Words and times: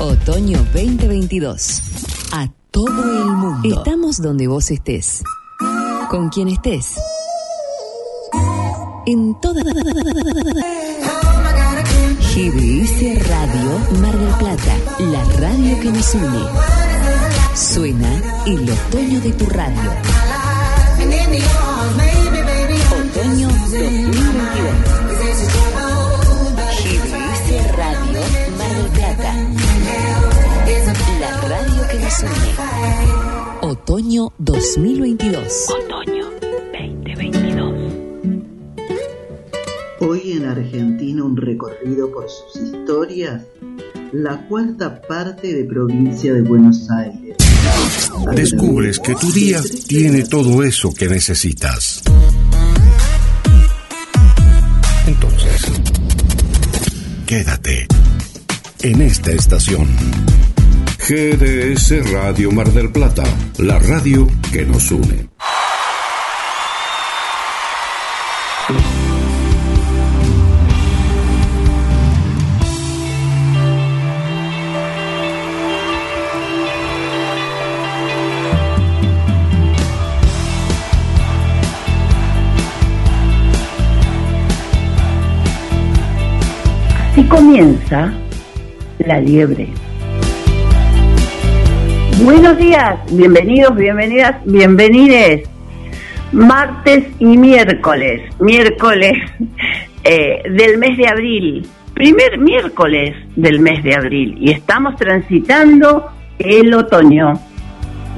Otoño 0.00 0.58
2022. 0.72 1.82
A 2.32 2.48
todo 2.70 3.02
el 3.04 3.26
mundo. 3.32 3.68
Estamos 3.68 4.16
donde 4.16 4.46
vos 4.46 4.70
estés. 4.70 5.22
Con 6.08 6.30
quien 6.30 6.48
estés. 6.48 6.94
En 9.06 9.38
toda 9.42 9.62
GBS 12.32 13.28
Radio 13.28 13.78
Mar 14.00 14.16
del 14.18 14.34
Plata, 14.38 14.74
la 15.00 15.22
radio 15.38 15.78
que 15.80 15.92
nos 15.92 16.14
une. 16.14 16.46
Suena 17.54 18.42
el 18.46 18.70
otoño 18.70 19.20
de 19.20 19.32
tu 19.32 19.44
radio. 19.50 19.92
Otoño 33.62 34.32
2022. 34.38 35.66
Otoño 35.84 36.30
2022. 36.40 37.92
Hoy 40.00 40.32
en 40.32 40.44
Argentina 40.46 41.24
un 41.24 41.36
recorrido 41.36 42.10
por 42.12 42.26
sus 42.28 42.62
historias, 42.62 43.42
la 44.12 44.46
cuarta 44.48 45.00
parte 45.02 45.54
de 45.54 45.64
provincia 45.64 46.32
de 46.32 46.42
Buenos 46.42 46.90
Aires. 46.90 47.36
Descubres 48.34 48.98
que 48.98 49.14
tu 49.14 49.30
día 49.32 49.60
tiene 49.86 50.24
todo 50.24 50.62
eso 50.62 50.92
que 50.94 51.08
necesitas. 51.08 52.02
Entonces, 55.06 55.62
quédate 57.26 57.86
en 58.82 59.02
esta 59.02 59.32
estación. 59.32 59.88
GDS 61.10 62.12
Radio 62.12 62.52
Mar 62.52 62.70
del 62.70 62.92
Plata, 62.92 63.24
la 63.58 63.80
radio 63.80 64.28
que 64.52 64.64
nos 64.64 64.92
une. 64.92 65.28
Comienza 87.28 88.12
la 89.00 89.18
liebre. 89.18 89.89
Buenos 92.22 92.58
días, 92.58 92.98
bienvenidos, 93.12 93.74
bienvenidas, 93.74 94.36
bienvenides. 94.44 95.48
Martes 96.32 97.06
y 97.18 97.38
miércoles, 97.38 98.20
miércoles 98.38 99.12
eh, 100.04 100.42
del 100.50 100.76
mes 100.76 100.98
de 100.98 101.08
abril, 101.08 101.66
primer 101.94 102.38
miércoles 102.38 103.16
del 103.36 103.60
mes 103.60 103.82
de 103.82 103.94
abril 103.94 104.36
y 104.38 104.50
estamos 104.50 104.96
transitando 104.96 106.10
el 106.38 106.74
otoño. 106.74 107.40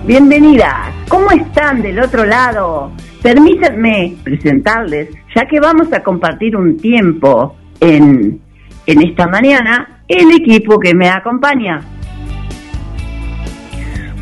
Bienvenidas, 0.05 0.93
¿cómo 1.07 1.31
están 1.31 1.81
del 1.81 2.01
otro 2.01 2.25
lado? 2.25 2.91
Permítanme 3.23 4.17
presentarles, 4.25 5.11
ya 5.33 5.47
que 5.47 5.61
vamos 5.61 5.93
a 5.93 6.03
compartir 6.03 6.57
un 6.57 6.77
tiempo 6.77 7.55
en, 7.79 8.41
en 8.85 9.03
esta 9.03 9.29
mañana, 9.29 10.01
el 10.09 10.33
equipo 10.33 10.81
que 10.81 10.93
me 10.93 11.09
acompaña. 11.09 11.81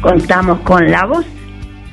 Contamos 0.01 0.61
con 0.61 0.91
la 0.91 1.05
voz 1.05 1.27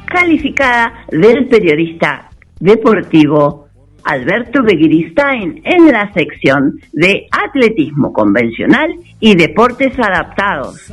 calificada 0.05 1.05
del 1.09 1.47
periodista 1.47 2.29
deportivo 2.59 3.67
Alberto 4.05 4.63
Begiristain 4.63 5.61
en 5.65 5.91
la 5.91 6.11
sección 6.13 6.79
de 6.93 7.27
atletismo 7.29 8.13
convencional 8.13 8.93
y 9.19 9.35
deportes 9.35 9.99
adaptados. 9.99 10.89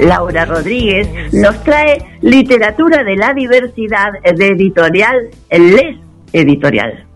Laura 0.00 0.44
Rodríguez 0.44 1.08
nos 1.32 1.62
trae 1.62 1.98
literatura 2.22 3.04
de 3.04 3.16
la 3.16 3.32
diversidad 3.34 4.12
de 4.22 4.48
editorial 4.48 5.30
Les 5.50 5.96
Editorial. 6.32 7.06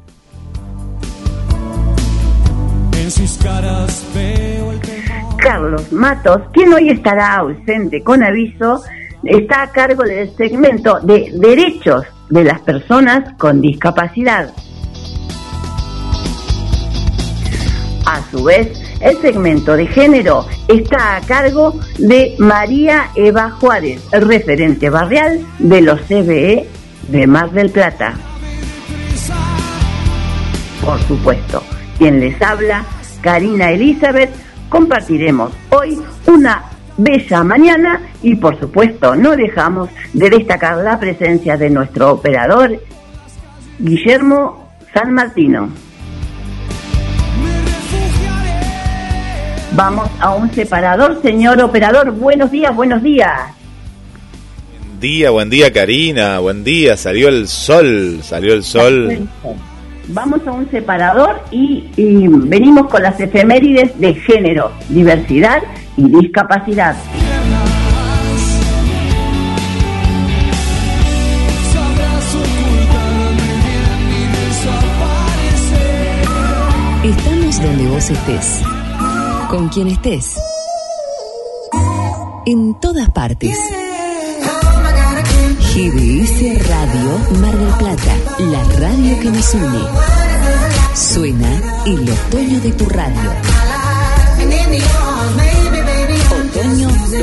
En 2.93 3.11
sus 3.11 3.39
caras 3.39 4.07
veo 4.15 4.73
el 4.73 4.81
temor. 4.81 4.96
Carlos 5.39 5.93
Matos, 5.93 6.43
quien 6.53 6.73
hoy 6.73 6.91
estará 6.91 7.37
ausente 7.37 8.03
con 8.03 8.23
aviso, 8.23 8.83
está 9.25 9.63
a 9.63 9.71
cargo 9.71 10.03
del 10.03 10.35
segmento 10.37 11.01
de 11.01 11.33
derechos 11.35 12.05
de 12.29 12.45
las 12.45 12.61
personas 12.61 13.35
con 13.39 13.61
discapacidad. 13.61 14.53
A 18.07 18.23
su 18.31 18.45
vez, 18.45 18.81
el 19.01 19.17
segmento 19.19 19.77
de 19.77 19.87
género 19.87 20.47
está 20.69 21.17
a 21.17 21.21
cargo 21.21 21.75
de 21.99 22.35
María 22.39 23.11
Eva 23.15 23.51
Juárez, 23.51 24.01
referente 24.13 24.91
barrial 24.91 25.45
de 25.59 25.81
los 25.81 26.01
CBE 26.03 26.69
de 27.09 27.27
Mar 27.27 27.51
del 27.51 27.71
Plata. 27.71 28.15
Por 30.85 31.01
supuesto, 31.03 31.63
quien 31.99 32.21
les 32.21 32.41
habla, 32.41 32.85
Karina 33.23 33.73
Elizabeth, 33.73 34.31
compartiremos 34.77 35.53
hoy 35.71 35.99
una 36.27 36.65
bella 36.99 37.43
mañana 37.43 38.03
y 38.23 38.35
por 38.35 38.61
supuesto 38.61 39.17
no 39.17 39.35
dejamos 39.35 39.89
de 40.13 40.29
destacar 40.29 40.77
la 40.85 41.01
presencia 41.01 41.57
de 41.57 41.71
nuestro 41.71 42.13
operador 42.13 42.79
Guillermo 43.79 44.69
San 44.93 45.15
Martino. 45.15 45.71
Vamos 49.73 50.11
a 50.21 50.35
un 50.35 50.51
separador, 50.53 51.23
señor 51.23 51.59
operador. 51.63 52.11
Buenos 52.11 52.51
días, 52.51 52.77
buenos 52.77 53.03
días. 53.03 53.33
Buen 54.79 55.01
día, 55.01 55.31
buen 55.31 55.49
día 55.49 55.73
Karina, 55.73 56.39
buen 56.41 56.65
día, 56.65 56.99
salió 56.99 57.29
el 57.29 57.49
sol, 57.49 58.21
salió 58.23 58.53
el 58.53 58.63
sol. 58.63 59.27
Vamos 60.09 60.47
a 60.47 60.53
un 60.53 60.71
separador 60.71 61.41
y, 61.51 61.89
venimos 61.97 62.89
con 62.89 63.03
las 63.03 63.19
efemérides 63.19 63.99
de 63.99 64.15
género, 64.15 64.71
diversidad 64.89 65.63
y 65.97 66.09
discapacidad. 66.09 66.97
Estamos 77.03 77.63
donde 77.63 77.89
vos 77.89 78.11
estés. 78.11 78.63
Con 79.49 79.69
quien 79.69 79.89
estés. 79.89 80.37
En 82.47 82.79
todas 82.81 83.11
partes. 83.11 83.57
GDS 85.77 86.41
Radio 86.71 87.21
Mar 87.39 87.55
del 87.55 87.69
Plata, 87.75 88.15
la 88.39 88.65
radio 88.81 89.21
que 89.21 89.31
nos 89.31 89.53
une. 89.53 89.85
Suena 90.95 91.61
el 91.85 92.09
otoño 92.09 92.61
de 92.61 92.73
tu 92.73 92.89
radio. 92.89 93.31
Otoño 96.31 96.89
2022. 96.89 97.21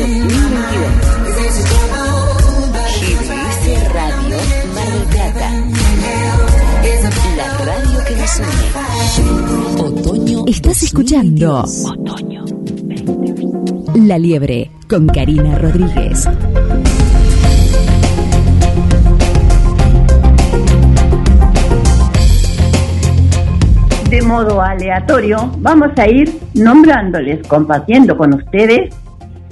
GDS 3.00 3.92
Radio 3.92 4.38
Mar 4.76 4.90
del 4.92 5.08
Plata, 5.10 5.50
la 7.36 7.48
radio 7.66 7.98
que 8.06 8.16
nos 8.16 8.38
une. 8.38 9.82
Otoño. 9.82 10.46
Estás 10.46 10.84
escuchando 10.84 11.64
Otoño. 11.64 12.46
La 13.96 14.20
Liebre 14.20 14.70
con 14.88 15.08
Karina 15.08 15.58
Rodríguez. 15.58 16.28
Modo 24.34 24.64
aleatorio, 24.64 25.52
vamos 25.60 25.92
a 25.96 26.10
ir 26.10 26.28
nombrándoles, 26.56 27.48
compartiendo 27.48 28.18
con 28.18 28.34
ustedes 28.34 28.92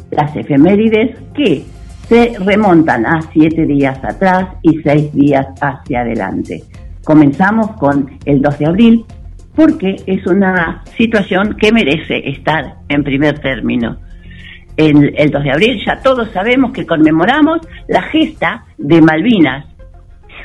las 0.10 0.36
efemérides 0.36 1.16
que 1.36 1.63
se 2.10 2.33
remontan 2.39 3.06
a 3.06 3.22
siete 3.31 3.68
días 3.68 4.04
atrás 4.04 4.48
y 4.63 4.81
seis 4.81 5.13
días 5.13 5.45
hacia 5.62 6.01
adelante. 6.01 6.63
Comenzamos 7.04 7.74
con 7.78 8.10
el 8.25 8.42
2 8.42 8.57
de 8.57 8.66
abril 8.66 9.06
porque 9.56 9.98
es 10.07 10.25
una 10.25 10.84
situación 10.98 11.56
que 11.62 11.72
merece 11.72 12.27
estar 12.27 12.77
en 12.89 13.04
primer 13.04 13.38
término. 13.38 13.98
El, 14.77 15.13
el 15.16 15.30
2 15.30 15.44
de 15.44 15.51
abril 15.51 15.81
ya 15.86 16.01
todos 16.01 16.31
sabemos 16.31 16.72
que 16.72 16.88
conmemoramos 16.88 17.60
la 17.88 18.01
gesta 18.01 18.66
de 18.80 19.00
Malvinas, 19.00 19.63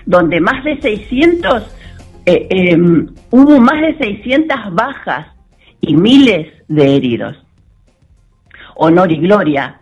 donde 0.04 0.42
más 0.42 0.62
de 0.62 0.78
600 0.78 1.74
eh, 2.26 2.48
eh, 2.50 2.76
hubo 3.30 3.60
más 3.60 3.80
de 3.80 3.96
600 3.98 4.74
bajas 4.74 5.28
y 5.80 5.94
miles 5.94 6.48
de 6.66 6.96
heridos. 6.96 7.36
Honor 8.74 9.12
y 9.12 9.18
gloria 9.18 9.80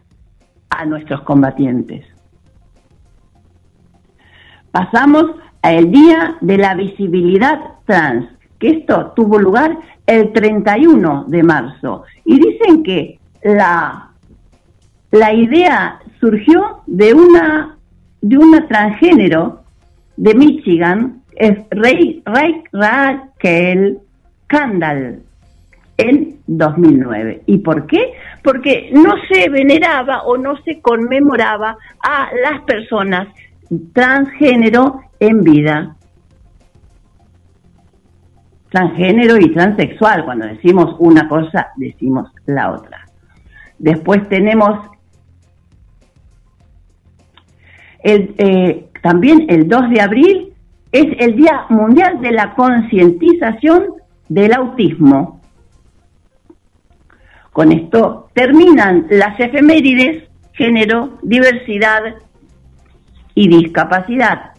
a 0.68 0.84
nuestros 0.84 1.22
combatientes. 1.22 2.04
Pasamos 4.70 5.24
al 5.62 5.90
Día 5.90 6.36
de 6.42 6.58
la 6.58 6.74
Visibilidad 6.74 7.58
Trans, 7.86 8.26
que 8.58 8.70
esto 8.70 9.12
tuvo 9.16 9.38
lugar 9.38 9.78
el 10.06 10.32
31 10.32 11.24
de 11.28 11.42
marzo. 11.42 12.04
Y 12.26 12.38
dicen 12.38 12.82
que 12.82 13.18
la, 13.42 14.10
la 15.10 15.32
idea 15.32 16.00
surgió 16.20 16.82
de 16.86 17.14
una, 17.14 17.78
de 18.20 18.36
una 18.36 18.68
transgénero 18.68 19.62
de 20.16 20.34
Michigan, 20.34 21.22
es 21.36 21.58
Ray, 21.70 22.22
Raquel 22.72 23.98
Kandal, 24.46 25.22
en 25.96 26.40
2009. 26.46 27.42
¿Y 27.46 27.58
por 27.58 27.86
qué? 27.86 28.14
Porque 28.42 28.90
no 28.92 29.14
se 29.30 29.48
veneraba 29.48 30.22
o 30.24 30.36
no 30.36 30.56
se 30.62 30.80
conmemoraba 30.80 31.76
a 32.02 32.28
las 32.42 32.62
personas 32.62 33.28
transgénero 33.92 35.00
en 35.20 35.42
vida. 35.42 35.96
Transgénero 38.70 39.36
y 39.38 39.52
transexual, 39.52 40.24
cuando 40.24 40.46
decimos 40.46 40.96
una 40.98 41.28
cosa, 41.28 41.68
decimos 41.76 42.30
la 42.46 42.72
otra. 42.72 43.06
Después 43.78 44.28
tenemos 44.28 44.90
el, 48.02 48.34
eh, 48.38 48.88
también 49.00 49.46
el 49.48 49.68
2 49.68 49.90
de 49.90 50.00
abril 50.00 50.53
es 50.94 51.06
el 51.18 51.34
Día 51.34 51.66
Mundial 51.70 52.20
de 52.20 52.30
la 52.30 52.54
Concientización 52.54 53.94
del 54.28 54.54
Autismo. 54.54 55.40
Con 57.52 57.72
esto 57.72 58.28
terminan 58.32 59.08
las 59.10 59.38
efemérides, 59.40 60.22
género, 60.52 61.18
diversidad 61.20 62.00
y 63.34 63.48
discapacidad. 63.48 64.52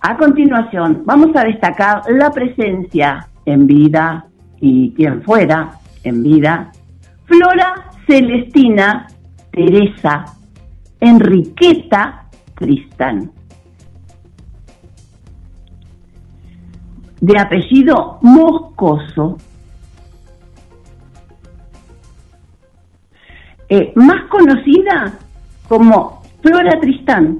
A 0.00 0.16
continuación, 0.16 1.02
vamos 1.04 1.34
a 1.34 1.42
destacar 1.42 2.02
la 2.10 2.30
presencia 2.30 3.26
en 3.44 3.66
vida 3.66 4.24
y 4.60 4.92
quien 4.92 5.20
fuera 5.24 5.80
en 6.04 6.22
vida, 6.22 6.70
Flora 7.24 7.90
Celestina 8.06 9.08
Teresa 9.50 10.26
Enriqueta 11.00 12.22
Tristán. 12.54 13.31
De 17.22 17.38
apellido 17.38 18.18
Moscoso, 18.20 19.38
eh, 23.68 23.92
más 23.94 24.24
conocida 24.28 25.20
como 25.68 26.20
Flora 26.42 26.80
Tristán, 26.80 27.38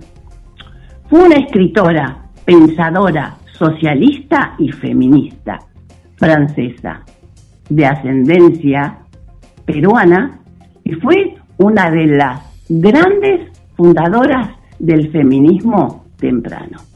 fue 1.11 1.25
una 1.25 1.35
escritora, 1.35 2.17
pensadora, 2.45 3.35
socialista 3.59 4.55
y 4.57 4.71
feminista 4.71 5.59
francesa, 6.15 7.03
de 7.69 7.85
ascendencia 7.85 8.99
peruana, 9.65 10.39
y 10.85 10.93
fue 10.93 11.35
una 11.59 11.91
de 11.91 12.07
las 12.07 12.41
grandes 12.69 13.51
fundadoras 13.77 14.49
del 14.79 15.11
feminismo 15.11 16.05
temprano. 16.19 16.92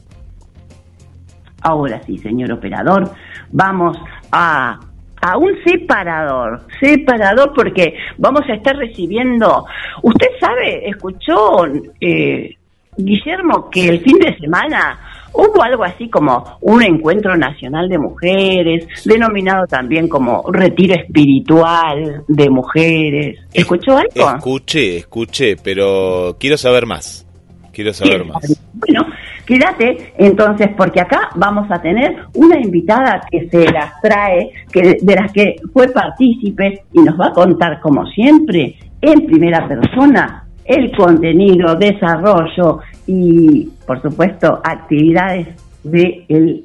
Ahora 1.66 2.00
sí, 2.06 2.16
señor 2.18 2.52
operador, 2.52 3.10
vamos 3.50 3.98
a, 4.30 4.78
a 5.20 5.36
un 5.36 5.50
separador, 5.64 6.60
separador 6.78 7.52
porque 7.56 7.96
vamos 8.18 8.42
a 8.48 8.54
estar 8.54 8.76
recibiendo, 8.76 9.66
usted 10.00 10.28
sabe, 10.38 10.88
escuchó 10.88 11.66
eh, 12.00 12.54
Guillermo 12.96 13.68
que 13.68 13.88
el 13.88 14.00
fin 14.00 14.16
de 14.20 14.36
semana 14.38 14.96
hubo 15.32 15.60
algo 15.60 15.82
así 15.82 16.08
como 16.08 16.56
un 16.60 16.84
encuentro 16.84 17.36
nacional 17.36 17.88
de 17.88 17.98
mujeres, 17.98 18.86
denominado 19.04 19.66
también 19.66 20.06
como 20.06 20.44
retiro 20.52 20.94
espiritual 20.94 22.22
de 22.28 22.48
mujeres. 22.48 23.40
¿Escuchó 23.52 23.96
algo? 23.96 24.36
Escuché, 24.36 24.98
escuché, 24.98 25.56
pero 25.56 26.36
quiero 26.38 26.56
saber 26.56 26.86
más. 26.86 27.26
Quiero 27.72 27.92
saber 27.92 28.24
más. 28.24 28.56
Bueno, 28.72 29.04
quédate 29.46 30.12
entonces 30.18 30.70
porque 30.76 31.00
acá 31.00 31.30
vamos 31.36 31.70
a 31.70 31.80
tener 31.80 32.16
una 32.34 32.58
invitada 32.58 33.22
que 33.30 33.48
se 33.48 33.70
las 33.72 34.00
trae, 34.02 34.50
que 34.72 34.98
de 35.00 35.14
las 35.14 35.32
que 35.32 35.56
fue 35.72 35.88
partícipe 35.88 36.82
y 36.92 37.00
nos 37.00 37.18
va 37.18 37.28
a 37.28 37.32
contar 37.32 37.80
como 37.80 38.04
siempre 38.06 38.76
en 39.00 39.26
primera 39.26 39.66
persona 39.66 40.44
el 40.64 40.94
contenido, 40.96 41.76
desarrollo 41.76 42.80
y, 43.06 43.68
por 43.86 44.02
supuesto, 44.02 44.60
actividades 44.64 45.48
del 45.84 46.64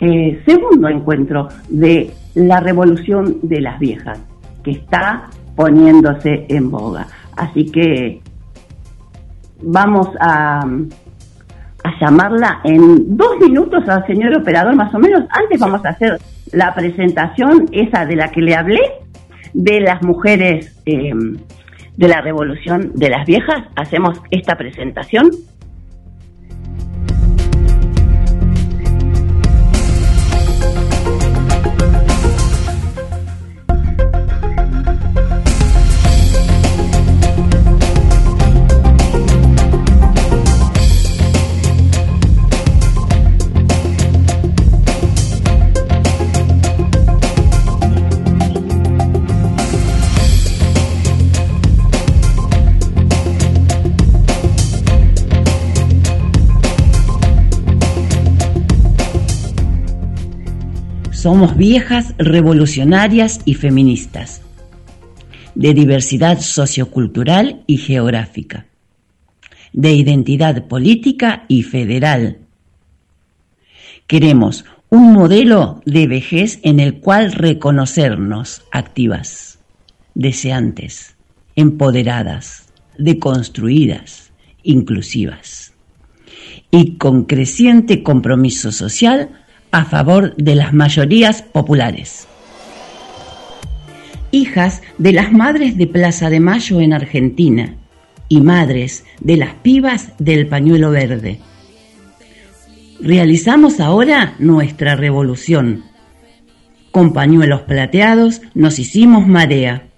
eh, 0.00 0.42
segundo 0.46 0.88
encuentro 0.88 1.48
de 1.68 2.10
la 2.34 2.60
revolución 2.60 3.38
de 3.42 3.60
las 3.60 3.78
viejas, 3.78 4.20
que 4.62 4.72
está 4.72 5.30
poniéndose 5.56 6.46
en 6.48 6.70
boga. 6.70 7.06
Así 7.36 7.70
que 7.70 8.20
vamos 9.62 10.08
a, 10.20 10.66
a 11.88 11.98
llamarla 12.00 12.60
en 12.64 13.16
dos 13.16 13.38
minutos 13.40 13.88
al 13.88 14.06
señor 14.06 14.36
operador, 14.36 14.74
más 14.76 14.94
o 14.94 14.98
menos. 14.98 15.24
Antes 15.30 15.60
vamos 15.60 15.84
a 15.84 15.90
hacer 15.90 16.18
la 16.52 16.74
presentación, 16.74 17.66
esa 17.72 18.04
de 18.04 18.16
la 18.16 18.28
que 18.28 18.40
le 18.40 18.54
hablé, 18.54 18.80
de 19.52 19.80
las 19.80 20.02
mujeres. 20.02 20.80
Eh, 20.86 21.12
de 21.98 22.06
la 22.06 22.20
revolución 22.20 22.92
de 22.94 23.10
las 23.10 23.26
viejas, 23.26 23.64
hacemos 23.74 24.22
esta 24.30 24.56
presentación 24.56 25.30
Somos 61.18 61.56
viejas, 61.56 62.14
revolucionarias 62.16 63.40
y 63.44 63.54
feministas, 63.54 64.40
de 65.56 65.74
diversidad 65.74 66.38
sociocultural 66.38 67.64
y 67.66 67.78
geográfica, 67.78 68.66
de 69.72 69.94
identidad 69.94 70.68
política 70.68 71.44
y 71.48 71.64
federal. 71.64 72.38
Queremos 74.06 74.64
un 74.90 75.12
modelo 75.12 75.82
de 75.84 76.06
vejez 76.06 76.60
en 76.62 76.78
el 76.78 77.00
cual 77.00 77.32
reconocernos 77.32 78.62
activas, 78.70 79.58
deseantes, 80.14 81.16
empoderadas, 81.56 82.68
deconstruidas, 82.96 84.30
inclusivas 84.62 85.72
y 86.70 86.94
con 86.94 87.24
creciente 87.24 88.04
compromiso 88.04 88.70
social 88.70 89.30
a 89.70 89.84
favor 89.84 90.34
de 90.36 90.54
las 90.54 90.72
mayorías 90.72 91.42
populares. 91.42 92.26
Hijas 94.30 94.82
de 94.98 95.12
las 95.12 95.32
madres 95.32 95.76
de 95.76 95.86
Plaza 95.86 96.30
de 96.30 96.40
Mayo 96.40 96.80
en 96.80 96.92
Argentina 96.92 97.74
y 98.28 98.40
madres 98.40 99.04
de 99.20 99.36
las 99.36 99.54
pibas 99.54 100.12
del 100.18 100.46
pañuelo 100.46 100.90
verde. 100.90 101.40
Realizamos 103.00 103.80
ahora 103.80 104.34
nuestra 104.38 104.96
revolución. 104.96 105.84
Con 106.90 107.12
pañuelos 107.12 107.62
plateados 107.62 108.42
nos 108.54 108.78
hicimos 108.78 109.26
marea 109.26 109.88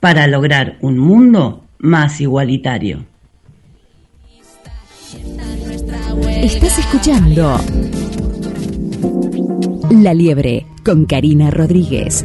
para 0.00 0.26
lograr 0.26 0.76
un 0.80 0.98
mundo 0.98 1.64
más 1.78 2.20
igualitario. 2.20 3.04
Estás 6.42 6.78
escuchando 6.78 7.60
la 9.90 10.14
Liebre 10.14 10.66
con 10.84 11.06
Karina 11.06 11.50
Rodríguez. 11.50 12.24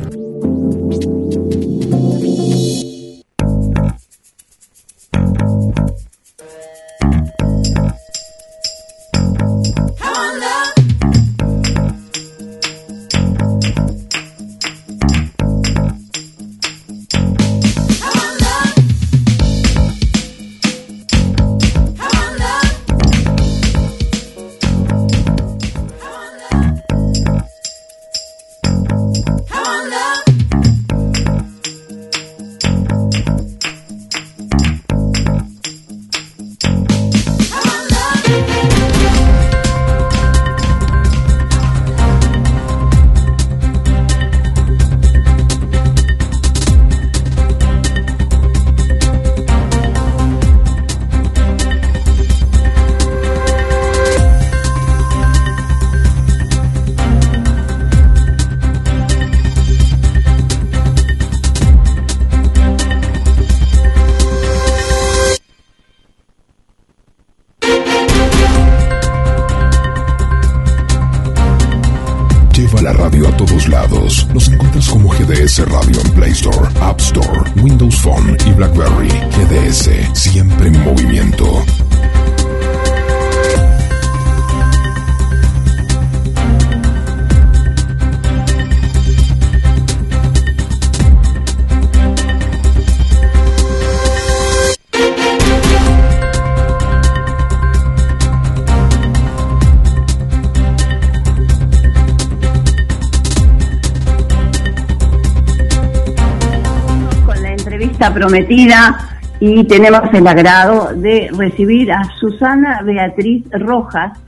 Y 109.39 109.63
tenemos 109.63 110.13
el 110.13 110.27
agrado 110.27 110.94
de 110.94 111.29
recibir 111.36 111.91
a 111.91 112.03
Susana 112.20 112.82
Beatriz 112.84 113.44
Rojas. 113.51 114.20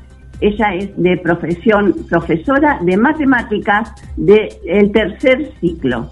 Ella 0.42 0.74
es 0.74 0.98
de 0.98 1.18
profesión 1.18 1.94
profesora 2.10 2.80
de 2.82 2.98
matemáticas 2.98 3.94
del 4.18 4.92
tercer 4.94 5.52
ciclo. 5.60 6.10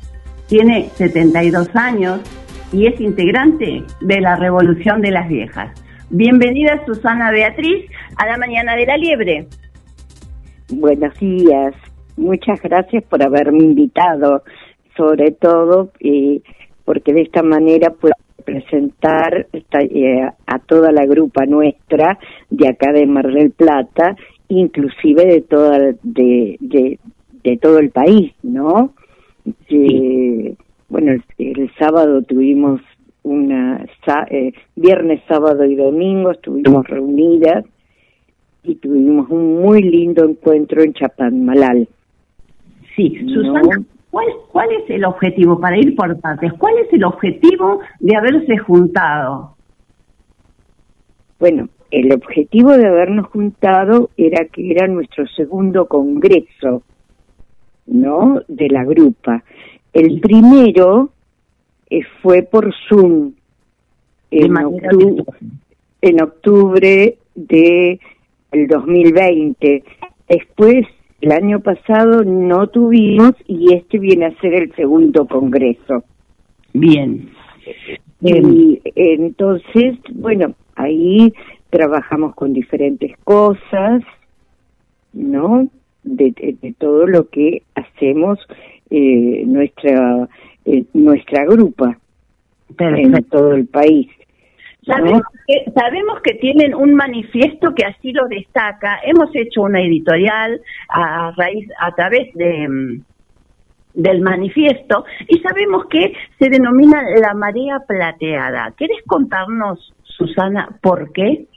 Tiene 0.47 0.89
72 0.93 1.75
años 1.75 2.19
y 2.71 2.85
es 2.85 3.01
integrante 3.01 3.83
de 4.01 4.21
la 4.21 4.35
Revolución 4.35 5.01
de 5.01 5.11
las 5.11 5.27
Viejas. 5.27 5.71
Bienvenida 6.11 6.85
Susana 6.85 7.31
Beatriz 7.31 7.89
a 8.17 8.27
la 8.27 8.37
Mañana 8.37 8.75
de 8.75 8.85
la 8.85 8.97
Liebre. 8.97 9.47
Buenos 10.69 11.17
días. 11.19 11.73
Muchas 12.15 12.61
gracias 12.61 13.03
por 13.05 13.23
haberme 13.23 13.59
invitado, 13.59 14.43
sobre 14.95 15.31
todo 15.31 15.91
eh, 15.99 16.41
porque 16.87 17.11
de 17.11 17.23
esta 17.23 17.43
manera 17.43 17.89
puedo 17.89 18.13
presentar 18.45 19.45
eh, 19.51 20.21
a 20.21 20.59
toda 20.59 20.93
la 20.93 21.05
grupa 21.05 21.45
nuestra 21.45 22.17
de 22.49 22.69
acá 22.69 22.93
de 22.93 23.05
Mar 23.05 23.27
del 23.27 23.51
Plata, 23.51 24.15
inclusive 24.47 25.25
de 25.25 25.41
toda 25.41 25.79
de, 26.01 26.55
de, 26.61 26.97
de 27.43 27.57
todo 27.57 27.79
el 27.79 27.89
país, 27.89 28.31
¿no? 28.41 28.93
Eh, 29.67 30.55
bueno, 30.87 31.11
el, 31.11 31.23
el 31.37 31.69
sábado 31.77 32.21
tuvimos 32.21 32.79
una 33.23 33.85
eh, 34.29 34.53
viernes, 34.77 35.19
sábado 35.27 35.65
y 35.65 35.75
domingo 35.75 36.31
estuvimos 36.31 36.87
reunidas 36.87 37.65
y 38.63 38.75
tuvimos 38.75 39.29
un 39.29 39.61
muy 39.61 39.81
lindo 39.81 40.23
encuentro 40.23 40.81
en 40.83 40.93
Chapadmalal. 40.93 41.89
Sí. 42.95 43.19
Susana, 43.27 43.83
¿cuál, 44.17 44.27
¿cuál 44.51 44.69
es 44.71 44.89
el 44.89 45.05
objetivo, 45.05 45.59
para 45.59 45.77
ir 45.77 45.95
por 45.95 46.19
partes, 46.19 46.51
cuál 46.53 46.73
es 46.79 46.91
el 46.91 47.03
objetivo 47.03 47.81
de 47.99 48.15
haberse 48.15 48.57
juntado? 48.57 49.55
Bueno, 51.39 51.69
el 51.91 52.11
objetivo 52.11 52.71
de 52.71 52.87
habernos 52.87 53.27
juntado 53.27 54.09
era 54.17 54.45
que 54.45 54.71
era 54.71 54.87
nuestro 54.87 55.27
segundo 55.27 55.85
congreso, 55.87 56.81
¿no? 57.85 58.41
De 58.47 58.69
la 58.69 58.83
grupa. 58.85 59.43
El 59.93 60.19
primero 60.19 61.11
eh, 61.91 62.01
fue 62.23 62.41
por 62.41 62.73
Zoom 62.89 63.33
en, 64.31 64.53
octu- 64.53 65.25
en 66.01 66.21
octubre 66.23 67.17
de 67.35 67.99
el 68.51 68.67
2020. 68.67 69.83
Después, 70.27 70.87
el 71.21 71.31
año 71.31 71.59
pasado 71.59 72.23
no 72.23 72.67
tuvimos 72.67 73.31
y 73.47 73.73
este 73.73 73.99
viene 73.99 74.25
a 74.27 74.39
ser 74.39 74.53
el 74.53 74.73
segundo 74.75 75.25
congreso. 75.27 76.03
Bien. 76.73 77.29
Y 78.21 78.79
entonces, 78.95 79.97
bueno, 80.13 80.53
ahí 80.75 81.33
trabajamos 81.69 82.33
con 82.35 82.53
diferentes 82.53 83.15
cosas, 83.23 84.03
¿no? 85.13 85.67
De, 86.03 86.31
de- 86.31 86.55
de 86.61 86.73
todo 86.73 87.05
lo 87.07 87.27
que 87.29 87.63
hacemos 87.75 88.39
eh, 88.89 89.43
nuestra 89.45 90.29
eh, 90.65 90.85
nuestra 90.93 91.45
grupa 91.45 91.97
en 92.79 93.23
todo 93.25 93.53
el 93.53 93.65
país. 93.67 94.07
Sabemos 94.87 95.21
que, 95.45 95.71
sabemos 95.75 96.21
que 96.21 96.33
tienen 96.35 96.73
un 96.73 96.95
manifiesto 96.95 97.75
que 97.75 97.85
así 97.85 98.13
lo 98.13 98.27
destaca. 98.27 98.99
Hemos 99.03 99.29
hecho 99.35 99.61
una 99.63 99.81
editorial 99.81 100.61
a, 100.89 101.31
raíz, 101.35 101.67
a 101.79 101.93
través 101.93 102.33
de, 102.33 102.67
mm, 102.67 103.03
del 103.93 104.21
manifiesto 104.21 105.05
y 105.27 105.39
sabemos 105.39 105.87
que 105.87 106.13
se 106.39 106.49
denomina 106.49 107.03
la 107.19 107.33
marea 107.33 107.79
plateada. 107.87 108.73
¿Querés 108.77 109.03
contarnos, 109.05 109.93
Susana, 110.03 110.69
por 110.81 111.11
qué? 111.11 111.47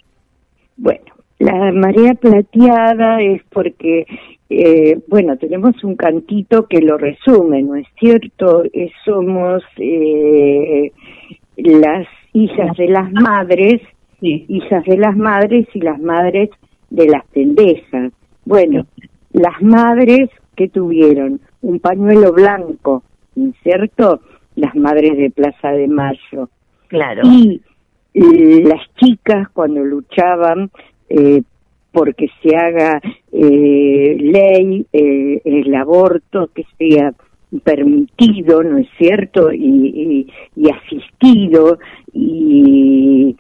Bueno, 0.77 1.05
la 1.39 1.73
marea 1.73 2.15
plateada 2.15 3.21
es 3.21 3.43
porque, 3.51 4.07
eh, 4.49 4.99
bueno, 5.07 5.37
tenemos 5.37 5.83
un 5.85 5.97
cantito 5.97 6.67
que 6.67 6.81
lo 6.81 6.97
resume, 6.97 7.63
¿no 7.63 7.77
es 7.77 7.87
cierto? 7.99 8.65
Eh, 8.73 8.91
somos 9.05 9.63
eh, 9.77 10.93
las 11.57 12.07
hijas 12.33 12.77
de 12.77 12.89
las 12.89 13.11
madres, 13.13 13.81
Sí. 14.21 14.45
hijas 14.49 14.85
de 14.85 14.99
las 14.99 15.17
madres 15.17 15.67
y 15.75 15.81
las 15.81 15.99
madres 15.99 16.51
de 16.91 17.07
las 17.07 17.25
pendejas. 17.29 18.13
Bueno, 18.45 18.87
las 19.33 19.63
madres 19.63 20.29
que 20.57 20.69
tuvieron 20.69 21.41
un 21.63 21.81
pañuelo 21.81 22.33
blanco, 22.33 23.03
¿no 23.35 23.51
es 23.51 23.57
cierto? 23.63 24.21
Las 24.57 24.75
madres 24.75 25.17
de 25.17 25.31
Plaza 25.31 25.71
de 25.73 25.89
Mayo 25.89 26.51
Claro. 26.89 27.23
y 27.25 27.63
eh, 28.13 28.63
las 28.65 28.83
chicas 28.97 29.49
cuando 29.53 29.81
luchaban 29.85 30.71
eh, 31.09 31.43
porque 31.93 32.29
se 32.43 32.57
haga 32.57 33.01
eh, 33.33 34.17
ley 34.21 34.87
eh, 34.93 35.41
el 35.45 35.75
aborto 35.75 36.51
que 36.55 36.65
sea 36.79 37.13
permitido, 37.65 38.63
¿no 38.63 38.79
es 38.79 38.89
cierto? 38.99 39.53
Y, 39.53 39.57
y, 39.67 40.33
y 40.57 40.71
asistido 40.71 41.79
y 42.13 43.37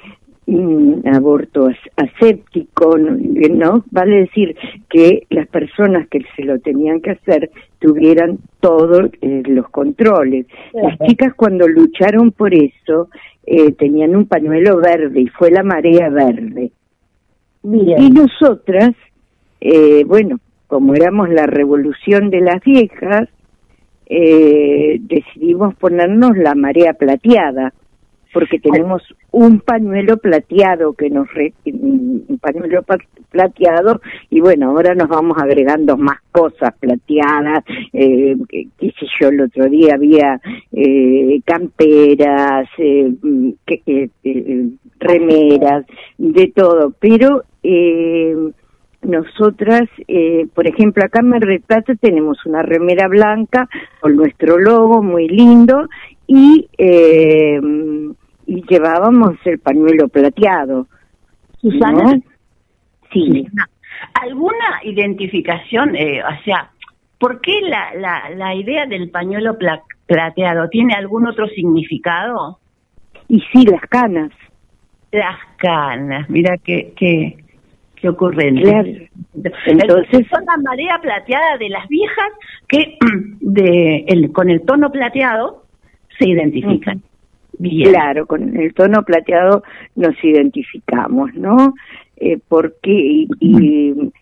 un 0.46 1.02
aborto 1.06 1.68
as- 1.68 2.08
aséptico, 2.08 2.98
¿no? 2.98 3.16
¿no? 3.54 3.84
Vale 3.92 4.22
decir 4.22 4.56
que 4.88 5.26
las 5.30 5.46
personas 5.46 6.08
que 6.08 6.20
se 6.34 6.42
lo 6.44 6.58
tenían 6.58 7.00
que 7.00 7.10
hacer 7.12 7.50
tuvieran 7.78 8.38
todos 8.58 9.10
eh, 9.22 9.42
los 9.46 9.68
controles. 9.68 10.46
Las 10.72 10.98
chicas 11.06 11.34
cuando 11.34 11.68
lucharon 11.68 12.32
por 12.32 12.52
eso 12.52 13.08
eh, 13.46 13.70
tenían 13.72 14.16
un 14.16 14.26
pañuelo 14.26 14.78
verde 14.78 15.20
y 15.20 15.28
fue 15.28 15.52
la 15.52 15.62
marea 15.62 16.08
verde. 16.08 16.72
Y 17.62 18.10
nosotras, 18.10 18.90
eh, 19.60 20.02
bueno, 20.04 20.40
como 20.66 20.94
éramos 20.94 21.28
la 21.28 21.46
revolución 21.46 22.30
de 22.30 22.40
las 22.40 22.60
viejas, 22.64 23.28
eh, 24.10 24.98
decidimos 25.00 25.74
ponernos 25.76 26.36
la 26.36 26.54
marea 26.54 26.92
plateada, 26.94 27.72
porque 28.32 28.58
tenemos 28.60 29.02
un 29.32 29.58
pañuelo 29.60 30.16
plateado 30.18 30.92
que 30.92 31.10
nos 31.10 31.32
re- 31.34 31.52
un 31.64 32.38
pañuelo 32.40 32.82
pa- 32.84 32.98
plateado 33.30 34.00
y 34.30 34.40
bueno 34.40 34.70
ahora 34.70 34.94
nos 34.94 35.08
vamos 35.08 35.36
agregando 35.38 35.96
más 35.96 36.18
cosas 36.30 36.72
plateadas 36.78 37.64
eh, 37.92 38.36
qué 38.48 38.68
sé 38.78 39.06
yo 39.20 39.28
el 39.30 39.40
otro 39.40 39.64
día 39.68 39.94
había 39.94 40.40
eh, 40.72 41.40
camperas 41.44 42.68
eh, 42.78 43.12
mm, 43.20 43.50
que- 43.66 44.10
eh, 44.24 44.68
remeras 45.00 45.84
de 46.18 46.52
todo 46.54 46.92
pero 47.00 47.42
eh, 47.64 48.36
nosotras, 49.02 49.88
eh, 50.08 50.46
por 50.54 50.66
ejemplo, 50.66 51.04
acá 51.04 51.20
en 51.20 51.28
Mar 51.30 51.40
del 51.40 51.60
Plata 51.60 51.94
tenemos 51.94 52.44
una 52.44 52.62
remera 52.62 53.08
blanca 53.08 53.68
con 54.00 54.16
nuestro 54.16 54.58
logo 54.58 55.02
muy 55.02 55.28
lindo 55.28 55.88
y, 56.26 56.68
eh, 56.76 57.60
y 58.46 58.62
llevábamos 58.68 59.36
el 59.44 59.58
pañuelo 59.58 60.08
plateado. 60.08 60.86
Susana, 61.60 62.14
¿no? 62.14 62.22
Sí. 63.12 63.46
¿alguna 64.14 64.80
identificación? 64.84 65.96
eh, 65.96 66.22
o 66.22 66.44
sea, 66.44 66.70
¿por 67.18 67.40
qué 67.40 67.60
la, 67.62 67.94
la, 67.94 68.30
la 68.30 68.54
idea 68.54 68.86
del 68.86 69.10
pañuelo 69.10 69.58
pla- 69.58 69.82
plateado? 70.06 70.68
¿Tiene 70.68 70.94
algún 70.94 71.26
otro 71.26 71.46
significado? 71.48 72.58
Y 73.28 73.40
sí, 73.52 73.64
las 73.64 73.82
canas. 73.82 74.30
Las 75.12 75.38
canas, 75.56 76.30
mira 76.30 76.56
qué, 76.58 76.92
qué, 76.96 77.36
qué 78.00 78.08
ocurrente. 78.08 78.62
Claro. 78.62 78.88
Entonces 79.66 80.26
son 80.28 80.44
la 80.44 80.56
marea 80.62 80.98
plateada 81.00 81.56
de 81.58 81.68
las 81.68 81.88
viejas 81.88 82.30
que 82.68 82.98
de 83.40 84.04
el, 84.08 84.32
con 84.32 84.50
el 84.50 84.62
tono 84.62 84.90
plateado 84.90 85.64
se 86.18 86.28
identifican. 86.28 87.02
Bien. 87.58 87.90
Claro, 87.90 88.26
con 88.26 88.56
el 88.56 88.72
tono 88.72 89.02
plateado 89.02 89.62
nos 89.94 90.14
identificamos, 90.24 91.34
¿no? 91.34 91.74
Eh, 92.16 92.38
¿Por 92.48 92.76
qué? 92.82 92.92
Y, 92.92 93.28
y, 93.38 94.12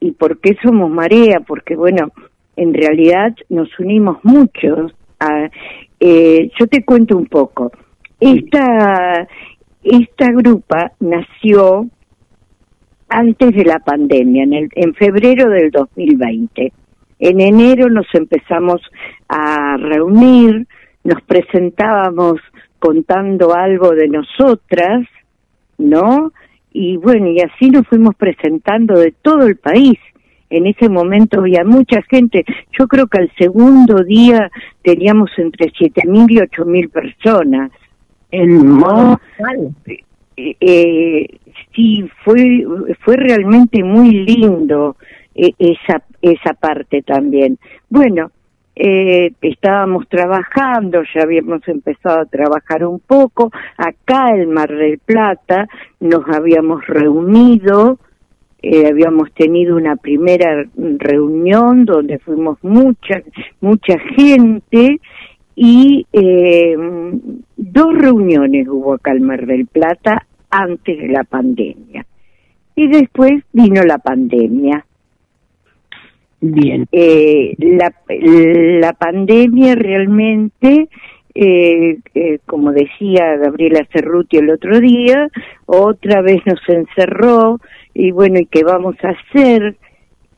y 0.00 0.12
por 0.12 0.40
qué 0.40 0.56
somos 0.62 0.90
marea? 0.90 1.40
Porque, 1.40 1.74
bueno, 1.74 2.12
en 2.56 2.74
realidad 2.74 3.34
nos 3.48 3.68
unimos 3.78 4.18
muchos. 4.22 4.92
A, 5.18 5.50
eh, 6.00 6.50
yo 6.58 6.66
te 6.66 6.84
cuento 6.84 7.16
un 7.16 7.26
poco. 7.26 7.72
Esta, 8.20 9.26
esta 9.82 10.32
grupa 10.32 10.92
nació 11.00 11.86
antes 13.08 13.54
de 13.54 13.64
la 13.64 13.78
pandemia, 13.78 14.44
en, 14.44 14.52
el, 14.52 14.68
en 14.74 14.94
febrero 14.94 15.48
del 15.50 15.70
2020. 15.70 16.72
En 17.20 17.40
enero 17.40 17.88
nos 17.88 18.06
empezamos 18.14 18.80
a 19.28 19.76
reunir, 19.76 20.66
nos 21.04 21.20
presentábamos 21.22 22.40
contando 22.78 23.54
algo 23.54 23.90
de 23.90 24.08
nosotras, 24.08 25.06
¿no? 25.78 26.32
Y 26.72 26.96
bueno, 26.96 27.28
y 27.28 27.40
así 27.40 27.70
nos 27.70 27.86
fuimos 27.88 28.14
presentando 28.14 28.98
de 28.98 29.12
todo 29.22 29.46
el 29.46 29.56
país. 29.56 29.98
En 30.50 30.66
ese 30.66 30.88
momento 30.88 31.40
había 31.40 31.64
mucha 31.64 32.02
gente. 32.02 32.44
Yo 32.78 32.86
creo 32.86 33.06
que 33.06 33.18
al 33.18 33.32
segundo 33.36 34.04
día 34.04 34.50
teníamos 34.82 35.30
entre 35.36 35.72
siete 35.76 36.02
mil 36.06 36.30
y 36.30 36.40
ocho 36.40 36.64
mil 36.64 36.88
personas. 36.88 37.70
¿no? 38.32 39.20
Eh, 40.60 41.26
sí, 41.74 42.08
fue, 42.24 42.64
fue 43.00 43.16
realmente 43.16 43.82
muy 43.82 44.12
lindo 44.24 44.96
eh, 45.34 45.52
esa, 45.58 46.02
esa 46.22 46.54
parte 46.54 47.02
también. 47.02 47.58
Bueno, 47.88 48.30
eh, 48.80 49.32
estábamos 49.42 50.08
trabajando, 50.08 51.02
ya 51.12 51.22
habíamos 51.22 51.66
empezado 51.66 52.20
a 52.20 52.26
trabajar 52.26 52.84
un 52.84 53.00
poco, 53.00 53.50
acá 53.76 54.36
en 54.36 54.52
Mar 54.52 54.70
del 54.72 55.00
Plata 55.00 55.66
nos 55.98 56.22
habíamos 56.28 56.86
reunido, 56.86 57.98
eh, 58.62 58.86
habíamos 58.86 59.32
tenido 59.32 59.76
una 59.76 59.96
primera 59.96 60.64
reunión 60.76 61.86
donde 61.86 62.20
fuimos 62.20 62.58
mucha, 62.62 63.20
mucha 63.60 63.98
gente 64.16 65.00
y 65.56 66.06
eh, 66.12 66.76
dos 67.58 67.94
reuniones 67.94 68.66
hubo 68.68 68.94
acá 68.94 69.12
en 69.12 69.24
Mar 69.24 69.44
del 69.44 69.66
Plata 69.66 70.26
antes 70.48 70.98
de 70.98 71.08
la 71.08 71.24
pandemia. 71.24 72.06
Y 72.74 72.86
después 72.86 73.42
vino 73.52 73.82
la 73.82 73.98
pandemia. 73.98 74.86
Bien. 76.40 76.86
Eh, 76.92 77.54
la, 77.58 77.92
la 78.08 78.92
pandemia 78.92 79.74
realmente, 79.74 80.88
eh, 81.34 81.98
eh, 82.14 82.38
como 82.46 82.72
decía 82.72 83.36
Gabriela 83.36 83.86
Cerruti 83.92 84.36
el 84.36 84.50
otro 84.50 84.78
día, 84.78 85.28
otra 85.66 86.22
vez 86.22 86.40
nos 86.46 86.60
encerró 86.68 87.58
y 87.92 88.12
bueno, 88.12 88.38
¿y 88.38 88.46
qué 88.46 88.62
vamos 88.62 88.94
a 89.02 89.08
hacer? 89.08 89.76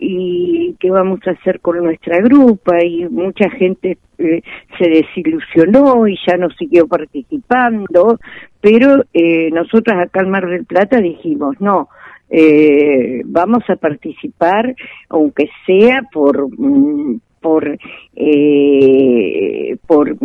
Y 0.01 0.77
qué 0.81 0.91
vamos 0.91 1.21
a 1.27 1.33
hacer 1.33 1.61
con 1.61 1.77
nuestra 1.77 2.19
grupa 2.21 2.83
y 2.83 3.07
mucha 3.09 3.51
gente 3.51 3.99
eh, 4.19 4.43
se 4.79 4.89
desilusionó 4.89 6.09
y 6.09 6.19
ya 6.27 6.39
no 6.39 6.49
siguió 6.51 6.89
participando, 6.89 8.19
pero 8.61 9.05
eh, 9.13 9.51
nosotras 9.53 10.07
acá 10.07 10.21
en 10.23 10.31
Mar 10.31 10.49
del 10.49 10.65
Plata 10.65 11.01
dijimos, 11.01 11.57
no, 11.61 11.89
eh, 12.31 13.23
vamos 13.27 13.65
a 13.69 13.77
participar 13.77 14.75
aunque 15.09 15.51
sea 15.67 16.03
por 16.13 16.49
mm, 16.49 17.21
por 17.41 17.77
eh, 18.15 19.77
por 19.87 20.17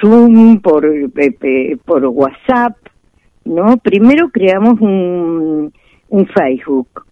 Zoom, 0.00 0.60
por 0.60 0.86
eh, 0.86 1.76
por 1.84 2.06
WhatsApp, 2.06 2.76
¿no? 3.44 3.76
Primero 3.78 4.30
creamos 4.30 4.80
un 4.80 5.72
un 6.08 6.26
Facebook 6.26 7.06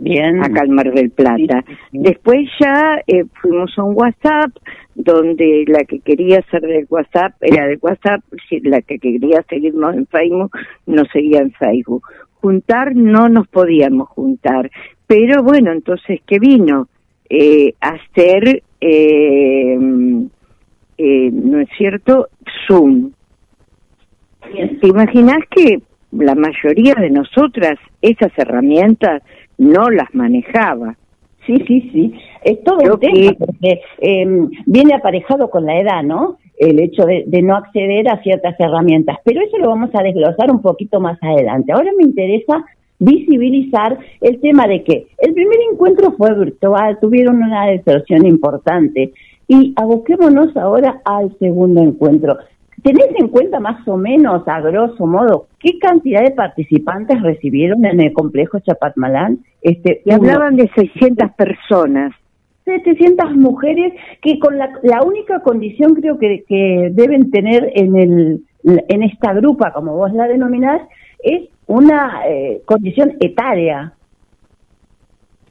Bien. 0.00 0.42
acá 0.42 0.62
en 0.64 0.74
Mar 0.74 0.92
del 0.92 1.10
Plata. 1.10 1.64
Después 1.92 2.48
ya 2.60 3.02
eh, 3.06 3.24
fuimos 3.40 3.76
a 3.76 3.82
un 3.82 3.94
WhatsApp 3.96 4.50
donde 4.94 5.64
la 5.66 5.84
que 5.84 6.00
quería 6.00 6.42
ser 6.50 6.62
del 6.62 6.86
WhatsApp 6.88 7.34
era 7.40 7.66
de 7.66 7.78
WhatsApp, 7.80 8.20
la 8.62 8.80
que 8.82 8.98
quería 8.98 9.44
seguirnos 9.48 9.94
en 9.94 10.06
Facebook 10.06 10.50
no 10.86 11.04
seguía 11.12 11.40
en 11.40 11.52
Facebook. 11.52 12.04
Juntar 12.40 12.94
no 12.94 13.28
nos 13.28 13.48
podíamos 13.48 14.08
juntar, 14.08 14.70
pero 15.06 15.42
bueno, 15.42 15.72
entonces 15.72 16.20
¿qué 16.26 16.38
vino? 16.38 16.88
Eh, 17.30 17.74
hacer, 17.80 18.62
eh, 18.80 19.78
eh, 20.98 21.30
¿no 21.32 21.60
es 21.60 21.68
cierto? 21.76 22.28
Zoom. 22.66 23.12
¿Te 24.80 24.86
imaginas 24.86 25.40
que 25.50 25.80
la 26.12 26.34
mayoría 26.34 26.94
de 26.94 27.10
nosotras 27.10 27.78
esas 28.00 28.32
herramientas 28.36 29.22
no 29.58 29.90
las 29.90 30.14
manejaba. 30.14 30.96
Sí, 31.46 31.56
sí, 31.66 31.90
sí. 31.92 32.14
Es 32.42 32.62
todo 32.62 32.78
Creo 32.78 32.94
un 32.94 33.00
tema, 33.00 33.32
porque 33.38 33.80
eh, 33.98 34.26
viene 34.66 34.94
aparejado 34.94 35.50
con 35.50 35.64
la 35.64 35.78
edad, 35.78 36.02
¿no? 36.02 36.38
El 36.58 36.78
hecho 36.78 37.04
de, 37.04 37.24
de 37.26 37.42
no 37.42 37.56
acceder 37.56 38.08
a 38.08 38.22
ciertas 38.22 38.54
herramientas. 38.58 39.16
Pero 39.24 39.40
eso 39.40 39.58
lo 39.58 39.68
vamos 39.68 39.90
a 39.94 40.02
desglosar 40.02 40.50
un 40.50 40.60
poquito 40.60 41.00
más 41.00 41.18
adelante. 41.22 41.72
Ahora 41.72 41.90
me 41.96 42.04
interesa 42.04 42.64
visibilizar 42.98 43.98
el 44.20 44.40
tema 44.40 44.66
de 44.66 44.82
que 44.82 45.06
el 45.18 45.34
primer 45.34 45.58
encuentro 45.72 46.12
fue 46.12 46.34
virtual, 46.34 46.98
tuvieron 47.00 47.42
una 47.42 47.66
deserción 47.66 48.26
importante 48.26 49.12
y 49.46 49.72
aboquémonos 49.76 50.56
ahora 50.56 51.00
al 51.04 51.36
segundo 51.38 51.80
encuentro. 51.80 52.36
¿Tenés 52.82 53.08
en 53.18 53.28
cuenta 53.28 53.58
más 53.58 53.86
o 53.88 53.96
menos, 53.96 54.46
a 54.46 54.60
grosso 54.60 55.06
modo, 55.06 55.46
qué 55.58 55.78
cantidad 55.78 56.22
de 56.22 56.30
participantes 56.30 57.20
recibieron 57.22 57.84
en 57.84 58.00
el 58.00 58.12
complejo 58.12 58.60
Chapatmalán? 58.60 59.40
Este, 59.62 60.02
Y 60.04 60.12
hablaban 60.12 60.56
de 60.56 60.70
600 60.74 61.32
personas. 61.32 62.12
700 62.64 63.34
mujeres 63.36 63.94
que 64.20 64.38
con 64.38 64.58
la, 64.58 64.70
la 64.82 65.02
única 65.02 65.40
condición 65.40 65.94
creo 65.94 66.18
que, 66.18 66.44
que 66.46 66.90
deben 66.92 67.30
tener 67.30 67.72
en, 67.74 67.96
el, 67.96 68.42
en 68.64 69.02
esta 69.02 69.32
grupa, 69.32 69.72
como 69.72 69.94
vos 69.94 70.12
la 70.12 70.28
denominás, 70.28 70.82
es 71.20 71.48
una 71.66 72.22
eh, 72.26 72.62
condición 72.66 73.16
etaria. 73.20 73.94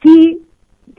Sí, 0.02 0.42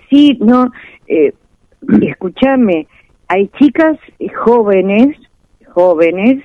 sí, 0.10 0.38
no, 0.42 0.72
eh, 1.08 1.34
escúchame, 2.02 2.88
hay 3.28 3.48
chicas 3.60 3.98
jóvenes, 4.44 5.16
jóvenes, 5.68 6.44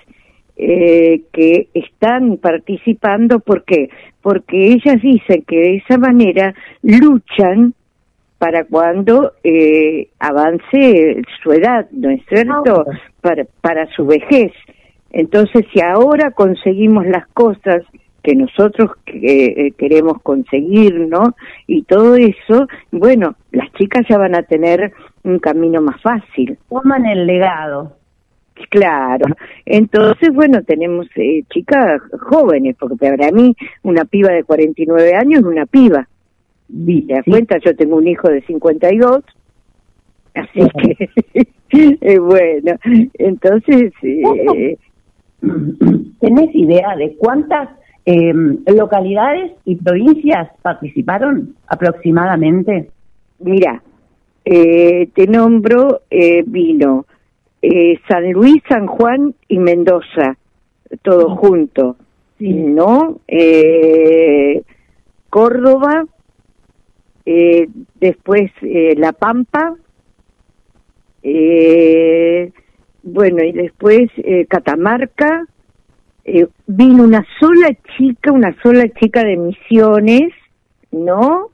eh, 0.56 1.22
que 1.32 1.68
están 1.74 2.36
participando, 2.36 3.40
¿por 3.40 3.64
qué? 3.64 3.88
Porque 4.24 4.72
ellas 4.72 5.02
dicen 5.02 5.44
que 5.46 5.56
de 5.56 5.76
esa 5.76 5.98
manera 5.98 6.54
luchan 6.82 7.74
para 8.38 8.64
cuando 8.64 9.32
eh, 9.44 10.08
avance 10.18 11.20
su 11.42 11.52
edad, 11.52 11.86
¿no 11.92 12.08
es 12.08 12.22
cierto? 12.30 12.86
Para, 13.20 13.44
para 13.60 13.86
su 13.94 14.06
vejez. 14.06 14.52
Entonces, 15.10 15.66
si 15.74 15.82
ahora 15.82 16.30
conseguimos 16.30 17.06
las 17.06 17.26
cosas 17.28 17.82
que 18.22 18.34
nosotros 18.34 18.92
eh, 19.08 19.72
queremos 19.76 20.22
conseguir, 20.22 21.00
¿no? 21.00 21.34
Y 21.66 21.82
todo 21.82 22.16
eso, 22.16 22.66
bueno, 22.90 23.36
las 23.52 23.70
chicas 23.74 24.06
ya 24.08 24.16
van 24.16 24.34
a 24.34 24.42
tener 24.42 24.94
un 25.22 25.38
camino 25.38 25.82
más 25.82 26.00
fácil. 26.00 26.56
Toman 26.70 27.04
el 27.04 27.26
legado. 27.26 27.92
Claro, 28.70 29.26
entonces, 29.66 30.30
bueno, 30.32 30.62
tenemos 30.62 31.06
eh, 31.16 31.42
chicas 31.52 32.00
jóvenes, 32.20 32.76
porque 32.78 32.96
para 32.96 33.32
mí 33.32 33.56
una 33.82 34.04
piba 34.04 34.30
de 34.30 34.44
49 34.44 35.14
años 35.14 35.40
es 35.40 35.46
una 35.46 35.66
piba. 35.66 36.08
¿Te 36.68 37.14
das 37.14 37.24
cuenta? 37.24 37.58
Yo 37.58 37.74
tengo 37.74 37.96
un 37.96 38.06
hijo 38.06 38.28
de 38.28 38.42
52, 38.42 39.24
así 40.34 40.60
que, 40.78 41.46
eh, 42.00 42.18
bueno, 42.18 42.76
entonces... 43.14 43.92
Eh, 44.02 44.76
¿Tenés 46.20 46.54
idea 46.54 46.96
de 46.96 47.16
cuántas 47.16 47.68
eh, 48.06 48.32
localidades 48.66 49.52
y 49.64 49.76
provincias 49.76 50.50
participaron 50.62 51.54
aproximadamente? 51.66 52.90
Mira, 53.40 53.82
eh, 54.44 55.08
te 55.14 55.26
nombro, 55.26 56.02
eh, 56.10 56.44
vino 56.46 57.06
eh, 57.66 57.98
San 58.08 58.30
Luis, 58.30 58.62
San 58.68 58.86
Juan 58.86 59.34
y 59.48 59.58
Mendoza, 59.58 60.36
todo 61.02 61.34
junto, 61.36 61.96
¿no? 62.38 63.20
Eh, 63.26 64.62
Córdoba, 65.30 66.04
eh, 67.24 67.68
después 67.94 68.50
eh, 68.60 68.94
La 68.98 69.12
Pampa, 69.12 69.74
eh, 71.22 72.52
bueno, 73.02 73.42
y 73.42 73.52
después 73.52 74.10
eh, 74.18 74.44
Catamarca, 74.46 75.46
vino 76.66 77.04
una 77.04 77.24
sola 77.40 77.70
chica, 77.96 78.30
una 78.30 78.54
sola 78.62 78.88
chica 79.00 79.24
de 79.24 79.36
Misiones, 79.36 80.32
¿no? 80.90 81.50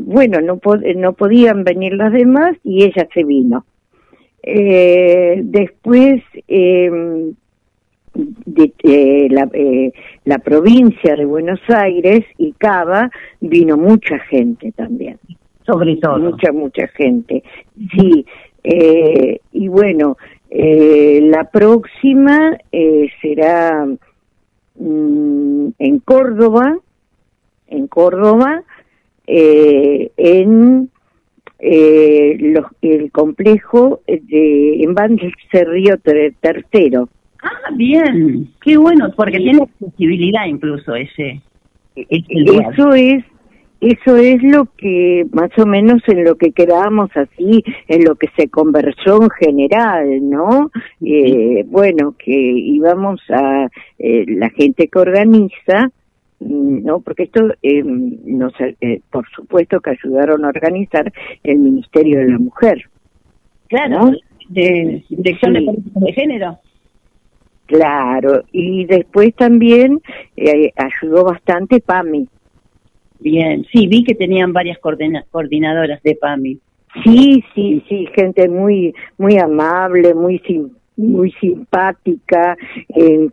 Bueno, 0.00 0.40
no, 0.40 0.56
po- 0.58 0.76
no 0.76 1.12
podían 1.12 1.64
venir 1.64 1.92
las 1.94 2.12
demás 2.12 2.56
y 2.64 2.84
ella 2.84 3.06
se 3.14 3.22
vino. 3.24 3.64
Eh, 4.42 5.40
después, 5.44 6.22
eh, 6.48 7.32
de, 8.14 8.72
eh, 8.82 9.28
la, 9.30 9.48
eh, 9.52 9.92
la 10.24 10.38
provincia 10.38 11.14
de 11.14 11.24
Buenos 11.24 11.60
Aires 11.68 12.24
y 12.38 12.52
Cava, 12.52 13.10
vino 13.40 13.76
mucha 13.76 14.18
gente 14.18 14.72
también. 14.72 15.18
sobre 15.66 15.96
todo. 15.96 16.18
Mucha, 16.18 16.52
mucha 16.52 16.88
gente. 16.88 17.44
Sí, 17.94 18.26
eh, 18.64 19.40
y 19.52 19.68
bueno, 19.68 20.16
eh, 20.50 21.20
la 21.22 21.44
próxima 21.44 22.58
eh, 22.72 23.08
será 23.22 23.86
mm, 24.74 25.68
en 25.78 25.98
Córdoba, 26.00 26.76
en 27.68 27.86
Córdoba, 27.86 28.64
eh, 29.28 30.10
en 30.16 30.90
eh, 31.62 32.36
los, 32.40 32.66
el 32.82 33.10
complejo 33.10 34.00
de 34.06 34.82
en 34.82 34.94
Van 34.94 35.18
Río 35.18 35.96
Tercero. 35.98 37.08
Ah, 37.42 37.70
bien, 37.74 38.50
qué 38.62 38.76
bueno, 38.76 39.10
porque 39.16 39.38
tiene 39.38 39.62
accesibilidad 39.62 40.46
incluso 40.46 40.94
ese. 40.94 41.40
ese 41.96 42.24
lugar. 42.28 42.72
Eso 42.72 42.92
es 42.92 43.24
eso 43.80 44.16
es 44.16 44.42
lo 44.42 44.66
que 44.76 45.24
más 45.32 45.50
o 45.56 45.64
menos 45.64 46.02
en 46.06 46.24
lo 46.24 46.34
que 46.36 46.52
quedábamos 46.52 47.10
así, 47.14 47.64
en 47.88 48.04
lo 48.04 48.14
que 48.14 48.28
se 48.36 48.50
conversó 48.50 49.22
en 49.22 49.30
general, 49.30 50.28
¿no? 50.28 50.70
Eh, 51.02 51.64
bueno, 51.66 52.14
que 52.18 52.30
íbamos 52.30 53.22
a 53.30 53.68
eh, 53.98 54.26
la 54.28 54.50
gente 54.50 54.88
que 54.88 54.98
organiza, 54.98 55.86
mm, 55.86 55.99
¿no? 56.40 57.00
Porque 57.00 57.24
esto, 57.24 57.52
eh, 57.62 57.82
nos, 57.84 58.52
eh, 58.60 59.00
por 59.10 59.28
supuesto 59.30 59.80
que 59.80 59.90
ayudaron 59.90 60.44
a 60.44 60.48
organizar 60.48 61.12
el 61.42 61.58
Ministerio 61.58 62.18
de 62.20 62.28
la 62.28 62.38
Mujer. 62.38 62.84
Claro, 63.68 64.06
¿no? 64.06 64.12
de 64.48 65.04
Dirección 65.08 65.52
de. 65.52 65.62
Políticas 65.62 66.02
de 66.02 66.12
Género. 66.12 66.58
Claro, 67.66 68.42
y 68.50 68.84
después 68.86 69.32
también 69.36 70.00
eh, 70.36 70.72
ayudó 70.74 71.24
bastante 71.24 71.80
PAMI. 71.80 72.26
Bien, 73.20 73.64
sí, 73.72 73.86
vi 73.86 74.02
que 74.02 74.14
tenían 74.16 74.52
varias 74.52 74.78
coordina- 74.78 75.24
coordinadoras 75.30 76.02
de 76.02 76.16
PAMI. 76.16 76.58
Sí, 77.04 77.44
sí, 77.54 77.84
sí, 77.88 78.08
gente 78.16 78.48
muy 78.48 78.92
muy 79.18 79.38
amable, 79.38 80.14
muy 80.14 80.40
sim- 80.40 80.70
muy 80.96 81.30
simpática. 81.40 82.56
El 82.88 83.30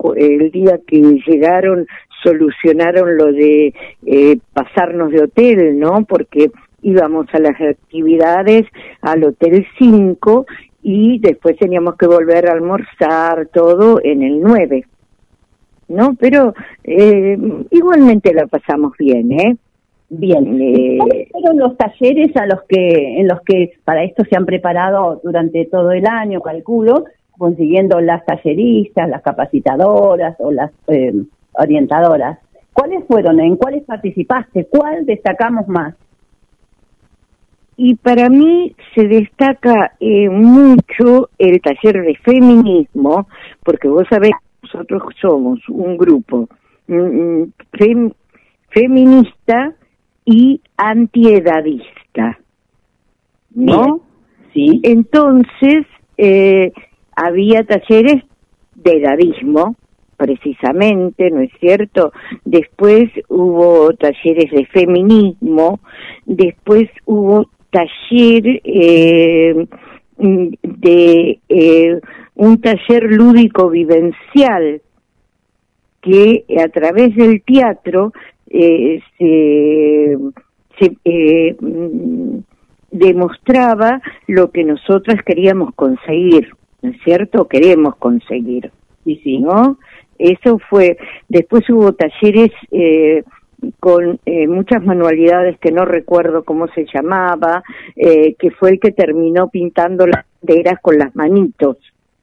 día 0.52 0.80
que 0.86 1.02
llegaron 1.26 1.88
solucionaron 2.24 3.18
lo 3.18 3.32
de 3.32 3.74
eh, 4.06 4.38
pasarnos 4.54 5.12
de 5.12 5.24
hotel, 5.24 5.80
¿no? 5.80 6.06
Porque 6.06 6.52
íbamos 6.82 7.28
a 7.34 7.40
las 7.40 7.60
actividades 7.60 8.66
al 9.02 9.24
Hotel 9.24 9.66
5 9.78 10.46
y 10.84 11.20
después 11.20 11.58
teníamos 11.58 11.96
que 11.96 12.08
volver 12.08 12.48
a 12.48 12.54
almorzar 12.54 13.48
todo 13.48 14.00
en 14.04 14.24
el 14.24 14.40
9. 14.40 14.86
¿No? 15.90 16.16
Pero 16.20 16.54
eh, 16.84 17.38
igualmente 17.72 18.34
la 18.34 18.46
pasamos 18.48 18.94
bien, 18.98 19.32
¿eh? 19.32 19.58
Bien. 20.10 20.62
Eh, 20.62 20.98
¿Cuáles 20.98 21.30
fueron 21.32 21.58
los 21.60 21.78
talleres 21.78 22.36
a 22.36 22.46
los 22.46 22.64
que, 22.64 23.20
en 23.20 23.28
los 23.28 23.42
que 23.42 23.74
para 23.84 24.04
esto 24.04 24.24
se 24.30 24.38
han 24.38 24.46
preparado 24.46 25.20
durante 25.24 25.66
todo 25.66 25.92
el 25.92 26.06
año, 26.06 26.42
calculo, 26.42 27.06
consiguiendo 27.38 28.00
las 28.00 28.26
talleristas, 28.26 29.10
las 29.10 29.22
capacitadoras 29.22 30.36
o 30.40 30.52
las 30.52 30.72
eh, 30.88 31.14
orientadoras? 31.58 32.40
¿Cuáles 32.74 33.06
fueron? 33.08 33.40
¿En 33.40 33.56
cuáles 33.56 33.84
participaste? 33.84 34.68
¿Cuál 34.70 35.06
destacamos 35.06 35.68
más? 35.68 35.96
Y 37.76 37.96
para 37.96 38.30
mí 38.30 38.76
se 38.96 39.08
destaca 39.08 39.94
eh, 40.00 40.30
mucho 40.30 41.30
el 41.38 41.62
taller 41.62 42.04
de 42.04 42.16
feminismo, 42.24 43.28
porque 43.64 43.88
vos 43.88 44.06
sabés, 44.10 44.32
nosotros 44.64 45.04
somos 45.22 45.60
un 45.70 45.96
grupo 45.98 46.48
fem- 46.88 48.14
feminista 48.70 49.74
y 50.26 50.60
antiedadista, 50.76 52.40
¿no? 53.54 54.02
Sí. 54.54 54.80
Entonces, 54.84 55.86
eh, 56.18 56.72
había 57.16 57.64
talleres 57.64 58.24
de 58.76 58.92
edadismo, 58.92 59.76
precisamente, 60.18 61.30
¿no 61.30 61.42
es 61.42 61.52
cierto? 61.60 62.12
Después 62.44 63.10
hubo 63.30 63.94
talleres 63.94 64.52
de 64.52 64.66
feminismo, 64.66 65.80
después 66.26 66.90
hubo 67.06 67.50
taller 67.70 68.62
eh, 68.64 69.68
de 70.18 71.40
eh, 71.48 72.00
un 72.36 72.60
taller 72.60 73.04
lúdico 73.04 73.70
vivencial 73.70 74.82
que 76.02 76.46
a 76.64 76.68
través 76.70 77.16
del 77.16 77.42
teatro 77.44 78.14
eh, 78.50 79.02
se, 79.18 80.18
se, 80.80 80.98
eh, 81.04 81.56
demostraba 82.92 84.02
lo 84.28 84.52
que 84.52 84.64
nosotras 84.64 85.22
queríamos 85.24 85.74
conseguir, 85.76 86.50
¿no 86.82 86.92
es 86.92 86.98
cierto? 87.04 87.48
Queremos 87.48 87.96
conseguir, 87.98 88.72
Sí, 89.04 89.22
sí. 89.24 89.40
¿no? 89.40 89.78
Eso 90.20 90.60
fue, 90.70 90.98
después 91.30 91.70
hubo 91.70 91.94
talleres 91.94 92.52
eh, 92.72 93.24
con 93.80 94.20
eh, 94.26 94.48
muchas 94.48 94.84
manualidades 94.84 95.58
que 95.60 95.72
no 95.72 95.86
recuerdo 95.86 96.44
cómo 96.44 96.68
se 96.70 96.86
llamaba, 96.94 97.64
eh, 97.96 98.36
que 98.40 98.52
fue 98.52 98.72
el 98.72 98.80
que 98.80 98.92
terminó 98.92 99.50
pintando 99.50 100.06
las 100.08 100.26
banderas 100.42 100.80
con 100.82 100.98
las 100.98 101.16
manitos. 101.16 101.78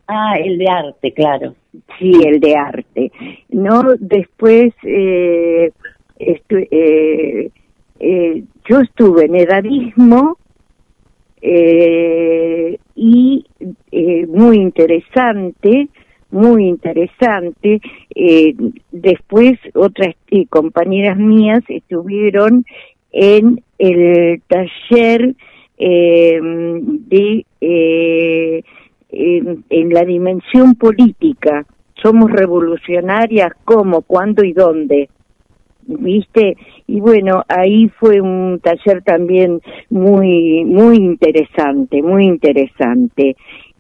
Ah, 0.07 0.35
el 0.39 0.59
de 0.59 0.69
arte, 0.69 1.13
claro. 1.13 1.55
Sí, 1.99 2.13
el 2.25 2.39
de 2.39 2.55
arte. 2.57 3.13
No, 3.49 3.83
después 3.99 4.73
eh, 4.85 5.71
estu- 6.19 6.69
eh, 6.71 7.51
eh, 8.01 8.45
yo 8.69 8.81
estuve 8.81 9.25
en 9.25 9.35
edadismo 9.37 10.37
eh, 11.41 12.79
y 12.95 13.45
eh, 13.91 14.27
muy 14.27 14.57
interesante, 14.59 15.89
muy 16.31 16.67
interesante. 16.67 17.81
Eh, 18.15 18.55
después 18.91 19.59
otras 19.75 20.15
compañeras 20.49 21.17
mías 21.17 21.63
estuvieron 21.69 22.65
en 23.13 23.63
el 23.79 24.43
taller 24.49 25.35
eh, 25.79 26.41
de 26.43 27.47
eh, 27.61 28.63
en 29.17 29.95
la 29.95 30.05
dimensión 30.05 30.75
política. 30.75 31.65
Somos 32.03 32.31
revolucionarias, 32.31 33.53
cómo, 33.65 34.03
cuándo 34.03 34.45
y 34.45 34.53
dónde. 34.53 35.09
¿Viste? 35.87 36.57
Y 36.87 37.01
bueno, 37.01 37.45
ahí 37.49 37.89
fue 38.01 38.21
un 38.21 38.59
taller 38.61 39.03
también 39.03 39.61
muy, 39.91 40.65
muy 40.65 40.97
interesante, 40.97 42.03
muy 42.03 42.25
interesante. 42.25 43.37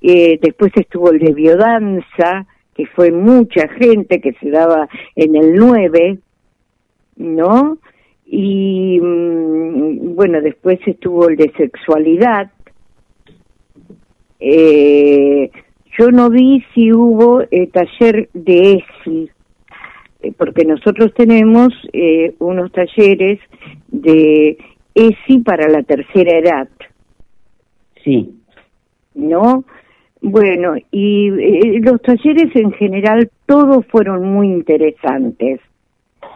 Eh, 0.07 0.39
después 0.43 0.71
estuvo 0.77 1.11
el 1.11 1.19
de 1.19 1.33
biodanza, 1.33 2.47
que 2.75 2.85
fue 2.89 3.11
mucha 3.11 3.69
gente 3.69 4.21
que 4.21 4.35
se 4.35 4.51
daba 4.51 4.87
en 5.17 5.35
el 5.35 5.55
9, 5.55 6.19
¿no? 7.17 7.79
Y 8.27 9.01
mm, 9.01 10.15
bueno, 10.15 10.43
después 10.43 10.79
estuvo 10.85 11.31
el 11.31 11.37
de 11.37 11.51
sexualidad. 11.57 12.51
Eh, 14.41 15.51
yo 15.99 16.11
no 16.11 16.29
vi 16.29 16.63
si 16.75 16.93
hubo 16.93 17.41
eh, 17.51 17.69
taller 17.69 18.29
de 18.35 18.73
ESI, 18.73 19.31
eh, 20.21 20.33
porque 20.37 20.67
nosotros 20.67 21.15
tenemos 21.15 21.69
eh, 21.95 22.35
unos 22.41 22.71
talleres 22.73 23.41
de 23.89 24.59
ESI 24.95 25.39
para 25.39 25.67
la 25.71 25.83
tercera 25.83 26.39
edad, 26.39 26.69
Sí. 28.05 28.35
¿no? 29.15 29.65
Bueno, 30.27 30.75
y 30.91 31.29
eh, 31.29 31.81
los 31.83 32.01
talleres 32.01 32.57
en 32.57 32.73
general 32.73 33.31
todos 33.45 33.85
fueron 33.89 34.27
muy 34.33 34.47
interesantes, 34.47 35.61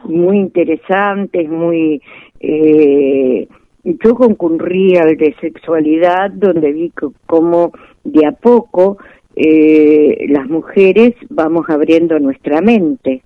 muy 0.04 0.36
interesantes, 0.36 1.48
muy... 1.48 2.02
Eh, 2.38 3.48
yo 3.82 4.14
concurrí 4.14 4.94
al 4.96 5.16
de 5.16 5.34
sexualidad, 5.40 6.30
donde 6.30 6.70
vi 6.70 6.92
cómo 7.24 7.72
de 8.04 8.26
a 8.26 8.32
poco 8.32 8.98
eh, 9.34 10.26
las 10.28 10.46
mujeres 10.50 11.14
vamos 11.30 11.64
abriendo 11.70 12.18
nuestra 12.18 12.60
mente, 12.60 13.22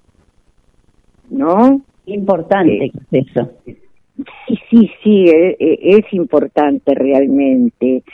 ¿no? 1.28 1.80
Importante 2.06 2.84
Eh, 2.84 2.92
eso. 3.10 3.50
Sí, 4.46 4.58
sí, 4.70 4.90
sí, 5.02 5.24
e- 5.26 5.56
e- 5.58 5.96
es 5.98 6.12
importante 6.12 6.94
realmente. 6.94 8.04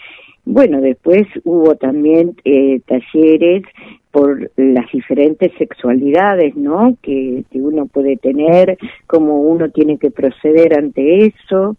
Bueno, 0.51 0.81
después 0.81 1.27
hubo 1.45 1.75
también 1.75 2.35
eh, 2.43 2.81
talleres 2.87 3.65
por 4.11 4.51
las 4.57 4.91
diferentes 4.91 5.53
sexualidades, 5.59 6.57
¿no? 6.57 6.97
Que, 7.03 7.45
que 7.51 7.61
uno 7.61 7.85
puede 7.85 8.17
tener, 8.17 8.79
cómo 9.07 9.43
uno 9.43 9.69
tiene 9.69 9.99
que 9.99 10.11
proceder 10.11 10.73
ante 10.73 11.27
eso. 11.27 11.77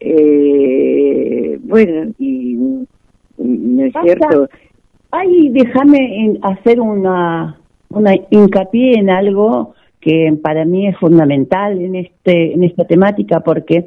Eh, 0.00 1.60
bueno, 1.62 2.12
y 2.18 2.56
no 3.38 3.84
es 3.84 3.92
Basta. 3.92 4.02
cierto. 4.02 4.48
Ay, 5.12 5.50
déjame 5.50 6.38
hacer 6.42 6.80
una, 6.80 7.60
una 7.90 8.14
hincapié 8.30 8.94
en 8.94 9.10
algo 9.10 9.74
que 10.00 10.36
para 10.42 10.64
mí 10.64 10.88
es 10.88 10.96
fundamental 10.98 11.80
en 11.80 11.94
este 11.94 12.52
en 12.54 12.64
esta 12.64 12.84
temática 12.84 13.40
porque 13.40 13.86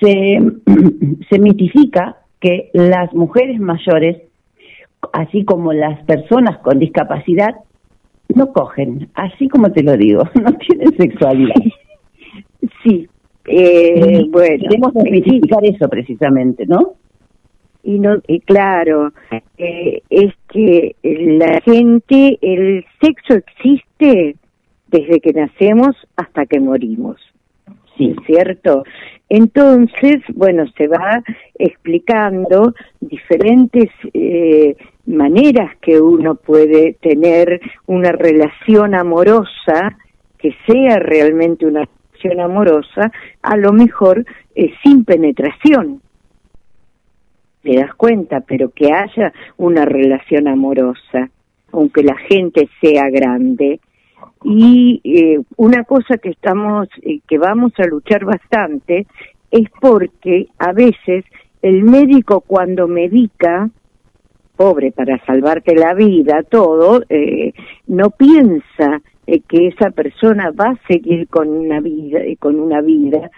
se, 0.00 0.40
se 1.30 1.38
mitifica 1.38 2.16
que 2.40 2.70
las 2.72 3.12
mujeres 3.14 3.60
mayores, 3.60 4.22
así 5.12 5.44
como 5.44 5.72
las 5.72 6.02
personas 6.04 6.58
con 6.58 6.78
discapacidad, 6.78 7.54
no 8.34 8.52
cogen, 8.52 9.08
así 9.14 9.48
como 9.48 9.72
te 9.72 9.82
lo 9.82 9.96
digo, 9.96 10.22
no 10.34 10.52
tienen 10.54 10.96
sexualidad. 10.96 11.54
Sí, 12.82 13.08
eh, 13.46 14.26
bueno. 14.30 14.64
Queremos 14.68 14.94
mitificar 14.94 15.64
eso 15.64 15.88
precisamente, 15.88 16.66
¿no? 16.66 16.94
Y, 17.82 17.98
no, 17.98 18.16
y 18.26 18.40
claro, 18.40 19.12
eh, 19.56 20.02
es 20.10 20.34
que 20.48 20.96
la 21.02 21.60
gente, 21.62 22.38
el 22.42 22.84
sexo 23.00 23.34
existe 23.34 24.36
desde 24.88 25.20
que 25.20 25.32
nacemos 25.32 25.96
hasta 26.16 26.44
que 26.46 26.60
morimos. 26.60 27.16
Sí, 27.98 28.14
¿cierto? 28.26 28.84
Entonces, 29.28 30.22
bueno, 30.34 30.64
se 30.76 30.86
va 30.86 31.22
explicando 31.58 32.72
diferentes 33.00 33.90
eh, 34.14 34.76
maneras 35.04 35.76
que 35.82 36.00
uno 36.00 36.36
puede 36.36 36.94
tener 36.94 37.60
una 37.86 38.12
relación 38.12 38.94
amorosa 38.94 39.98
que 40.38 40.54
sea 40.66 41.00
realmente 41.00 41.66
una 41.66 41.84
relación 41.84 42.40
amorosa, 42.40 43.12
a 43.42 43.56
lo 43.56 43.72
mejor 43.72 44.24
eh, 44.54 44.72
sin 44.82 45.04
penetración. 45.04 46.00
Te 47.62 47.76
das 47.76 47.92
cuenta, 47.96 48.40
pero 48.40 48.70
que 48.70 48.92
haya 48.92 49.32
una 49.56 49.84
relación 49.84 50.46
amorosa, 50.46 51.28
aunque 51.72 52.04
la 52.04 52.16
gente 52.16 52.68
sea 52.80 53.10
grande, 53.10 53.80
y 54.44 55.00
eh, 55.04 55.40
una 55.56 55.84
cosa 55.84 56.18
que 56.18 56.30
estamos, 56.30 56.88
eh, 57.02 57.20
que 57.28 57.38
vamos 57.38 57.72
a 57.78 57.86
luchar 57.86 58.24
bastante, 58.24 59.06
es 59.50 59.68
porque 59.80 60.48
a 60.58 60.72
veces 60.72 61.24
el 61.62 61.82
médico 61.82 62.40
cuando 62.40 62.86
medica, 62.86 63.68
pobre 64.56 64.92
para 64.92 65.24
salvarte 65.24 65.74
la 65.74 65.94
vida, 65.94 66.42
todo, 66.42 67.02
eh, 67.08 67.52
no 67.86 68.10
piensa 68.10 69.00
que 69.46 69.68
esa 69.68 69.90
persona 69.90 70.50
va 70.52 70.70
a 70.70 70.86
seguir 70.88 71.28
con 71.28 71.48
una 71.48 71.80
vida, 71.80 72.20
con 72.38 72.58
una 72.58 72.80
vida, 72.80 73.30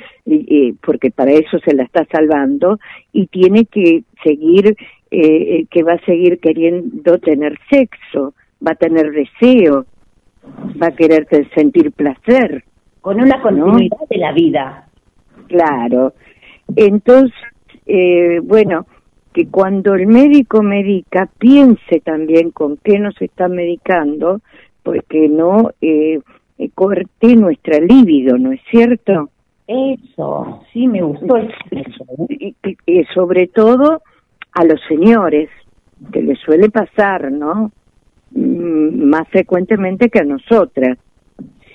porque 0.86 1.10
para 1.10 1.32
eso 1.32 1.58
se 1.64 1.74
la 1.74 1.82
está 1.82 2.06
salvando 2.12 2.78
y 3.12 3.26
tiene 3.26 3.64
que 3.64 4.04
seguir, 4.22 4.76
que 5.10 5.82
va 5.82 5.94
a 5.94 6.04
seguir 6.04 6.38
queriendo 6.38 7.18
tener 7.18 7.58
sexo, 7.68 8.34
va 8.64 8.70
a 8.70 8.76
tener 8.76 9.10
deseo, 9.10 9.86
va 10.80 10.88
a 10.88 10.92
querer 10.92 11.26
sentir 11.54 11.92
placer. 11.92 12.64
Con 13.00 13.20
una 13.20 13.40
continuidad 13.40 14.08
de 14.08 14.18
la 14.18 14.32
vida. 14.32 14.86
Claro. 15.48 16.14
Entonces, 16.76 17.34
eh, 17.86 18.40
bueno, 18.42 18.86
que 19.32 19.48
cuando 19.48 19.94
el 19.94 20.06
médico 20.06 20.62
medica, 20.62 21.28
piense 21.38 22.00
también 22.00 22.50
con 22.50 22.76
qué 22.76 22.98
nos 22.98 23.20
está 23.20 23.48
medicando, 23.48 24.40
porque 24.82 25.28
no 25.28 25.70
eh, 25.80 26.20
eh, 26.58 26.70
corte 26.74 27.36
nuestra 27.36 27.78
libido, 27.80 28.36
¿no 28.38 28.52
es 28.52 28.60
cierto? 28.70 29.30
Eso, 29.66 30.62
sí, 30.72 30.88
me 30.88 31.02
gustó 31.02 31.36
eso. 31.36 32.04
Y, 32.28 32.54
y 32.86 33.04
sobre 33.14 33.46
todo 33.46 34.02
a 34.52 34.64
los 34.64 34.80
señores, 34.88 35.48
que 36.12 36.22
les 36.22 36.38
suele 36.40 36.70
pasar, 36.70 37.30
¿no? 37.30 37.70
Mm, 38.32 39.04
más 39.08 39.28
frecuentemente 39.28 40.08
que 40.08 40.20
a 40.20 40.24
nosotras. 40.24 40.98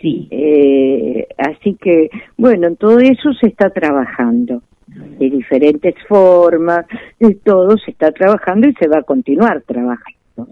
Sí. 0.01 0.27
Eh, 0.31 1.27
así 1.37 1.75
que, 1.75 2.09
bueno, 2.37 2.67
en 2.67 2.75
todo 2.75 2.99
eso 2.99 3.33
se 3.33 3.47
está 3.47 3.69
trabajando 3.69 4.61
de 4.87 5.29
diferentes 5.29 5.95
formas, 6.07 6.85
de 7.19 7.35
todo 7.35 7.77
se 7.77 7.91
está 7.91 8.11
trabajando 8.11 8.67
y 8.67 8.73
se 8.75 8.87
va 8.87 8.99
a 8.99 9.03
continuar 9.03 9.61
trabajando. 9.65 10.47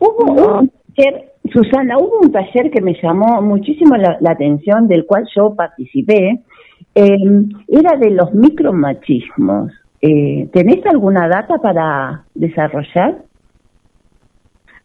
Hubo 0.00 0.58
un 0.58 0.70
taller, 0.94 1.32
Susana, 1.50 1.96
hubo 1.98 2.20
un 2.20 2.32
taller 2.32 2.70
que 2.70 2.80
me 2.80 2.94
llamó 3.00 3.40
muchísimo 3.40 3.96
la, 3.96 4.18
atención, 4.30 4.88
del 4.88 5.06
cual 5.06 5.26
yo 5.34 5.54
participé, 5.54 6.40
em, 6.94 7.48
era 7.68 7.96
de 7.98 8.10
los 8.10 8.34
micromachismos. 8.34 9.72
Eh, 10.00 10.48
¿Tenés 10.52 10.84
alguna 10.86 11.28
data 11.28 11.58
para 11.58 12.24
desarrollar? 12.34 13.27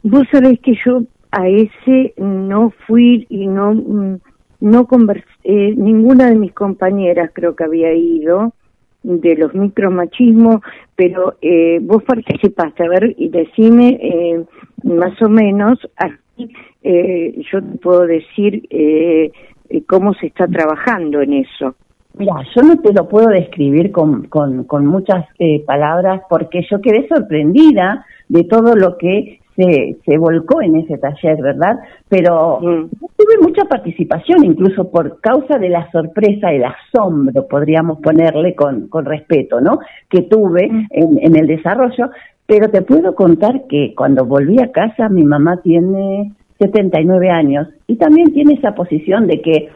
Vos 0.03 0.23
sabés 0.31 0.59
que 0.59 0.75
yo 0.85 1.03
a 1.31 1.47
ese 1.47 2.13
no 2.17 2.71
fui 2.85 3.25
y 3.29 3.47
no 3.47 3.73
mm, 3.73 4.19
no 4.63 4.87
conversé, 4.87 5.25
eh, 5.43 5.73
ninguna 5.75 6.29
de 6.29 6.35
mis 6.35 6.53
compañeras 6.53 7.31
creo 7.33 7.53
que 7.53 7.65
había 7.65 7.93
ido 7.93 8.53
de 9.03 9.35
los 9.35 9.53
micromachismos, 9.53 10.61
pero 10.95 11.35
eh, 11.41 11.79
vos 11.81 12.01
participaste, 12.03 12.85
a 12.85 12.89
ver, 12.89 13.13
y 13.17 13.27
decime 13.27 13.99
eh, 14.01 14.43
más 14.83 15.21
o 15.21 15.27
menos, 15.27 15.79
así 15.97 16.49
eh, 16.81 17.41
yo 17.51 17.61
te 17.61 17.77
puedo 17.77 18.07
decir 18.07 18.65
eh, 18.69 19.31
cómo 19.85 20.13
se 20.13 20.27
está 20.27 20.47
trabajando 20.47 21.21
en 21.21 21.33
eso. 21.33 21.75
Mira, 22.17 22.35
yo 22.55 22.61
no 22.61 22.79
te 22.79 22.93
lo 22.93 23.09
puedo 23.09 23.27
describir 23.27 23.91
con, 23.91 24.27
con, 24.27 24.63
con 24.65 24.85
muchas 24.85 25.25
palabras 25.65 26.21
porque 26.29 26.63
yo 26.69 26.79
quedé 26.79 27.07
sorprendida 27.07 28.05
de 28.29 28.43
todo 28.43 28.75
lo 28.75 28.97
que 28.97 29.39
se, 29.55 29.97
se 30.05 30.17
volcó 30.17 30.61
en 30.61 30.77
ese 30.77 30.97
taller, 30.97 31.41
¿verdad? 31.41 31.79
Pero 32.09 32.59
mm. 32.59 32.89
tuve 33.17 33.37
mucha 33.41 33.65
participación, 33.65 34.43
incluso 34.43 34.89
por 34.89 35.19
causa 35.21 35.57
de 35.57 35.69
la 35.69 35.89
sorpresa, 35.91 36.51
el 36.51 36.63
asombro, 36.65 37.47
podríamos 37.47 37.99
ponerle 37.99 38.55
con, 38.55 38.87
con 38.87 39.05
respeto, 39.05 39.61
¿no? 39.61 39.79
Que 40.09 40.23
tuve 40.23 40.69
mm. 40.69 40.87
en, 40.91 41.19
en 41.21 41.35
el 41.35 41.47
desarrollo. 41.47 42.09
Pero 42.45 42.69
te 42.69 42.81
puedo 42.81 43.15
contar 43.15 43.67
que 43.67 43.93
cuando 43.95 44.25
volví 44.25 44.61
a 44.61 44.71
casa, 44.71 45.07
mi 45.07 45.23
mamá 45.23 45.61
tiene 45.63 46.33
79 46.59 47.29
años 47.29 47.67
y 47.87 47.95
también 47.95 48.33
tiene 48.33 48.53
esa 48.53 48.75
posición 48.75 49.27
de 49.27 49.41
que 49.41 49.69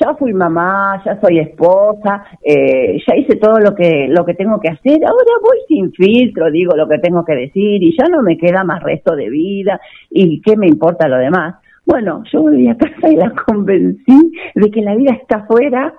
ya 0.00 0.14
fui 0.14 0.32
mamá, 0.32 1.02
ya 1.04 1.20
soy 1.20 1.38
esposa, 1.38 2.24
eh, 2.42 2.98
ya 3.06 3.16
hice 3.16 3.36
todo 3.36 3.58
lo 3.58 3.74
que 3.74 4.08
lo 4.08 4.24
que 4.24 4.34
tengo 4.34 4.60
que 4.60 4.68
hacer, 4.68 5.04
ahora 5.04 5.32
voy 5.42 5.58
sin 5.68 5.92
filtro, 5.92 6.50
digo 6.50 6.76
lo 6.76 6.88
que 6.88 6.98
tengo 6.98 7.24
que 7.24 7.34
decir 7.34 7.82
y 7.82 7.96
ya 7.96 8.08
no 8.08 8.22
me 8.22 8.36
queda 8.36 8.64
más 8.64 8.82
resto 8.82 9.14
de 9.14 9.30
vida 9.30 9.80
y 10.10 10.40
qué 10.40 10.56
me 10.56 10.66
importa 10.66 11.08
lo 11.08 11.18
demás. 11.18 11.56
Bueno, 11.86 12.22
yo 12.32 12.42
volví 12.42 12.68
a 12.68 12.76
casa 12.76 13.10
y 13.10 13.16
la 13.16 13.30
convencí 13.46 14.32
de 14.54 14.70
que 14.70 14.80
la 14.82 14.94
vida 14.94 15.12
está 15.12 15.36
afuera 15.36 15.94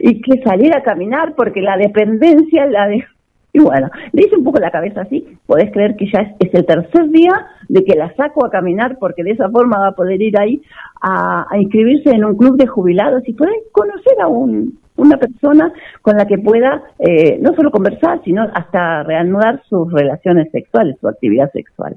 y 0.00 0.20
que 0.20 0.40
salir 0.42 0.74
a 0.74 0.82
caminar 0.82 1.34
porque 1.36 1.60
la 1.60 1.76
dependencia 1.76 2.66
la 2.66 2.86
de 2.88 3.04
y 3.52 3.60
bueno, 3.60 3.88
le 4.12 4.22
hice 4.22 4.36
un 4.36 4.44
poco 4.44 4.58
la 4.58 4.70
cabeza 4.70 5.02
así, 5.02 5.26
podés 5.46 5.72
creer 5.72 5.96
que 5.96 6.06
ya 6.12 6.34
es, 6.38 6.54
el 6.54 6.66
tercer 6.66 7.08
día 7.08 7.46
de 7.68 7.82
que 7.84 7.96
la 7.96 8.14
saco 8.14 8.44
a 8.44 8.50
caminar 8.50 8.98
porque 8.98 9.24
de 9.24 9.30
esa 9.30 9.48
forma 9.48 9.78
va 9.78 9.88
a 9.88 9.94
poder 9.94 10.20
ir 10.20 10.38
ahí 10.38 10.60
a, 11.00 11.46
inscribirse 11.58 12.10
en 12.10 12.24
un 12.24 12.36
club 12.36 12.56
de 12.56 12.66
jubilados 12.66 13.26
y 13.26 13.32
poder 13.32 13.54
conocer 13.72 14.20
a 14.20 14.28
un, 14.28 14.78
una 14.96 15.16
persona 15.16 15.72
con 16.02 16.16
la 16.16 16.26
que 16.26 16.38
pueda 16.38 16.82
eh, 16.98 17.38
no 17.40 17.54
solo 17.54 17.70
conversar, 17.70 18.20
sino 18.24 18.42
hasta 18.52 19.02
reanudar 19.02 19.62
sus 19.68 19.90
relaciones 19.92 20.50
sexuales, 20.50 20.96
su 21.00 21.08
actividad 21.08 21.50
sexual. 21.52 21.96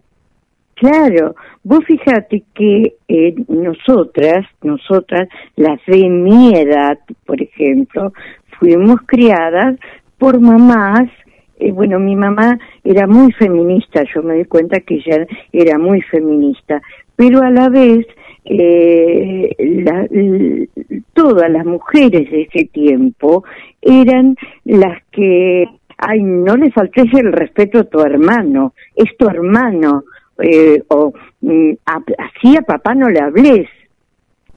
Claro, 0.75 1.35
vos 1.63 1.81
fíjate 1.85 2.43
que 2.55 2.95
eh, 3.07 3.35
nosotras, 3.49 4.47
nosotras, 4.63 5.27
las 5.55 5.79
de 5.85 6.09
mi 6.09 6.55
edad, 6.55 6.97
por 7.25 7.39
ejemplo, 7.39 8.13
fuimos 8.57 9.01
criadas 9.05 9.77
por 10.17 10.39
mamás 10.39 11.07
eh, 11.61 11.71
bueno, 11.71 11.99
mi 11.99 12.15
mamá 12.15 12.57
era 12.83 13.05
muy 13.05 13.31
feminista, 13.33 14.03
yo 14.15 14.23
me 14.23 14.33
di 14.33 14.45
cuenta 14.45 14.79
que 14.79 14.95
ella 14.95 15.27
era 15.51 15.77
muy 15.77 16.01
feminista, 16.01 16.81
pero 17.15 17.43
a 17.43 17.51
la 17.51 17.69
vez 17.69 18.07
eh, 18.45 19.55
todas 21.13 21.51
las 21.51 21.63
mujeres 21.63 22.31
de 22.31 22.41
ese 22.41 22.65
tiempo 22.65 23.43
eran 23.79 24.35
las 24.65 25.03
que, 25.11 25.65
ay, 25.99 26.23
no 26.23 26.57
le 26.57 26.71
faltes 26.71 27.05
el 27.13 27.31
respeto 27.31 27.79
a 27.79 27.83
tu 27.83 27.99
hermano, 27.99 28.73
es 28.95 29.15
tu 29.17 29.29
hermano, 29.29 30.03
eh, 30.41 30.81
o 30.87 31.13
mm, 31.41 31.73
así 31.85 32.57
a 32.57 32.63
papá 32.63 32.95
no 32.95 33.07
le 33.07 33.19
hables. 33.19 33.67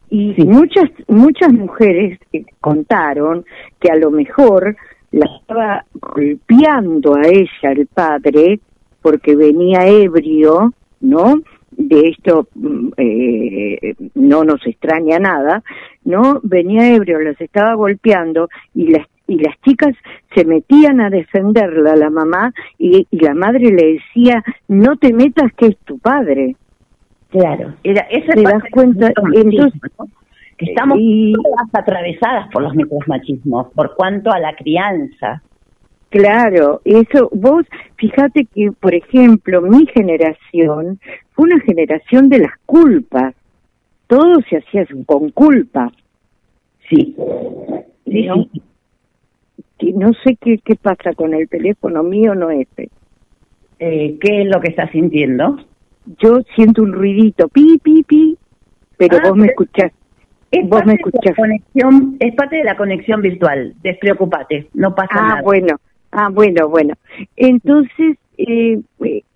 Y 0.09 0.33
muchas, 0.45 0.91
muchas 1.09 1.53
mujeres 1.53 2.19
contaron 2.61 3.45
que 3.79 3.91
a 3.91 3.97
lo 3.97 4.11
mejor 4.11 4.77
la 5.15 5.27
estaba 5.27 5.85
golpeando 5.95 7.15
a 7.15 7.23
ella 7.23 7.73
el 7.73 7.87
padre 7.87 8.59
porque 9.01 9.37
venía 9.37 9.87
ebrio, 9.87 10.73
¿no? 11.01 11.41
De 11.71 12.09
esto 12.09 12.49
mm, 12.55 12.89
eh, 12.97 13.95
no 14.15 14.45
nos 14.45 14.67
extraña 14.67 15.19
nada, 15.19 15.63
¿no? 16.05 16.41
Venía 16.43 16.95
ebrio, 16.95 17.21
las 17.21 17.41
estaba 17.41 17.75
golpeando 17.75 18.49
y 18.75 18.89
las 18.89 19.07
y 19.27 19.39
las 19.39 19.59
chicas 19.63 19.95
se 20.35 20.45
metían 20.45 21.01
a 21.01 21.09
defenderla 21.09 21.97
la 21.97 22.11
mamá 22.11 22.53
y, 22.77 23.07
y, 23.11 23.21
la 23.21 23.33
madre 23.33 23.71
le 23.71 23.95
decía 23.95 24.45
no 24.69 24.97
te 24.97 25.15
metas 25.15 25.51
que 25.57 25.69
es 25.69 25.79
tu 25.79 25.99
padre 25.99 26.57
claro 27.31 27.73
era 27.83 28.03
esa 28.11 28.35
te 28.35 28.43
das 28.43 28.63
cuenta 28.71 29.11
entonces 29.33 29.81
que 30.57 30.67
estamos 30.67 30.99
Y- 31.01 31.33
todas 31.33 31.69
atravesadas 31.73 32.49
por 32.53 32.63
los 32.63 32.75
micromachismos, 32.75 33.69
por 33.75 33.95
cuanto 33.95 34.31
a 34.33 34.39
la 34.39 34.55
crianza. 34.55 35.43
Claro, 36.11 36.81
eso, 36.85 37.29
vos, 37.33 37.67
fíjate 37.97 38.45
que, 38.55 38.71
por 38.73 38.95
ejemplo, 38.95 39.61
mi 39.63 39.85
generación 39.87 41.01
fue 41.33 41.47
una 41.51 41.61
generación 41.61 42.29
de 42.29 42.39
las 42.39 42.53
culpas. 42.67 43.35
Todo 44.07 44.41
se 44.49 44.59
hacía 44.59 44.87
con 45.07 45.31
culpa. 45.31 45.91
Sí, 46.89 47.17
sí, 48.07 48.27
¿no? 48.27 48.47
Que 49.79 49.93
no 49.93 50.13
sé 50.23 50.37
qué, 50.41 50.59
qué 50.59 50.77
pasa 50.77 51.15
con 51.17 51.35
el 51.35 51.49
teléfono 51.49 52.05
mío, 52.05 52.35
no 52.37 52.51
este. 52.51 52.91
Eh, 53.81 54.17
¿Qué 54.21 54.43
es 54.43 54.47
lo 54.49 54.61
que 54.61 54.69
estás 54.69 54.91
sintiendo? 54.93 55.57
Yo 56.23 56.43
siento 56.55 56.83
un 56.83 56.93
ruidito, 56.93 57.49
pi, 57.49 57.79
pi, 57.83 58.05
pi, 58.05 58.37
pero 58.97 59.17
Ah, 59.17 59.29
vos 59.31 59.37
me 59.37 59.47
escuchás. 59.47 59.91
Es 60.59 60.69
Vos 60.69 60.81
parte 60.83 60.87
me 60.87 60.93
de 60.93 60.99
la 61.03 61.07
escuchás. 61.09 61.37
conexión, 61.37 62.17
es 62.21 62.35
parte 62.35 62.57
de 62.57 62.65
la 62.65 62.77
conexión 62.77 63.23
virtual. 63.23 63.75
Despreocupate, 63.83 64.67
no 64.75 64.95
pasa 64.95 65.11
Ah, 65.15 65.29
nada. 65.29 65.43
bueno, 65.43 65.77
ah, 66.13 66.29
bueno, 66.33 66.69
bueno. 66.69 66.95
Entonces, 67.37 68.17
eh, 68.39 68.81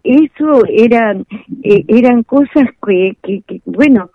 eso 0.04 0.62
eran, 0.68 1.26
eh, 1.62 1.84
eran 1.88 2.22
cosas 2.24 2.68
que, 2.86 3.16
que, 3.22 3.42
que, 3.46 3.60
bueno, 3.64 4.10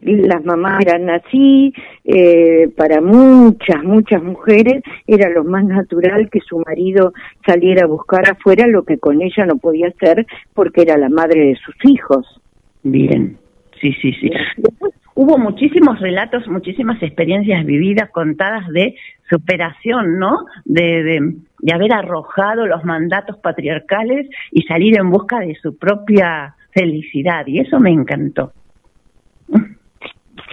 las 0.00 0.44
mamás 0.44 0.80
eran 0.86 1.10
así, 1.10 1.72
eh, 2.04 2.68
para 2.76 3.00
muchas, 3.00 3.82
muchas 3.82 4.22
mujeres 4.22 4.82
era 5.06 5.28
lo 5.30 5.42
más 5.44 5.64
natural 5.64 6.30
que 6.30 6.40
su 6.40 6.62
marido 6.66 7.12
saliera 7.44 7.84
a 7.84 7.88
buscar 7.88 8.30
afuera 8.30 8.66
lo 8.68 8.84
que 8.84 8.98
con 8.98 9.20
ella 9.22 9.44
no 9.46 9.56
podía 9.56 9.88
hacer 9.88 10.24
porque 10.54 10.82
era 10.82 10.96
la 10.98 11.08
madre 11.08 11.40
de 11.46 11.56
sus 11.56 11.74
hijos. 11.84 12.40
Bien, 12.84 13.36
sí, 13.80 13.92
sí, 14.00 14.12
sí. 14.20 14.30
Después 14.58 14.92
hubo 15.18 15.36
muchísimos 15.36 15.98
relatos, 15.98 16.46
muchísimas 16.46 17.02
experiencias 17.02 17.66
vividas, 17.66 18.08
contadas 18.10 18.68
de 18.68 18.94
superación, 19.28 20.16
¿no? 20.20 20.46
De, 20.64 21.02
de, 21.02 21.72
haber 21.74 21.92
arrojado 21.92 22.68
los 22.68 22.84
mandatos 22.84 23.36
patriarcales 23.38 24.28
y 24.52 24.62
salir 24.62 24.96
en 24.96 25.10
busca 25.10 25.40
de 25.40 25.56
su 25.56 25.76
propia 25.76 26.54
felicidad. 26.70 27.44
Y 27.48 27.58
eso 27.58 27.80
me 27.80 27.90
encantó. 27.90 28.52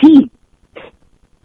Sí, 0.02 0.32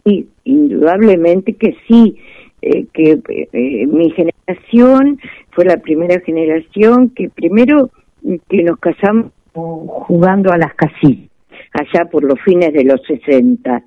y, 0.06 0.26
indudablemente 0.44 1.52
que 1.56 1.76
sí, 1.87 2.16
eh, 2.62 2.87
que 2.94 3.20
eh, 3.52 3.87
mi 3.87 4.12
generación 4.12 5.20
fue 5.50 5.66
la 5.66 5.76
primera 5.76 6.20
generación 6.20 7.11
que 7.11 7.28
primero 7.28 7.90
mm, 8.22 8.37
que 8.48 8.62
nos 8.62 8.78
casamos 8.78 9.33
jugando 9.52 10.52
a 10.52 10.56
las 10.56 10.72
casitas, 10.74 11.29
allá 11.72 12.06
por 12.06 12.24
los 12.24 12.40
fines 12.40 12.72
de 12.72 12.85
los 12.85 13.00
60. 13.06 13.83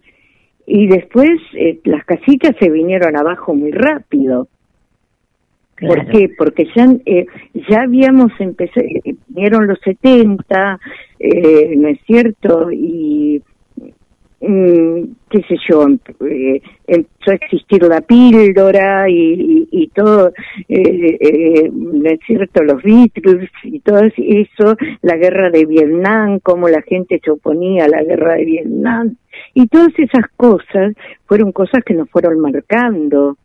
Y 0.66 0.88
después 0.88 1.32
eh, 1.54 1.80
las 1.84 2.06
casitas 2.06 2.56
se 2.60 2.70
vinieron 2.70 3.18
abajo 3.18 3.54
muy 3.54 3.72
rápido. 3.72 4.48
¿Por 5.80 6.06
qué? 6.08 6.30
Porque 6.38 6.68
ya, 6.76 6.88
eh, 7.06 7.26
ya 7.70 7.82
habíamos 7.82 8.32
empezado, 8.40 8.86
eh, 8.86 9.16
vinieron 9.28 9.68
los 9.68 9.80
70, 9.84 10.80
eh, 11.20 11.76
¿no 11.76 11.88
es 11.90 12.00
cierto? 12.06 12.72
Y 12.72 13.42
qué 14.44 15.42
sé 15.48 15.56
yo, 15.70 15.84
em- 15.84 16.00
eh, 16.30 16.62
empezó 16.88 17.32
a 17.32 17.36
existir 17.36 17.84
la 17.84 18.02
píldora 18.02 19.10
y, 19.10 19.68
y, 19.72 19.88
todo, 19.88 20.34
eh, 20.68 21.18
eh, 21.20 21.72
¿no 21.72 22.10
es 22.10 22.20
cierto? 22.26 22.62
Los 22.64 22.84
Beatles 22.84 23.50
y 23.64 23.80
todo 23.80 24.02
eso, 24.04 24.76
la 25.02 25.16
guerra 25.16 25.50
de 25.50 25.66
Vietnam, 25.66 26.40
cómo 26.44 26.68
la 26.68 26.82
gente 26.82 27.22
se 27.24 27.32
oponía 27.32 27.86
a 27.86 27.90
la 27.90 28.04
guerra 28.04 28.36
de 28.36 28.46
Vietnam. 28.46 29.16
Y 29.54 29.68
todas 29.68 29.94
esas 29.98 30.28
cosas 30.36 30.94
fueron 31.26 31.52
cosas 31.52 31.84
que 31.86 31.94
nos 31.94 32.10
fueron 32.10 32.40
marcando 32.40 33.38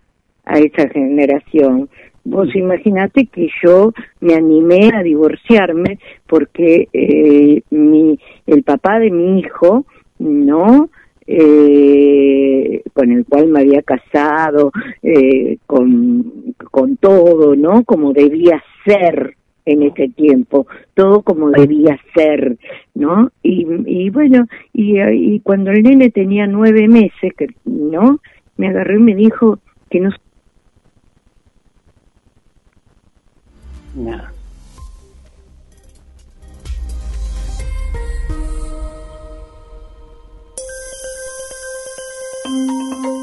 a 0.44 0.58
esa 0.58 0.88
generación. 0.88 1.88
Vos 2.24 2.54
imaginate 2.54 3.26
que 3.26 3.48
yo 3.64 3.92
me 4.20 4.34
animé 4.34 4.90
a 4.94 5.02
divorciarme 5.02 5.98
porque 6.26 6.88
eh, 6.92 7.62
mi, 7.70 8.18
el 8.46 8.62
papá 8.64 8.98
de 8.98 9.10
mi 9.10 9.38
hijo, 9.38 9.86
¿no? 10.18 10.90
Eh, 11.26 12.82
con 12.94 13.12
el 13.12 13.26
cual 13.26 13.48
me 13.48 13.60
había 13.60 13.82
casado, 13.82 14.72
eh, 15.02 15.58
con, 15.66 16.54
con 16.70 16.96
todo, 16.96 17.54
¿no? 17.54 17.84
Como 17.84 18.12
debía 18.12 18.62
ser 18.84 19.36
en 19.66 19.82
ese 19.82 20.08
tiempo, 20.08 20.66
todo 20.94 21.20
como 21.20 21.50
debía 21.50 22.00
ser, 22.14 22.56
¿no? 22.94 23.30
Y, 23.42 23.66
y 23.84 24.08
bueno, 24.08 24.46
y, 24.72 24.98
y 25.00 25.40
cuando 25.40 25.70
el 25.70 25.82
nene 25.82 26.10
tenía 26.10 26.46
nueve 26.46 26.88
meses, 26.88 27.34
que, 27.36 27.48
¿no? 27.66 28.20
Me 28.56 28.68
agarró 28.68 28.96
y 28.96 29.02
me 29.02 29.14
dijo 29.14 29.58
que 29.90 30.00
no 30.00 30.10
No. 33.94 34.37
Estás 42.48 43.17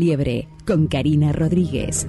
Liebre 0.00 0.48
con 0.66 0.86
Karina 0.86 1.30
Rodríguez. 1.30 2.06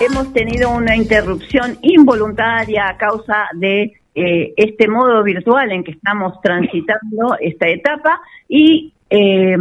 Hemos 0.00 0.32
tenido 0.32 0.70
una 0.70 0.96
interrupción 0.96 1.78
involuntaria 1.80 2.88
a 2.88 2.96
causa 2.96 3.48
de 3.54 3.92
eh, 4.14 4.54
este 4.56 4.88
modo 4.88 5.22
virtual 5.22 5.72
en 5.72 5.82
que 5.82 5.92
estamos 5.92 6.40
transitando 6.40 7.36
esta 7.40 7.68
etapa 7.68 8.20
y 8.48 8.92
eh, 9.10 9.56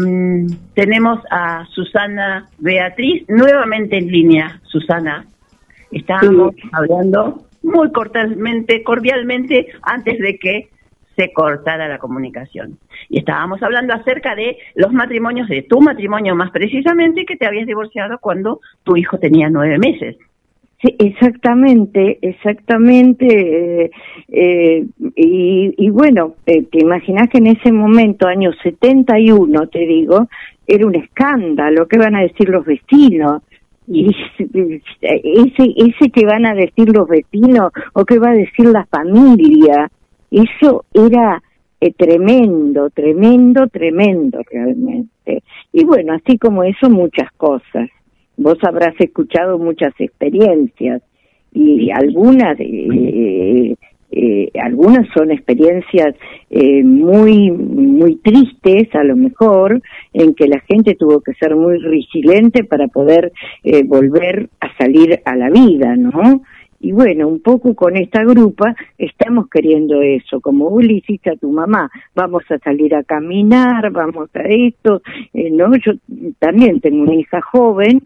tenemos 0.73 1.19
a 1.29 1.65
Susana 1.71 2.47
Beatriz 2.59 3.23
nuevamente 3.27 3.97
en 3.97 4.07
línea. 4.07 4.59
Susana, 4.63 5.25
estábamos 5.91 6.55
hablando 6.71 7.45
muy 7.63 7.91
cordialmente, 7.91 8.83
cordialmente 8.83 9.67
antes 9.81 10.19
de 10.19 10.37
que 10.37 10.69
se 11.15 11.31
cortara 11.31 11.87
la 11.87 11.99
comunicación. 11.99 12.79
Y 13.09 13.19
estábamos 13.19 13.61
hablando 13.61 13.93
acerca 13.93 14.35
de 14.35 14.57
los 14.75 14.91
matrimonios, 14.91 15.47
de 15.47 15.63
tu 15.63 15.81
matrimonio 15.81 16.35
más 16.35 16.51
precisamente, 16.51 17.25
que 17.25 17.37
te 17.37 17.45
habías 17.45 17.67
divorciado 17.67 18.17
cuando 18.19 18.59
tu 18.83 18.97
hijo 18.97 19.17
tenía 19.17 19.49
nueve 19.49 19.77
meses. 19.77 20.17
Sí, 20.83 20.93
exactamente, 20.99 22.19
exactamente. 22.21 23.25
Eh, 23.85 23.91
eh, 24.27 24.85
y, 25.15 25.73
y, 25.77 25.89
bueno, 25.89 26.35
eh, 26.45 26.63
te 26.63 26.81
imaginas 26.81 27.29
que 27.29 27.37
en 27.37 27.47
ese 27.47 27.71
momento, 27.71 28.27
año 28.27 28.51
71, 28.61 29.67
te 29.67 29.79
digo, 29.79 30.27
era 30.67 30.85
un 30.85 30.95
escándalo. 30.95 31.87
¿Qué 31.87 31.97
van 31.97 32.17
a 32.17 32.23
decir 32.23 32.49
los 32.49 32.65
vecinos? 32.65 33.43
Y 33.87 34.13
ese, 35.01 35.73
ese 35.77 36.09
que 36.11 36.25
van 36.25 36.45
a 36.45 36.53
decir 36.53 36.89
los 36.93 37.07
vecinos 37.07 37.71
o 37.93 38.03
qué 38.03 38.19
va 38.19 38.31
a 38.31 38.33
decir 38.33 38.65
la 38.65 38.85
familia, 38.85 39.89
eso 40.31 40.83
era 40.93 41.41
tremendo, 41.97 42.89
tremendo, 42.89 43.67
tremendo 43.67 44.41
realmente. 44.51 45.43
Y 45.71 45.85
bueno, 45.85 46.13
así 46.13 46.37
como 46.37 46.63
eso, 46.63 46.89
muchas 46.89 47.31
cosas 47.37 47.89
vos 48.37 48.57
habrás 48.63 48.95
escuchado 48.99 49.57
muchas 49.59 49.93
experiencias 49.99 51.01
y 51.53 51.91
algunas 51.91 52.59
eh, 52.59 53.75
eh, 54.15 54.51
algunas 54.61 55.07
son 55.15 55.31
experiencias 55.31 56.15
eh, 56.49 56.83
muy 56.83 57.49
muy 57.49 58.17
tristes 58.17 58.93
a 58.93 59.03
lo 59.03 59.15
mejor 59.15 59.81
en 60.13 60.35
que 60.35 60.47
la 60.47 60.59
gente 60.59 60.95
tuvo 60.95 61.21
que 61.21 61.33
ser 61.33 61.55
muy 61.55 61.77
resiliente 61.77 62.63
para 62.63 62.87
poder 62.87 63.31
eh, 63.63 63.83
volver 63.83 64.49
a 64.59 64.75
salir 64.77 65.19
a 65.25 65.35
la 65.35 65.49
vida 65.49 65.95
no 65.95 66.43
y 66.83 66.91
bueno, 66.91 67.29
un 67.29 67.39
poco 67.39 67.75
con 67.75 67.95
esta 67.95 68.25
grupa 68.25 68.75
estamos 68.97 69.49
queriendo 69.49 70.01
eso, 70.01 70.41
como 70.41 70.69
vos 70.69 70.83
le 70.83 70.95
hiciste 70.95 71.29
a 71.29 71.37
tu 71.37 71.49
mamá, 71.49 71.89
vamos 72.13 72.43
a 72.49 72.57
salir 72.59 72.93
a 72.93 73.03
caminar, 73.03 73.89
vamos 73.89 74.29
a 74.35 74.41
esto, 74.41 75.01
eh, 75.33 75.49
¿no? 75.49 75.73
Yo 75.77 75.93
también 76.39 76.81
tengo 76.81 77.03
una 77.03 77.15
hija 77.15 77.39
joven 77.39 78.01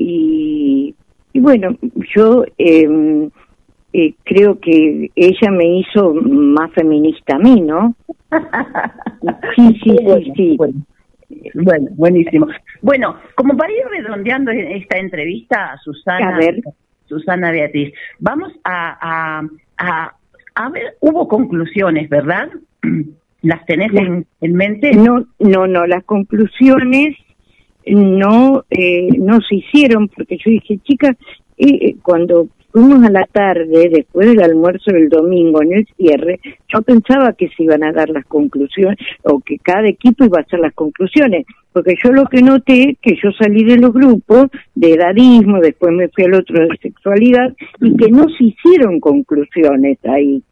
y, 0.00 0.94
y 1.32 1.40
bueno, 1.40 1.76
yo 2.14 2.44
eh, 2.56 3.28
eh, 3.92 4.14
creo 4.24 4.58
que 4.58 5.10
ella 5.14 5.50
me 5.50 5.78
hizo 5.78 6.14
más 6.14 6.72
feminista 6.72 7.36
a 7.36 7.38
mí, 7.38 7.60
¿no? 7.60 7.94
sí, 9.56 9.78
sí, 9.84 9.96
sí, 10.24 10.32
sí. 10.36 10.58
Bueno, 11.54 11.88
buenísimo. 11.92 12.46
Bueno, 12.80 13.16
como 13.34 13.56
para 13.56 13.72
ir 13.72 13.84
redondeando 13.90 14.50
esta 14.50 14.98
entrevista 14.98 15.72
a 15.72 15.78
Susana, 15.78 16.34
a 16.34 16.38
ver. 16.38 16.60
Susana 17.06 17.50
Beatriz, 17.50 17.92
vamos 18.20 18.52
a, 18.64 18.96
a, 19.00 19.42
a, 19.78 20.14
a 20.54 20.68
ver, 20.70 20.94
hubo 21.00 21.26
conclusiones, 21.28 22.08
¿verdad? 22.08 22.48
¿Las 23.42 23.66
tenés 23.66 23.92
en, 23.94 24.26
en 24.40 24.54
mente? 24.54 24.92
No, 24.92 25.26
no, 25.40 25.66
no, 25.66 25.86
las 25.86 26.04
conclusiones 26.04 27.16
no 27.86 28.64
eh, 28.70 29.08
no 29.18 29.40
se 29.40 29.56
hicieron 29.56 30.08
porque 30.08 30.36
yo 30.36 30.50
dije 30.50 30.78
chicas 30.84 31.16
eh, 31.58 31.96
cuando 32.02 32.48
fuimos 32.72 33.02
a 33.04 33.10
la 33.10 33.24
tarde 33.26 33.90
después 33.90 34.28
del 34.28 34.42
almuerzo 34.42 34.92
del 34.92 35.08
domingo 35.08 35.62
en 35.62 35.72
el 35.72 35.88
cierre 35.96 36.40
yo 36.72 36.82
pensaba 36.82 37.32
que 37.32 37.48
se 37.48 37.64
iban 37.64 37.82
a 37.82 37.92
dar 37.92 38.10
las 38.10 38.24
conclusiones 38.26 38.98
o 39.24 39.40
que 39.40 39.58
cada 39.58 39.88
equipo 39.88 40.24
iba 40.24 40.38
a 40.38 40.42
hacer 40.42 40.60
las 40.60 40.74
conclusiones 40.74 41.46
porque 41.72 41.94
yo 42.02 42.12
lo 42.12 42.26
que 42.26 42.42
noté 42.42 42.96
que 43.00 43.16
yo 43.22 43.30
salí 43.32 43.64
de 43.64 43.78
los 43.78 43.92
grupos 43.92 44.46
de 44.74 44.92
edadismo 44.92 45.60
después 45.60 45.92
me 45.92 46.08
fui 46.08 46.24
al 46.24 46.34
otro 46.34 46.60
de 46.60 46.76
sexualidad 46.80 47.54
y 47.80 47.96
que 47.96 48.10
no 48.10 48.26
se 48.36 48.44
hicieron 48.44 49.00
conclusiones 49.00 49.98
ahí 50.04 50.42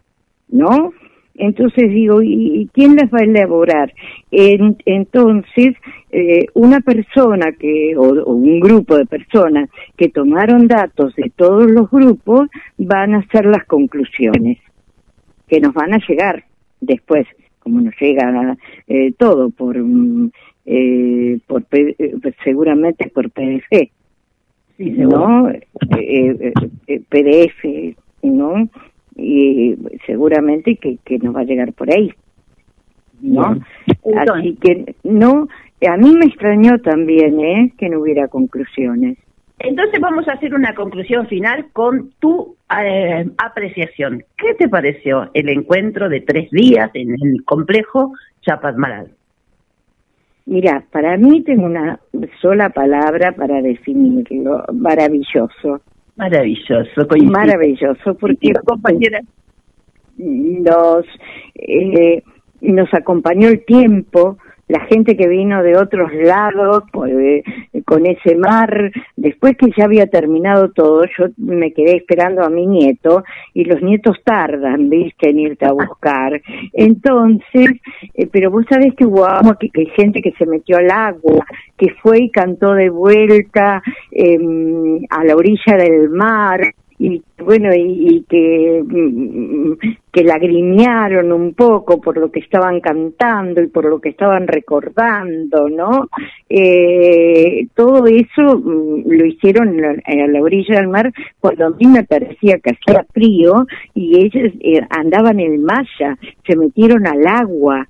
¿no? 0.48 0.92
Entonces 1.38 1.90
digo, 1.90 2.20
¿y 2.22 2.68
quién 2.74 2.96
las 2.96 3.10
va 3.12 3.18
a 3.20 3.24
elaborar? 3.24 3.94
En, 4.30 4.76
entonces, 4.84 5.74
eh, 6.10 6.46
una 6.54 6.80
persona 6.80 7.52
que, 7.52 7.96
o, 7.96 8.02
o, 8.02 8.32
un 8.32 8.60
grupo 8.60 8.96
de 8.96 9.06
personas 9.06 9.70
que 9.96 10.08
tomaron 10.08 10.66
datos 10.66 11.14
de 11.16 11.30
todos 11.34 11.70
los 11.70 11.90
grupos 11.90 12.48
van 12.76 13.14
a 13.14 13.18
hacer 13.18 13.46
las 13.46 13.64
conclusiones 13.66 14.58
que 15.46 15.60
nos 15.60 15.74
van 15.74 15.94
a 15.94 16.00
llegar 16.08 16.44
después, 16.80 17.26
como 17.60 17.80
nos 17.80 17.94
llega 18.00 18.56
eh, 18.86 19.12
todo 19.18 19.50
por, 19.50 19.76
eh, 20.66 21.38
por 21.46 21.64
seguramente 22.42 23.10
por 23.10 23.30
PDF, 23.30 23.90
sí, 24.76 24.90
¿no? 24.90 25.50
PDF, 27.08 27.96
¿no? 28.22 28.68
Y 29.18 29.76
seguramente 30.06 30.76
que, 30.76 30.98
que 31.04 31.18
nos 31.18 31.34
va 31.34 31.40
a 31.40 31.44
llegar 31.44 31.72
por 31.74 31.92
ahí 31.92 32.10
no 33.20 33.56
Entonces, 34.04 34.30
así 34.32 34.56
que 34.60 34.94
no 35.04 35.48
a 35.86 35.96
mí 35.96 36.14
me 36.14 36.26
extrañó 36.26 36.78
también 36.80 37.38
eh 37.40 37.72
que 37.78 37.88
no 37.88 38.00
hubiera 38.00 38.26
conclusiones. 38.28 39.16
Entonces 39.60 40.00
vamos 40.00 40.26
a 40.28 40.32
hacer 40.32 40.54
una 40.54 40.74
conclusión 40.74 41.26
final 41.26 41.66
con 41.72 42.10
tu 42.18 42.56
eh, 42.80 43.28
apreciación. 43.38 44.24
Qué 44.36 44.54
te 44.54 44.68
pareció 44.68 45.30
el 45.34 45.48
encuentro 45.48 46.08
de 46.08 46.20
tres 46.20 46.50
días 46.50 46.90
en 46.94 47.10
el 47.10 47.44
complejo 47.44 48.12
Chapadmalal 48.42 49.12
Mira, 50.46 50.84
para 50.90 51.16
mí 51.16 51.42
tengo 51.42 51.66
una 51.66 52.00
sola 52.40 52.70
palabra 52.70 53.32
para 53.32 53.60
definirlo, 53.60 54.64
maravilloso. 54.72 55.82
Maravilloso, 56.18 57.06
coincido. 57.08 57.32
Maravilloso, 57.32 58.14
porque 58.18 58.52
compañera 58.66 59.20
nos, 60.18 61.06
eh, 61.54 62.22
nos 62.60 62.92
acompañó 62.92 63.48
el 63.48 63.64
tiempo, 63.64 64.36
la 64.68 64.80
gente 64.80 65.16
que 65.16 65.28
vino 65.28 65.62
de 65.62 65.76
otros 65.76 66.12
lados 66.12 66.84
pues, 66.92 67.42
con 67.84 68.06
ese 68.06 68.36
mar, 68.36 68.92
después 69.16 69.56
que 69.56 69.70
ya 69.76 69.84
había 69.84 70.06
terminado 70.06 70.70
todo, 70.70 71.04
yo 71.18 71.26
me 71.38 71.72
quedé 71.72 71.96
esperando 71.96 72.42
a 72.42 72.50
mi 72.50 72.66
nieto 72.66 73.24
y 73.54 73.64
los 73.64 73.82
nietos 73.82 74.18
tardan, 74.24 74.90
viste, 74.90 75.30
en 75.30 75.40
irte 75.40 75.64
a 75.64 75.72
buscar. 75.72 76.40
Entonces, 76.74 77.70
eh, 78.14 78.28
pero 78.30 78.50
vos 78.50 78.64
sabés 78.68 78.94
que 78.94 79.06
hubo 79.06 79.26
que, 79.58 79.70
que 79.70 79.86
gente 79.96 80.20
que 80.20 80.32
se 80.32 80.46
metió 80.46 80.76
al 80.76 80.90
agua, 80.90 81.46
que 81.76 81.88
fue 82.02 82.24
y 82.24 82.30
cantó 82.30 82.74
de 82.74 82.90
vuelta 82.90 83.82
eh, 84.12 84.38
a 85.10 85.24
la 85.24 85.34
orilla 85.34 85.76
del 85.78 86.10
mar, 86.10 86.60
y 86.98 87.22
bueno 87.38 87.72
y, 87.74 88.16
y 88.16 88.22
que 88.28 88.82
que 90.12 90.24
lagrimearon 90.24 91.32
un 91.32 91.54
poco 91.54 92.00
por 92.00 92.16
lo 92.16 92.32
que 92.32 92.40
estaban 92.40 92.80
cantando 92.80 93.62
y 93.62 93.68
por 93.68 93.84
lo 93.84 94.00
que 94.00 94.08
estaban 94.08 94.48
recordando 94.48 95.68
no 95.68 96.08
eh, 96.48 97.68
todo 97.74 98.06
eso 98.06 98.60
lo 98.64 99.24
hicieron 99.26 99.80
a 99.84 100.26
la 100.26 100.42
orilla 100.42 100.76
del 100.76 100.88
mar 100.88 101.12
cuando 101.38 101.66
a 101.66 101.70
mí 101.70 101.86
me 101.86 102.04
parecía 102.04 102.58
que 102.58 102.70
hacía 102.70 103.06
frío 103.12 103.66
y 103.94 104.24
ellos 104.24 104.52
eh, 104.60 104.80
andaban 104.90 105.38
en 105.38 105.62
malla 105.62 106.18
se 106.46 106.56
metieron 106.56 107.06
al 107.06 107.26
agua 107.26 107.86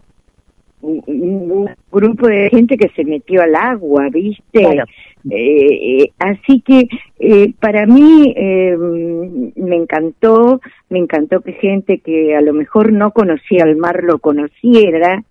un, 0.80 1.02
un, 1.06 1.70
grupo 1.90 2.26
de 2.28 2.48
gente 2.50 2.76
que 2.76 2.88
se 2.90 3.04
metió 3.04 3.42
al 3.42 3.54
agua, 3.54 4.08
¿viste? 4.10 4.60
Claro. 4.60 4.84
Eh, 5.30 6.10
así 6.18 6.60
que 6.60 6.88
eh, 7.18 7.52
para 7.60 7.86
mí 7.86 8.32
eh, 8.36 8.76
me 8.76 9.76
encantó, 9.76 10.60
me 10.88 10.98
encantó 10.98 11.40
que 11.40 11.52
gente 11.52 11.98
que 11.98 12.36
a 12.36 12.40
lo 12.40 12.52
mejor 12.54 12.92
no 12.92 13.10
conocía 13.10 13.64
el 13.64 13.76
mar 13.76 14.02
lo 14.04 14.18
conociera. 14.18 15.22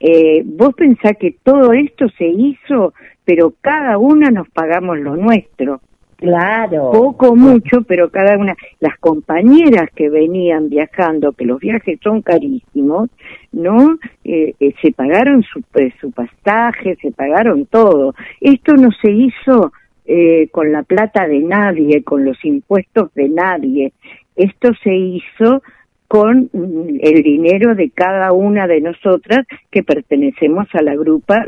Eh, 0.00 0.42
vos 0.44 0.74
pensás 0.74 1.16
que 1.18 1.36
todo 1.42 1.72
esto 1.72 2.08
se 2.18 2.26
hizo, 2.26 2.92
pero 3.24 3.54
cada 3.60 3.98
una 3.98 4.30
nos 4.30 4.48
pagamos 4.50 4.98
lo 4.98 5.16
nuestro. 5.16 5.80
Claro. 6.22 6.92
Poco, 6.92 7.34
mucho, 7.34 7.82
pero 7.82 8.08
cada 8.08 8.38
una, 8.38 8.54
las 8.78 8.96
compañeras 8.98 9.90
que 9.92 10.08
venían 10.08 10.68
viajando, 10.68 11.32
que 11.32 11.44
los 11.44 11.58
viajes 11.58 11.98
son 12.00 12.22
carísimos, 12.22 13.10
¿no? 13.50 13.98
Eh, 14.22 14.54
eh, 14.60 14.72
se 14.80 14.92
pagaron 14.92 15.42
su, 15.42 15.58
eh, 15.74 15.92
pasaje, 16.14 16.96
se 17.02 17.10
pagaron 17.10 17.66
todo. 17.66 18.14
Esto 18.40 18.74
no 18.74 18.90
se 19.02 19.10
hizo 19.10 19.72
eh, 20.06 20.46
con 20.52 20.70
la 20.70 20.84
plata 20.84 21.26
de 21.26 21.40
nadie, 21.40 22.04
con 22.04 22.24
los 22.24 22.38
impuestos 22.44 23.12
de 23.14 23.28
nadie. 23.28 23.92
Esto 24.36 24.70
se 24.84 24.94
hizo 24.94 25.60
con 26.06 26.50
el 26.52 27.22
dinero 27.24 27.74
de 27.74 27.90
cada 27.90 28.32
una 28.32 28.68
de 28.68 28.80
nosotras 28.80 29.44
que 29.72 29.82
pertenecemos 29.82 30.68
a 30.72 30.82
la 30.82 30.94
grupa, 30.94 31.46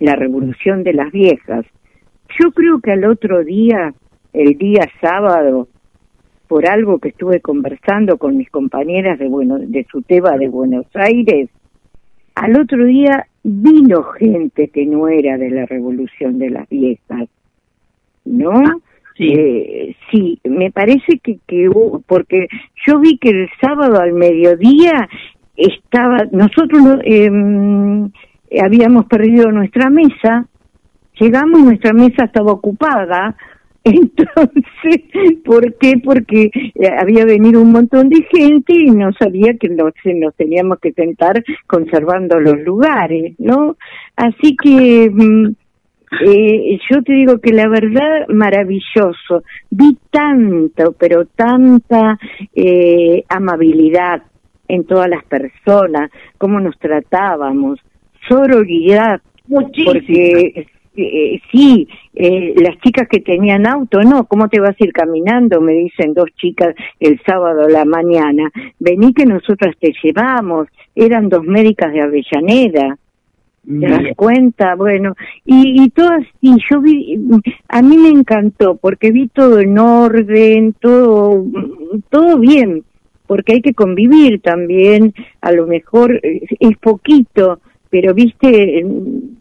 la 0.00 0.16
Revolución 0.16 0.82
de 0.82 0.94
las 0.94 1.12
Viejas. 1.12 1.64
Yo 2.40 2.50
creo 2.52 2.80
que 2.80 2.92
al 2.92 3.04
otro 3.04 3.44
día, 3.44 3.94
el 4.32 4.56
día 4.58 4.88
sábado, 5.00 5.68
por 6.48 6.68
algo 6.68 6.98
que 6.98 7.08
estuve 7.08 7.40
conversando 7.40 8.18
con 8.18 8.36
mis 8.36 8.50
compañeras 8.50 9.18
de 9.18 9.28
bueno, 9.28 9.58
de 9.58 9.84
Suteba 9.90 10.36
de 10.36 10.48
Buenos 10.48 10.86
Aires, 10.94 11.48
al 12.34 12.60
otro 12.60 12.84
día 12.84 13.26
vino 13.42 14.02
gente 14.18 14.68
que 14.68 14.86
no 14.86 15.08
era 15.08 15.38
de 15.38 15.50
la 15.50 15.66
revolución 15.66 16.38
de 16.38 16.50
las 16.50 16.68
viejas, 16.68 17.28
¿no? 18.24 18.62
Sí. 19.16 19.32
Eh, 19.36 19.96
sí, 20.10 20.40
me 20.44 20.72
parece 20.72 21.18
que, 21.22 21.38
que 21.46 21.70
porque 22.06 22.48
yo 22.86 22.98
vi 22.98 23.16
que 23.18 23.30
el 23.30 23.48
sábado 23.60 24.00
al 24.00 24.12
mediodía 24.12 25.08
estaba, 25.56 26.18
nosotros 26.32 26.82
no- 26.82 26.98
em, 27.04 28.10
habíamos 28.60 29.06
perdido 29.06 29.52
nuestra 29.52 29.88
mesa, 29.88 30.48
llegamos 31.18 31.62
nuestra 31.62 31.92
mesa 31.92 32.24
estaba 32.24 32.52
ocupada, 32.52 33.36
entonces, 33.84 35.02
¿por 35.44 35.74
qué? 35.74 36.00
Porque 36.02 36.50
eh, 36.54 36.88
había 36.98 37.26
venido 37.26 37.60
un 37.60 37.70
montón 37.70 38.08
de 38.08 38.26
gente 38.30 38.72
y 38.72 38.90
no 38.90 39.12
sabía 39.12 39.54
que 39.60 39.68
nos, 39.68 39.92
nos 40.04 40.34
teníamos 40.36 40.78
que 40.80 40.92
sentar 40.92 41.44
conservando 41.66 42.40
los 42.40 42.58
lugares, 42.60 43.34
¿no? 43.38 43.76
Así 44.16 44.56
que 44.56 45.10
mm, 45.12 45.48
eh, 46.26 46.78
yo 46.90 47.02
te 47.02 47.12
digo 47.12 47.38
que 47.40 47.52
la 47.52 47.68
verdad, 47.68 48.26
maravilloso. 48.28 49.42
Vi 49.70 49.98
tanto, 50.10 50.92
pero 50.98 51.26
tanta 51.26 52.18
eh, 52.54 53.24
amabilidad 53.28 54.22
en 54.66 54.84
todas 54.84 55.10
las 55.10 55.24
personas, 55.24 56.10
cómo 56.38 56.58
nos 56.58 56.78
tratábamos, 56.78 57.80
sororidad, 58.26 59.20
porque 59.46 60.66
eh, 60.96 61.40
sí, 61.50 61.88
eh, 62.14 62.54
las 62.56 62.78
chicas 62.78 63.08
que 63.08 63.20
tenían 63.20 63.66
auto, 63.66 64.00
no, 64.02 64.26
¿cómo 64.26 64.48
te 64.48 64.60
vas 64.60 64.76
a 64.80 64.84
ir 64.84 64.92
caminando? 64.92 65.60
Me 65.60 65.72
dicen 65.72 66.14
dos 66.14 66.28
chicas 66.36 66.74
el 67.00 67.20
sábado 67.26 67.64
a 67.64 67.68
la 67.70 67.84
mañana, 67.84 68.50
vení 68.78 69.12
que 69.12 69.26
nosotras 69.26 69.74
te 69.80 69.92
llevamos, 70.02 70.68
eran 70.94 71.28
dos 71.28 71.44
médicas 71.44 71.92
de 71.92 72.00
Avellaneda. 72.00 72.98
¿Te 73.66 73.88
das 73.88 74.02
cuenta? 74.14 74.74
Bueno, 74.74 75.14
y, 75.46 75.82
y 75.82 75.88
todas, 75.88 76.22
y 76.42 76.54
yo 76.70 76.82
vi, 76.82 77.18
a 77.68 77.80
mí 77.80 77.96
me 77.96 78.10
encantó 78.10 78.76
porque 78.76 79.10
vi 79.10 79.28
todo 79.28 79.58
en 79.58 79.78
orden, 79.78 80.74
todo, 80.74 81.46
todo 82.10 82.38
bien, 82.38 82.84
porque 83.26 83.54
hay 83.54 83.62
que 83.62 83.72
convivir 83.72 84.42
también, 84.42 85.14
a 85.40 85.50
lo 85.52 85.66
mejor 85.66 86.20
eh, 86.22 86.42
es 86.60 86.76
poquito, 86.76 87.60
pero 87.94 88.12
viste, 88.12 88.84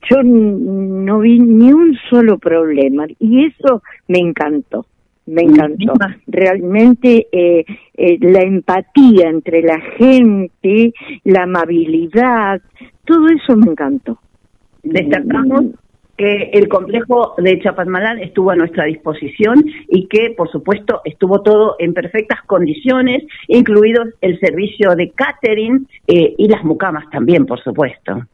yo 0.08 0.22
no 0.22 1.20
vi 1.22 1.40
ni 1.40 1.74
un 1.74 1.98
solo 2.08 2.38
problema 2.38 3.08
y 3.18 3.48
eso 3.48 3.82
me 4.08 4.20
encantó. 4.20 4.86
Me 5.26 5.42
encantó. 5.42 5.94
Realmente 6.28 7.30
eh, 7.32 7.66
eh, 7.98 8.18
la 8.22 8.42
empatía 8.42 9.30
entre 9.30 9.64
la 9.64 9.80
gente, 9.98 10.94
la 11.24 11.46
amabilidad, 11.46 12.62
todo 13.06 13.26
eso 13.30 13.58
me 13.58 13.72
encantó. 13.72 14.20
Destacamos 14.84 15.74
que 16.16 16.52
el 16.54 16.68
complejo 16.68 17.34
de 17.40 17.60
Chapasmalán 17.60 18.20
estuvo 18.20 18.52
a 18.52 18.56
nuestra 18.56 18.86
disposición 18.86 19.66
y 19.90 20.08
que, 20.08 20.36
por 20.38 20.52
supuesto, 20.52 21.02
estuvo 21.06 21.42
todo 21.42 21.76
en 21.80 21.96
perfectas 21.96 22.44
condiciones, 22.46 23.24
incluidos 23.48 24.10
el 24.22 24.40
servicio 24.40 24.94
de 24.96 25.10
catering 25.10 25.88
eh, 26.06 26.36
y 26.38 26.48
las 26.50 26.64
mucamas 26.64 27.10
también, 27.10 27.48
por 27.48 27.60
supuesto. 27.64 28.28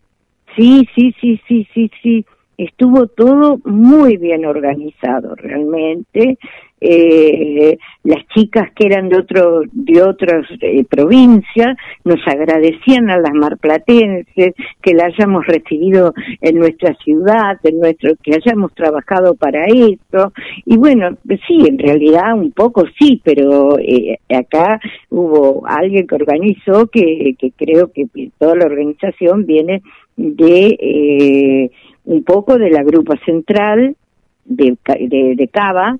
Sí, 0.55 0.87
sí, 0.95 1.13
sí, 1.19 1.39
sí, 1.47 1.67
sí, 1.73 1.91
sí. 2.01 2.25
Estuvo 2.57 3.07
todo 3.07 3.57
muy 3.63 4.17
bien 4.17 4.45
organizado 4.45 5.33
realmente. 5.35 6.37
Eh, 6.81 7.77
las 8.03 8.25
chicas 8.33 8.71
que 8.73 8.85
eran 8.85 9.09
de 9.09 9.17
otro 9.17 9.63
de 9.71 10.01
otras 10.01 10.45
eh, 10.61 10.85
provincias 10.85 11.75
nos 12.05 12.25
agradecían 12.25 13.09
a 13.09 13.17
las 13.17 13.33
marplatenses 13.33 14.53
que 14.81 14.93
la 14.93 15.07
hayamos 15.07 15.45
recibido 15.45 16.13
en 16.39 16.57
nuestra 16.57 16.93
ciudad, 17.03 17.59
en 17.63 17.79
nuestro 17.79 18.13
que 18.23 18.35
hayamos 18.35 18.73
trabajado 18.75 19.35
para 19.35 19.65
eso 19.65 20.31
y 20.65 20.77
bueno 20.77 21.17
sí 21.25 21.65
en 21.67 21.79
realidad 21.79 22.33
un 22.33 22.51
poco 22.53 22.85
sí, 22.97 23.21
pero 23.25 23.77
eh, 23.79 24.17
acá 24.33 24.79
hubo 25.09 25.67
alguien 25.67 26.07
que 26.07 26.15
organizó 26.15 26.87
que, 26.87 27.35
que 27.37 27.51
creo 27.51 27.91
que 27.91 28.07
toda 28.37 28.55
la 28.55 28.65
organización 28.65 29.45
viene 29.45 29.81
de 30.19 30.77
eh, 30.79 31.71
un 32.05 32.23
poco 32.23 32.57
de 32.57 32.69
la 32.69 32.83
grupa 32.83 33.15
central 33.25 33.95
de, 34.43 34.77
de 34.85 35.47
Cava 35.47 35.97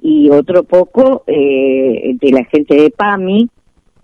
y 0.00 0.30
otro 0.30 0.62
poco 0.62 1.24
eh, 1.26 2.16
de 2.20 2.30
la 2.30 2.44
gente 2.44 2.76
de 2.76 2.90
PAMI, 2.90 3.48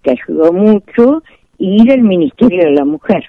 que 0.03 0.11
ayudó 0.11 0.53
mucho, 0.53 1.23
y 1.59 1.87
del 1.87 2.03
Ministerio 2.03 2.65
de 2.65 2.73
la 2.73 2.85
Mujer. 2.85 3.25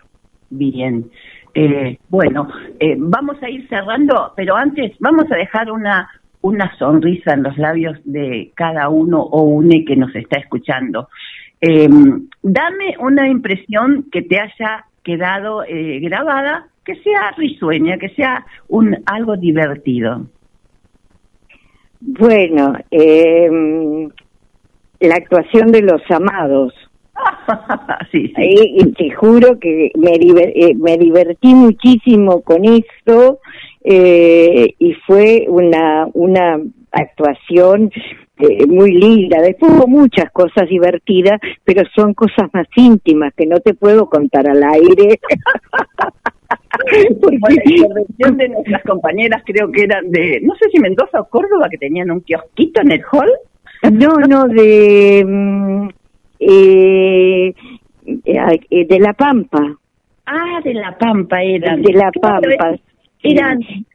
Bien. 0.50 1.06
Eh, 1.54 2.00
bueno, 2.10 2.48
eh, 2.80 2.96
vamos 2.98 3.38
a 3.44 3.50
ir 3.50 3.68
cerrando, 3.68 4.34
pero 4.36 4.56
antes 4.56 4.94
vamos 5.00 5.32
a 5.32 5.36
dejar 5.36 5.72
una 5.72 6.10
una 6.42 6.76
sonrisa 6.78 7.34
en 7.34 7.44
los 7.44 7.58
labios 7.58 7.98
de 8.04 8.52
cada 8.54 8.90
uno 8.90 9.22
o 9.22 9.44
une 9.44 9.86
que 9.86 9.96
nos 9.96 10.14
está 10.14 10.40
escuchando. 10.40 11.08
Eh, 11.62 11.88
dame 12.42 12.98
una 13.00 13.30
impresión 13.30 14.08
que 14.12 14.24
te 14.24 14.40
haya 14.42 14.86
quedado 15.04 15.64
eh, 15.64 16.00
grabada, 16.00 16.68
que 16.86 16.96
sea 16.96 17.32
risueña, 17.38 17.98
que 17.98 18.10
sea 18.10 18.46
un 18.68 18.98
algo 19.06 19.38
divertido. 19.38 20.26
Bueno, 22.02 22.74
eh, 22.92 23.50
la 25.00 25.16
actuación 25.16 25.72
de 25.72 25.82
los 25.82 26.02
amados. 26.12 26.74
sí, 28.12 28.34
sí. 28.36 28.42
Y, 28.42 28.82
y 28.84 28.92
te 28.94 29.12
juro 29.12 29.60
que 29.60 29.92
me, 29.96 30.12
diver- 30.14 30.52
eh, 30.56 30.74
me 30.76 30.98
divertí 30.98 31.54
muchísimo 31.54 32.42
con 32.42 32.66
esto 32.66 33.40
eh, 33.84 34.74
y 34.80 34.94
fue 35.06 35.46
una, 35.48 36.08
una 36.14 36.60
actuación 36.92 37.92
eh, 38.40 38.66
muy 38.68 38.92
linda. 38.94 39.42
Después 39.42 39.72
hubo 39.74 39.88
muchas 39.88 40.32
cosas 40.32 40.68
divertidas, 40.68 41.40
pero 41.64 41.84
son 41.96 42.14
cosas 42.14 42.50
más 42.54 42.68
íntimas 42.76 43.34
que 43.36 43.46
no 43.46 43.60
te 43.60 43.74
puedo 43.74 44.08
contar 44.08 44.48
al 44.48 44.64
aire. 44.64 45.20
Bueno, 47.20 47.40
la 47.42 47.72
intervención 47.72 48.38
de 48.38 48.50
nuestras 48.50 48.84
compañeras 48.84 49.44
creo 49.46 49.72
que 49.72 49.84
eran 49.84 50.10
de, 50.10 50.40
no 50.42 50.56
sé 50.56 50.70
si 50.72 50.80
Mendoza 50.80 51.22
o 51.22 51.30
Córdoba, 51.30 51.68
que 51.70 51.78
tenían 51.78 52.10
un 52.10 52.22
kiosquito 52.22 52.82
en 52.82 52.92
el 52.92 53.02
hall. 53.12 53.32
No, 53.92 54.16
no, 54.28 54.48
de 54.48 55.24
mm, 55.26 55.90
eh, 56.40 57.54
eh, 58.26 58.86
de 58.88 59.00
La 59.00 59.14
Pampa. 59.14 59.78
Ah, 60.26 60.60
de 60.64 60.74
La 60.74 60.98
Pampa 60.98 61.42
eran. 61.42 61.82
De 61.82 61.94
La 61.94 62.12
Pampa. 62.12 62.76
Eran 63.22 63.60
sí. 63.60 63.86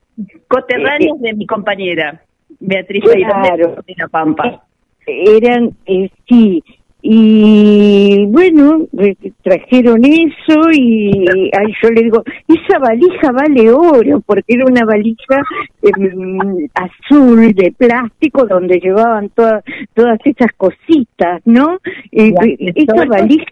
coterráneos 0.47 1.21
de 1.21 1.35
mi 1.35 1.47
compañera, 1.47 2.23
Beatriz 2.61 3.05
Claro. 3.05 3.77
De 3.87 3.95
La 3.97 4.09
Pampa. 4.09 4.65
Eran, 5.07 5.71
eh, 5.87 6.11
sí, 6.29 6.63
y 7.01 8.27
bueno, 8.27 8.87
eh, 8.99 9.15
trajeron 9.43 10.05
eso 10.05 10.61
y 10.73 11.25
ay, 11.57 11.73
yo 11.81 11.91
le 11.91 12.03
digo, 12.03 12.25
esa 12.49 12.79
valija 12.81 13.31
vale 13.31 13.71
oro, 13.71 14.21
porque 14.27 14.55
era 14.55 14.65
una 14.67 14.85
valija 14.85 15.43
em, 15.81 16.69
azul 16.75 17.55
de 17.55 17.73
plástico 17.77 18.47
donde 18.47 18.81
llevaban 18.81 19.29
todas 19.31 19.63
todas 19.95 20.19
esas 20.25 20.53
cositas, 20.57 21.41
¿no? 21.45 21.79
Eh, 22.11 22.35
eh, 22.43 22.73
esa 22.75 23.05
valija 23.07 23.47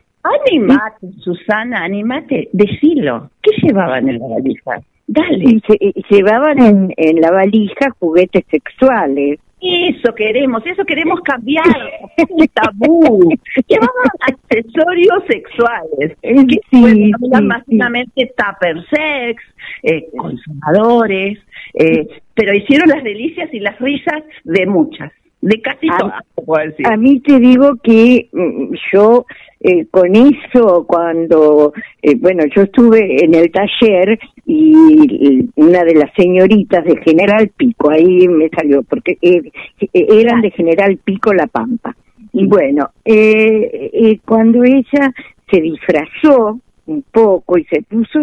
Animate, 0.49 1.07
Susana, 1.21 1.85
animate, 1.85 2.49
decilo. 2.53 3.31
¿Qué 3.41 3.53
llevaban 3.63 4.09
en 4.09 4.19
la 4.19 4.27
valija? 4.27 4.81
Dale. 5.07 5.39
y 5.45 5.61
se- 5.67 5.79
y 5.81 6.05
llevaban 6.11 6.61
en, 6.61 6.95
en 6.97 7.21
la 7.21 7.31
valija 7.31 7.91
juguetes 7.99 8.45
sexuales. 8.51 9.39
Eso 9.61 10.15
queremos, 10.15 10.65
eso 10.67 10.85
queremos 10.85 11.21
cambiar. 11.23 11.65
el 12.17 12.49
tabú. 12.51 13.31
Llevaban 13.67 14.11
accesorios 14.21 15.25
sexuales. 15.29 16.17
Eh, 16.23 16.35
Que 16.47 16.59
sí, 16.71 16.81
bueno, 16.81 16.95
sí, 17.19 17.27
eran 17.31 17.43
sí. 17.43 17.49
básicamente 17.49 18.33
tupper 18.37 18.85
sex, 18.91 19.43
eh, 19.83 20.07
consumadores, 20.17 21.39
eh, 21.75 22.07
pero 22.35 22.55
hicieron 22.55 22.89
las 22.89 23.03
delicias 23.03 23.53
y 23.55 23.61
las 23.61 23.79
risas 23.81 24.23
de 24.45 24.67
muchas, 24.67 25.11
de 25.47 25.61
casi 25.61 25.89
A- 25.89 25.99
todas, 25.99 26.23
puedo 26.35 26.67
decir. 26.67 26.87
A 26.87 26.97
mí 26.97 27.21
te 27.21 27.39
digo 27.39 27.77
que 27.83 28.29
mm, 28.33 28.75
yo 28.93 29.25
eh, 29.61 29.87
con 29.91 30.15
eso, 30.15 30.85
cuando, 30.87 31.73
eh, 32.03 32.15
bueno, 32.17 32.45
yo 32.55 32.63
estuve 32.63 33.25
en 33.25 33.35
el 33.35 33.51
taller 33.51 34.19
y, 34.45 35.49
una 35.57 35.83
de 35.85 35.95
las 35.95 36.11
señoritas 36.17 36.85
de 36.85 36.97
General 37.03 37.51
Pico, 37.57 37.91
ahí 37.91 38.29
me 38.29 38.49
salió, 38.49 38.83
porque 38.83 39.19
eh, 39.23 39.43
eh, 39.81 39.89
eran 39.93 40.41
de 40.41 40.51
General 40.51 40.99
Pico 41.03 41.33
La 41.33 41.47
Pampa. 41.47 41.97
Y 42.33 42.47
bueno, 42.47 42.91
cuando 44.27 44.63
ella 44.63 45.13
se 45.51 45.61
disfrazó 45.61 46.61
un 46.85 47.03
poco 47.11 47.57
y 47.57 47.65
se 47.65 47.81
puso, 47.83 48.21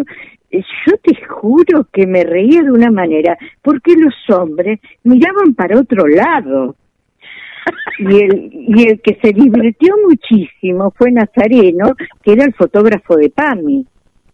yo 0.52 0.96
te 1.02 1.16
juro 1.26 1.88
que 1.92 2.06
me 2.06 2.22
reía 2.22 2.62
de 2.62 2.70
una 2.70 2.92
manera, 2.92 3.36
porque 3.60 3.94
los 3.96 4.14
hombres 4.38 4.78
miraban 5.02 5.54
para 5.54 5.80
otro 5.80 6.06
lado 6.06 6.76
y 7.98 8.16
el 8.22 8.50
y 8.52 8.88
el 8.88 9.00
que 9.00 9.18
se 9.22 9.32
divirtió 9.32 9.94
muchísimo 10.06 10.92
fue 10.96 11.12
Nazareno, 11.12 11.94
que 12.22 12.32
era 12.32 12.44
el 12.44 12.54
fotógrafo 12.54 13.16
de 13.16 13.30
PAMI. 13.30 13.86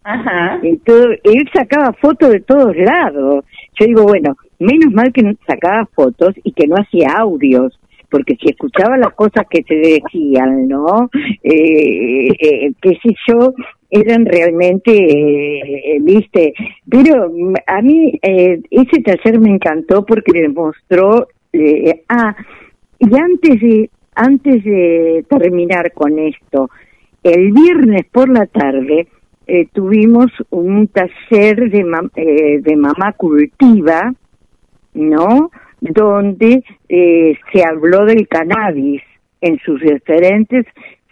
Ajá. 0.03 0.59
Entonces, 0.63 1.19
él 1.23 1.49
sacaba 1.53 1.93
fotos 1.93 2.31
de 2.31 2.39
todos 2.39 2.75
lados. 2.75 3.45
Yo 3.79 3.85
digo, 3.85 4.03
bueno, 4.03 4.35
menos 4.59 4.91
mal 4.93 5.11
que 5.13 5.37
sacaba 5.47 5.87
fotos 5.93 6.33
y 6.43 6.51
que 6.53 6.67
no 6.67 6.75
hacía 6.75 7.09
audios, 7.19 7.79
porque 8.09 8.35
si 8.35 8.49
escuchaba 8.49 8.97
las 8.97 9.13
cosas 9.13 9.45
que 9.49 9.63
se 9.63 9.75
decían, 9.75 10.67
¿no? 10.67 11.09
Eh, 11.43 12.29
eh, 12.39 12.71
qué 12.81 12.97
sé 13.03 13.15
yo, 13.27 13.53
eran 13.91 14.25
realmente, 14.25 14.91
eh, 14.93 15.99
viste, 16.01 16.53
pero 16.89 17.29
mm, 17.29 17.53
a 17.67 17.81
mí 17.81 18.17
eh, 18.21 18.61
ese 18.71 19.01
taller 19.03 19.39
me 19.39 19.49
encantó 19.49 20.05
porque 20.05 20.41
demostró, 20.41 21.27
eh, 21.51 22.01
ah, 22.07 22.35
y 23.01 23.15
antes 23.17 23.59
de, 23.59 23.89
antes 24.15 24.63
de 24.63 25.25
terminar 25.29 25.91
con 25.93 26.19
esto, 26.19 26.69
el 27.23 27.51
viernes 27.51 28.05
por 28.11 28.29
la 28.29 28.45
tarde 28.45 29.07
eh, 29.47 29.67
tuvimos 29.73 30.31
un 30.49 30.87
taller 30.87 31.69
de, 31.69 31.83
mam- 31.83 32.11
eh, 32.15 32.59
de 32.61 32.75
mamá 32.75 33.13
cultiva, 33.13 34.13
¿no? 34.93 35.51
Donde 35.81 36.63
eh, 36.89 37.33
se 37.51 37.63
habló 37.63 38.05
del 38.05 38.27
cannabis 38.27 39.01
en 39.41 39.57
sus 39.65 39.81
diferentes 39.81 40.65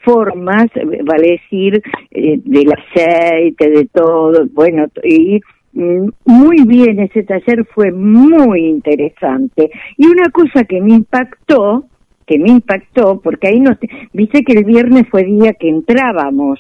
formas, 0.04 0.68
vale 1.04 1.40
decir, 1.42 1.82
eh, 2.12 2.40
del 2.44 2.72
aceite, 2.72 3.70
de 3.70 3.86
todo, 3.92 4.48
bueno, 4.54 4.86
y 5.04 5.42
muy 5.74 6.64
bien, 6.66 7.00
ese 7.00 7.24
taller 7.24 7.66
fue 7.74 7.92
muy 7.92 8.66
interesante. 8.66 9.70
Y 9.98 10.08
una 10.08 10.30
cosa 10.32 10.64
que 10.64 10.82
me 10.82 10.94
impactó, 10.94 11.86
que 12.26 12.38
me 12.40 12.50
impactó, 12.50 13.20
porque 13.22 13.50
ahí 13.50 13.60
no, 13.60 13.72
viste 14.14 14.44
que 14.44 14.54
el 14.54 14.66
viernes 14.66 15.08
fue 15.10 15.24
día 15.24 15.54
que 15.54 15.70
entrábamos, 15.70 16.60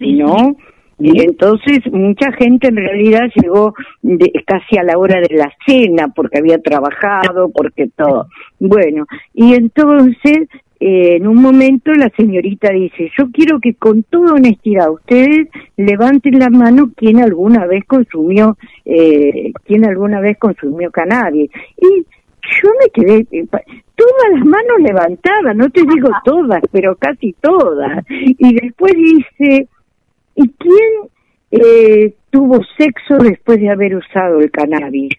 ¿no? 0.00 0.56
Y 0.98 1.20
entonces 1.20 1.80
mucha 1.92 2.32
gente 2.32 2.68
en 2.68 2.76
realidad 2.76 3.28
llegó 3.34 3.74
de- 4.00 4.32
casi 4.46 4.78
a 4.78 4.82
la 4.82 4.96
hora 4.96 5.20
de 5.20 5.36
la 5.36 5.52
cena 5.66 6.08
porque 6.08 6.38
había 6.38 6.58
trabajado, 6.58 7.50
porque 7.50 7.88
todo. 7.94 8.28
Bueno, 8.58 9.04
y 9.34 9.52
entonces 9.54 10.48
eh, 10.78 11.16
en 11.16 11.26
un 11.26 11.40
momento 11.40 11.92
la 11.92 12.10
señorita 12.16 12.70
dice, 12.70 13.10
yo 13.16 13.30
quiero 13.32 13.60
que 13.60 13.74
con 13.74 14.02
toda 14.02 14.34
honestidad 14.34 14.90
ustedes 14.90 15.48
levanten 15.76 16.38
la 16.38 16.50
mano 16.50 16.90
quien 16.94 17.20
alguna 17.20 17.66
vez 17.66 17.84
consumió, 17.86 18.58
eh, 18.84 19.52
quien 19.64 19.86
alguna 19.86 20.20
vez 20.20 20.36
consumió 20.38 20.90
cannabis. 20.90 21.50
Y 21.78 22.04
yo 22.62 22.70
me 22.80 22.90
quedé, 22.90 23.26
eh, 23.30 23.46
todas 23.94 24.32
las 24.32 24.44
manos 24.44 24.80
levantadas, 24.80 25.56
no 25.56 25.70
te 25.70 25.80
digo 25.80 26.10
todas, 26.24 26.62
pero 26.70 26.96
casi 26.96 27.32
todas. 27.40 28.04
Y 28.08 28.54
después 28.54 28.92
dice, 28.94 29.68
¿y 30.34 30.48
quién 30.58 31.10
eh, 31.50 32.14
tuvo 32.30 32.60
sexo 32.76 33.16
después 33.18 33.60
de 33.60 33.70
haber 33.70 33.96
usado 33.96 34.40
el 34.40 34.50
cannabis? 34.50 35.10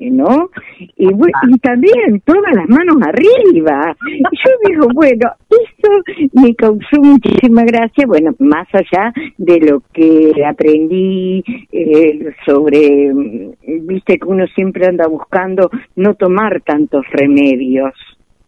Eh, 0.00 0.10
¿No? 0.12 0.48
Y, 0.96 1.06
bu- 1.08 1.28
y 1.48 1.58
también 1.58 2.20
todas 2.24 2.54
las 2.54 2.68
manos 2.68 2.96
arriba. 3.02 3.96
Yo 4.08 4.50
digo, 4.70 4.86
bueno, 4.94 5.30
eso 5.50 6.30
me 6.34 6.54
causó 6.54 7.00
muchísima 7.02 7.64
gracia, 7.64 8.06
bueno, 8.06 8.32
más 8.38 8.68
allá 8.72 9.12
de 9.38 9.58
lo 9.60 9.82
que 9.92 10.32
aprendí 10.46 11.42
eh, 11.72 12.30
sobre, 12.46 13.12
mm, 13.12 13.50
viste 13.88 14.18
que 14.18 14.26
uno 14.28 14.46
siempre 14.54 14.86
anda 14.86 15.08
buscando 15.08 15.68
no 15.96 16.14
tomar 16.14 16.60
tantos 16.62 17.04
remedios. 17.10 17.92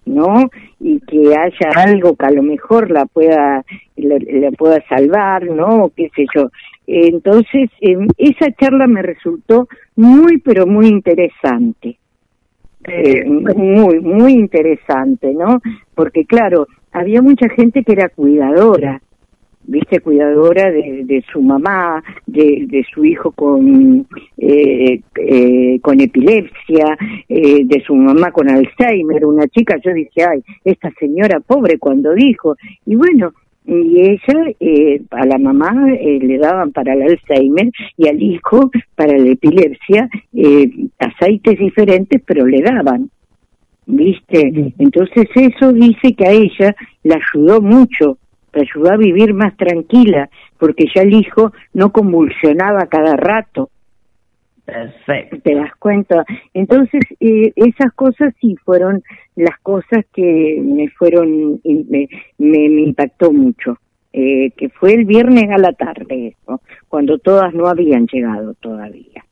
¿no? 0.06 0.50
Y 0.80 0.98
que 1.00 1.36
haya 1.36 1.70
algo 1.76 2.16
que 2.16 2.26
a 2.26 2.30
lo 2.32 2.42
mejor 2.42 2.90
la 2.90 3.06
pueda, 3.06 3.62
la, 3.96 4.16
la 4.18 4.50
pueda 4.52 4.82
salvar, 4.88 5.44
¿no? 5.44 5.84
O 5.84 5.92
qué 5.94 6.10
sé 6.16 6.24
yo. 6.34 6.48
Entonces, 6.92 7.70
eh, 7.80 7.96
esa 8.18 8.50
charla 8.52 8.88
me 8.88 9.02
resultó 9.02 9.68
muy, 9.94 10.38
pero 10.38 10.66
muy 10.66 10.88
interesante. 10.88 11.98
Eh, 12.84 13.24
muy, 13.26 14.00
muy 14.00 14.32
interesante, 14.32 15.32
¿no? 15.32 15.60
Porque 15.94 16.24
claro, 16.24 16.66
había 16.90 17.22
mucha 17.22 17.48
gente 17.50 17.84
que 17.84 17.92
era 17.92 18.08
cuidadora, 18.08 19.00
viste, 19.62 20.00
cuidadora 20.00 20.70
de, 20.70 21.02
de 21.04 21.22
su 21.32 21.42
mamá, 21.42 22.02
de, 22.26 22.64
de 22.66 22.84
su 22.92 23.04
hijo 23.04 23.30
con, 23.30 24.06
eh, 24.36 25.00
eh, 25.14 25.78
con 25.80 26.00
epilepsia, 26.00 26.96
eh, 27.28 27.64
de 27.64 27.82
su 27.86 27.94
mamá 27.94 28.32
con 28.32 28.50
Alzheimer, 28.50 29.24
una 29.26 29.46
chica, 29.46 29.76
yo 29.84 29.92
dije, 29.92 30.24
ay, 30.28 30.42
esta 30.64 30.90
señora 30.98 31.38
pobre 31.40 31.78
cuando 31.78 32.14
dijo, 32.14 32.56
y 32.86 32.96
bueno, 32.96 33.32
y 33.66 34.00
ella, 34.00 34.52
eh, 34.58 35.02
a 35.10 35.26
la 35.26 35.38
mamá 35.38 35.92
eh, 35.92 36.18
le 36.20 36.38
daban 36.38 36.72
para 36.72 36.94
el 36.94 37.02
Alzheimer 37.02 37.70
y 37.96 38.08
al 38.08 38.22
hijo 38.22 38.70
para 38.94 39.16
la 39.16 39.30
epilepsia 39.30 40.08
eh, 40.32 40.70
aceites 40.98 41.58
diferentes, 41.58 42.22
pero 42.24 42.46
le 42.46 42.62
daban. 42.62 43.10
¿Viste? 43.86 44.72
Entonces 44.78 45.28
eso 45.34 45.72
dice 45.72 46.14
que 46.14 46.26
a 46.26 46.32
ella 46.32 46.74
la 47.02 47.16
ayudó 47.16 47.60
mucho, 47.60 48.18
la 48.52 48.62
ayudó 48.62 48.92
a 48.92 48.96
vivir 48.96 49.34
más 49.34 49.56
tranquila, 49.56 50.28
porque 50.58 50.86
ya 50.94 51.02
el 51.02 51.12
hijo 51.12 51.52
no 51.74 51.92
convulsionaba 51.92 52.86
cada 52.86 53.16
rato. 53.16 53.70
Perfecto. 54.72 55.38
¿Te 55.42 55.54
das 55.54 55.74
cuenta? 55.78 56.24
Entonces, 56.54 57.02
eh, 57.20 57.52
esas 57.56 57.92
cosas 57.94 58.34
sí 58.40 58.56
fueron 58.64 59.02
las 59.36 59.58
cosas 59.60 60.04
que 60.12 60.60
me 60.62 60.88
fueron, 60.90 61.60
me, 61.64 62.08
me, 62.38 62.68
me 62.68 62.82
impactó 62.82 63.32
mucho. 63.32 63.78
Eh, 64.12 64.50
que 64.56 64.68
fue 64.70 64.94
el 64.94 65.04
viernes 65.04 65.50
a 65.50 65.58
la 65.58 65.72
tarde, 65.72 66.34
eso, 66.34 66.60
cuando 66.88 67.18
todas 67.18 67.54
no 67.54 67.68
habían 67.68 68.08
llegado 68.08 68.54
todavía. 68.54 69.24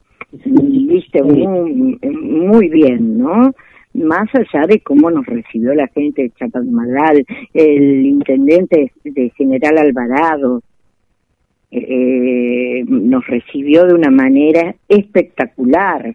Y, 0.44 0.86
Viste, 0.86 1.20
muy, 1.20 1.98
muy 2.00 2.68
bien, 2.68 3.18
¿no? 3.18 3.52
Más 3.94 4.28
allá 4.34 4.66
de 4.68 4.80
cómo 4.80 5.10
nos 5.10 5.26
recibió 5.26 5.74
la 5.74 5.88
gente 5.88 6.22
de 6.22 6.30
Chapadmalal, 6.30 7.24
el 7.54 8.06
intendente 8.06 8.92
de 9.02 9.30
General 9.36 9.78
Alvarado, 9.78 10.62
eh, 11.70 12.84
nos 12.86 13.26
recibió 13.26 13.86
de 13.86 13.94
una 13.94 14.10
manera 14.10 14.74
espectacular. 14.88 16.14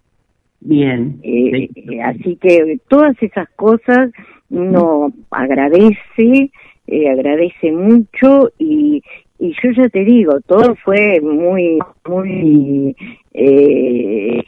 Bien. 0.60 1.20
Eh, 1.24 1.70
eh, 1.76 2.02
así 2.02 2.38
que 2.38 2.80
todas 2.88 3.22
esas 3.22 3.50
cosas 3.50 4.12
uno 4.50 5.12
agradece, 5.32 6.52
eh, 6.88 7.10
agradece 7.10 7.72
mucho 7.72 8.52
y, 8.58 9.04
y 9.40 9.54
yo 9.62 9.72
ya 9.76 9.90
te 9.90 10.04
digo, 10.06 10.40
todo 10.46 10.76
fue 10.76 11.20
muy, 11.22 11.80
muy, 12.08 12.96
eh, 13.34 14.44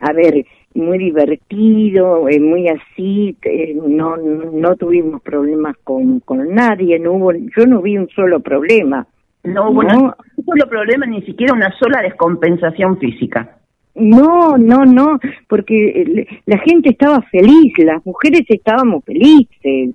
a 0.00 0.12
ver, 0.12 0.46
muy 0.74 0.98
divertido, 0.98 2.28
eh, 2.28 2.40
muy 2.40 2.68
así, 2.68 3.36
no, 3.86 4.16
no 4.16 4.76
tuvimos 4.76 5.20
problemas 5.22 5.76
con, 5.82 6.20
con 6.20 6.54
nadie, 6.54 6.98
no 6.98 7.12
hubo, 7.14 7.32
yo 7.32 7.66
no 7.66 7.82
vi 7.82 7.98
un 7.98 8.08
solo 8.08 8.40
problema. 8.40 9.06
No 9.44 9.70
hubo 9.70 9.80
un 9.80 10.12
solo 10.44 10.68
problema, 10.68 11.06
ni 11.06 11.22
siquiera 11.22 11.52
una 11.54 11.72
sola 11.78 12.02
descompensación 12.02 12.98
física. 12.98 13.56
No, 13.94 14.56
no, 14.56 14.84
no, 14.84 15.18
porque 15.48 16.02
eh, 16.02 16.26
la 16.46 16.58
gente 16.58 16.90
estaba 16.90 17.20
feliz, 17.22 17.72
las 17.78 18.04
mujeres 18.06 18.42
estábamos 18.48 19.04
felices, 19.04 19.94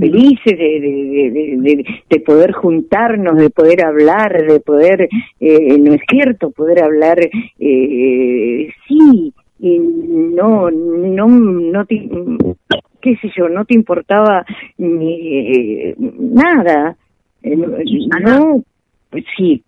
felices 0.00 0.58
de, 0.58 0.80
de, 0.80 0.80
de, 0.80 1.30
de- 1.30 1.56
de- 1.76 1.84
de 2.10 2.20
poder 2.20 2.52
juntarnos, 2.52 3.36
de 3.36 3.50
poder 3.50 3.84
hablar, 3.84 4.32
de 4.44 4.58
poder, 4.60 5.08
eh, 5.38 5.78
no 5.78 5.92
es 5.94 6.00
cierto, 6.10 6.50
poder 6.50 6.82
hablar, 6.82 7.18
eh, 7.58 8.68
sí, 8.88 9.32
y 9.60 9.78
no, 9.78 10.70
no, 10.70 11.28
no 11.28 11.84
te, 11.86 12.08
qué 13.00 13.16
sé 13.18 13.30
yo, 13.36 13.48
no 13.48 13.64
te 13.64 13.74
importaba 13.74 14.44
ni 14.78 15.14
eh, 15.20 15.94
nada, 15.98 16.96
Eh, 17.46 17.56
no, 17.56 18.62
sí, 19.36 19.62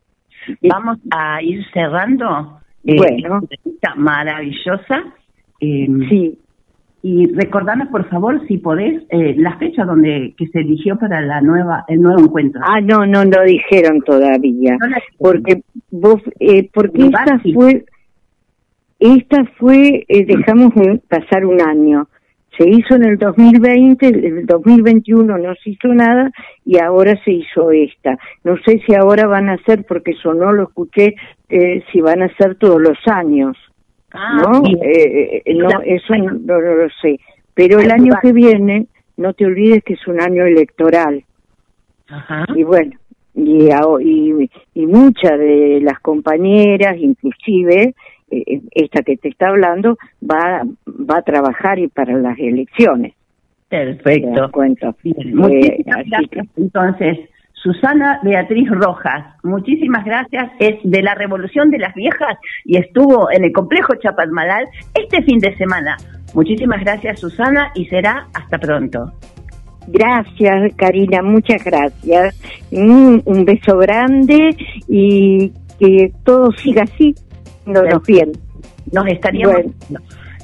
Vamos 0.68 0.98
a 1.10 1.42
ir 1.42 1.64
cerrando. 1.72 2.60
eh, 2.84 2.94
Bueno. 2.96 3.40
esta 3.64 3.94
maravillosa. 3.96 5.02
Eh, 5.60 5.88
sí. 6.08 6.38
Y 7.02 7.26
recordanos, 7.34 7.88
por 7.88 8.08
favor, 8.08 8.40
si 8.46 8.58
podés, 8.58 9.02
eh, 9.10 9.34
la 9.38 9.56
fecha 9.58 9.84
donde 9.84 10.34
que 10.36 10.46
se 10.48 10.60
eligió 10.60 10.96
para 10.98 11.20
la 11.20 11.40
nueva 11.40 11.84
el 11.88 12.00
nuevo 12.00 12.20
encuentro. 12.20 12.60
Ah, 12.64 12.80
no, 12.80 13.06
no 13.06 13.24
lo 13.24 13.42
dijeron 13.44 14.00
todavía. 14.02 14.76
No 14.78 14.86
Porque 15.18 15.62
vos, 15.90 16.20
eh, 16.40 16.68
porque 16.72 17.06
esta 17.06 17.40
fue, 17.54 17.84
esta 18.98 19.44
fue, 19.58 20.04
eh, 20.08 20.24
dejamos 20.26 20.72
un- 20.76 21.00
pasar 21.08 21.44
un 21.44 21.60
año. 21.60 22.08
Se 22.56 22.68
hizo 22.68 22.94
en 22.94 23.04
el 23.04 23.18
2020, 23.18 24.06
el 24.06 24.46
2021 24.46 25.38
no 25.38 25.54
se 25.62 25.70
hizo 25.70 25.88
nada 25.88 26.30
y 26.64 26.78
ahora 26.78 27.14
se 27.24 27.32
hizo 27.32 27.70
esta. 27.70 28.18
No 28.44 28.56
sé 28.64 28.80
si 28.86 28.94
ahora 28.94 29.26
van 29.26 29.48
a 29.48 29.58
ser, 29.64 29.84
porque 29.84 30.12
eso 30.12 30.32
no 30.34 30.52
lo 30.52 30.64
escuché, 30.64 31.14
eh, 31.48 31.82
si 31.92 32.00
van 32.00 32.22
a 32.22 32.34
ser 32.36 32.54
todos 32.56 32.80
los 32.80 32.98
años. 33.06 33.56
Ah, 34.12 34.42
¿no? 34.42 34.62
bien. 34.62 34.78
Eh, 34.82 35.42
eh, 35.44 35.54
no, 35.54 35.68
Claro. 35.68 35.82
eso 35.84 36.14
no, 36.16 36.32
no 36.32 36.60
lo 36.60 36.88
sé. 37.02 37.20
Pero 37.54 37.78
el 37.80 37.90
año 37.90 38.14
que 38.22 38.32
viene, 38.32 38.86
no 39.16 39.32
te 39.34 39.44
olvides 39.46 39.82
que 39.84 39.94
es 39.94 40.06
un 40.06 40.20
año 40.20 40.44
electoral 40.44 41.24
Ajá. 42.08 42.44
y 42.54 42.62
bueno 42.62 42.92
y, 43.34 43.68
y, 44.00 44.50
y 44.74 44.86
muchas 44.86 45.38
de 45.38 45.80
las 45.82 46.00
compañeras 46.00 46.96
inclusive 46.98 47.94
eh, 48.30 48.60
esta 48.72 49.02
que 49.02 49.16
te 49.16 49.28
está 49.28 49.48
hablando, 49.48 49.96
va, 50.22 50.62
va 50.86 51.18
a 51.18 51.22
trabajar 51.22 51.78
y 51.78 51.88
para 51.88 52.16
las 52.16 52.38
elecciones. 52.38 53.14
Perfecto. 53.68 54.50
Cuento. 54.52 54.94
Muchísimas 55.02 55.50
gracias. 56.08 56.46
Entonces, 56.56 57.18
Susana 57.52 58.20
Beatriz 58.22 58.68
Rojas, 58.70 59.24
muchísimas 59.42 60.04
gracias. 60.04 60.52
Es 60.60 60.76
de 60.84 61.02
la 61.02 61.14
Revolución 61.14 61.70
de 61.70 61.78
las 61.78 61.94
Viejas 61.94 62.38
y 62.64 62.76
estuvo 62.76 63.28
en 63.32 63.44
el 63.44 63.52
complejo 63.52 63.94
Chapadmalal 63.96 64.66
este 64.94 65.22
fin 65.22 65.40
de 65.40 65.56
semana. 65.56 65.96
Muchísimas 66.34 66.80
gracias, 66.80 67.18
Susana, 67.18 67.72
y 67.74 67.86
será 67.86 68.28
hasta 68.34 68.58
pronto. 68.58 69.12
Gracias, 69.88 70.74
Karina, 70.76 71.22
muchas 71.22 71.64
gracias. 71.64 72.40
Un, 72.70 73.22
un 73.24 73.44
beso 73.44 73.78
grande 73.78 74.50
y 74.88 75.52
que 75.78 76.12
todo 76.24 76.52
siga 76.52 76.82
así, 76.82 77.14
bien. 78.06 78.32
Nos 78.92 79.06
estaríamos, 79.08 79.62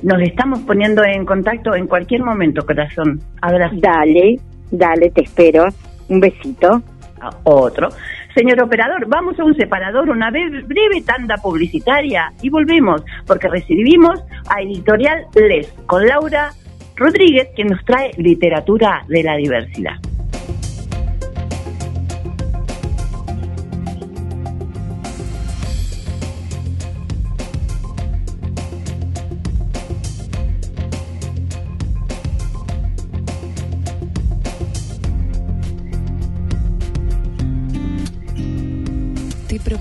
nos 0.03 0.23
estamos 0.23 0.61
poniendo 0.61 1.03
en 1.05 1.25
contacto 1.25 1.75
en 1.75 1.87
cualquier 1.87 2.23
momento, 2.23 2.65
corazón. 2.67 3.21
Abrazo. 3.41 3.77
Dale, 3.79 4.41
dale, 4.71 5.11
te 5.11 5.23
espero. 5.23 5.67
Un 6.09 6.21
besito. 6.21 6.83
otro. 7.45 7.89
Señor 8.35 8.63
operador, 8.63 9.07
vamos 9.07 9.39
a 9.39 9.45
un 9.45 9.55
separador, 9.55 10.09
una 10.09 10.31
breve 10.31 11.03
tanda 11.05 11.37
publicitaria 11.37 12.33
y 12.41 12.49
volvemos, 12.49 13.05
porque 13.27 13.47
recibimos 13.47 14.21
a 14.49 14.63
Editorial 14.63 15.27
Les 15.35 15.71
con 15.87 16.07
Laura 16.07 16.51
Rodríguez, 16.97 17.49
que 17.55 17.65
nos 17.65 17.85
trae 17.85 18.11
literatura 18.17 19.05
de 19.09 19.23
la 19.23 19.37
diversidad. 19.37 19.97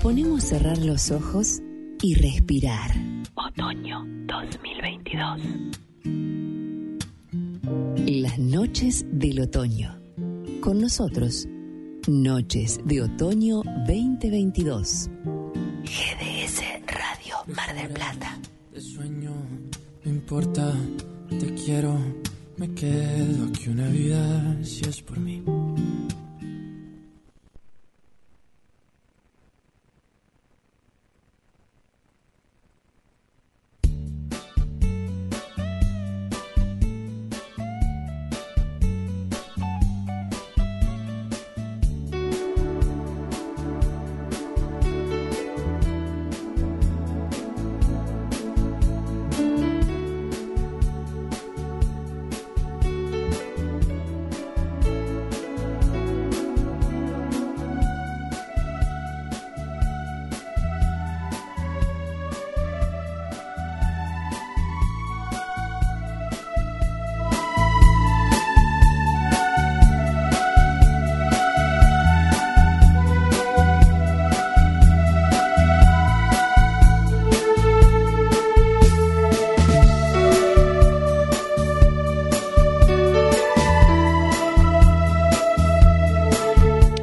Proponemos 0.02 0.42
cerrar 0.42 0.78
los 0.78 1.12
ojos 1.12 1.60
y 2.02 2.16
respirar. 2.16 2.90
Otoño 3.36 4.04
2022. 4.26 5.40
Las 8.08 8.36
noches 8.36 9.06
del 9.12 9.42
otoño. 9.42 9.96
Con 10.60 10.80
nosotros, 10.80 11.46
Noches 12.08 12.80
de 12.84 13.02
Otoño 13.02 13.62
2022. 13.86 15.08
GDS 15.84 16.62
Radio 16.88 17.36
Mar 17.54 17.72
del 17.72 17.92
Plata. 17.92 18.36
Te 18.72 18.80
sueño, 18.80 19.30
no 20.04 20.10
importa, 20.10 20.74
te 21.28 21.54
quiero, 21.54 21.96
me 22.56 22.74
quedo 22.74 23.46
aquí 23.46 23.68
una 23.68 23.86
vida 23.86 24.64
si 24.64 24.80
es 24.80 25.00
por 25.00 25.20
mí. 25.20 25.44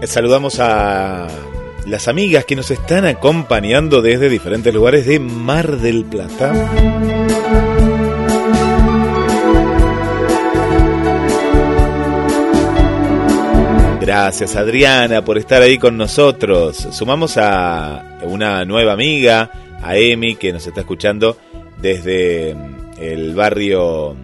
Saludamos 0.10 0.60
a 0.60 1.28
las 1.86 2.08
amigas 2.08 2.44
que 2.44 2.56
nos 2.56 2.72
están 2.72 3.06
acompañando 3.06 4.02
desde 4.02 4.28
diferentes 4.28 4.74
lugares 4.74 5.06
de 5.06 5.20
Mar 5.20 5.78
del 5.78 6.04
Plata. 6.04 6.52
Gracias 14.02 14.56
Adriana 14.56 15.24
por 15.24 15.38
estar 15.38 15.62
ahí 15.62 15.78
con 15.78 15.96
nosotros. 15.96 16.88
Sumamos 16.92 17.38
a 17.38 18.18
una 18.24 18.66
nueva 18.66 18.94
amiga, 18.94 19.52
a 19.84 19.96
Emi, 19.96 20.36
que 20.36 20.52
nos 20.52 20.66
está 20.66 20.82
escuchando 20.82 21.38
desde 21.80 22.56
el 23.00 23.36
barrio 23.36 24.16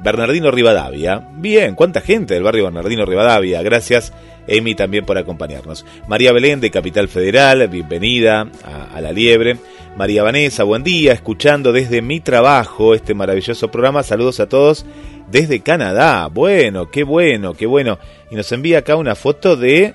Bernardino 0.00 0.52
Rivadavia. 0.52 1.26
Bien, 1.38 1.74
¿cuánta 1.74 2.00
gente 2.00 2.34
del 2.34 2.44
barrio 2.44 2.64
Bernardino 2.64 3.04
Rivadavia? 3.04 3.62
Gracias 3.62 4.12
Emi 4.46 4.74
también 4.74 5.04
por 5.04 5.18
acompañarnos. 5.18 5.84
María 6.06 6.32
Belén 6.32 6.60
de 6.60 6.70
Capital 6.70 7.08
Federal, 7.08 7.66
bienvenida 7.68 8.48
a, 8.64 9.00
La 9.00 9.12
Liebre. 9.12 9.56
María 9.96 10.22
Vanessa, 10.22 10.64
buen 10.64 10.82
día, 10.82 11.12
escuchando 11.12 11.72
desde 11.72 12.02
mi 12.02 12.20
trabajo 12.20 12.94
este 12.94 13.14
maravilloso 13.14 13.70
programa. 13.70 14.02
Saludos 14.02 14.40
a 14.40 14.48
todos 14.48 14.84
desde 15.30 15.60
Canadá. 15.60 16.26
Bueno, 16.28 16.90
qué 16.90 17.04
bueno, 17.04 17.54
qué 17.54 17.66
bueno. 17.66 17.98
Y 18.30 18.34
nos 18.34 18.50
envía 18.52 18.78
acá 18.78 18.96
una 18.96 19.14
foto 19.14 19.56
de... 19.56 19.94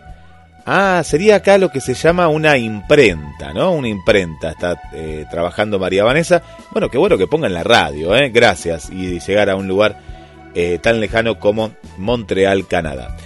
Ah, 0.65 1.01
sería 1.03 1.37
acá 1.37 1.57
lo 1.57 1.69
que 1.69 1.81
se 1.81 1.95
llama 1.95 2.27
una 2.27 2.55
imprenta, 2.57 3.53
¿no? 3.53 3.71
Una 3.71 3.87
imprenta. 3.87 4.51
Está 4.51 4.79
eh, 4.93 5.25
trabajando 5.29 5.79
María 5.79 6.03
Vanessa. 6.03 6.43
Bueno, 6.71 6.89
qué 6.89 6.97
bueno 6.97 7.17
que 7.17 7.27
pongan 7.27 7.53
la 7.53 7.63
radio, 7.63 8.15
¿eh? 8.15 8.29
Gracias. 8.29 8.89
Y 8.89 9.19
llegar 9.19 9.49
a 9.49 9.55
un 9.55 9.67
lugar 9.67 9.99
eh, 10.53 10.79
tan 10.81 10.99
lejano 10.99 11.39
como 11.39 11.71
Montreal, 11.97 12.67
Canadá. 12.67 13.17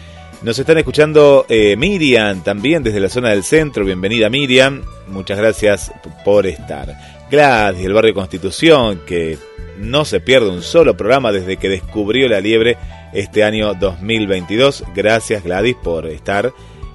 Nos 0.43 0.59
están 0.59 0.77
escuchando 0.77 1.45
eh, 1.47 1.77
Miriam 1.77 2.43
también 2.43 2.83
desde 2.83 2.99
la 2.99 3.07
zona 3.07 3.29
del 3.29 3.45
centro. 3.45 3.85
Bienvenida 3.85 4.29
Miriam. 4.29 4.83
Muchas 5.07 5.37
gracias 5.37 5.93
por 6.25 6.45
estar. 6.45 6.93
Gladys 7.31 7.81
del 7.81 7.93
barrio 7.93 8.13
Constitución, 8.13 8.99
que 9.07 9.37
no 9.77 10.03
se 10.03 10.19
pierde 10.19 10.49
un 10.49 10.61
solo 10.61 10.97
programa 10.97 11.31
desde 11.31 11.55
que 11.55 11.69
descubrió 11.69 12.27
la 12.27 12.41
liebre 12.41 12.75
este 13.13 13.45
año 13.45 13.73
2022. 13.73 14.83
Gracias 14.93 15.45
Gladys 15.45 15.77
por 15.81 16.07
estar 16.07 16.51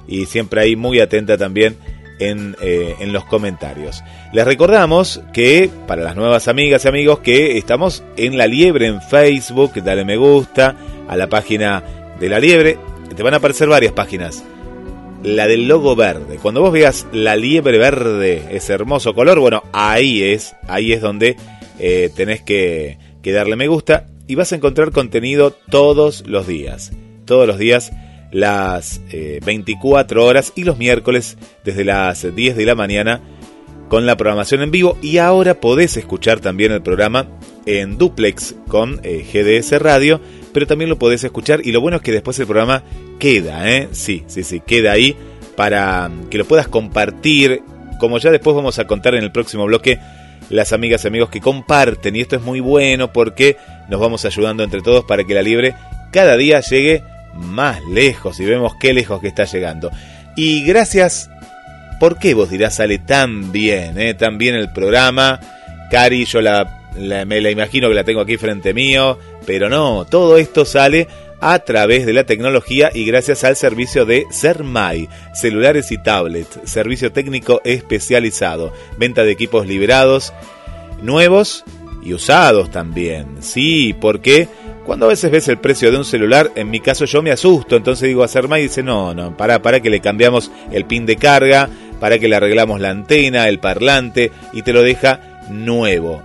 y 0.06 0.26
siempre 0.26 0.60
ahí 0.60 0.76
muy 0.76 1.00
atenta 1.00 1.38
también 1.38 1.78
en, 2.18 2.54
eh, 2.60 2.96
en, 3.00 3.14
los 3.14 3.24
comentarios. 3.24 4.04
Les 4.34 4.44
recordamos 4.44 5.22
que 5.32 5.70
para 5.86 6.02
las 6.02 6.16
nuevas 6.16 6.48
amigas 6.48 6.84
y 6.84 6.88
amigos 6.88 7.20
que 7.20 7.56
estamos 7.56 8.04
en 8.18 8.36
La 8.36 8.46
Liebre 8.46 8.88
en 8.88 9.00
Facebook, 9.00 9.72
dale 9.82 10.04
me 10.04 10.18
gusta 10.18 10.76
a 11.08 11.16
la 11.16 11.28
página 11.28 11.82
de 12.20 12.28
La 12.28 12.40
Liebre, 12.40 12.78
te 13.14 13.22
van 13.22 13.34
a 13.34 13.38
aparecer 13.38 13.68
varias 13.68 13.92
páginas. 13.92 14.44
La 15.22 15.46
del 15.48 15.66
logo 15.66 15.96
verde. 15.96 16.38
Cuando 16.40 16.60
vos 16.60 16.72
veas 16.72 17.06
la 17.12 17.34
liebre 17.34 17.78
verde, 17.78 18.44
ese 18.50 18.72
hermoso 18.72 19.14
color, 19.14 19.40
bueno, 19.40 19.64
ahí 19.72 20.22
es, 20.22 20.54
ahí 20.68 20.92
es 20.92 21.00
donde 21.00 21.36
eh, 21.78 22.10
tenés 22.14 22.42
que, 22.42 22.98
darle 23.24 23.56
me 23.56 23.68
gusta 23.68 24.06
y 24.26 24.36
vas 24.36 24.52
a 24.52 24.56
encontrar 24.56 24.90
contenido 24.90 25.50
todos 25.50 26.26
los 26.26 26.46
días. 26.46 26.92
Todos 27.26 27.46
los 27.46 27.58
días, 27.58 27.92
las 28.32 29.02
24 29.10 30.20
eh, 30.20 30.24
horas 30.24 30.52
y 30.56 30.64
los 30.64 30.78
miércoles 30.78 31.36
desde 31.64 31.84
las 31.84 32.34
10 32.34 32.56
de 32.56 32.64
la 32.64 32.74
mañana 32.74 33.20
con 33.88 34.06
la 34.06 34.16
programación 34.16 34.62
en 34.62 34.70
vivo 34.70 34.96
y 35.02 35.18
ahora 35.18 35.60
podés 35.60 35.96
escuchar 35.96 36.40
también 36.40 36.72
el 36.72 36.82
programa 36.82 37.26
en 37.66 37.98
duplex 37.98 38.54
con 38.68 39.00
eh, 39.02 39.24
GDS 39.30 39.80
Radio, 39.80 40.20
pero 40.52 40.66
también 40.66 40.88
lo 40.90 40.98
podés 40.98 41.24
escuchar 41.24 41.60
y 41.64 41.72
lo 41.72 41.80
bueno 41.80 41.96
es 41.98 42.02
que 42.02 42.12
después 42.12 42.38
el 42.38 42.46
programa 42.46 42.82
queda, 43.18 43.68
¿eh? 43.70 43.88
Sí, 43.92 44.24
sí, 44.26 44.42
sí, 44.44 44.60
queda 44.66 44.92
ahí 44.92 45.16
para 45.56 46.10
que 46.30 46.38
lo 46.38 46.44
puedas 46.44 46.68
compartir, 46.68 47.62
como 47.98 48.18
ya 48.18 48.30
después 48.30 48.54
vamos 48.54 48.78
a 48.78 48.86
contar 48.86 49.14
en 49.14 49.24
el 49.24 49.32
próximo 49.32 49.64
bloque 49.66 49.98
las 50.50 50.72
amigas 50.72 51.04
y 51.04 51.08
amigos 51.08 51.28
que 51.30 51.40
comparten 51.40 52.16
y 52.16 52.20
esto 52.20 52.36
es 52.36 52.42
muy 52.42 52.60
bueno 52.60 53.12
porque 53.12 53.56
nos 53.88 54.00
vamos 54.00 54.24
ayudando 54.24 54.62
entre 54.62 54.80
todos 54.82 55.04
para 55.04 55.24
que 55.24 55.34
la 55.34 55.42
liebre 55.42 55.74
cada 56.12 56.36
día 56.36 56.60
llegue 56.60 57.02
más 57.34 57.80
lejos 57.92 58.38
y 58.40 58.44
vemos 58.44 58.72
qué 58.80 58.92
lejos 58.94 59.20
que 59.20 59.28
está 59.28 59.44
llegando. 59.44 59.90
Y 60.36 60.62
gracias, 60.64 61.28
¿por 62.00 62.18
qué 62.18 62.32
vos 62.34 62.48
dirás 62.50 62.76
sale 62.76 62.98
tan 62.98 63.52
bien, 63.52 63.98
eh? 64.00 64.14
tan 64.14 64.38
bien 64.38 64.54
el 64.54 64.72
programa? 64.72 65.40
Cari, 65.90 66.24
yo 66.24 66.40
la, 66.40 66.88
la- 66.96 67.24
me 67.24 67.40
la 67.40 67.50
imagino 67.50 67.88
que 67.88 67.94
la 67.94 68.04
tengo 68.04 68.20
aquí 68.20 68.36
frente 68.36 68.72
mío, 68.72 69.18
pero 69.48 69.70
no, 69.70 70.04
todo 70.04 70.36
esto 70.36 70.66
sale 70.66 71.08
a 71.40 71.60
través 71.60 72.04
de 72.04 72.12
la 72.12 72.24
tecnología 72.24 72.90
y 72.92 73.06
gracias 73.06 73.44
al 73.44 73.56
servicio 73.56 74.04
de 74.04 74.26
Sermai, 74.30 75.08
celulares 75.32 75.90
y 75.90 75.96
tablets, 75.96 76.60
servicio 76.64 77.12
técnico 77.12 77.62
especializado, 77.64 78.74
venta 78.98 79.24
de 79.24 79.32
equipos 79.32 79.66
liberados, 79.66 80.34
nuevos 81.00 81.64
y 82.02 82.12
usados 82.12 82.70
también. 82.70 83.38
Sí, 83.40 83.96
porque 83.98 84.48
cuando 84.84 85.06
a 85.06 85.08
veces 85.08 85.30
ves 85.30 85.48
el 85.48 85.56
precio 85.56 85.90
de 85.90 85.96
un 85.96 86.04
celular, 86.04 86.52
en 86.54 86.68
mi 86.68 86.80
caso 86.80 87.06
yo 87.06 87.22
me 87.22 87.32
asusto, 87.32 87.74
entonces 87.74 88.06
digo 88.06 88.24
a 88.24 88.28
Sermai 88.28 88.60
y 88.60 88.64
dice, 88.64 88.82
no, 88.82 89.14
no, 89.14 89.34
para, 89.34 89.62
para 89.62 89.80
que 89.80 89.88
le 89.88 90.00
cambiamos 90.00 90.50
el 90.72 90.84
pin 90.84 91.06
de 91.06 91.16
carga, 91.16 91.70
para 92.00 92.18
que 92.18 92.28
le 92.28 92.36
arreglamos 92.36 92.82
la 92.82 92.90
antena, 92.90 93.48
el 93.48 93.60
parlante 93.60 94.30
y 94.52 94.60
te 94.60 94.74
lo 94.74 94.82
deja 94.82 95.40
nuevo. 95.48 96.22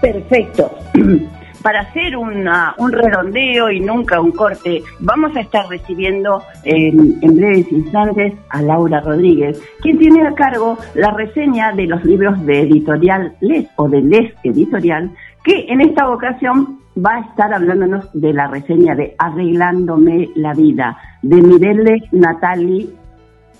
Perfecto. 0.00 0.70
Para 1.62 1.80
hacer 1.80 2.16
un 2.16 2.46
redondeo 2.90 3.70
y 3.70 3.80
nunca 3.80 4.18
un 4.18 4.32
corte, 4.32 4.82
vamos 4.98 5.36
a 5.36 5.40
estar 5.40 5.68
recibiendo 5.68 6.42
en, 6.64 7.18
en 7.20 7.36
breves 7.36 7.70
instantes 7.70 8.32
a 8.48 8.62
Laura 8.62 9.00
Rodríguez, 9.00 9.60
quien 9.82 9.98
tiene 9.98 10.26
a 10.26 10.32
cargo 10.32 10.78
la 10.94 11.10
reseña 11.10 11.72
de 11.72 11.86
los 11.86 12.02
libros 12.04 12.42
de 12.46 12.60
editorial 12.60 13.34
Les 13.40 13.66
o 13.76 13.90
de 13.90 14.00
Les 14.00 14.32
Editorial, 14.42 15.10
que 15.44 15.66
en 15.68 15.82
esta 15.82 16.08
ocasión 16.08 16.80
va 16.96 17.16
a 17.16 17.20
estar 17.20 17.52
hablándonos 17.52 18.08
de 18.12 18.32
la 18.32 18.46
reseña 18.46 18.94
de 18.94 19.14
Arreglándome 19.18 20.30
la 20.36 20.54
vida 20.54 20.96
de 21.22 21.36
Mirelle 21.42 22.08
Natali 22.12 22.90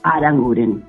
Aranguren 0.02 0.82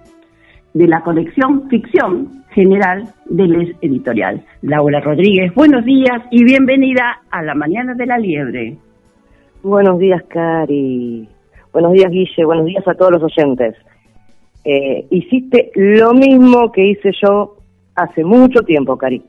de 0.74 0.88
la 0.88 1.02
colección 1.02 1.68
Ficción 1.70 2.44
General 2.52 3.04
de 3.26 3.48
Les 3.48 3.76
Editorial. 3.82 4.44
Laura 4.62 5.00
Rodríguez, 5.02 5.54
buenos 5.56 5.86
días 5.86 6.22
y 6.32 6.44
bienvenida 6.44 7.22
a 7.30 7.42
la 7.44 7.56
Mañana 7.56 7.94
de 7.94 8.06
la 8.06 8.18
Liebre. 8.18 8.78
Buenos 9.64 10.00
días, 10.00 10.24
Cari. 10.28 11.28
Buenos 11.72 11.94
días, 11.94 12.12
Guille. 12.12 12.46
Buenos 12.46 12.66
días 12.66 12.88
a 12.88 12.94
todos 12.94 13.12
los 13.12 13.24
oyentes. 13.24 13.76
Eh, 14.64 15.06
hiciste 15.10 15.72
lo 15.76 16.14
mismo 16.14 16.72
que 16.72 16.88
hice 16.88 17.12
yo 17.22 17.58
hace 17.96 18.24
mucho 18.24 18.62
tiempo, 18.62 18.98
Cari. 18.98 19.22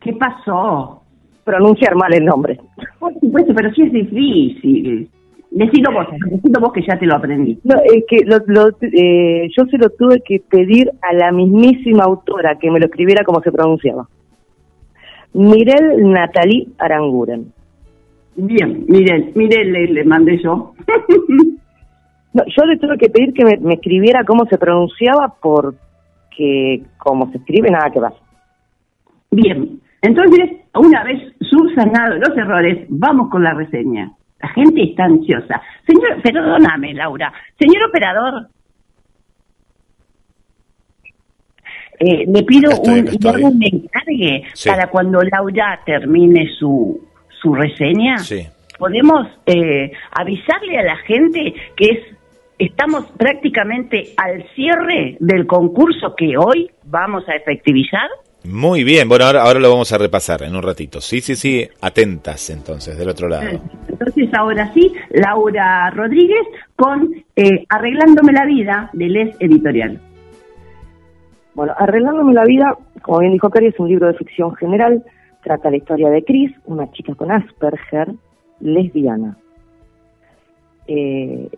¿Qué 0.00 0.12
pasó? 0.12 1.02
Pronunciar 1.44 1.94
mal 1.96 2.14
el 2.14 2.24
nombre. 2.24 2.58
Por 2.98 3.12
supuesto, 3.20 3.52
pero 3.54 3.72
sí 3.72 3.82
es 3.82 3.92
difícil. 3.92 5.10
Decilo 5.56 5.92
vos, 5.92 6.06
decilo 6.30 6.60
vos 6.60 6.72
que 6.72 6.82
ya 6.82 6.98
te 6.98 7.06
lo 7.06 7.14
aprendí. 7.14 7.56
No, 7.62 7.76
es 7.84 8.04
que 8.08 8.24
lo- 8.26 8.42
lo- 8.46 8.76
eh, 8.80 9.48
yo 9.56 9.64
se 9.66 9.78
lo 9.78 9.88
tuve 9.90 10.20
que 10.24 10.40
pedir 10.40 10.90
a 11.00 11.12
la 11.14 11.30
mismísima 11.30 12.02
autora 12.04 12.58
que 12.58 12.70
me 12.72 12.80
lo 12.80 12.86
escribiera 12.86 13.22
como 13.24 13.40
se 13.40 13.52
pronunciaba. 13.52 14.08
Mirel 15.32 16.10
Natalie 16.10 16.68
Aranguren. 16.78 17.52
Bien, 18.36 18.84
miren, 18.88 19.30
miren, 19.36 19.72
le, 19.72 19.86
le 19.88 20.04
mandé 20.04 20.42
yo. 20.42 20.72
No, 22.36 22.42
yo 22.48 22.64
le 22.64 22.76
tuve 22.78 22.98
que 22.98 23.08
pedir 23.10 23.32
que 23.32 23.44
me, 23.44 23.56
me 23.58 23.74
escribiera 23.74 24.24
cómo 24.24 24.44
se 24.46 24.58
pronunciaba 24.58 25.34
porque 25.40 26.82
como 26.98 27.30
se 27.30 27.38
escribe 27.38 27.70
nada 27.70 27.90
que 27.92 28.00
ver. 28.00 28.10
Bien, 29.30 29.78
entonces, 30.02 30.50
una 30.74 31.04
vez 31.04 31.22
subsanados 31.42 32.18
los 32.26 32.36
errores, 32.36 32.86
vamos 32.88 33.30
con 33.30 33.44
la 33.44 33.54
reseña. 33.54 34.10
La 34.44 34.52
gente 34.52 34.82
está 34.82 35.04
ansiosa. 35.04 35.62
Señor, 35.86 36.20
perdóname, 36.22 36.92
Laura. 36.92 37.32
Señor 37.58 37.88
operador, 37.88 38.46
eh, 41.98 42.24
le 42.26 42.42
pido 42.42 42.70
estoy, 42.70 43.00
un, 43.00 43.08
estoy. 43.08 43.42
encargue 43.72 44.42
Sí. 44.52 44.68
para 44.68 44.88
cuando 44.88 45.22
Laura 45.22 45.80
termine 45.86 46.46
su, 46.58 47.08
su 47.40 47.54
reseña. 47.54 48.18
Sí. 48.18 48.46
Podemos 48.78 49.28
eh, 49.46 49.92
avisarle 50.10 50.78
a 50.78 50.82
la 50.82 50.96
gente 50.98 51.54
que 51.74 51.84
es 51.86 51.98
estamos 52.58 53.06
prácticamente 53.16 54.12
al 54.18 54.44
cierre 54.54 55.16
del 55.20 55.46
concurso 55.46 56.14
que 56.14 56.36
hoy 56.36 56.70
vamos 56.84 57.26
a 57.30 57.34
efectivizar. 57.34 58.10
Muy 58.44 58.84
bien, 58.84 59.08
bueno, 59.08 59.24
ahora, 59.24 59.42
ahora 59.42 59.58
lo 59.58 59.70
vamos 59.70 59.90
a 59.92 59.98
repasar 59.98 60.42
en 60.42 60.54
un 60.54 60.62
ratito. 60.62 61.00
Sí, 61.00 61.22
sí, 61.22 61.34
sí, 61.34 61.66
atentas 61.80 62.50
entonces, 62.50 62.98
del 62.98 63.08
otro 63.08 63.26
lado. 63.26 63.58
Entonces, 63.88 64.28
ahora 64.34 64.70
sí, 64.74 64.92
Laura 65.10 65.90
Rodríguez 65.90 66.46
con 66.76 67.14
eh, 67.36 67.64
Arreglándome 67.70 68.32
la 68.32 68.44
vida 68.44 68.90
de 68.92 69.08
Les 69.08 69.36
Editorial. 69.40 69.98
Bueno, 71.54 71.72
Arreglándome 71.78 72.34
la 72.34 72.44
vida, 72.44 72.76
como 73.00 73.20
bien 73.20 73.32
dijo 73.32 73.48
Cari, 73.48 73.68
es 73.68 73.80
un 73.80 73.88
libro 73.88 74.08
de 74.08 74.14
ficción 74.14 74.54
general. 74.56 75.02
Trata 75.42 75.70
la 75.70 75.78
historia 75.78 76.10
de 76.10 76.22
Chris, 76.22 76.52
una 76.66 76.90
chica 76.92 77.14
con 77.14 77.32
Asperger, 77.32 78.12
lesbiana. 78.60 79.38
Eh, 80.86 81.48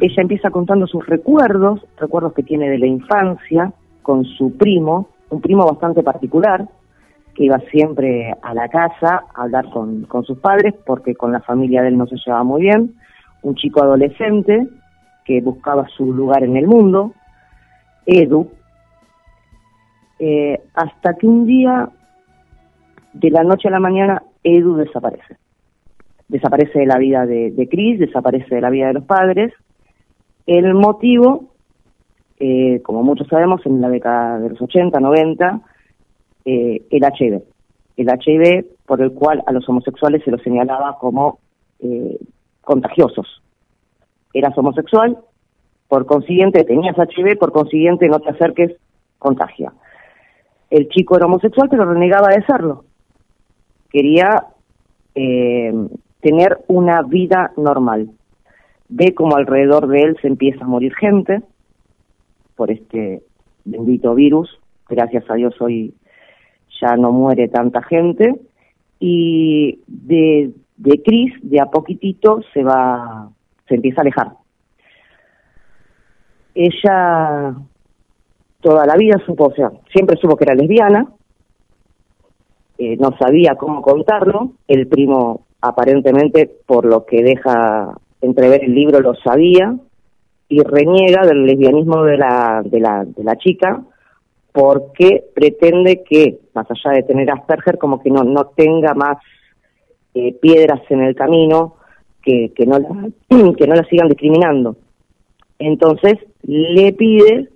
ella 0.00 0.22
empieza 0.22 0.50
contando 0.50 0.86
sus 0.86 1.04
recuerdos, 1.06 1.84
recuerdos 1.98 2.34
que 2.34 2.44
tiene 2.44 2.70
de 2.70 2.78
la 2.78 2.86
infancia, 2.86 3.72
con 4.02 4.24
su 4.24 4.56
primo, 4.56 5.08
un 5.34 5.40
primo 5.40 5.66
bastante 5.66 6.02
particular, 6.02 6.68
que 7.34 7.44
iba 7.44 7.58
siempre 7.70 8.32
a 8.42 8.54
la 8.54 8.68
casa 8.68 9.24
a 9.34 9.42
hablar 9.42 9.68
con, 9.70 10.06
sus 10.24 10.38
padres, 10.38 10.74
porque 10.86 11.14
con 11.14 11.32
la 11.32 11.40
familia 11.40 11.82
de 11.82 11.88
él 11.88 11.98
no 11.98 12.06
se 12.06 12.16
llevaba 12.16 12.44
muy 12.44 12.62
bien. 12.62 12.94
Un 13.42 13.56
chico 13.56 13.82
adolescente 13.82 14.66
que 15.24 15.40
buscaba 15.40 15.88
su 15.88 16.12
lugar 16.12 16.44
en 16.44 16.56
el 16.56 16.66
mundo, 16.66 17.12
Edu, 18.06 18.50
eh, 20.18 20.60
hasta 20.74 21.14
que 21.14 21.26
un 21.26 21.46
día, 21.46 21.88
de 23.12 23.30
la 23.30 23.42
noche 23.42 23.68
a 23.68 23.72
la 23.72 23.80
mañana, 23.80 24.22
Edu 24.44 24.76
desaparece. 24.76 25.36
Desaparece 26.28 26.78
de 26.78 26.86
la 26.86 26.98
vida 26.98 27.26
de, 27.26 27.50
de 27.50 27.68
Chris, 27.68 27.98
desaparece 27.98 28.54
de 28.54 28.60
la 28.60 28.70
vida 28.70 28.88
de 28.88 28.94
los 28.94 29.04
padres. 29.04 29.52
El 30.46 30.74
motivo, 30.74 31.53
eh, 32.46 32.82
como 32.82 33.02
muchos 33.02 33.26
sabemos, 33.28 33.64
en 33.64 33.80
la 33.80 33.88
década 33.88 34.38
de 34.38 34.50
los 34.50 34.60
80, 34.60 35.00
90, 35.00 35.60
eh, 36.44 36.82
el 36.90 37.02
HIV. 37.02 37.42
El 37.96 38.06
HIV 38.06 38.66
por 38.84 39.00
el 39.00 39.12
cual 39.12 39.42
a 39.46 39.52
los 39.52 39.66
homosexuales 39.66 40.22
se 40.24 40.30
los 40.30 40.42
señalaba 40.42 40.98
como 40.98 41.38
eh, 41.80 42.18
contagiosos. 42.60 43.42
Eras 44.34 44.58
homosexual, 44.58 45.16
por 45.88 46.04
consiguiente 46.04 46.64
tenías 46.64 46.98
HIV, 46.98 47.38
por 47.38 47.50
consiguiente 47.50 48.08
no 48.08 48.20
te 48.20 48.28
acerques, 48.28 48.72
contagia. 49.18 49.72
El 50.68 50.90
chico 50.90 51.16
era 51.16 51.24
homosexual, 51.24 51.68
pero 51.70 51.86
renegaba 51.86 52.28
de 52.28 52.44
serlo. 52.44 52.84
Quería 53.88 54.48
eh, 55.14 55.72
tener 56.20 56.58
una 56.66 57.00
vida 57.00 57.52
normal. 57.56 58.10
Ve 58.90 59.14
como 59.14 59.34
alrededor 59.34 59.86
de 59.88 60.02
él 60.02 60.18
se 60.20 60.28
empieza 60.28 60.66
a 60.66 60.68
morir 60.68 60.94
gente 60.94 61.42
por 62.56 62.70
este 62.70 63.22
bendito 63.64 64.14
virus. 64.14 64.58
Gracias 64.88 65.28
a 65.30 65.34
Dios 65.34 65.54
hoy 65.60 65.94
ya 66.80 66.96
no 66.96 67.12
muere 67.12 67.48
tanta 67.48 67.82
gente. 67.82 68.34
Y 69.00 69.80
de, 69.86 70.52
de 70.76 71.02
Cris, 71.02 71.34
de 71.42 71.60
a 71.60 71.66
poquitito, 71.66 72.40
se 72.52 72.62
va, 72.62 73.28
se 73.68 73.74
empieza 73.74 74.00
a 74.00 74.02
alejar. 74.02 74.32
Ella 76.54 77.56
toda 78.60 78.86
la 78.86 78.96
vida 78.96 79.20
supo, 79.26 79.46
o 79.46 79.54
sea, 79.54 79.70
siempre 79.92 80.16
supo 80.16 80.36
que 80.36 80.44
era 80.44 80.54
lesbiana, 80.54 81.06
eh, 82.78 82.96
no 82.96 83.14
sabía 83.18 83.56
cómo 83.56 83.82
contarlo, 83.82 84.52
el 84.66 84.86
primo 84.88 85.46
aparentemente, 85.60 86.50
por 86.66 86.86
lo 86.86 87.04
que 87.04 87.22
deja 87.22 87.94
entrever 88.22 88.64
el 88.64 88.74
libro, 88.74 89.00
lo 89.00 89.14
sabía, 89.16 89.76
y 90.48 90.62
reniega 90.62 91.26
del 91.26 91.46
lesbianismo 91.46 92.04
de 92.04 92.16
la, 92.16 92.62
de 92.64 92.80
la, 92.80 93.04
de 93.04 93.24
la 93.24 93.36
chica, 93.36 93.82
porque 94.52 95.24
pretende 95.34 96.04
que, 96.04 96.38
más 96.54 96.66
allá 96.70 96.96
de 96.96 97.02
tener 97.02 97.30
Asperger, 97.30 97.78
como 97.78 98.00
que 98.00 98.10
no, 98.10 98.22
no 98.22 98.46
tenga 98.56 98.94
más 98.94 99.18
eh, 100.14 100.32
piedras 100.40 100.80
en 100.90 101.00
el 101.00 101.14
camino, 101.14 101.76
que, 102.22 102.52
que, 102.54 102.66
no 102.66 102.78
la, 102.78 102.88
que 103.56 103.66
no 103.66 103.74
la 103.74 103.84
sigan 103.84 104.08
discriminando. 104.08 104.76
Entonces 105.58 106.14
le 106.42 106.92
pide 106.92 107.48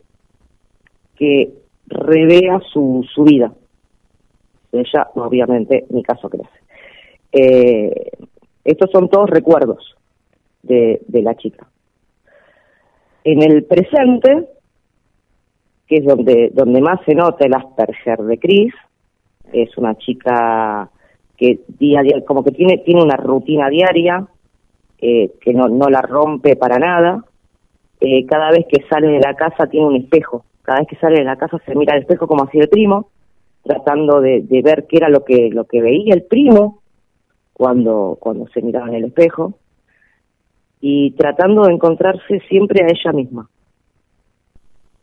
que 1.17 1.53
revea 1.87 2.61
su, 2.73 3.07
su 3.15 3.25
vida. 3.25 3.53
Ella, 4.73 5.09
obviamente, 5.15 5.87
mi 5.91 6.03
caso 6.03 6.29
crece. 6.29 6.49
Eh, 7.33 8.11
estos 8.65 8.91
son 8.91 9.09
todos 9.09 9.31
recuerdos 9.31 9.97
de, 10.63 11.01
de 11.07 11.23
la 11.23 11.35
chica. 11.35 11.67
En 13.25 13.43
el 13.43 13.65
presente, 13.65 14.49
que 15.87 15.97
es 15.97 16.05
donde, 16.05 16.51
donde 16.53 16.81
más 16.81 17.01
se 17.05 17.15
nota 17.15 17.47
el 17.47 17.55
Asperger 17.55 18.19
de 18.21 18.39
Cris, 18.39 18.75
es 19.53 19.77
una 19.79 19.97
chica 19.97 20.91
que 21.37 21.61
día 21.79 22.01
a 22.01 22.03
día, 22.03 22.25
como 22.27 22.45
que 22.45 22.51
tiene, 22.51 22.79
tiene 22.79 23.03
una 23.03 23.17
rutina 23.17 23.69
diaria, 23.69 24.27
eh, 25.01 25.33
que 25.41 25.55
no, 25.55 25.69
no 25.69 25.89
la 25.89 26.03
rompe 26.03 26.57
para 26.57 26.79
nada. 26.79 27.25
Eh, 28.01 28.27
cada 28.27 28.51
vez 28.51 28.67
que 28.69 28.83
sale 28.89 29.09
de 29.09 29.21
la 29.21 29.35
casa 29.35 29.67
tiene 29.67 29.87
un 29.87 29.97
espejo. 29.97 30.45
Cada 30.63 30.81
vez 30.81 30.89
que 30.89 30.97
sale 30.97 31.19
de 31.19 31.25
la 31.25 31.37
casa 31.37 31.59
se 31.65 31.75
mira 31.75 31.95
al 31.95 32.01
espejo 32.01 32.27
como 32.27 32.45
hacía 32.45 32.63
el 32.63 32.69
primo, 32.69 33.11
tratando 33.63 34.21
de, 34.21 34.43
de 34.43 34.63
ver 34.63 34.87
qué 34.89 34.99
era 34.99 35.09
lo 35.09 35.25
que, 35.25 35.49
lo 35.51 35.65
que 35.65 35.81
veía 35.81 36.15
el 36.15 36.23
primo 36.23 36.83
cuando, 37.53 38.17
cuando 38.21 38.47
se 38.49 38.63
miraba 38.63 38.89
en 38.89 38.95
el 38.95 39.05
espejo 39.07 39.55
y 40.81 41.13
tratando 41.13 41.65
de 41.65 41.75
encontrarse 41.75 42.41
siempre 42.49 42.85
a 42.85 42.89
ella 42.89 43.13
misma. 43.13 43.49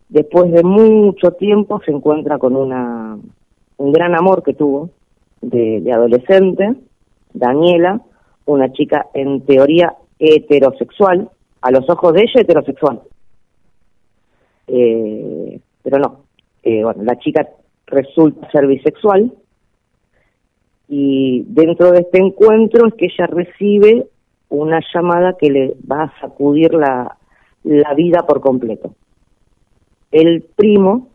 Después 0.09 0.51
de 0.51 0.63
mucho 0.63 1.31
tiempo 1.31 1.81
se 1.85 1.91
encuentra 1.91 2.37
con 2.37 2.55
una, 2.55 3.17
un 3.77 3.91
gran 3.91 4.15
amor 4.15 4.43
que 4.43 4.53
tuvo 4.53 4.89
de, 5.41 5.91
adolescente, 5.91 6.75
Daniela, 7.33 8.01
una 8.45 8.71
chica 8.71 9.07
en 9.13 9.41
teoría 9.41 9.93
heterosexual, 10.19 11.29
a 11.61 11.71
los 11.71 11.89
ojos 11.89 12.13
de 12.13 12.21
ella 12.21 12.41
heterosexual. 12.41 13.01
Eh, 14.67 15.59
pero 15.83 15.99
no, 15.99 16.23
eh, 16.63 16.83
bueno, 16.83 17.03
la 17.03 17.17
chica 17.17 17.47
resulta 17.87 18.49
ser 18.51 18.67
bisexual 18.67 19.31
y 20.87 21.43
dentro 21.47 21.91
de 21.91 21.99
este 21.99 22.19
encuentro 22.19 22.87
es 22.87 22.93
que 22.95 23.05
ella 23.05 23.27
recibe 23.27 24.07
una 24.49 24.79
llamada 24.93 25.35
que 25.37 25.49
le 25.49 25.77
va 25.89 26.03
a 26.03 26.19
sacudir 26.19 26.73
la, 26.73 27.17
la 27.63 27.93
vida 27.93 28.25
por 28.25 28.41
completo. 28.41 28.93
El 30.11 30.43
primo, 30.43 31.09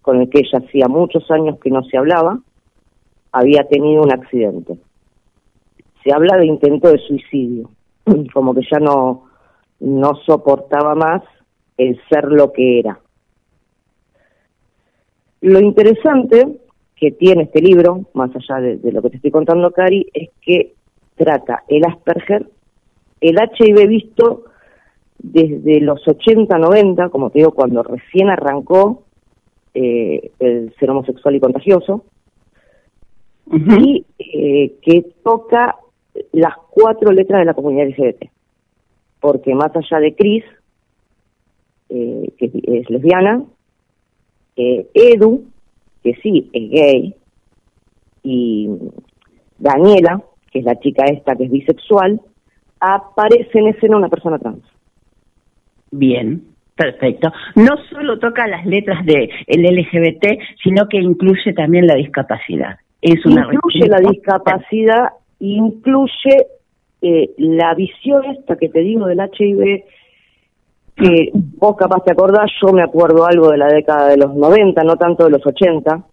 con 0.00 0.20
el 0.20 0.30
que 0.30 0.40
ella 0.40 0.64
hacía 0.64 0.88
muchos 0.88 1.30
años 1.30 1.58
que 1.60 1.70
no 1.70 1.82
se 1.82 1.98
hablaba, 1.98 2.38
había 3.32 3.64
tenido 3.64 4.02
un 4.02 4.12
accidente. 4.12 4.78
Se 6.02 6.12
habla 6.12 6.36
de 6.36 6.46
intento 6.46 6.88
de 6.88 6.98
suicidio, 6.98 7.70
como 8.32 8.54
que 8.54 8.62
ya 8.70 8.78
no, 8.78 9.24
no 9.80 10.14
soportaba 10.26 10.94
más 10.94 11.22
el 11.76 12.00
ser 12.08 12.24
lo 12.24 12.52
que 12.52 12.78
era. 12.78 12.98
Lo 15.42 15.58
interesante 15.60 16.58
que 16.96 17.12
tiene 17.12 17.44
este 17.44 17.62
libro, 17.62 18.02
más 18.12 18.30
allá 18.36 18.60
de, 18.60 18.76
de, 18.76 18.92
lo 18.92 19.00
que 19.02 19.10
te 19.10 19.16
estoy 19.16 19.30
contando, 19.30 19.70
Cari, 19.70 20.06
es 20.12 20.28
que 20.42 20.74
trata 21.20 21.64
el 21.68 21.84
Asperger, 21.84 22.46
el 23.20 23.36
HIV 23.36 23.86
visto 23.86 24.44
desde 25.18 25.80
los 25.80 26.00
80, 26.08 26.56
90, 26.56 27.10
como 27.10 27.28
te 27.28 27.40
digo, 27.40 27.52
cuando 27.52 27.82
recién 27.82 28.30
arrancó 28.30 29.02
eh, 29.74 30.30
el 30.38 30.74
ser 30.78 30.90
homosexual 30.90 31.34
y 31.36 31.40
contagioso, 31.40 32.04
uh 33.46 33.54
-huh. 33.54 33.86
y 33.86 34.06
eh, 34.18 34.76
que 34.80 35.02
toca 35.22 35.76
las 36.32 36.54
cuatro 36.70 37.12
letras 37.12 37.40
de 37.40 37.44
la 37.44 37.54
comunidad 37.54 37.88
LGBT. 37.88 38.30
Porque 39.20 39.54
más 39.54 39.76
allá 39.76 40.00
de 40.00 40.14
Cris, 40.14 40.44
eh, 41.90 42.32
que 42.38 42.46
es 42.46 42.88
lesbiana, 42.88 43.44
Edu, 44.56 45.44
que 46.02 46.14
sí 46.22 46.48
es 46.52 46.70
gay, 46.70 47.14
y 48.22 48.68
Daniela, 49.58 50.22
que 50.50 50.60
es 50.60 50.64
la 50.64 50.78
chica 50.78 51.04
esta 51.04 51.36
que 51.36 51.44
es 51.44 51.50
bisexual, 51.50 52.20
aparece 52.80 53.58
en 53.58 53.68
escena 53.68 53.96
una 53.96 54.08
persona 54.08 54.38
trans. 54.38 54.64
Bien, 55.90 56.42
perfecto. 56.76 57.32
No 57.56 57.76
solo 57.90 58.18
toca 58.18 58.46
las 58.46 58.64
letras 58.66 59.04
de 59.04 59.28
el 59.46 59.62
LGBT, 59.62 60.38
sino 60.62 60.88
que 60.88 60.98
incluye 60.98 61.52
también 61.52 61.86
la 61.86 61.94
discapacidad. 61.94 62.78
Es 63.02 63.24
una 63.26 63.48
incluye 63.52 63.88
la 63.88 63.98
discapacidad, 63.98 65.08
incluye 65.40 66.46
eh, 67.02 67.30
la 67.38 67.74
visión 67.74 68.24
esta 68.26 68.56
que 68.56 68.68
te 68.68 68.80
digo 68.80 69.06
del 69.06 69.20
HIV, 69.20 69.84
que 70.96 71.30
vos 71.32 71.76
capaz 71.76 72.04
te 72.04 72.12
acordás, 72.12 72.50
yo 72.62 72.72
me 72.72 72.82
acuerdo 72.82 73.24
algo 73.26 73.50
de 73.50 73.56
la 73.56 73.68
década 73.68 74.08
de 74.08 74.18
los 74.18 74.34
90, 74.34 74.82
no 74.84 74.96
tanto 74.96 75.24
de 75.24 75.30
los 75.30 75.46
80, 75.46 76.04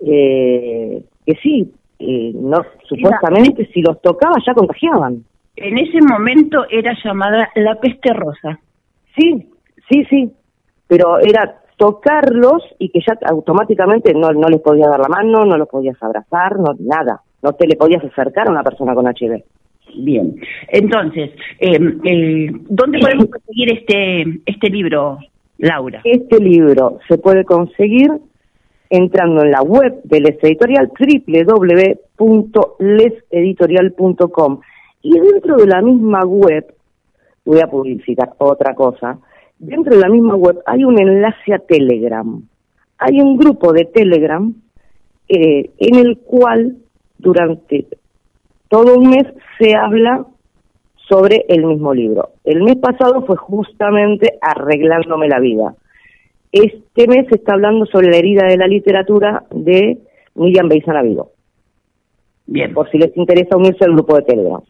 eh, 0.00 1.02
que 1.26 1.34
sí, 1.42 1.72
eh, 1.98 2.32
no 2.34 2.58
supuestamente 2.88 3.68
si 3.72 3.82
los 3.82 4.00
tocaba 4.00 4.36
ya 4.46 4.54
contagiaban. 4.54 5.24
En 5.56 5.78
ese 5.78 5.98
momento 6.00 6.64
era 6.70 6.96
llamada 7.02 7.48
la 7.56 7.74
peste 7.80 8.12
rosa. 8.12 8.60
Sí, 9.16 9.48
sí, 9.90 10.04
sí, 10.08 10.32
pero 10.86 11.18
era 11.18 11.60
tocarlos 11.76 12.62
y 12.78 12.90
que 12.90 13.00
ya 13.00 13.18
automáticamente 13.28 14.12
no, 14.14 14.32
no 14.32 14.48
les 14.48 14.60
podías 14.60 14.90
dar 14.90 15.00
la 15.00 15.08
mano, 15.08 15.44
no 15.44 15.56
los 15.56 15.68
podías 15.68 16.00
abrazar, 16.02 16.58
no 16.58 16.74
nada, 16.78 17.22
no 17.42 17.52
te 17.52 17.66
le 17.66 17.76
podías 17.76 18.04
acercar 18.04 18.48
a 18.48 18.52
una 18.52 18.62
persona 18.62 18.94
con 18.94 19.06
HIV. 19.06 19.42
Bien, 19.96 20.36
entonces, 20.68 21.30
eh, 21.58 21.78
eh, 22.04 22.50
¿dónde 22.68 22.98
podemos 22.98 23.26
conseguir 23.26 23.72
este 23.72 24.40
este 24.44 24.68
libro, 24.68 25.18
Laura? 25.58 26.02
Este 26.04 26.38
libro 26.38 26.98
se 27.08 27.16
puede 27.18 27.44
conseguir 27.44 28.10
entrando 28.90 29.42
en 29.42 29.50
la 29.50 29.62
web 29.62 30.00
de 30.04 30.20
Les 30.20 30.38
Editorial, 30.42 30.90
www.leseditorial.com. 32.18 34.60
Y 35.02 35.18
dentro 35.18 35.56
de 35.56 35.66
la 35.66 35.82
misma 35.82 36.24
web, 36.24 36.72
voy 37.44 37.60
a 37.60 37.66
publicitar 37.66 38.32
otra 38.38 38.74
cosa, 38.74 39.18
dentro 39.58 39.94
de 39.94 40.00
la 40.00 40.08
misma 40.08 40.34
web 40.34 40.58
hay 40.66 40.84
un 40.84 41.00
enlace 41.00 41.54
a 41.54 41.58
Telegram. 41.58 42.42
Hay 42.98 43.20
un 43.20 43.36
grupo 43.36 43.72
de 43.72 43.84
Telegram 43.84 44.52
eh, 45.28 45.70
en 45.78 45.94
el 45.94 46.18
cual 46.18 46.78
durante 47.18 47.86
todo 48.68 48.96
un 48.96 49.10
mes 49.10 49.26
se 49.58 49.76
habla 49.76 50.26
sobre 51.08 51.44
el 51.48 51.64
mismo 51.64 51.94
libro. 51.94 52.30
El 52.44 52.62
mes 52.62 52.76
pasado 52.76 53.24
fue 53.24 53.36
justamente 53.36 54.38
Arreglándome 54.40 55.28
la 55.28 55.40
vida. 55.40 55.74
Este 56.52 57.06
mes 57.06 57.26
se 57.28 57.36
está 57.36 57.54
hablando 57.54 57.86
sobre 57.86 58.08
la 58.08 58.16
herida 58.16 58.46
de 58.48 58.56
la 58.56 58.66
literatura 58.66 59.44
de 59.50 59.98
Miriam 60.34 60.68
Beizana 60.68 61.02
Vigo. 61.02 61.30
Bien. 62.46 62.72
Por 62.72 62.90
si 62.90 62.98
les 62.98 63.14
interesa 63.16 63.56
unirse 63.56 63.84
al 63.84 63.92
grupo 63.92 64.16
de 64.16 64.22
Telegram. 64.22 64.62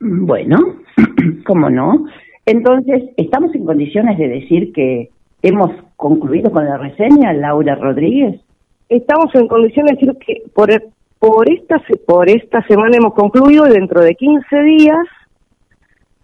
Bueno, 0.00 0.58
¿cómo 1.46 1.68
no? 1.68 2.06
Entonces, 2.46 3.02
¿estamos 3.16 3.54
en 3.54 3.64
condiciones 3.64 4.18
de 4.18 4.28
decir 4.28 4.72
que 4.72 5.10
hemos 5.42 5.70
concluido 5.96 6.50
con 6.50 6.64
la 6.64 6.78
reseña, 6.78 7.32
Laura 7.32 7.74
Rodríguez? 7.74 8.40
Estamos 8.88 9.34
en 9.34 9.48
condiciones 9.48 9.92
de 9.92 10.06
decir 10.06 10.18
que 10.26 10.42
por, 10.54 10.70
por, 11.18 11.50
esta, 11.50 11.82
por 12.06 12.28
esta 12.28 12.62
semana 12.66 12.96
hemos 12.96 13.14
concluido 13.14 13.66
y 13.66 13.72
dentro 13.72 14.00
de 14.00 14.14
15 14.14 14.62
días 14.62 15.06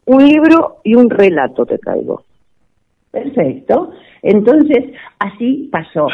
un 0.07 0.25
libro 0.25 0.79
y 0.85 0.95
un 0.95 1.09
relato 1.09 1.67
te 1.67 1.79
traigo. 1.79 2.25
Perfecto. 3.11 3.91
Entonces, 4.23 4.93
así 5.19 5.69
pasó 5.73 6.07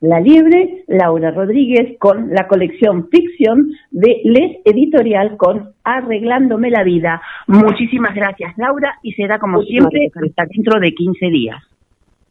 la 0.00 0.20
liebre 0.20 0.84
Laura 0.88 1.30
Rodríguez 1.30 1.96
con 1.98 2.30
la 2.30 2.46
colección 2.46 3.08
Ficción 3.08 3.70
de 3.90 4.20
Les 4.24 4.58
Editorial 4.64 5.38
con 5.38 5.72
Arreglándome 5.84 6.70
la 6.70 6.82
Vida. 6.82 7.22
Muchísimas 7.46 8.14
gracias, 8.14 8.52
Laura, 8.58 8.98
y 9.02 9.12
será 9.12 9.38
como 9.38 9.58
Muchísimas 9.58 9.90
siempre 9.90 10.10
gracias. 10.12 10.38
hasta 10.38 10.52
dentro 10.54 10.80
de 10.80 10.92
15 10.92 11.26
días. 11.26 11.62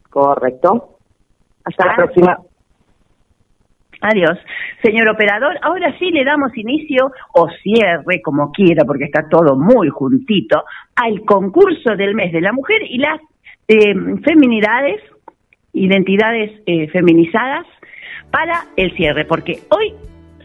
Correcto. 0.09 0.89
Hasta 1.66 1.86
la 1.88 1.95
próxima. 1.95 2.38
Adiós. 4.01 4.38
Señor 4.84 5.07
operador, 5.07 5.57
ahora 5.61 5.97
sí 5.97 6.11
le 6.11 6.26
damos 6.26 6.55
inicio 6.57 7.09
o 7.34 7.47
cierre, 7.64 8.22
como 8.22 8.51
quiera, 8.51 8.84
porque 8.86 9.05
está 9.05 9.28
todo 9.30 9.55
muy 9.55 9.88
juntito, 9.88 10.66
al 10.95 11.22
concurso 11.22 11.95
del 11.95 12.14
mes 12.14 12.34
de 12.34 12.41
la 12.41 12.51
mujer 12.51 12.82
y 12.88 12.97
las 12.97 13.20
eh, 13.68 13.93
feminidades, 14.24 15.01
identidades 15.74 16.51
eh, 16.66 16.88
feminizadas 16.89 17.66
para 18.32 18.66
el 18.78 18.95
cierre, 18.95 19.26
porque 19.26 19.59
hoy 19.70 19.93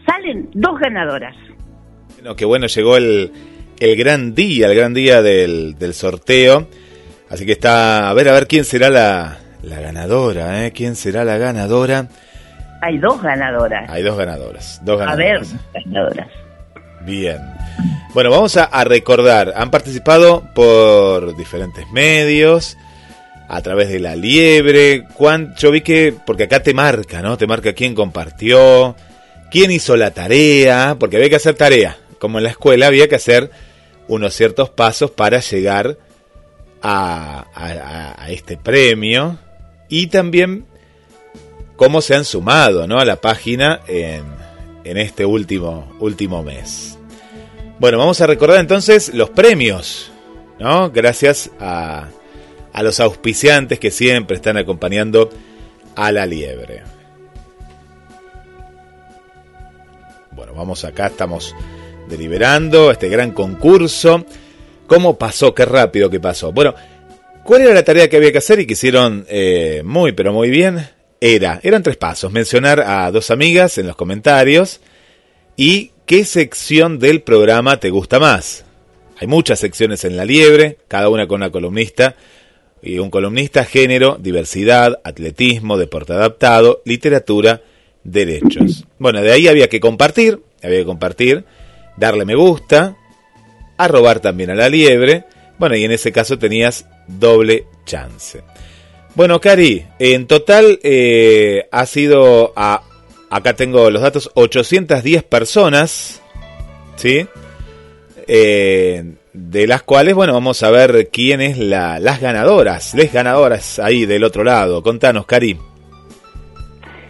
salen 0.05 0.49
dos 0.53 0.79
ganadoras. 0.79 1.35
Bueno, 2.15 2.35
qué 2.35 2.45
bueno, 2.45 2.67
llegó 2.67 2.97
el, 2.97 3.31
el 3.79 3.95
gran 3.95 4.35
día, 4.35 4.67
el 4.67 4.75
gran 4.75 4.93
día 4.93 5.21
del, 5.21 5.75
del 5.77 5.93
sorteo. 5.93 6.67
Así 7.29 7.45
que 7.45 7.53
está, 7.53 8.09
a 8.09 8.13
ver, 8.13 8.27
a 8.29 8.33
ver 8.33 8.47
quién 8.47 8.65
será 8.65 8.89
la, 8.89 9.37
la 9.61 9.79
ganadora, 9.79 10.65
¿eh? 10.65 10.71
¿Quién 10.71 10.95
será 10.95 11.23
la 11.23 11.37
ganadora? 11.37 12.07
Hay 12.81 12.97
dos 12.97 13.21
ganadoras. 13.21 13.89
Hay 13.89 14.03
dos 14.03 14.17
ganadoras. 14.17 14.81
Dos 14.83 14.97
ganadoras. 14.99 15.53
A 15.53 15.71
ver, 15.73 15.83
ganadoras. 15.85 16.27
Bien. 17.05 17.37
Bueno, 18.13 18.31
vamos 18.31 18.57
a, 18.57 18.83
recordar, 18.83 19.53
han 19.55 19.69
participado 19.69 20.43
por 20.55 21.35
diferentes 21.37 21.89
medios, 21.91 22.77
a 23.49 23.61
través 23.63 23.89
de 23.89 23.99
la 23.99 24.15
liebre, 24.15 25.07
yo 25.57 25.71
vi 25.71 25.81
que, 25.81 26.13
porque 26.25 26.43
acá 26.43 26.61
te 26.61 26.75
marca, 26.75 27.23
¿no? 27.23 27.35
Te 27.35 27.47
marca 27.47 27.73
quién 27.73 27.95
compartió, 27.95 28.95
quién 29.49 29.71
hizo 29.71 29.97
la 29.97 30.11
tarea, 30.11 30.97
porque 30.99 31.17
había 31.17 31.29
que 31.29 31.37
hacer 31.37 31.55
tarea, 31.55 31.97
como 32.19 32.37
en 32.37 32.43
la 32.43 32.51
escuela 32.51 32.85
había 32.85 33.09
que 33.09 33.15
hacer 33.15 33.49
unos 34.07 34.35
ciertos 34.35 34.69
pasos 34.69 35.09
para 35.09 35.39
llegar 35.39 35.97
a, 36.83 38.15
a 38.17 38.29
este 38.29 38.55
premio 38.55 39.39
y 39.89 40.07
también 40.07 40.65
cómo 41.75 42.01
se 42.01 42.13
han 42.13 42.25
sumado 42.25 42.85
¿no? 42.85 42.99
a 42.99 43.05
la 43.05 43.15
página 43.15 43.81
en, 43.87 44.25
en 44.83 44.97
este 44.97 45.25
último, 45.25 45.91
último 45.99 46.43
mes. 46.43 46.99
Bueno, 47.79 47.97
vamos 47.97 48.21
a 48.21 48.27
recordar 48.27 48.59
entonces 48.59 49.11
los 49.13 49.31
premios, 49.31 50.11
¿no? 50.59 50.91
Gracias 50.91 51.49
a, 51.59 52.09
a 52.73 52.83
los 52.83 52.99
auspiciantes 52.99 53.79
que 53.79 53.91
siempre 53.91 54.35
están 54.35 54.57
acompañando 54.57 55.29
a 55.95 56.11
la 56.11 56.25
liebre. 56.25 56.83
Bueno, 60.31 60.53
vamos 60.53 60.85
acá, 60.85 61.07
estamos 61.07 61.55
deliberando 62.07 62.91
este 62.91 63.09
gran 63.09 63.31
concurso. 63.31 64.25
¿Cómo 64.87 65.17
pasó? 65.17 65.53
Qué 65.53 65.65
rápido 65.65 66.09
que 66.09 66.19
pasó. 66.19 66.51
Bueno, 66.51 66.73
¿cuál 67.43 67.61
era 67.61 67.73
la 67.73 67.83
tarea 67.83 68.09
que 68.09 68.17
había 68.17 68.31
que 68.31 68.37
hacer 68.37 68.59
y 68.59 68.65
que 68.65 68.73
hicieron 68.73 69.25
eh, 69.27 69.81
muy, 69.83 70.13
pero 70.13 70.33
muy 70.33 70.49
bien? 70.49 70.87
Era, 71.21 71.59
eran 71.63 71.83
tres 71.83 71.97
pasos. 71.97 72.31
Mencionar 72.31 72.79
a 72.79 73.11
dos 73.11 73.29
amigas 73.29 73.77
en 73.77 73.87
los 73.87 73.95
comentarios 73.95 74.79
y 75.57 75.91
¿Qué 76.09 76.25
sección 76.25 76.97
del 76.97 77.21
programa 77.21 77.79
te 77.79 77.91
gusta 77.91 78.17
más? 78.17 78.65
Hay 79.19 79.27
muchas 79.27 79.59
secciones 79.59 80.03
en 80.05 80.17
La 80.17 80.25
Liebre, 80.25 80.79
cada 80.87 81.07
una 81.07 81.27
con 81.27 81.35
una 81.35 81.51
columnista 81.51 82.15
y 82.81 82.99
un 82.99 83.09
columnista, 83.09 83.65
género, 83.65 84.17
diversidad, 84.19 84.99
atletismo, 85.03 85.77
deporte 85.77 86.13
adaptado, 86.13 86.81
literatura, 86.85 87.61
derechos. 88.03 88.85
Bueno, 88.97 89.21
de 89.21 89.31
ahí 89.31 89.47
había 89.47 89.67
que 89.67 89.79
compartir, 89.79 90.41
había 90.63 90.79
que 90.79 90.85
compartir, 90.85 91.45
darle 91.97 92.25
me 92.25 92.35
gusta, 92.35 92.97
arrobar 93.77 94.19
también 94.19 94.49
a 94.51 94.55
la 94.55 94.69
liebre, 94.69 95.25
bueno, 95.57 95.75
y 95.75 95.83
en 95.83 95.91
ese 95.91 96.11
caso 96.11 96.39
tenías 96.39 96.87
doble 97.07 97.65
chance. 97.85 98.41
Bueno, 99.15 99.41
Cari, 99.41 99.85
en 99.99 100.27
total 100.27 100.79
eh, 100.83 101.67
ha 101.71 101.85
sido 101.85 102.53
a 102.55 102.83
acá 103.29 103.53
tengo 103.53 103.89
los 103.89 104.01
datos, 104.01 104.31
810 104.33 105.23
personas, 105.23 106.21
¿sí? 106.95 107.27
Eh, 108.27 109.03
de 109.33 109.67
las 109.67 109.83
cuales, 109.83 110.15
bueno, 110.15 110.33
vamos 110.33 110.63
a 110.63 110.71
ver 110.71 111.09
quiénes 111.11 111.57
la, 111.57 111.99
las 111.99 112.19
ganadoras, 112.21 112.93
les 112.95 113.13
ganadoras 113.13 113.79
ahí 113.79 114.05
del 114.05 114.23
otro 114.23 114.43
lado. 114.43 114.81
Contanos, 114.81 115.25
Cari. 115.25 115.57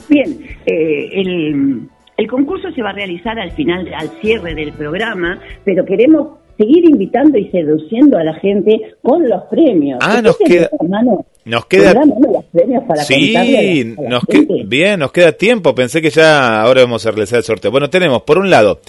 Bien, 0.10 0.40
eh, 0.66 1.10
el, 1.14 1.88
el 2.18 2.28
concurso 2.28 2.72
se 2.72 2.82
va 2.82 2.90
a 2.90 2.94
realizar 2.94 3.40
al 3.40 3.52
final, 3.52 3.88
al 3.94 4.10
cierre 4.22 4.56
del 4.56 4.74
programa, 4.74 5.40
pero 5.64 5.86
queremos 5.86 6.40
seguir 6.58 6.90
invitando 6.90 7.38
y 7.38 7.50
seduciendo 7.52 8.18
a 8.18 8.24
la 8.24 8.34
gente 8.34 8.96
con 9.02 9.28
los 9.30 9.44
premios. 9.50 10.00
Ah, 10.02 10.22
nos 10.22 10.38
queda, 10.38 10.70
nos 11.46 11.66
queda... 11.68 11.94
sí, 13.08 13.96
nos 13.98 14.24
bien, 14.66 15.00
nos 15.00 15.12
queda 15.14 15.32
tiempo. 15.32 15.74
Pensé 15.74 16.02
que 16.02 16.10
ya 16.10 16.62
ahora 16.62 16.82
vamos 16.82 17.06
a 17.06 17.12
realizar 17.12 17.38
el 17.38 17.46
sorteo. 17.46 17.72
Bueno, 17.72 17.90
tenemos, 17.90 18.24
por 18.24 18.38
un 18.38 18.50
lado, 18.50 18.82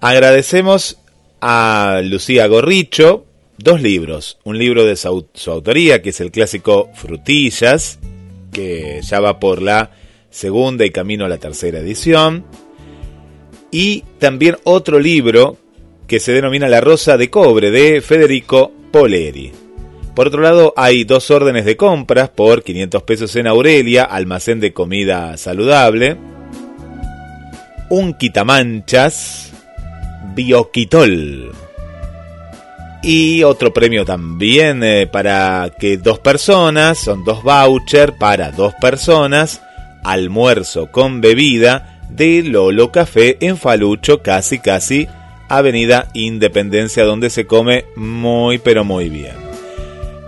agradecemos 0.00 1.00
a 1.40 2.00
Lucía 2.04 2.46
Gorricho 2.46 3.24
dos 3.58 3.82
libros. 3.82 4.38
Un 4.44 4.58
libro 4.58 4.84
de 4.84 4.96
su, 4.96 5.26
su 5.34 5.50
autoría, 5.50 6.00
que 6.00 6.10
es 6.10 6.20
el 6.20 6.30
clásico 6.30 6.90
Frutillas, 6.94 7.98
que 8.52 9.00
ya 9.02 9.20
va 9.20 9.38
por 9.38 9.60
la 9.60 9.90
segunda 10.30 10.84
y 10.86 10.90
camino 10.90 11.24
a 11.24 11.28
la 11.28 11.38
tercera 11.38 11.80
edición. 11.80 12.44
Y 13.70 14.04
también 14.18 14.56
otro 14.64 14.98
libro 14.98 15.58
que 16.06 16.20
se 16.20 16.32
denomina 16.32 16.68
La 16.68 16.80
Rosa 16.80 17.18
de 17.18 17.28
Cobre 17.28 17.70
de 17.70 18.00
Federico 18.00 18.72
Poleri. 18.90 19.52
Por 20.14 20.28
otro 20.28 20.40
lado, 20.40 20.72
hay 20.76 21.04
dos 21.04 21.30
órdenes 21.30 21.64
de 21.64 21.76
compras 21.76 22.30
por 22.30 22.62
500 22.62 23.02
pesos 23.02 23.36
en 23.36 23.46
Aurelia, 23.46 24.04
almacén 24.04 24.58
de 24.58 24.72
comida 24.72 25.36
saludable. 25.36 26.16
Un 27.90 28.14
quitamanchas, 28.14 29.47
Bioquitol. 30.38 31.50
Y 33.02 33.42
otro 33.42 33.74
premio 33.74 34.04
también 34.04 34.84
eh, 34.84 35.08
para 35.08 35.72
que 35.76 35.96
dos 35.96 36.20
personas, 36.20 36.98
son 36.98 37.24
dos 37.24 37.42
vouchers 37.42 38.12
para 38.12 38.52
dos 38.52 38.72
personas, 38.80 39.60
almuerzo 40.04 40.92
con 40.92 41.20
bebida 41.20 42.00
de 42.08 42.44
Lolo 42.44 42.92
Café 42.92 43.36
en 43.40 43.56
Falucho, 43.56 44.22
casi 44.22 44.60
casi 44.60 45.08
Avenida 45.48 46.08
Independencia, 46.14 47.02
donde 47.02 47.30
se 47.30 47.44
come 47.48 47.86
muy 47.96 48.58
pero 48.58 48.84
muy 48.84 49.08
bien. 49.08 49.34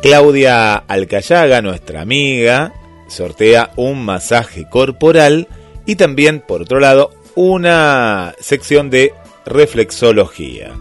Claudia 0.02 0.74
Alcayaga, 0.74 1.62
nuestra 1.62 2.00
amiga, 2.00 2.72
sortea 3.06 3.70
un 3.76 4.04
masaje 4.04 4.68
corporal 4.68 5.46
y 5.86 5.94
también, 5.94 6.40
por 6.40 6.62
otro 6.62 6.80
lado, 6.80 7.10
una 7.36 8.34
sección 8.40 8.90
de 8.90 9.14
reflexología. 9.46 10.72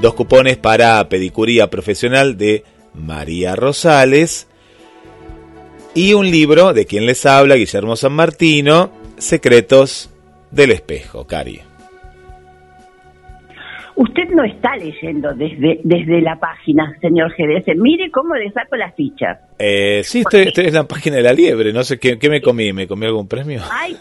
Dos 0.00 0.14
cupones 0.14 0.56
para 0.56 1.08
pedicuría 1.08 1.70
profesional 1.70 2.36
de 2.36 2.64
María 2.94 3.56
Rosales 3.56 4.46
y 5.94 6.14
un 6.14 6.30
libro 6.30 6.72
de 6.72 6.86
quien 6.86 7.06
les 7.06 7.24
habla, 7.26 7.54
Guillermo 7.54 7.96
San 7.96 8.12
Martino, 8.12 8.90
Secretos 9.18 10.10
del 10.50 10.72
Espejo, 10.72 11.26
Cari. 11.26 11.60
Usted 13.96 14.28
no 14.30 14.44
está 14.44 14.76
leyendo 14.76 15.32
desde, 15.34 15.80
desde 15.84 16.20
la 16.20 16.38
página, 16.38 16.96
señor 17.00 17.32
GDS. 17.36 17.76
Mire 17.76 18.10
cómo 18.10 18.34
le 18.34 18.50
saco 18.50 18.76
las 18.76 18.94
fichas. 18.94 19.38
Eh, 19.58 20.02
sí, 20.04 20.20
estoy, 20.20 20.66
en 20.66 20.74
la 20.74 20.84
página 20.84 21.16
de 21.16 21.22
la 21.22 21.32
liebre. 21.32 21.72
No 21.72 21.84
sé 21.84 21.98
qué, 21.98 22.18
me 22.28 22.40
comí. 22.40 22.72
¿Me 22.72 22.88
comí 22.88 23.06
algún 23.06 23.28
premio? 23.28 23.60
Hay, 23.70 23.96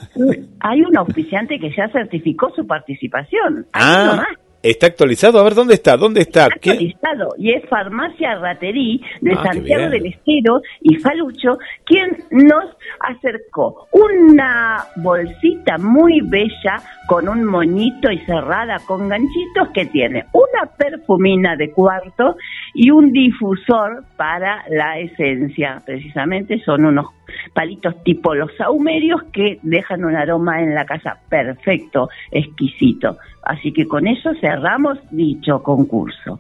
hay 0.60 0.82
un 0.82 0.98
auspiciante 0.98 1.60
que 1.60 1.70
ya 1.76 1.88
certificó 1.90 2.52
su 2.56 2.66
participación. 2.66 3.68
ah, 3.74 4.26
¿Está 4.64 4.88
actualizado? 4.88 5.40
A 5.40 5.44
ver, 5.44 5.56
¿dónde 5.56 5.74
está? 5.74 5.98
¿Dónde 5.98 6.22
está? 6.22 6.48
está 6.48 6.72
actualizado 6.72 7.36
y 7.38 7.52
es 7.52 7.68
Farmacia 7.68 8.36
Raterí 8.36 9.04
de 9.20 9.34
ah, 9.34 9.44
Santiago 9.44 9.90
del 9.90 10.06
Estero 10.06 10.62
y 10.80 10.96
Falucho 10.96 11.58
quien 11.84 12.24
nos 12.32 12.64
acercó 13.02 13.90
una 13.92 14.86
bolsita 14.96 15.78
muy 15.78 16.22
bella 16.22 16.82
con 17.08 17.28
un 17.28 17.44
moñito 17.44 18.10
y 18.10 18.20
cerrada 18.20 18.78
con 18.88 19.10
ganchitos 19.10 19.68
que 19.74 19.86
tiene 19.88 20.28
una 20.32 20.66
perfumina 20.78 21.58
de 21.58 21.70
cuarto 21.72 22.38
y 22.74 22.90
un 22.90 23.12
difusor 23.12 24.06
para 24.16 24.64
la 24.70 24.98
esencia. 24.98 25.82
Precisamente 25.86 26.60
son 26.64 26.86
unos 26.86 27.08
palitos 27.54 28.02
tipo 28.04 28.34
los 28.34 28.56
saumerios 28.56 29.24
que 29.34 29.60
dejan 29.62 30.06
un 30.06 30.16
aroma 30.16 30.62
en 30.62 30.74
la 30.74 30.86
casa 30.86 31.18
perfecto, 31.28 32.08
exquisito. 32.32 33.18
Así 33.46 33.72
que 33.72 33.88
con 33.88 34.08
eso 34.08 34.32
cerramos 34.40 34.98
dicho 35.12 35.62
concurso. 35.62 36.40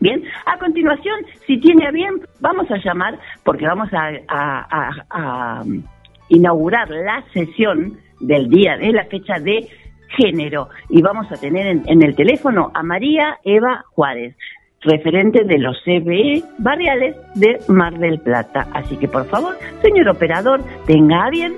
Bien, 0.00 0.22
a 0.46 0.58
continuación, 0.58 1.20
si 1.46 1.58
tiene 1.58 1.86
a 1.86 1.90
bien, 1.90 2.20
vamos 2.40 2.70
a 2.70 2.78
llamar, 2.78 3.18
porque 3.44 3.66
vamos 3.66 3.90
a, 3.92 5.62
um, 5.62 5.82
inaugurar 6.30 6.88
la 6.88 7.22
sesión 7.34 7.98
del 8.18 8.48
día, 8.48 8.78
de 8.78 8.92
la 8.92 9.04
fecha 9.04 9.38
de 9.38 9.68
género, 10.16 10.70
y 10.88 11.02
vamos 11.02 11.30
a 11.30 11.36
tener 11.36 11.66
en, 11.66 11.82
en 11.86 12.02
el 12.02 12.14
teléfono 12.14 12.70
a 12.74 12.82
María 12.82 13.38
Eva 13.44 13.84
Juárez 13.90 14.34
referente 14.82 15.44
de 15.44 15.58
los 15.58 15.76
CBE 15.84 16.42
barriales 16.58 17.16
de 17.34 17.58
Mar 17.68 17.98
del 17.98 18.18
Plata. 18.18 18.66
Así 18.72 18.96
que 18.96 19.08
por 19.08 19.26
favor, 19.26 19.58
señor 19.82 20.08
operador, 20.08 20.62
tenga 20.86 21.28
bien 21.30 21.54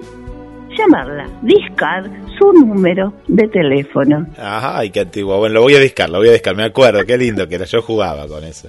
llamarla, 0.76 1.28
discar 1.42 2.04
su 2.38 2.52
número 2.52 3.12
de 3.28 3.48
teléfono. 3.48 4.26
Ajá, 4.36 4.78
ay, 4.78 4.90
qué 4.90 5.00
antiguo. 5.00 5.38
Bueno, 5.38 5.56
lo 5.56 5.62
voy 5.62 5.74
a 5.74 5.78
discar, 5.78 6.10
lo 6.10 6.18
voy 6.18 6.28
a 6.28 6.32
discar, 6.32 6.56
me 6.56 6.64
acuerdo, 6.64 7.04
qué 7.04 7.16
lindo 7.18 7.48
que 7.48 7.56
era, 7.56 7.64
yo 7.64 7.82
jugaba 7.82 8.26
con 8.26 8.44
eso. 8.44 8.68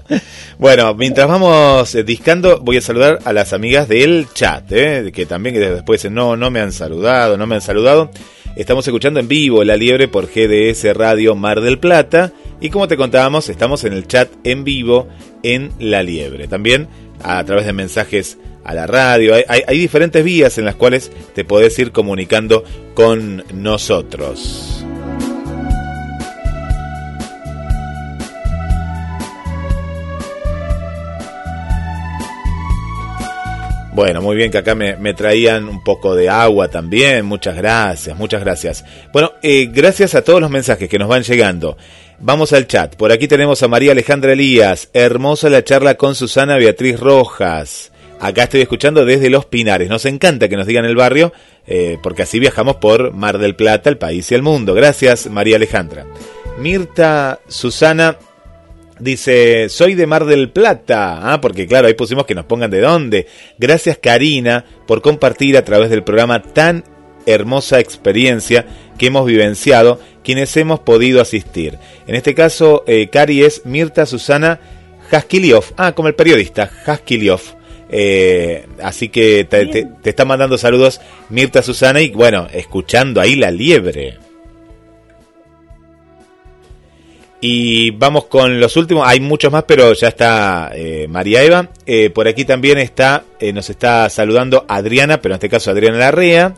Bueno, 0.57 0.93
mientras 0.93 1.27
vamos 1.27 1.95
eh, 1.95 2.03
discando, 2.03 2.59
voy 2.59 2.77
a 2.77 2.81
saludar 2.81 3.19
a 3.25 3.33
las 3.33 3.53
amigas 3.53 3.87
del 3.87 4.27
chat, 4.33 4.71
¿eh? 4.71 5.11
que 5.13 5.25
también 5.25 5.55
después 5.55 6.09
no, 6.09 6.35
no 6.35 6.51
me 6.51 6.59
han 6.59 6.71
saludado, 6.71 7.37
no 7.37 7.47
me 7.47 7.55
han 7.55 7.61
saludado. 7.61 8.09
Estamos 8.55 8.87
escuchando 8.87 9.19
en 9.19 9.27
vivo 9.27 9.63
La 9.63 9.75
Liebre 9.75 10.07
por 10.07 10.27
GDS 10.27 10.95
Radio 10.95 11.35
Mar 11.35 11.61
del 11.61 11.79
Plata 11.79 12.31
y 12.61 12.69
como 12.69 12.87
te 12.87 12.97
contábamos, 12.97 13.49
estamos 13.49 13.83
en 13.83 13.93
el 13.93 14.07
chat 14.07 14.29
en 14.43 14.63
vivo 14.63 15.07
en 15.41 15.71
La 15.79 16.03
Liebre. 16.03 16.47
También 16.47 16.87
a 17.23 17.43
través 17.43 17.65
de 17.65 17.73
mensajes 17.73 18.37
a 18.63 18.73
la 18.73 18.87
radio. 18.87 19.35
Hay, 19.47 19.77
diferentes 19.77 20.23
vías 20.23 20.57
en 20.57 20.65
las 20.65 20.75
cuales 20.75 21.11
te 21.33 21.45
podés 21.45 21.77
ir 21.79 21.91
comunicando 21.91 22.63
con 22.93 23.43
nosotros. 23.53 24.85
Bueno, 33.95 34.23
muy 34.23 34.35
bien 34.35 34.49
que 34.49 34.57
acá 34.57 34.73
me, 34.73 34.95
me 34.95 35.13
traían 35.13 35.69
un 35.69 35.83
poco 35.83 36.15
de 36.15 36.27
agua 36.27 36.67
también. 36.67 37.25
Muchas 37.27 37.55
gracias, 37.55 38.17
muchas 38.17 38.41
gracias. 38.41 38.83
Bueno, 39.11 39.33
eh, 39.43 39.69
gracias 39.71 40.15
a 40.15 40.23
todos 40.23 40.41
los 40.41 40.49
mensajes 40.49 40.89
que 40.89 40.97
nos 40.97 41.07
van 41.07 41.21
llegando. 41.21 41.77
Vamos 42.17 42.53
al 42.53 42.65
chat. 42.65 42.95
Por 42.95 43.11
aquí 43.11 43.27
tenemos 43.27 43.61
a 43.61 43.67
María 43.67 43.91
Alejandra 43.91 44.33
Elías. 44.33 44.89
Hermosa 44.93 45.49
la 45.49 45.63
charla 45.63 45.95
con 45.95 46.15
Susana 46.15 46.57
Beatriz 46.57 46.99
Rojas. 46.99 47.92
Acá 48.23 48.43
estoy 48.43 48.61
escuchando 48.61 49.03
desde 49.03 49.29
Los 49.29 49.45
Pinares. 49.45 49.89
Nos 49.89 50.05
encanta 50.05 50.47
que 50.47 50.55
nos 50.55 50.65
digan 50.65 50.85
el 50.85 50.95
barrio, 50.95 51.33
eh, 51.67 51.97
porque 52.01 52.21
así 52.21 52.39
viajamos 52.39 52.77
por 52.77 53.11
Mar 53.11 53.37
del 53.37 53.53
Plata, 53.53 53.89
el 53.89 53.97
país 53.97 54.31
y 54.31 54.35
el 54.35 54.41
mundo. 54.41 54.73
Gracias, 54.73 55.29
María 55.29 55.57
Alejandra. 55.57 56.05
Mirta 56.57 57.41
Susana 57.49 58.17
Dice, 58.99 59.67
soy 59.67 59.95
de 59.95 60.07
Mar 60.07 60.23
del 60.23 60.51
Plata. 60.51 61.33
Ah, 61.33 61.41
porque 61.41 61.67
claro, 61.67 61.87
ahí 61.87 61.95
pusimos 61.95 62.25
que 62.25 62.35
nos 62.35 62.45
pongan 62.45 62.71
de 62.71 62.79
dónde. 62.79 63.27
Gracias 63.57 63.97
Karina 63.97 64.63
por 64.87 65.01
compartir 65.01 65.57
a 65.57 65.65
través 65.65 65.89
del 65.89 66.05
programa 66.05 66.41
tan 66.41 66.85
hermosa 67.25 67.79
experiencia 67.79 68.65
que 68.97 69.07
hemos 69.07 69.25
vivenciado 69.25 69.99
quienes 70.23 70.55
hemos 70.55 70.79
podido 70.79 71.21
asistir. 71.21 71.77
En 72.07 72.15
este 72.15 72.33
caso, 72.33 72.85
eh, 72.87 73.09
Cari 73.09 73.43
es 73.43 73.65
Mirta 73.65 74.05
Susana 74.05 74.61
Haskiliov. 75.11 75.73
Ah, 75.75 75.91
como 75.91 76.07
el 76.07 76.15
periodista, 76.15 76.71
Haskiliov. 76.85 77.41
Eh, 77.95 78.65
así 78.81 79.09
que 79.09 79.43
te, 79.43 79.67
te, 79.67 80.09
está 80.09 80.25
mandando 80.25 80.57
saludos 80.57 80.99
Mirta 81.29 81.61
Susana 81.61 82.01
y 82.01 82.09
bueno, 82.09 82.47
escuchando 82.51 83.21
ahí 83.21 83.35
la 83.35 83.51
liebre. 83.51 84.17
Y 87.39 87.91
vamos 87.91 88.25
con 88.25 88.59
los 88.59 88.77
últimos. 88.77 89.07
Hay 89.07 89.19
muchos 89.19 89.51
más, 89.51 89.65
pero 89.67 89.93
ya 89.93 90.07
está 90.07 90.71
eh, 90.73 91.05
María 91.07 91.43
Eva. 91.43 91.69
Eh, 91.85 92.09
por 92.09 92.27
aquí 92.27 92.45
también 92.45 92.79
está, 92.79 93.25
nos 93.53 93.69
está 93.69 94.09
saludando 94.09 94.65
Adriana, 94.67 95.21
pero 95.21 95.33
en 95.33 95.37
este 95.37 95.49
caso 95.49 95.69
Adriana 95.69 95.99
Larrea. 95.99 96.55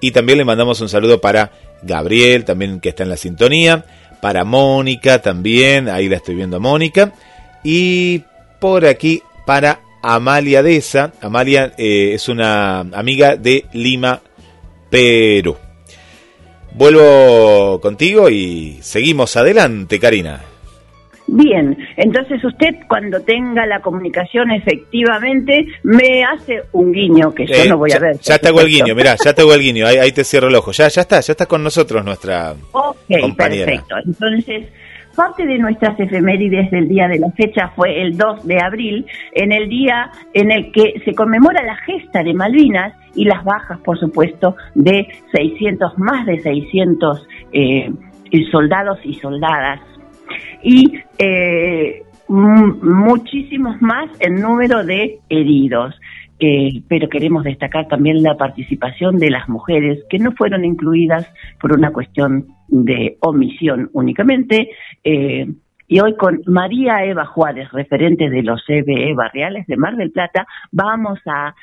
Y 0.00 0.12
también 0.12 0.38
le 0.38 0.44
mandamos 0.44 0.80
un 0.80 0.88
saludo 0.88 1.20
para 1.20 1.50
Gabriel, 1.82 2.44
también 2.44 2.78
que 2.78 2.90
está 2.90 3.02
en 3.02 3.08
la 3.08 3.16
sintonía. 3.16 3.86
Para 4.20 4.44
Mónica 4.44 5.20
también, 5.20 5.88
ahí 5.88 6.08
la 6.08 6.16
estoy 6.16 6.36
viendo 6.36 6.58
a 6.58 6.60
Mónica. 6.60 7.12
Y 7.64 8.22
por 8.60 8.84
aquí 8.84 9.22
para 9.46 9.80
Amalia 10.02 10.62
Deza. 10.62 11.12
Amalia 11.20 11.72
es 11.76 12.28
una 12.28 12.80
amiga 12.80 13.36
de 13.36 13.64
Lima, 13.72 14.20
Perú. 14.90 15.56
Vuelvo 16.74 17.80
contigo 17.80 18.28
y 18.28 18.78
seguimos 18.82 19.36
adelante, 19.36 19.98
Karina. 19.98 20.42
Bien, 21.28 21.76
entonces 21.96 22.44
usted 22.44 22.76
cuando 22.86 23.20
tenga 23.20 23.66
la 23.66 23.80
comunicación 23.80 24.52
efectivamente 24.52 25.66
me 25.82 26.22
hace 26.22 26.62
un 26.70 26.92
guiño 26.92 27.34
que 27.34 27.46
yo 27.48 27.54
Eh, 27.54 27.68
no 27.68 27.78
voy 27.78 27.90
ya, 27.90 27.96
a 27.96 28.00
ver. 28.00 28.18
Ya 28.20 28.38
te 28.38 28.46
hago 28.46 28.60
el 28.60 28.68
guiño, 28.68 28.94
mirá, 28.94 29.16
ya 29.16 29.32
te 29.34 29.40
hago 29.42 29.52
el 29.52 29.60
guiño, 29.60 29.88
ahí, 29.88 29.96
ahí 29.96 30.12
te 30.12 30.22
cierro 30.22 30.46
el 30.46 30.54
ojo. 30.54 30.70
Ya, 30.70 30.86
ya 30.86 31.00
está, 31.00 31.18
ya 31.20 31.32
está 31.32 31.46
con 31.46 31.64
nosotros 31.64 32.04
nuestra 32.04 32.54
Ok, 32.70 32.96
compañera. 33.20 33.66
perfecto. 33.66 33.96
Entonces, 34.04 34.68
parte 35.16 35.46
de 35.46 35.58
nuestras 35.58 35.98
efemérides 35.98 36.70
del 36.70 36.88
día 36.88 37.08
de 37.08 37.18
la 37.18 37.30
fecha 37.30 37.72
fue 37.74 38.02
el 38.02 38.16
2 38.16 38.46
de 38.46 38.60
abril, 38.60 39.06
en 39.32 39.50
el 39.50 39.68
día 39.68 40.10
en 40.34 40.52
el 40.52 40.70
que 40.70 41.00
se 41.04 41.14
conmemora 41.14 41.64
la 41.64 41.76
gesta 41.76 42.22
de 42.22 42.34
Malvinas 42.34 42.94
y 43.14 43.24
las 43.24 43.42
bajas, 43.44 43.80
por 43.80 43.98
supuesto, 43.98 44.54
de 44.74 45.08
600, 45.32 45.98
más 45.98 46.26
de 46.26 46.40
600 46.40 47.26
eh, 47.52 47.90
soldados 48.52 48.98
y 49.04 49.14
soldadas. 49.14 49.80
Y 50.62 51.00
eh, 51.18 52.02
muchísimos 52.28 53.80
más 53.80 54.08
en 54.20 54.40
número 54.40 54.84
de 54.84 55.18
heridos. 55.28 55.94
Pero 56.38 57.08
queremos 57.08 57.44
destacar 57.44 57.88
también 57.88 58.22
la 58.22 58.36
participación 58.36 59.16
de 59.18 59.30
las 59.30 59.48
mujeres 59.48 60.04
que 60.10 60.18
no 60.18 60.32
fueron 60.32 60.66
incluidas 60.66 61.26
por 61.58 61.72
una 61.72 61.90
cuestión 61.92 62.55
de 62.68 63.16
omisión 63.20 63.90
únicamente. 63.92 64.70
Eh, 65.04 65.46
y 65.88 66.00
hoy 66.00 66.16
con 66.16 66.40
María 66.46 67.04
Eva 67.04 67.26
Juárez, 67.26 67.70
referente 67.72 68.28
de 68.28 68.42
los 68.42 68.64
CBE 68.66 69.14
barriales 69.14 69.66
de 69.66 69.76
Mar 69.76 69.96
del 69.96 70.10
Plata, 70.10 70.46
vamos 70.72 71.20
a 71.26 71.54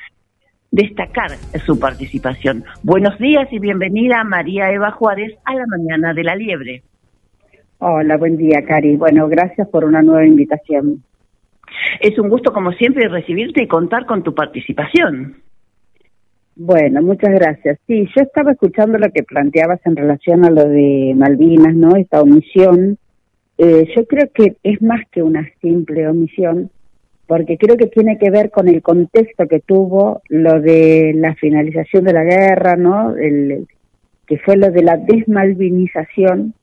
destacar 0.70 1.30
su 1.64 1.78
participación. 1.78 2.64
Buenos 2.82 3.18
días 3.18 3.46
y 3.52 3.58
bienvenida 3.58 4.24
María 4.24 4.72
Eva 4.72 4.90
Juárez 4.92 5.34
a 5.44 5.54
la 5.54 5.64
mañana 5.66 6.14
de 6.14 6.24
la 6.24 6.34
liebre. 6.34 6.82
Hola, 7.78 8.16
buen 8.16 8.36
día, 8.38 8.64
Cari. 8.66 8.96
Bueno, 8.96 9.28
gracias 9.28 9.68
por 9.68 9.84
una 9.84 10.00
nueva 10.00 10.26
invitación. 10.26 11.04
Es 12.00 12.18
un 12.18 12.28
gusto, 12.28 12.52
como 12.52 12.72
siempre, 12.72 13.08
recibirte 13.08 13.62
y 13.62 13.68
contar 13.68 14.06
con 14.06 14.22
tu 14.22 14.34
participación. 14.34 15.43
Bueno, 16.56 17.02
muchas 17.02 17.32
gracias. 17.34 17.78
Sí, 17.86 18.06
yo 18.14 18.22
estaba 18.22 18.52
escuchando 18.52 18.96
lo 18.96 19.10
que 19.10 19.24
planteabas 19.24 19.80
en 19.84 19.96
relación 19.96 20.44
a 20.44 20.50
lo 20.50 20.68
de 20.68 21.12
Malvinas, 21.16 21.74
¿no? 21.74 21.96
Esta 21.96 22.22
omisión. 22.22 22.96
Eh, 23.58 23.88
yo 23.96 24.06
creo 24.06 24.30
que 24.32 24.56
es 24.62 24.80
más 24.80 25.00
que 25.10 25.22
una 25.22 25.48
simple 25.60 26.06
omisión, 26.06 26.70
porque 27.26 27.58
creo 27.58 27.76
que 27.76 27.88
tiene 27.88 28.18
que 28.18 28.30
ver 28.30 28.50
con 28.50 28.68
el 28.68 28.82
contexto 28.82 29.48
que 29.48 29.60
tuvo 29.60 30.22
lo 30.28 30.60
de 30.60 31.12
la 31.16 31.34
finalización 31.34 32.04
de 32.04 32.12
la 32.12 32.22
guerra, 32.22 32.76
¿no? 32.76 33.14
Que 34.26 34.38
fue 34.38 34.56
lo 34.56 34.70
de 34.70 34.82
la 34.82 34.96
desmalvinización, 34.96 36.54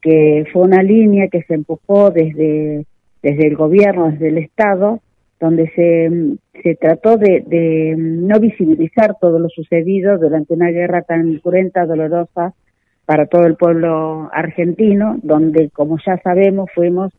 que 0.00 0.44
fue 0.52 0.62
una 0.62 0.82
línea 0.82 1.28
que 1.28 1.42
se 1.42 1.54
empujó 1.54 2.10
desde, 2.10 2.86
desde 3.20 3.46
el 3.48 3.56
gobierno, 3.56 4.10
desde 4.12 4.28
el 4.28 4.38
Estado, 4.38 5.00
donde 5.40 5.70
se, 5.74 6.62
se 6.62 6.74
trató 6.76 7.16
de, 7.16 7.44
de 7.46 7.94
no 7.96 8.38
visibilizar 8.40 9.16
todo 9.20 9.38
lo 9.38 9.48
sucedido 9.48 10.18
durante 10.18 10.54
una 10.54 10.70
guerra 10.70 11.02
tan 11.02 11.38
cruenta, 11.38 11.86
dolorosa 11.86 12.54
para 13.06 13.26
todo 13.26 13.44
el 13.46 13.56
pueblo 13.56 14.30
argentino, 14.32 15.18
donde, 15.22 15.70
como 15.70 15.98
ya 16.04 16.18
sabemos, 16.22 16.70
fuimos 16.74 17.12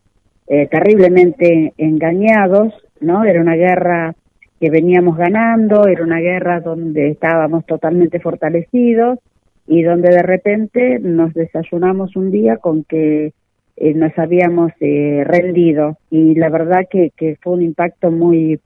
eh, 0.48 0.66
terriblemente 0.68 1.72
engañados, 1.76 2.72
¿no? 3.00 3.24
Era 3.24 3.40
una 3.40 3.54
guerra 3.54 4.14
que 4.60 4.70
veníamos 4.70 5.16
ganando, 5.16 5.86
era 5.86 6.02
una 6.02 6.18
guerra 6.18 6.60
donde 6.60 7.10
estábamos 7.10 7.66
totalmente 7.66 8.20
fortalecidos 8.20 9.18
y 9.66 9.82
donde 9.82 10.10
de 10.10 10.22
repente 10.22 10.98
nos 11.00 11.34
desayunamos 11.34 12.16
un 12.16 12.30
día 12.30 12.56
con 12.56 12.84
que 12.84 13.32
eh, 13.76 13.94
nos 13.94 14.16
habíamos 14.18 14.72
eh, 14.80 15.22
rendido 15.24 15.98
y 16.10 16.34
la 16.34 16.48
verdad 16.48 16.86
que, 16.90 17.12
que 17.16 17.36
fue 17.42 17.54
un 17.54 17.62
impacto 17.62 18.10
muy 18.10 18.60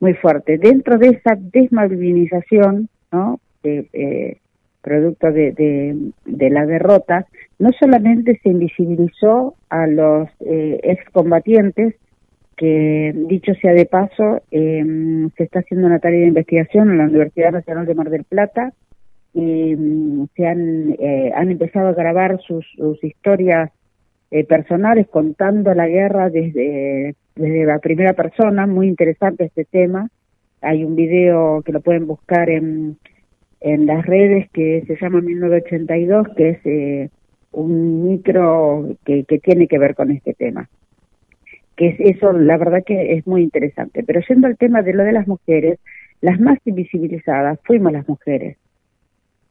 muy 0.00 0.14
fuerte. 0.14 0.58
Dentro 0.58 0.98
de 0.98 1.10
esa 1.10 1.36
desmalvinización, 1.36 2.88
¿no? 3.12 3.38
Eh, 3.62 4.38
producto 4.82 5.30
de, 5.32 5.52
de, 6.26 6.50
la 6.50 6.66
derrota, 6.66 7.26
no 7.58 7.70
solamente 7.78 8.38
se 8.42 8.50
invisibilizó 8.50 9.54
a 9.70 9.86
los 9.86 10.28
eh, 10.40 10.80
excombatientes, 10.82 11.94
que 12.56 13.12
dicho 13.28 13.54
sea 13.54 13.72
de 13.72 13.86
paso, 13.86 14.42
eh, 14.50 14.84
se 15.36 15.44
está 15.44 15.60
haciendo 15.60 15.86
una 15.86 16.00
tarea 16.00 16.20
de 16.20 16.26
investigación 16.26 16.90
en 16.90 16.98
la 16.98 17.04
Universidad 17.04 17.52
Nacional 17.52 17.86
de 17.86 17.94
Mar 17.94 18.10
del 18.10 18.24
Plata 18.24 18.72
y 19.32 19.74
mm, 19.74 20.26
se 20.36 20.46
han, 20.46 20.96
eh, 20.98 21.32
han 21.34 21.50
empezado 21.50 21.88
a 21.88 21.94
grabar 21.94 22.40
sus 22.42 22.66
historias 23.02 23.70
eh, 24.32 24.44
personales 24.44 25.08
contando 25.08 25.74
la 25.74 25.86
guerra 25.86 26.30
desde, 26.30 27.14
desde 27.34 27.66
la 27.66 27.78
primera 27.80 28.14
persona, 28.14 28.66
muy 28.66 28.88
interesante 28.88 29.44
este 29.44 29.66
tema. 29.66 30.08
Hay 30.62 30.84
un 30.84 30.96
video 30.96 31.60
que 31.60 31.72
lo 31.72 31.82
pueden 31.82 32.06
buscar 32.06 32.48
en, 32.48 32.96
en 33.60 33.84
las 33.84 34.06
redes 34.06 34.48
que 34.50 34.84
se 34.86 34.96
llama 34.96 35.20
1982, 35.20 36.28
que 36.34 36.48
es 36.48 36.58
eh, 36.64 37.10
un 37.50 38.08
micro 38.08 38.96
que, 39.04 39.24
que 39.24 39.38
tiene 39.38 39.68
que 39.68 39.78
ver 39.78 39.94
con 39.94 40.10
este 40.10 40.32
tema. 40.32 40.66
Que 41.76 41.88
es 41.88 42.00
eso, 42.00 42.32
la 42.32 42.56
verdad 42.56 42.84
que 42.86 43.12
es 43.12 43.26
muy 43.26 43.42
interesante. 43.42 44.02
Pero 44.02 44.22
yendo 44.26 44.46
al 44.46 44.56
tema 44.56 44.80
de 44.80 44.94
lo 44.94 45.04
de 45.04 45.12
las 45.12 45.28
mujeres, 45.28 45.78
las 46.22 46.40
más 46.40 46.58
invisibilizadas 46.64 47.60
fuimos 47.64 47.92
las 47.92 48.08
mujeres. 48.08 48.56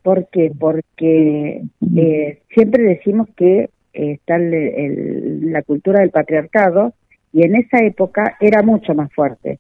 ¿Por 0.02 0.28
qué? 0.30 0.52
Porque 0.60 1.62
eh, 1.96 2.40
siempre 2.50 2.82
decimos 2.82 3.28
que 3.36 3.70
está 3.94 4.36
el, 4.36 5.52
la 5.52 5.62
cultura 5.64 6.00
del 6.00 6.12
patriarcado 6.12 6.94
y 7.34 7.44
en 7.44 7.56
esa 7.56 7.80
época 7.80 8.38
era 8.40 8.62
mucho 8.62 8.94
más 8.94 9.14
fuerte. 9.14 9.60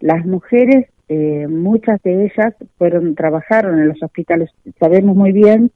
Las 0.00 0.24
mujeres, 0.24 0.86
eh, 1.08 1.46
muchas 1.48 2.02
de 2.02 2.26
ellas 2.26 2.54
fueron 2.76 3.14
trabajaron 3.14 3.78
en 3.78 3.88
los 3.88 4.02
hospitales. 4.02 4.50
Sabemos 4.78 5.16
muy 5.16 5.32
bien 5.32 5.70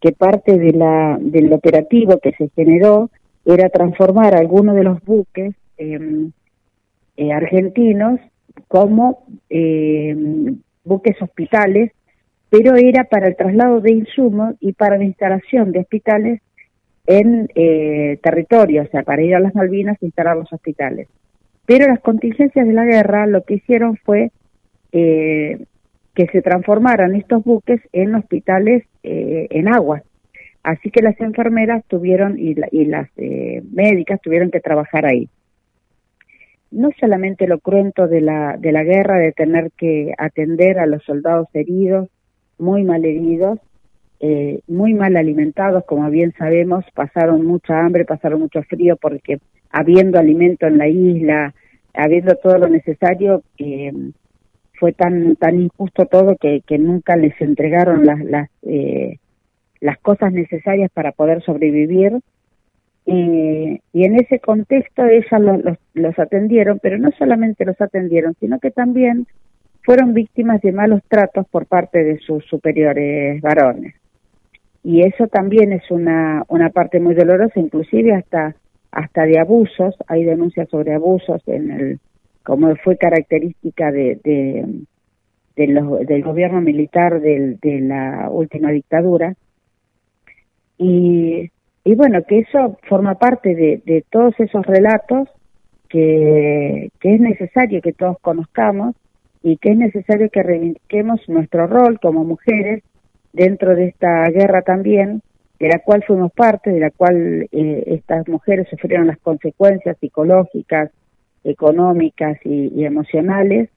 que 0.00 0.12
parte 0.12 0.58
de 0.58 0.72
la 0.72 1.18
del 1.20 1.52
operativo 1.52 2.18
que 2.18 2.32
se 2.32 2.50
generó 2.54 3.10
era 3.44 3.68
transformar 3.68 4.34
algunos 4.34 4.74
de 4.76 4.84
los 4.84 5.02
buques 5.02 5.54
eh, 5.78 6.30
argentinos 7.32 8.20
como 8.68 9.24
buques 10.84 11.20
hospitales, 11.20 11.92
pero 12.50 12.76
era 12.76 13.04
para 13.04 13.28
el 13.28 13.36
traslado 13.36 13.80
de 13.80 13.92
insumos 13.92 14.54
y 14.60 14.72
para 14.72 14.98
la 14.98 15.04
instalación 15.04 15.72
de 15.72 15.80
hospitales 15.80 16.40
en 17.06 17.48
eh, 17.54 18.18
territorio, 18.22 18.82
o 18.82 18.86
sea, 18.86 19.02
para 19.02 19.22
ir 19.22 19.34
a 19.34 19.40
las 19.40 19.54
Malvinas 19.54 20.00
e 20.00 20.06
instalar 20.06 20.36
los 20.36 20.52
hospitales. 20.52 21.08
Pero 21.66 21.86
las 21.86 22.00
contingencias 22.00 22.66
de 22.66 22.72
la 22.72 22.84
guerra 22.84 23.26
lo 23.26 23.44
que 23.44 23.54
hicieron 23.54 23.96
fue 23.96 24.30
eh, 24.92 25.64
que 26.14 26.26
se 26.28 26.42
transformaran 26.42 27.14
estos 27.14 27.42
buques 27.44 27.80
en 27.92 28.14
hospitales 28.14 28.84
eh, 29.02 29.48
en 29.50 29.68
agua. 29.68 30.02
Así 30.62 30.90
que 30.90 31.02
las 31.02 31.20
enfermeras 31.20 31.84
tuvieron 31.88 32.38
y, 32.38 32.54
y 32.70 32.84
las 32.86 33.08
eh, 33.16 33.62
médicas 33.70 34.20
tuvieron 34.22 34.50
que 34.50 34.60
trabajar 34.60 35.04
ahí. 35.04 35.28
No 36.70 36.90
solamente 36.98 37.46
lo 37.46 37.58
cruento 37.58 38.08
de 38.08 38.20
la, 38.20 38.56
de 38.58 38.72
la 38.72 38.82
guerra, 38.82 39.18
de 39.18 39.32
tener 39.32 39.70
que 39.76 40.14
atender 40.16 40.78
a 40.78 40.86
los 40.86 41.04
soldados 41.04 41.48
heridos, 41.54 42.08
muy 42.58 42.82
mal 42.82 43.04
heridos, 43.04 43.58
eh, 44.26 44.60
muy 44.68 44.94
mal 44.94 45.18
alimentados, 45.18 45.84
como 45.84 46.08
bien 46.08 46.32
sabemos, 46.38 46.82
pasaron 46.94 47.44
mucha 47.44 47.78
hambre, 47.78 48.06
pasaron 48.06 48.40
mucho 48.40 48.62
frío, 48.62 48.96
porque 48.96 49.38
habiendo 49.70 50.18
alimento 50.18 50.66
en 50.66 50.78
la 50.78 50.88
isla, 50.88 51.52
habiendo 51.92 52.34
todo 52.36 52.56
lo 52.56 52.68
necesario, 52.68 53.42
eh, 53.58 53.92
fue 54.80 54.94
tan 54.94 55.36
tan 55.36 55.60
injusto 55.60 56.06
todo 56.06 56.36
que, 56.40 56.62
que 56.66 56.78
nunca 56.78 57.16
les 57.16 57.38
entregaron 57.38 58.06
las 58.06 58.24
las, 58.24 58.48
eh, 58.62 59.18
las 59.80 59.98
cosas 59.98 60.32
necesarias 60.32 60.90
para 60.94 61.12
poder 61.12 61.42
sobrevivir 61.42 62.18
y 63.04 63.78
en 63.92 64.16
ese 64.18 64.40
contexto 64.40 65.04
ellas 65.04 65.38
los, 65.38 65.76
los, 65.92 66.18
atendieron, 66.18 66.78
pero 66.78 66.96
no 66.96 67.10
solamente 67.18 67.66
los 67.66 67.78
atendieron, 67.78 68.34
sino 68.40 68.58
que 68.58 68.70
también 68.70 69.26
fueron 69.82 70.14
víctimas 70.14 70.62
de 70.62 70.72
malos 70.72 71.02
tratos 71.08 71.46
por 71.50 71.66
parte 71.66 72.02
de 72.02 72.18
sus 72.20 72.42
superiores 72.46 73.42
varones. 73.42 73.94
Y 74.84 75.00
eso 75.00 75.26
también 75.28 75.72
es 75.72 75.90
una, 75.90 76.44
una 76.48 76.68
parte 76.68 77.00
muy 77.00 77.14
dolorosa, 77.14 77.58
inclusive 77.58 78.14
hasta, 78.14 78.54
hasta 78.92 79.24
de 79.24 79.40
abusos, 79.40 79.96
hay 80.06 80.24
denuncias 80.24 80.68
sobre 80.68 80.92
abusos 80.94 81.42
en 81.46 81.70
el, 81.70 82.00
como 82.42 82.76
fue 82.76 82.98
característica 82.98 83.90
de, 83.90 84.20
de, 84.22 84.84
del 85.56 86.22
gobierno 86.22 86.60
militar 86.60 87.18
de 87.20 87.80
la 87.80 88.28
última 88.30 88.70
dictadura. 88.70 89.34
Y, 90.76 91.50
y 91.82 91.94
bueno, 91.94 92.22
que 92.24 92.40
eso 92.40 92.78
forma 92.86 93.14
parte 93.14 93.54
de, 93.54 93.80
de 93.86 94.04
todos 94.10 94.38
esos 94.38 94.66
relatos 94.66 95.30
que, 95.88 96.90
que 97.00 97.14
es 97.14 97.20
necesario 97.20 97.80
que 97.80 97.94
todos 97.94 98.18
conozcamos 98.20 98.94
y 99.42 99.56
que 99.56 99.70
es 99.70 99.78
necesario 99.78 100.28
que 100.28 100.42
reivindiquemos 100.42 101.26
nuestro 101.28 101.66
rol 101.66 101.98
como 102.00 102.24
mujeres 102.24 102.82
dentro 103.34 103.74
de 103.74 103.88
esta 103.88 104.28
guerra 104.30 104.62
también, 104.62 105.20
de 105.58 105.68
la 105.68 105.80
cual 105.80 106.02
fuimos 106.06 106.32
parte, 106.32 106.70
de 106.70 106.80
la 106.80 106.90
cual 106.90 107.48
eh, 107.52 107.84
estas 107.86 108.26
mujeres 108.28 108.68
sufrieron 108.70 109.08
las 109.08 109.18
consecuencias 109.18 109.98
psicológicas, 109.98 110.90
económicas 111.42 112.38
y, 112.44 112.84
emocionales 112.84 113.68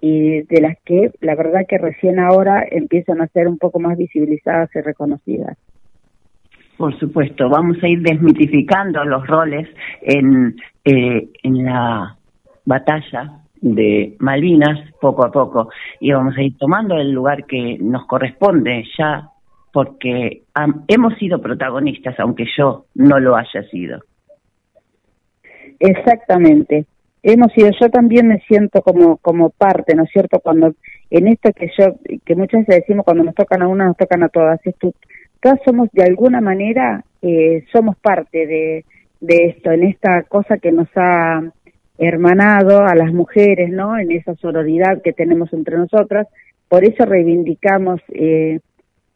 y 0.00 0.42
de 0.42 0.60
las 0.60 0.76
que 0.84 1.10
la 1.20 1.34
verdad 1.34 1.62
que 1.66 1.78
recién 1.78 2.18
ahora 2.18 2.62
empiezan 2.70 3.22
a 3.22 3.28
ser 3.28 3.48
un 3.48 3.56
poco 3.56 3.80
más 3.80 3.96
visibilizadas 3.96 4.68
y 4.74 4.80
reconocidas. 4.80 5.56
Por 6.76 6.98
supuesto, 6.98 7.48
vamos 7.48 7.78
a 7.82 7.88
ir 7.88 8.02
desmitificando 8.02 9.04
los 9.04 9.26
roles 9.26 9.68
en, 10.02 10.56
eh, 10.84 11.28
en 11.42 11.64
la 11.64 12.18
batalla 12.66 13.43
de 13.64 14.14
Malvinas 14.18 14.78
poco 15.00 15.24
a 15.24 15.32
poco 15.32 15.70
y 15.98 16.12
vamos 16.12 16.36
a 16.36 16.42
ir 16.42 16.56
tomando 16.58 16.96
el 16.96 17.12
lugar 17.12 17.46
que 17.46 17.78
nos 17.80 18.06
corresponde 18.06 18.84
ya 18.98 19.30
porque 19.72 20.42
hemos 20.86 21.14
sido 21.18 21.40
protagonistas 21.40 22.20
aunque 22.20 22.44
yo 22.56 22.84
no 22.94 23.18
lo 23.18 23.36
haya 23.36 23.62
sido. 23.70 24.00
Exactamente 25.78 26.86
hemos 27.24 27.52
sido, 27.52 27.70
yo 27.80 27.88
también 27.88 28.28
me 28.28 28.38
siento 28.40 28.82
como, 28.82 29.16
como 29.16 29.48
parte, 29.48 29.94
¿no 29.94 30.04
es 30.04 30.10
cierto? 30.10 30.40
Cuando, 30.40 30.74
en 31.10 31.26
esto 31.26 31.50
que 31.52 31.70
yo, 31.76 31.94
que 32.24 32.36
muchas 32.36 32.66
veces 32.66 32.82
decimos 32.82 33.04
cuando 33.04 33.24
nos 33.24 33.34
tocan 33.34 33.62
a 33.62 33.68
una, 33.68 33.86
nos 33.86 33.96
tocan 33.96 34.22
a 34.22 34.28
todas, 34.28 34.60
esto, 34.64 34.92
todas 35.40 35.58
somos 35.64 35.88
de 35.92 36.04
alguna 36.04 36.42
manera, 36.42 37.02
eh, 37.22 37.64
somos 37.72 37.96
parte 37.96 38.46
de, 38.46 38.84
de 39.20 39.46
esto, 39.46 39.72
en 39.72 39.84
esta 39.84 40.24
cosa 40.24 40.58
que 40.58 40.70
nos 40.70 40.88
ha 40.96 41.42
hermanado 41.98 42.84
a 42.84 42.94
las 42.94 43.12
mujeres, 43.12 43.70
¿no? 43.70 43.98
En 43.98 44.12
esa 44.12 44.34
sororidad 44.36 45.02
que 45.02 45.12
tenemos 45.12 45.52
entre 45.52 45.76
nosotras, 45.76 46.26
por 46.68 46.84
eso 46.84 47.04
reivindicamos, 47.04 48.00
eh, 48.08 48.60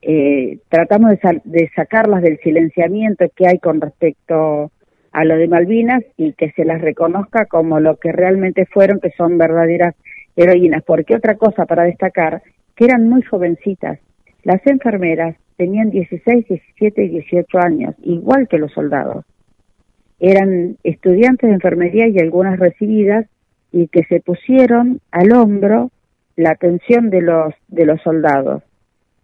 eh, 0.03 0.59
tratamos 0.69 1.11
de, 1.11 1.41
de 1.45 1.71
sacarlas 1.75 2.23
del 2.23 2.39
silenciamiento 2.39 3.27
que 3.35 3.49
hay 3.49 3.59
con 3.59 3.81
respecto 3.81 4.71
a 5.13 5.25
lo 5.25 5.37
de 5.37 5.49
Malvinas 5.49 6.05
y 6.17 6.33
que 6.35 6.53
se 6.53 6.65
las 6.65 6.81
reconozca 6.81 7.47
como 7.47 7.81
lo 7.81 7.97
que 7.97 8.13
realmente 8.13 8.67
fueron, 8.67 9.01
que 9.01 9.11
son 9.17 9.39
verdaderas 9.39 9.95
heroínas. 10.37 10.85
Porque 10.85 11.17
otra 11.17 11.37
cosa 11.37 11.67
para 11.67 11.85
destacar, 11.85 12.43
que 12.77 12.85
eran 12.85 13.09
muy 13.09 13.23
jovencitas. 13.23 13.99
Las 14.45 14.65
enfermeras 14.67 15.37
tenían 15.57 15.91
16, 15.91 16.47
17 16.47 17.05
y 17.05 17.09
18 17.09 17.59
años, 17.59 17.95
igual 18.03 18.47
que 18.49 18.59
los 18.59 18.73
soldados. 18.73 19.25
Eran 20.21 20.77
estudiantes 20.83 21.49
de 21.49 21.55
enfermería 21.55 22.09
y 22.09 22.19
algunas 22.19 22.59
recibidas 22.59 23.27
y 23.73 23.89
que 23.89 24.05
se 24.05 24.21
pusieron 24.21 25.01
al 25.11 25.33
hombro 25.33 25.91
la 26.37 26.51
atención 26.51 27.11
de 27.11 27.23
los 27.23 27.55
de 27.69 27.87
los 27.87 28.01
soldados 28.03 28.63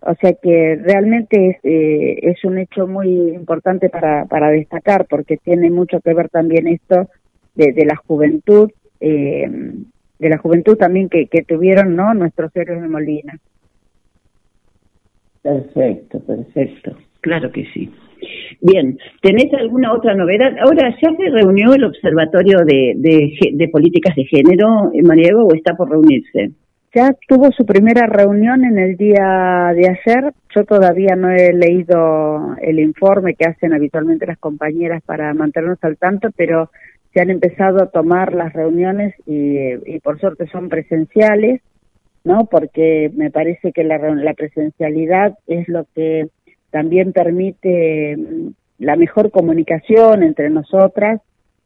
o 0.07 0.15
sea 0.16 0.35
que 0.35 0.79
realmente 0.83 1.49
es, 1.49 1.57
eh, 1.62 2.19
es 2.23 2.45
un 2.45 2.59
hecho 2.59 2.87
muy 2.87 3.09
importante 3.09 3.89
para, 3.89 4.27
para 4.27 4.51
destacar 4.51 5.07
porque 5.07 5.39
tiene 5.39 5.71
mucho 5.71 6.01
que 6.01 6.12
ver 6.12 6.29
también 6.29 6.69
esto 6.69 7.09
de, 7.55 7.73
de 7.73 7.87
la 7.87 7.97
juventud, 7.97 8.71
eh, 9.01 9.49
de 10.19 10.29
la 10.29 10.37
juventud 10.39 10.77
también 10.77 11.09
que, 11.09 11.27
que 11.27 11.43
tuvieron 11.43 11.97
no 11.97 12.12
nuestros 12.12 12.55
héroes 12.55 12.83
de 12.83 12.89
Molina. 12.89 13.39
Perfecto, 15.43 16.21
perfecto. 16.21 16.97
Claro 17.21 17.51
que 17.51 17.65
sí. 17.73 17.91
Bien, 18.61 18.99
¿tenés 19.21 19.53
alguna 19.55 19.93
otra 19.93 20.15
novedad? 20.15 20.57
Ahora, 20.61 20.95
¿ya 21.03 21.11
se 21.17 21.31
reunió 21.31 21.75
el 21.75 21.85
Observatorio 21.85 22.59
de, 22.65 22.95
de, 22.97 23.69
Políticas 23.69 24.15
de 24.17 24.25
Género, 24.25 24.91
María 25.03 25.37
o 25.37 25.55
está 25.55 25.75
por 25.77 25.91
reunirse? 25.91 26.53
ya 26.95 27.13
tuvo 27.27 27.51
su 27.51 27.67
primera 27.67 28.07
reunión 28.07 28.65
en 28.65 28.79
el 28.79 28.97
día 28.97 29.73
de 29.75 29.89
ayer. 29.89 30.33
Yo 30.55 30.65
todavía 30.65 31.17
no 31.17 31.29
he 31.29 31.53
leído 31.53 32.55
el 32.63 32.79
informe 32.79 33.35
que 33.35 33.49
hacen 33.49 33.75
habitualmente 33.75 34.27
las 34.27 34.39
compañeras 34.39 35.03
para 35.05 35.35
mantenernos 35.35 35.83
al 35.83 35.97
tanto, 35.97 36.29
pero 36.37 36.71
se 37.13 37.21
han 37.21 37.31
empezado 37.31 37.83
a 37.83 37.91
tomar 37.91 38.33
las 38.33 38.53
reuniones 38.53 39.15
y, 39.27 39.99
por 40.01 40.21
suerte 40.21 40.47
son 40.49 40.69
presenciales, 40.69 41.61
¿no? 42.23 42.47
Porque 42.47 43.11
me 43.15 43.31
parece 43.31 43.73
que 43.73 43.83
la, 43.83 43.99
la 43.99 44.35
presencialidad 44.35 45.37
es 45.49 45.69
lo 45.69 45.87
que 45.95 46.29
también 46.75 47.13
permite 47.13 48.17
mm, 48.17 48.49
la 48.79 48.97
mejor 48.97 49.31
comunicación 49.31 50.25
entre 50.25 50.51
nosotras 50.51 51.21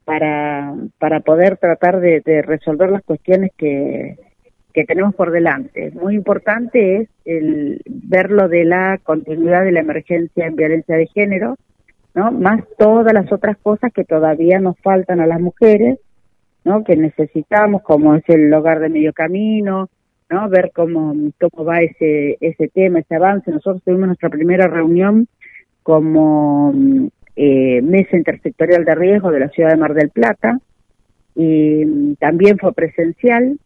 para, 0.04 0.74
para 0.98 1.20
poder 1.20 1.56
tratar 1.56 2.00
de 2.00 2.42
resolver 2.42 2.90
las 2.90 3.02
cuestiones 3.02 3.52
que, 3.56 4.18
que 4.78 4.84
tenemos 4.84 5.14
por 5.14 5.30
delante. 5.30 5.90
Muy 5.92 6.14
importante 6.14 6.98
es 6.98 7.08
el 7.24 7.80
verlo 7.86 8.48
de 8.48 8.64
la 8.64 9.00
continuidad 9.02 9.64
de 9.64 9.72
la 9.72 9.80
emergencia 9.80 10.46
en 10.46 10.56
violencia 10.56 10.96
de 10.96 11.06
género, 11.06 11.56
¿no? 12.14 12.30
Más 12.30 12.62
todas 12.78 13.12
las 13.12 13.32
otras 13.32 13.56
cosas 13.56 13.92
que 13.92 14.04
todavía 14.04 14.60
nos 14.60 14.78
faltan 14.78 15.20
a 15.20 15.26
las 15.26 15.40
mujeres, 15.40 15.98
¿no? 16.64 16.84
Que 16.84 16.96
necesitamos, 16.96 17.82
como 17.82 18.14
es 18.14 18.22
el 18.28 18.52
hogar 18.52 18.80
de 18.80 18.90
medio 18.90 19.12
camino, 19.12 19.88
¿no? 20.30 20.48
Ver 20.48 20.70
cómo, 20.74 21.14
cómo 21.40 21.64
va 21.64 21.80
ese, 21.80 22.36
ese 22.40 22.68
tema, 22.68 23.00
ese 23.00 23.16
avance. 23.16 23.50
Nosotros 23.50 23.82
tuvimos 23.84 24.08
nuestra 24.08 24.30
primera 24.30 24.66
reunión 24.66 25.28
como 25.82 26.72
eh, 27.36 27.80
mesa 27.82 28.16
intersectorial 28.16 28.84
de 28.84 28.94
riesgo 28.94 29.30
de 29.30 29.40
la 29.40 29.48
ciudad 29.48 29.70
de 29.70 29.76
Mar 29.76 29.94
del 29.94 30.10
Plata 30.10 30.58
y 31.34 32.14
también 32.16 32.58
fue 32.58 32.72
presencial 32.72 33.58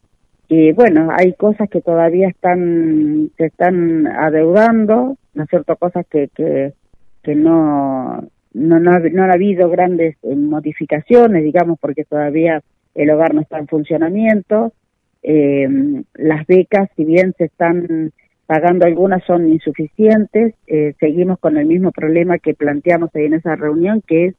y 0.54 0.72
bueno, 0.72 1.08
hay 1.18 1.32
cosas 1.32 1.70
que 1.70 1.80
todavía 1.80 2.28
están, 2.28 3.30
se 3.38 3.46
están 3.46 4.06
adeudando, 4.06 5.16
¿no 5.32 5.44
es 5.44 5.48
cierto? 5.48 5.76
Cosas 5.76 6.04
que, 6.10 6.28
que, 6.34 6.74
que 7.22 7.34
no, 7.34 8.28
no, 8.52 8.78
no, 8.78 8.90
ha, 8.92 9.32
habido 9.32 9.70
grandes 9.70 10.16
eh, 10.22 10.36
modificaciones, 10.36 11.42
digamos, 11.42 11.78
porque 11.80 12.04
todavía 12.04 12.62
el 12.94 13.08
hogar 13.08 13.32
no 13.32 13.40
está 13.40 13.58
en 13.58 13.66
funcionamiento. 13.66 14.74
Eh, 15.22 15.68
las 16.14 16.46
becas, 16.46 16.88
si 16.96 17.04
bien 17.04 17.34
se 17.38 17.44
están 17.44 18.12
pagando 18.46 18.86
algunas, 18.86 19.24
son 19.24 19.48
insuficientes. 19.48 20.54
Eh, 20.66 20.94
seguimos 21.00 21.38
con 21.38 21.56
el 21.56 21.66
mismo 21.66 21.92
problema 21.92 22.38
que 22.38 22.54
planteamos 22.54 23.14
ahí 23.14 23.26
en 23.26 23.34
esa 23.34 23.56
reunión, 23.56 24.02
que 24.06 24.26
es 24.26 24.34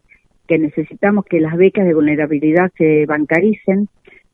que 0.47 0.57
necesitamos 0.57 1.25
que 1.25 1.39
las 1.39 1.55
becas 1.55 1.85
de 1.85 1.93
vulnerabilidad 1.93 2.71
se 2.77 3.05
bancaricen 3.05 3.87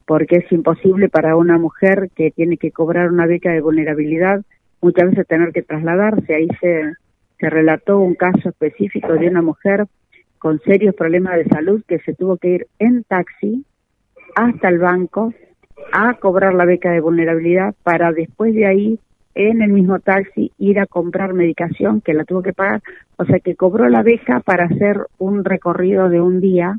porque 0.05 0.37
es 0.37 0.51
imposible 0.51 1.07
para 1.07 1.35
una 1.35 1.59
mujer 1.59 2.09
que 2.15 2.31
tiene 2.31 2.57
que 2.57 2.71
cobrar 2.71 3.11
una 3.11 3.27
beca 3.27 3.51
de 3.51 3.61
vulnerabilidad 3.61 4.41
muchas 4.81 5.11
veces 5.11 5.27
tener 5.27 5.51
que 5.51 5.61
trasladarse. 5.61 6.33
Ahí 6.33 6.47
se, 6.59 6.93
se 7.39 7.49
relató 7.49 7.99
un 7.99 8.15
caso 8.15 8.49
específico 8.49 9.13
de 9.13 9.27
una 9.27 9.43
mujer 9.43 9.85
con 10.39 10.59
serios 10.61 10.95
problemas 10.95 11.35
de 11.35 11.45
salud 11.45 11.83
que 11.87 11.99
se 11.99 12.15
tuvo 12.15 12.37
que 12.37 12.49
ir 12.49 12.67
en 12.79 13.03
taxi 13.03 13.65
hasta 14.35 14.69
el 14.69 14.79
banco 14.79 15.33
a 15.91 16.13
cobrar 16.15 16.53
la 16.53 16.65
beca 16.65 16.91
de 16.91 17.01
vulnerabilidad 17.01 17.75
para 17.83 18.11
después 18.11 18.53
de 18.53 18.65
ahí 18.65 18.99
en 19.35 19.61
el 19.61 19.71
mismo 19.71 19.99
taxi 19.99 20.51
ir 20.57 20.79
a 20.79 20.85
comprar 20.85 21.33
medicación 21.33 22.01
que 22.01 22.13
la 22.13 22.25
tuvo 22.25 22.41
que 22.41 22.53
pagar, 22.53 22.81
o 23.17 23.25
sea 23.25 23.39
que 23.39 23.55
cobró 23.55 23.87
la 23.87 24.03
beca 24.03 24.39
para 24.41 24.65
hacer 24.65 25.05
un 25.17 25.45
recorrido 25.45 26.09
de 26.09 26.19
un 26.19 26.41
día, 26.41 26.77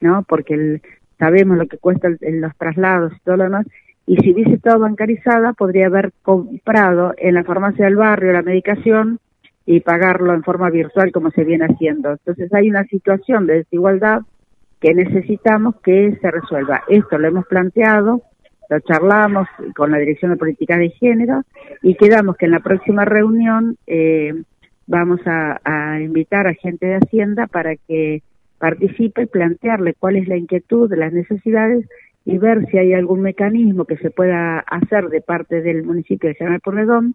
¿no? 0.00 0.22
Porque 0.22 0.54
el, 0.54 0.82
sabemos 1.18 1.58
lo 1.58 1.66
que 1.66 1.78
cuesta 1.78 2.08
los 2.08 2.56
traslados 2.56 3.12
y 3.14 3.20
todo 3.20 3.36
lo 3.36 3.44
demás, 3.44 3.66
y 4.06 4.16
si 4.16 4.32
hubiese 4.32 4.54
estado 4.54 4.80
bancarizada 4.80 5.52
podría 5.52 5.86
haber 5.86 6.12
comprado 6.22 7.14
en 7.18 7.34
la 7.34 7.44
farmacia 7.44 7.84
del 7.84 7.96
barrio 7.96 8.32
la 8.32 8.42
medicación 8.42 9.20
y 9.66 9.80
pagarlo 9.80 10.34
en 10.34 10.42
forma 10.42 10.70
virtual 10.70 11.12
como 11.12 11.30
se 11.30 11.44
viene 11.44 11.66
haciendo. 11.66 12.12
Entonces 12.12 12.52
hay 12.52 12.70
una 12.70 12.84
situación 12.84 13.46
de 13.46 13.58
desigualdad 13.58 14.22
que 14.80 14.94
necesitamos 14.94 15.76
que 15.82 16.18
se 16.20 16.30
resuelva. 16.30 16.82
Esto 16.88 17.18
lo 17.18 17.28
hemos 17.28 17.46
planteado, 17.46 18.22
lo 18.70 18.78
charlamos 18.80 19.48
con 19.74 19.90
la 19.90 19.98
Dirección 19.98 20.30
de 20.30 20.36
Política 20.36 20.78
de 20.78 20.90
Género 20.90 21.42
y 21.82 21.96
quedamos 21.96 22.36
que 22.36 22.46
en 22.46 22.52
la 22.52 22.60
próxima 22.60 23.04
reunión 23.04 23.76
eh, 23.88 24.32
vamos 24.86 25.20
a, 25.26 25.98
invitar 26.00 26.46
a 26.46 26.54
gente 26.54 26.86
de 26.86 26.96
Hacienda 26.96 27.48
para 27.48 27.74
que 27.74 28.22
participe 28.58 29.22
y 29.22 29.26
plantearle 29.26 29.94
cuál 29.94 30.16
es 30.16 30.28
la 30.28 30.36
inquietud, 30.36 30.92
las 30.94 31.12
necesidades 31.12 31.88
y 32.24 32.38
ver 32.38 32.66
si 32.70 32.78
hay 32.78 32.94
algún 32.94 33.22
mecanismo 33.22 33.86
que 33.86 33.96
se 33.96 34.10
pueda 34.10 34.60
hacer 34.60 35.08
de 35.08 35.20
parte 35.20 35.62
del 35.62 35.82
municipio 35.82 36.28
de 36.28 36.36
General 36.36 36.60
Porredón 36.60 37.14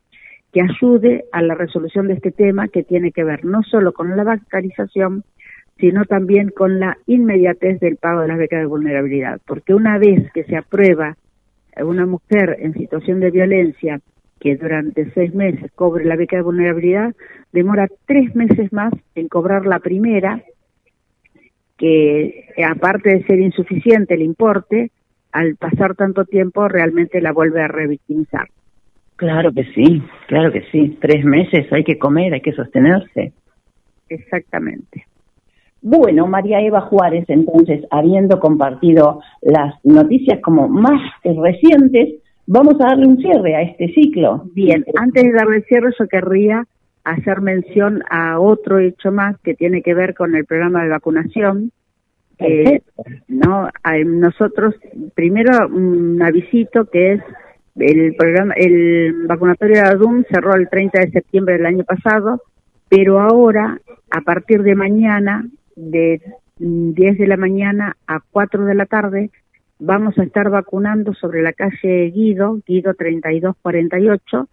que 0.52 0.62
ayude 0.62 1.26
a 1.32 1.42
la 1.42 1.56
resolución 1.56 2.08
de 2.08 2.16
este 2.16 2.32
tema 2.32 2.68
que 2.68 2.84
tiene 2.84 3.12
que 3.12 3.24
ver 3.24 3.46
no 3.46 3.64
solo 3.64 3.94
con 3.94 4.16
la 4.16 4.24
bancarización, 4.24 5.24
sino 5.78 6.04
también 6.06 6.50
con 6.50 6.80
la 6.80 6.98
inmediatez 7.06 7.80
del 7.80 7.96
pago 7.96 8.22
de 8.22 8.28
las 8.28 8.38
becas 8.38 8.60
de 8.60 8.66
vulnerabilidad, 8.66 9.40
porque 9.46 9.74
una 9.74 9.98
vez 9.98 10.32
que 10.34 10.44
se 10.44 10.58
aprueba 10.58 11.18
una 11.84 12.06
mujer 12.06 12.58
en 12.60 12.74
situación 12.74 13.20
de 13.20 13.32
violencia 13.32 14.00
que 14.40 14.56
durante 14.56 15.12
seis 15.12 15.34
meses 15.34 15.72
cobre 15.76 16.06
la 16.06 16.16
beca 16.16 16.38
de 16.38 16.44
vulnerabilidad, 16.44 17.16
demora 17.52 17.88
tres 18.06 18.36
meses 18.36 18.72
más 18.72 18.94
en 19.16 19.28
cobrar 19.28 19.66
la 19.66 19.80
primera, 19.80 20.44
que 21.78 22.50
aparte 22.66 23.10
de 23.10 23.24
ser 23.26 23.40
insuficiente 23.40 24.14
el 24.14 24.22
importe, 24.22 24.92
al 25.32 25.56
pasar 25.56 25.96
tanto 25.96 26.26
tiempo 26.26 26.68
realmente 26.68 27.22
la 27.22 27.34
vuelve 27.34 27.62
a 27.62 27.68
revictimizar. 27.68 28.48
Claro 29.18 29.52
que 29.54 29.64
sí, 29.74 30.02
claro 30.28 30.52
que 30.52 30.64
sí. 30.72 30.98
Tres 31.02 31.24
meses 31.24 31.72
hay 31.72 31.84
que 31.84 31.98
comer, 31.98 32.34
hay 32.34 32.42
que 32.42 32.54
sostenerse. 32.54 33.34
Exactamente. 34.10 35.05
Bueno, 35.88 36.26
María 36.26 36.62
Eva 36.62 36.82
Juárez, 36.82 37.26
entonces, 37.28 37.86
habiendo 37.92 38.40
compartido 38.40 39.22
las 39.42 39.76
noticias 39.84 40.40
como 40.42 40.68
más 40.68 41.00
recientes, 41.24 42.16
vamos 42.48 42.76
a 42.82 42.88
darle 42.88 43.06
un 43.06 43.18
cierre 43.18 43.56
a 43.56 43.62
este 43.62 43.94
ciclo. 43.94 44.46
Bien, 44.54 44.84
antes 45.00 45.24
de 45.24 45.32
darle 45.32 45.62
cierre, 45.62 45.92
yo 46.00 46.08
querría 46.08 46.66
hacer 47.04 47.42
mención 47.42 48.04
a 48.10 48.40
otro 48.40 48.80
hecho 48.80 49.12
más 49.12 49.38
que 49.42 49.54
tiene 49.54 49.84
que 49.84 49.94
ver 49.94 50.16
con 50.16 50.36
el 50.36 50.46
programa 50.46 50.84
de 50.84 50.90
vacunación. 50.90 51.72
Eh, 52.40 52.82
no, 53.28 53.70
nosotros 54.06 54.74
primero 55.14 55.68
un 55.68 56.20
avisito 56.22 56.86
que 56.86 57.14
es 57.14 57.22
el 57.76 58.16
programa, 58.16 58.54
el 58.58 59.28
vacunatorio 59.28 59.76
de 59.76 59.88
ADUM 59.88 60.24
cerró 60.32 60.56
el 60.56 60.68
30 60.68 61.00
de 61.00 61.12
septiembre 61.12 61.58
del 61.58 61.68
año 61.68 61.84
pasado, 61.84 62.42
pero 62.90 63.20
ahora 63.20 63.80
a 64.10 64.22
partir 64.22 64.64
de 64.64 64.76
mañana 64.76 65.46
de 65.76 66.22
10 66.58 67.18
de 67.18 67.28
la 67.28 67.38
mañana 67.38 67.98
a 68.08 68.20
4 68.32 68.66
de 68.66 68.76
la 68.76 68.86
tarde 68.86 69.30
vamos 69.80 70.18
a 70.18 70.24
estar 70.24 70.50
vacunando 70.50 71.14
sobre 71.14 71.42
la 71.42 71.54
calle 71.54 72.10
Guido, 72.12 72.60
Guido 72.66 72.94
3248, 72.94 74.48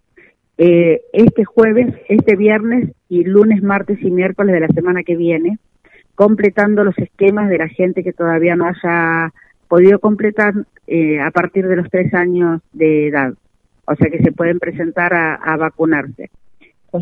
eh, 0.58 1.02
este 1.12 1.44
jueves, 1.44 1.94
este 2.08 2.36
viernes 2.36 2.90
y 3.08 3.24
lunes, 3.24 3.62
martes 3.62 3.98
y 4.02 4.10
miércoles 4.10 4.52
de 4.52 4.60
la 4.60 4.68
semana 4.68 5.02
que 5.02 5.16
viene, 5.16 5.58
completando 6.14 6.84
los 6.84 6.96
esquemas 6.98 7.48
de 7.48 7.58
la 7.58 7.68
gente 7.68 8.02
que 8.02 8.12
todavía 8.12 8.56
no 8.56 8.66
haya 8.66 9.32
podido 9.68 9.98
completar 9.98 10.52
eh, 10.86 11.20
a 11.20 11.30
partir 11.30 11.66
de 11.66 11.76
los 11.76 11.88
tres 11.88 12.12
años 12.14 12.60
de 12.72 13.08
edad. 13.08 13.32
O 13.86 13.94
sea 13.94 14.10
que 14.10 14.22
se 14.22 14.32
pueden 14.32 14.58
presentar 14.58 15.14
a, 15.14 15.56
vacunarse. 15.56 16.30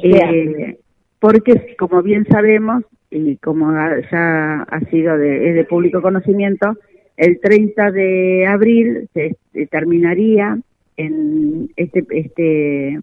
eh, 0.03 0.79
porque, 1.21 1.77
como 1.79 2.03
bien 2.03 2.27
sabemos, 2.27 2.85
y 3.11 3.37
como 3.37 3.73
ya 4.11 4.63
ha 4.63 4.81
sido 4.91 5.17
de, 5.19 5.51
es 5.51 5.55
de 5.55 5.65
público 5.65 6.01
conocimiento, 6.01 6.77
el 7.17 7.39
30 7.41 7.91
de 7.91 8.47
abril 8.47 9.09
se, 9.13 9.37
terminaría 9.71 10.59
en 10.97 11.71
este 11.77 12.05
este 12.11 13.01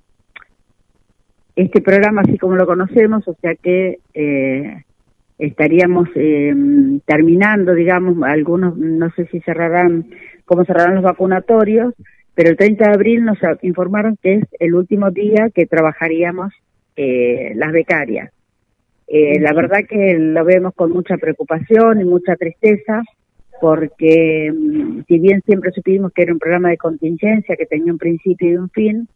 este 1.55 1.81
programa 1.81 2.21
así 2.21 2.37
como 2.37 2.55
lo 2.55 2.65
conocemos, 2.65 3.27
o 3.27 3.35
sea 3.41 3.55
que 3.55 3.99
eh, 4.13 4.83
estaríamos 5.37 6.07
eh, 6.15 6.53
terminando, 7.05 7.73
digamos, 7.73 8.17
algunos 8.23 8.77
no 8.77 9.11
sé 9.11 9.27
si 9.27 9.39
cerrarán, 9.41 10.07
cómo 10.45 10.65
cerrarán 10.65 10.95
los 10.95 11.03
vacunatorios, 11.03 11.93
pero 12.33 12.49
el 12.49 12.57
30 12.57 12.85
de 12.85 12.93
abril 12.93 13.25
nos 13.25 13.37
informaron 13.61 14.17
que 14.21 14.35
es 14.35 14.45
el 14.59 14.75
último 14.75 15.11
día 15.11 15.49
que 15.53 15.65
trabajaríamos 15.65 16.53
eh, 16.97 17.53
las 17.55 17.71
becarias. 17.71 18.31
Eh, 19.07 19.39
la 19.39 19.53
verdad 19.53 19.79
que 19.87 20.15
lo 20.17 20.43
vemos 20.43 20.73
con 20.73 20.91
mucha 20.91 21.15
preocupación 21.17 22.01
y 22.01 22.03
mucha 22.03 22.35
tristeza, 22.35 23.03
porque 23.61 24.51
mm, 24.51 25.03
si 25.07 25.19
bien 25.19 25.41
siempre 25.45 25.71
supimos 25.71 26.11
que 26.11 26.23
era 26.23 26.33
un 26.33 26.39
programa 26.39 26.69
de 26.69 26.77
contingencia, 26.77 27.55
que 27.55 27.65
tenía 27.65 27.93
un 27.93 27.99
principio 27.99 28.49
y 28.49 28.57
un 28.57 28.69
fin, 28.69 29.07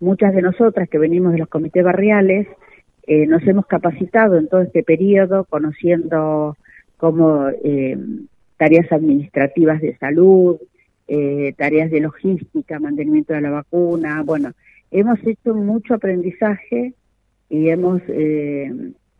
muchas 0.00 0.34
de 0.34 0.42
nosotras 0.42 0.88
que 0.88 0.98
venimos 0.98 1.32
de 1.32 1.38
los 1.38 1.48
comités 1.48 1.84
barriales, 1.84 2.48
eh, 3.06 3.26
nos 3.26 3.46
hemos 3.46 3.66
capacitado 3.66 4.36
en 4.36 4.48
todo 4.48 4.62
este 4.62 4.82
periodo, 4.82 5.44
conociendo 5.44 6.56
como 6.96 7.48
eh, 7.62 7.96
tareas 8.56 8.90
administrativas 8.90 9.80
de 9.80 9.96
salud, 9.98 10.56
eh, 11.06 11.54
tareas 11.56 11.90
de 11.90 12.00
logística, 12.00 12.80
mantenimiento 12.80 13.32
de 13.32 13.42
la 13.42 13.50
vacuna, 13.50 14.22
bueno, 14.24 14.52
hemos 14.90 15.24
hecho 15.24 15.54
mucho 15.54 15.94
aprendizaje 15.94 16.94
y 17.48 17.68
hemos 17.70 18.02
eh, 18.08 18.70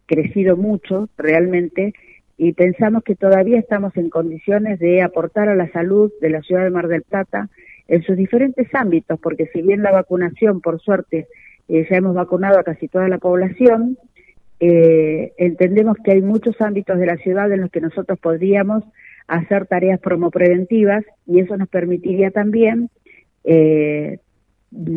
crecido 0.06 0.56
mucho 0.56 1.08
realmente 1.16 1.94
y 2.38 2.52
pensamos 2.52 3.02
que 3.02 3.14
todavía 3.14 3.58
estamos 3.58 3.96
en 3.96 4.10
condiciones 4.10 4.78
de 4.78 5.02
aportar 5.02 5.48
a 5.48 5.54
la 5.54 5.70
salud 5.72 6.12
de 6.20 6.30
la 6.30 6.42
ciudad 6.42 6.64
de 6.64 6.70
Mar 6.70 6.88
del 6.88 7.02
Plata 7.02 7.48
en 7.88 8.02
sus 8.02 8.16
diferentes 8.16 8.68
ámbitos, 8.74 9.18
porque 9.20 9.46
si 9.52 9.62
bien 9.62 9.82
la 9.82 9.92
vacunación, 9.92 10.60
por 10.60 10.80
suerte, 10.80 11.28
eh, 11.68 11.86
ya 11.90 11.96
hemos 11.96 12.14
vacunado 12.14 12.58
a 12.58 12.64
casi 12.64 12.88
toda 12.88 13.08
la 13.08 13.18
población, 13.18 13.96
eh, 14.60 15.32
entendemos 15.38 15.96
que 16.04 16.12
hay 16.12 16.22
muchos 16.22 16.60
ámbitos 16.60 16.98
de 16.98 17.06
la 17.06 17.16
ciudad 17.16 17.50
en 17.52 17.60
los 17.62 17.70
que 17.70 17.80
nosotros 17.80 18.18
podríamos 18.18 18.84
hacer 19.28 19.66
tareas 19.66 20.00
promopreventivas 20.00 21.04
y 21.26 21.40
eso 21.40 21.56
nos 21.56 21.68
permitiría 21.68 22.30
también 22.30 22.90
eh, 23.44 24.18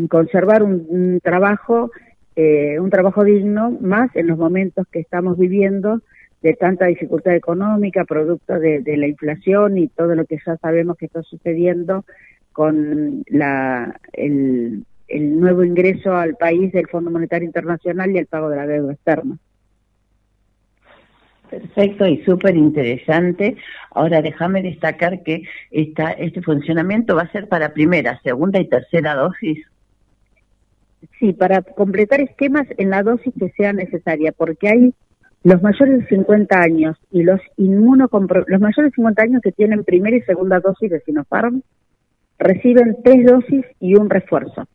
conservar 0.10 0.64
un, 0.64 0.86
un 0.90 1.20
trabajo 1.22 1.92
eh, 2.36 2.80
un 2.80 2.90
trabajo 2.90 3.24
digno 3.24 3.78
más 3.82 4.16
en 4.16 4.28
los 4.28 4.38
momentos 4.38 4.88
que 4.92 5.00
estamos 5.00 5.38
viviendo 5.38 6.02
de 6.42 6.54
tanta 6.54 6.86
dificultad 6.86 7.36
económica, 7.36 8.06
producto 8.06 8.60
de, 8.60 8.82
la 8.86 9.08
inflación 9.08 9.78
y 9.78 9.88
todo 9.90 10.16
lo 10.16 10.26
que 10.26 10.38
ya 10.46 10.56
sabemos 10.58 10.98
que 10.98 11.08
está 11.08 11.22
sucediendo 11.24 12.06
con 12.54 13.24
la, 13.28 14.00
el, 14.14 14.86
el 15.08 15.40
nuevo 15.40 15.64
ingreso 15.64 16.16
al 16.16 16.36
país 16.36 16.72
del 16.72 16.88
Fondo 16.88 17.12
Monetario 17.12 17.46
Internacional 17.46 18.12
y 18.12 18.20
el 18.20 18.28
pago 18.28 18.50
de 18.50 18.56
la 18.56 18.68
deuda 18.68 18.94
externa. 18.94 19.38
Perfecto 21.50 22.06
y 22.06 22.24
súper 22.24 22.56
interesante. 22.56 23.58
Ahora 23.92 24.22
déjame 24.22 24.62
destacar 24.62 25.24
que 25.24 25.44
esta, 25.72 26.12
este 26.12 26.42
funcionamiento 26.42 27.16
va 27.16 27.24
a 27.24 27.32
ser 27.32 27.48
para 27.48 27.74
primera, 27.74 28.20
segunda 28.24 28.60
y 28.60 28.70
tercera 28.70 29.16
dosis. 29.16 29.66
Sí, 31.20 31.34
para 31.34 31.62
completar 31.62 32.22
esquemas 32.22 32.68
en 32.78 32.90
la 32.90 33.04
dosis 33.04 33.34
que 33.38 33.50
sea 33.52 33.74
necesaria, 33.74 34.32
porque 34.32 34.70
hay 34.70 34.94
los 35.44 35.62
mayores 35.62 36.00
de 36.00 36.08
50 36.08 36.60
años 36.60 36.98
y 37.12 37.24
los 37.24 37.40
los 37.58 38.62
mayores 38.62 38.92
de 38.92 38.96
50 38.96 39.24
años 39.24 39.42
que 39.42 39.52
tienen 39.52 39.84
primera 39.86 40.18
y 40.18 40.22
segunda 40.22 40.60
dosis 40.60 40.92
de 40.92 41.00
Sinopharm 41.02 41.62
reciben 42.38 42.98
tres 43.04 43.26
dosis 43.26 43.66
y 43.80 43.96
un 43.96 44.10
refuerzo. 44.10 44.68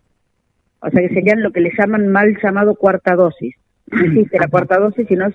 O 0.81 0.91
sea 0.91 1.01
que 1.01 1.15
serían 1.15 1.43
lo 1.43 1.51
que 1.51 1.61
le 1.61 1.73
llaman 1.77 2.09
mal 2.09 2.37
llamado 2.43 2.77
cuarta 2.77 3.15
dosis. 3.15 3.55
No 3.91 4.05
existe 4.05 4.39
la 4.39 4.49
cuarta 4.49 4.79
dosis, 4.79 5.07
sino 5.09 5.29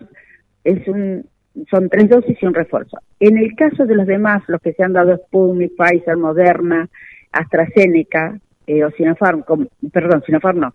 es 0.63 0.87
un 0.87 1.25
son 1.69 1.89
tres 1.89 2.09
dosis 2.09 2.37
y 2.41 2.45
un 2.45 2.53
refuerzo. 2.53 2.97
En 3.19 3.37
el 3.37 3.55
caso 3.55 3.85
de 3.85 3.95
los 3.95 4.07
demás, 4.07 4.43
los 4.47 4.61
que 4.61 4.73
se 4.73 4.83
han 4.83 4.93
dado 4.93 5.17
Sputnik, 5.17 5.73
Pfizer, 5.75 6.15
Moderna, 6.17 6.87
AstraZeneca, 7.31 8.39
eh, 8.69 8.85
o 8.85 8.91
Sinopharm, 8.91 9.43
perdón, 9.91 10.21
Sinopharm 10.23 10.59
no, 10.59 10.73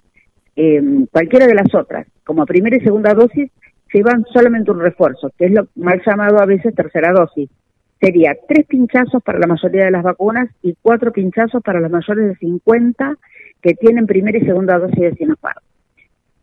eh, 0.56 0.82
cualquiera 1.12 1.46
de 1.46 1.54
las 1.54 1.72
otras, 1.72 2.08
como 2.24 2.44
primera 2.44 2.76
y 2.76 2.80
segunda 2.80 3.14
dosis, 3.14 3.52
llevan 3.92 4.24
solamente 4.32 4.72
un 4.72 4.80
refuerzo, 4.80 5.30
que 5.38 5.46
es 5.46 5.52
lo 5.52 5.68
mal 5.76 6.02
llamado 6.04 6.40
a 6.40 6.44
veces 6.44 6.74
tercera 6.74 7.12
dosis. 7.12 7.48
Sería 8.00 8.36
tres 8.48 8.66
pinchazos 8.66 9.22
para 9.22 9.38
la 9.38 9.46
mayoría 9.46 9.84
de 9.84 9.92
las 9.92 10.02
vacunas 10.02 10.50
y 10.60 10.74
cuatro 10.82 11.12
pinchazos 11.12 11.62
para 11.62 11.78
los 11.78 11.88
mayores 11.88 12.26
de 12.26 12.34
50 12.34 13.16
que 13.62 13.74
tienen 13.74 14.08
primera 14.08 14.38
y 14.38 14.44
segunda 14.44 14.80
dosis 14.80 14.98
de 14.98 15.14
Sinopharm. 15.14 15.62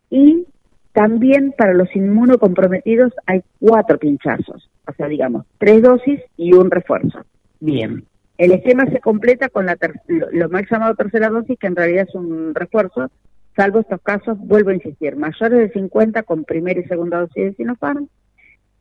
Y 0.08 0.46
también 0.94 1.52
para 1.56 1.74
los 1.74 1.94
inmunocomprometidos 1.94 3.12
hay 3.26 3.42
cuatro 3.60 3.98
pinchazos, 3.98 4.70
o 4.86 4.92
sea, 4.94 5.06
digamos, 5.06 5.44
tres 5.58 5.82
dosis 5.82 6.20
y 6.38 6.54
un 6.54 6.70
refuerzo. 6.70 7.20
Bien. 7.60 8.06
El 8.38 8.52
esquema 8.52 8.86
se 8.86 9.00
completa 9.00 9.48
con 9.48 9.66
la 9.66 9.76
lo, 10.08 10.30
lo 10.30 10.48
mal 10.48 10.66
llamado 10.70 10.94
tercera 10.94 11.28
dosis, 11.28 11.58
que 11.58 11.66
en 11.66 11.76
realidad 11.76 12.06
es 12.08 12.14
un 12.14 12.54
refuerzo, 12.54 13.10
salvo 13.56 13.80
estos 13.80 14.00
casos, 14.02 14.38
vuelvo 14.38 14.70
a 14.70 14.74
insistir, 14.74 15.16
mayores 15.16 15.58
de 15.58 15.72
50 15.72 16.22
con 16.22 16.44
primera 16.44 16.80
y 16.80 16.84
segunda 16.84 17.20
dosis 17.20 17.44
de 17.44 17.54
Sinopharm 17.54 18.08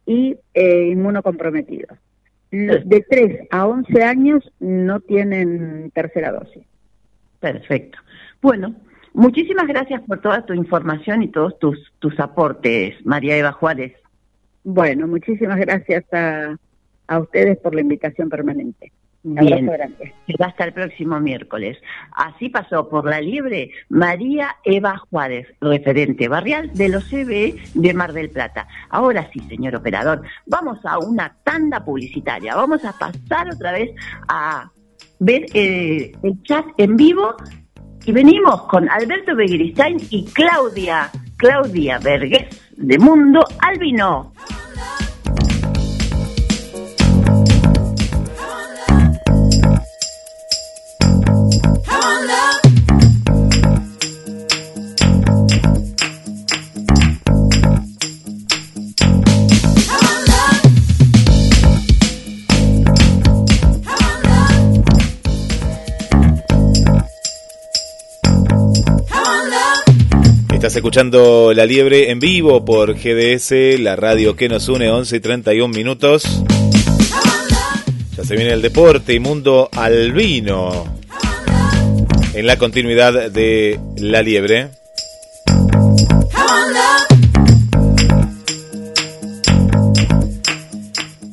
y 0.06 0.38
eh, 0.54 0.88
inmunocomprometidos. 0.92 1.98
Los 2.52 2.88
de 2.88 3.06
3 3.10 3.48
a 3.50 3.66
11 3.66 4.04
años 4.04 4.52
no 4.60 5.00
tienen 5.00 5.92
tercera 5.94 6.32
dosis. 6.32 6.66
Perfecto. 7.40 7.98
Bueno, 8.42 8.76
muchísimas 9.14 9.68
gracias 9.68 10.02
por 10.02 10.20
toda 10.20 10.46
tu 10.46 10.54
información 10.54 11.24
y 11.24 11.30
todos 11.30 11.58
tus, 11.60 11.94
tus 12.00 12.20
aportes, 12.20 12.96
María 13.06 13.38
Eva 13.38 13.54
Juárez. 13.54 13.94
Bueno, 14.64 15.08
muchísimas 15.08 15.60
gracias 15.60 16.04
a, 16.14 16.58
a 17.08 17.20
ustedes 17.20 17.58
por 17.58 17.74
la 17.74 17.82
invitación 17.82 18.30
permanente. 18.30 18.92
Bien, 19.24 19.70
hasta 20.40 20.66
el 20.66 20.74
próximo 20.74 21.20
miércoles. 21.20 21.78
Así 22.12 22.50
pasó 22.50 22.90
por 22.90 23.06
la 23.06 23.22
liebre 23.22 23.70
María 23.90 24.56
Eva 24.64 24.98
Juárez, 24.98 25.48
referente 25.62 26.28
barrial 26.28 26.74
de 26.74 26.90
los 26.90 27.06
CBE 27.06 27.56
de 27.76 27.94
Mar 27.94 28.14
del 28.14 28.32
Plata. 28.32 28.68
Ahora 28.90 29.30
sí, 29.32 29.40
señor 29.42 29.76
operador, 29.76 30.24
vamos 30.48 30.80
a 30.86 30.98
una 30.98 31.36
tanda 31.44 31.84
publicitaria. 31.84 32.56
Vamos 32.56 32.84
a 32.84 32.94
pasar 32.94 33.54
otra 33.54 33.74
vez 33.74 33.92
a 34.28 34.72
ver 35.20 35.46
eh, 35.54 36.12
el 36.24 36.44
chat 36.44 36.66
en 36.78 36.98
vivo 36.98 37.36
y 38.04 38.12
venimos 38.12 38.64
con 38.64 38.90
Alberto 38.90 39.36
Begiristain 39.36 39.98
y 40.10 40.26
Claudia, 40.26 41.12
Claudia 41.38 42.00
Vergés 42.00 42.72
de 42.76 42.98
Mundo 42.98 43.42
Albino. 43.60 44.34
Estás 70.54 70.76
escuchando 70.76 71.54
La 71.56 71.66
Liebre 71.66 72.12
en 72.12 72.20
vivo 72.20 72.64
por 72.64 72.94
GDS, 72.94 73.80
la 73.80 73.96
radio 73.96 74.36
que 74.36 74.48
nos 74.48 74.70
une 74.70 74.92
11 74.92 75.16
y 75.16 75.20
31 75.20 75.68
minutos. 75.74 76.44
Ya 78.16 78.24
se 78.24 78.36
viene 78.36 78.52
el 78.52 78.62
deporte 78.62 79.14
y 79.14 79.20
mundo 79.20 79.70
albino 79.72 81.01
en 82.34 82.46
la 82.46 82.58
continuidad 82.58 83.32
de 83.32 83.80
La 83.98 84.22
Liebre. 84.22 84.70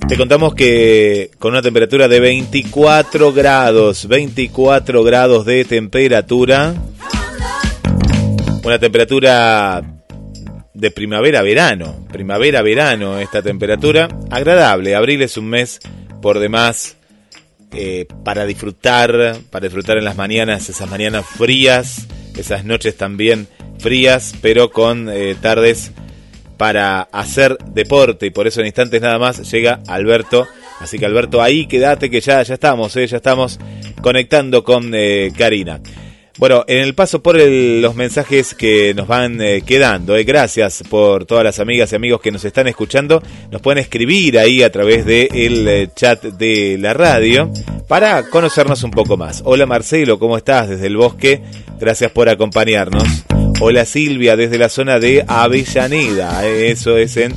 Te 0.08 0.16
contamos 0.16 0.54
que 0.54 1.30
con 1.38 1.52
una 1.52 1.62
temperatura 1.62 2.08
de 2.08 2.18
24 2.18 3.32
grados, 3.32 4.08
24 4.08 5.04
grados 5.04 5.44
de 5.44 5.64
temperatura, 5.64 6.74
una 8.64 8.78
temperatura 8.78 9.82
de 10.72 10.90
primavera-verano, 10.90 12.06
primavera-verano 12.10 13.18
esta 13.18 13.42
temperatura, 13.42 14.08
agradable, 14.30 14.94
abril 14.94 15.22
es 15.22 15.36
un 15.36 15.48
mes 15.48 15.78
por 16.22 16.38
demás 16.38 16.97
eh, 17.72 18.06
para 18.24 18.46
disfrutar, 18.46 19.38
para 19.50 19.64
disfrutar 19.64 19.98
en 19.98 20.04
las 20.04 20.16
mañanas, 20.16 20.68
esas 20.68 20.90
mañanas 20.90 21.26
frías, 21.26 22.06
esas 22.36 22.64
noches 22.64 22.96
también 22.96 23.48
frías, 23.78 24.34
pero 24.40 24.70
con 24.70 25.08
eh, 25.08 25.36
tardes 25.40 25.92
para 26.56 27.02
hacer 27.12 27.56
deporte 27.72 28.26
y 28.26 28.30
por 28.30 28.46
eso 28.46 28.60
en 28.60 28.66
instantes 28.66 29.00
nada 29.00 29.18
más 29.18 29.50
llega 29.50 29.80
Alberto. 29.86 30.46
Así 30.80 30.98
que 30.98 31.06
Alberto, 31.06 31.42
ahí 31.42 31.66
quédate 31.66 32.10
que 32.10 32.20
ya, 32.20 32.42
ya 32.42 32.54
estamos, 32.54 32.94
eh, 32.96 33.06
ya 33.06 33.16
estamos 33.16 33.58
conectando 34.02 34.62
con 34.62 34.92
eh, 34.94 35.32
Karina. 35.36 35.80
Bueno, 36.38 36.64
en 36.68 36.78
el 36.78 36.94
paso 36.94 37.20
por 37.20 37.36
los 37.36 37.96
mensajes 37.96 38.54
que 38.54 38.94
nos 38.94 39.08
van 39.08 39.40
eh, 39.40 39.62
quedando, 39.66 40.16
eh, 40.16 40.22
gracias 40.22 40.84
por 40.88 41.24
todas 41.24 41.42
las 41.42 41.58
amigas 41.58 41.90
y 41.90 41.96
amigos 41.96 42.20
que 42.20 42.30
nos 42.30 42.44
están 42.44 42.68
escuchando. 42.68 43.20
Nos 43.50 43.60
pueden 43.60 43.80
escribir 43.80 44.38
ahí 44.38 44.62
a 44.62 44.70
través 44.70 45.04
del 45.04 45.66
eh, 45.66 45.88
chat 45.96 46.22
de 46.22 46.78
la 46.78 46.94
radio 46.94 47.52
para 47.88 48.22
conocernos 48.22 48.84
un 48.84 48.92
poco 48.92 49.16
más. 49.16 49.42
Hola 49.44 49.66
Marcelo, 49.66 50.20
¿cómo 50.20 50.36
estás 50.36 50.68
desde 50.68 50.86
el 50.86 50.96
bosque? 50.96 51.42
Gracias 51.80 52.12
por 52.12 52.28
acompañarnos. 52.28 53.24
Hola 53.60 53.84
Silvia, 53.84 54.36
desde 54.36 54.58
la 54.58 54.68
zona 54.68 55.00
de 55.00 55.24
Avellaneda, 55.26 56.46
eso 56.46 56.96
es 56.98 57.16
en 57.16 57.34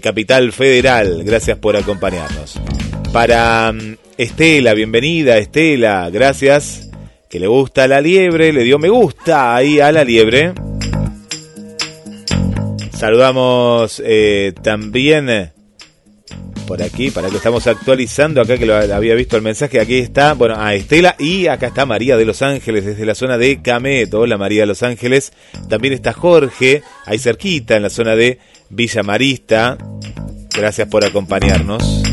Capital 0.00 0.52
Federal. 0.52 1.24
Gracias 1.24 1.58
por 1.58 1.76
acompañarnos. 1.76 2.60
Para 3.12 3.72
mm, 3.72 3.96
Estela, 4.18 4.72
bienvenida 4.72 5.36
Estela, 5.36 6.08
gracias 6.10 6.90
que 7.34 7.40
le 7.40 7.48
gusta 7.48 7.88
la 7.88 8.00
liebre, 8.00 8.52
le 8.52 8.62
dio 8.62 8.78
me 8.78 8.88
gusta 8.88 9.56
ahí 9.56 9.80
a 9.80 9.90
la 9.90 10.04
liebre. 10.04 10.52
Saludamos 12.96 14.00
eh, 14.06 14.52
también 14.62 15.28
eh, 15.28 15.50
por 16.64 16.80
aquí, 16.80 17.10
para 17.10 17.30
que 17.30 17.38
estamos 17.38 17.66
actualizando, 17.66 18.40
acá 18.40 18.56
que 18.56 18.66
lo 18.66 18.76
había 18.76 19.16
visto 19.16 19.36
el 19.36 19.42
mensaje, 19.42 19.80
aquí 19.80 19.98
está, 19.98 20.34
bueno, 20.34 20.54
a 20.56 20.74
Estela 20.74 21.16
y 21.18 21.48
acá 21.48 21.66
está 21.66 21.84
María 21.86 22.16
de 22.16 22.24
Los 22.24 22.40
Ángeles 22.40 22.84
desde 22.84 23.04
la 23.04 23.16
zona 23.16 23.36
de 23.36 23.60
Cameto, 23.60 24.20
hola 24.20 24.38
María 24.38 24.60
de 24.60 24.66
Los 24.68 24.84
Ángeles, 24.84 25.32
también 25.68 25.92
está 25.92 26.12
Jorge, 26.12 26.84
ahí 27.04 27.18
cerquita 27.18 27.74
en 27.74 27.82
la 27.82 27.90
zona 27.90 28.14
de 28.14 28.38
Villa 28.70 29.02
Marista, 29.02 29.76
gracias 30.56 30.86
por 30.86 31.04
acompañarnos. 31.04 32.04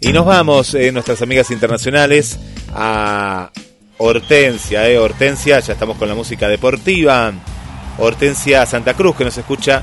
Y 0.00 0.12
nos 0.12 0.26
vamos, 0.26 0.74
eh, 0.74 0.90
nuestras 0.90 1.22
amigas 1.22 1.52
internacionales, 1.52 2.36
a 2.74 3.52
Hortensia, 3.98 4.88
eh, 4.88 4.98
Hortensia, 4.98 5.60
ya 5.60 5.72
estamos 5.72 5.96
con 5.96 6.08
la 6.08 6.14
música 6.14 6.48
deportiva. 6.48 7.32
Hortensia 7.98 8.66
Santa 8.66 8.94
Cruz, 8.94 9.16
que 9.16 9.24
nos 9.24 9.38
escucha 9.38 9.82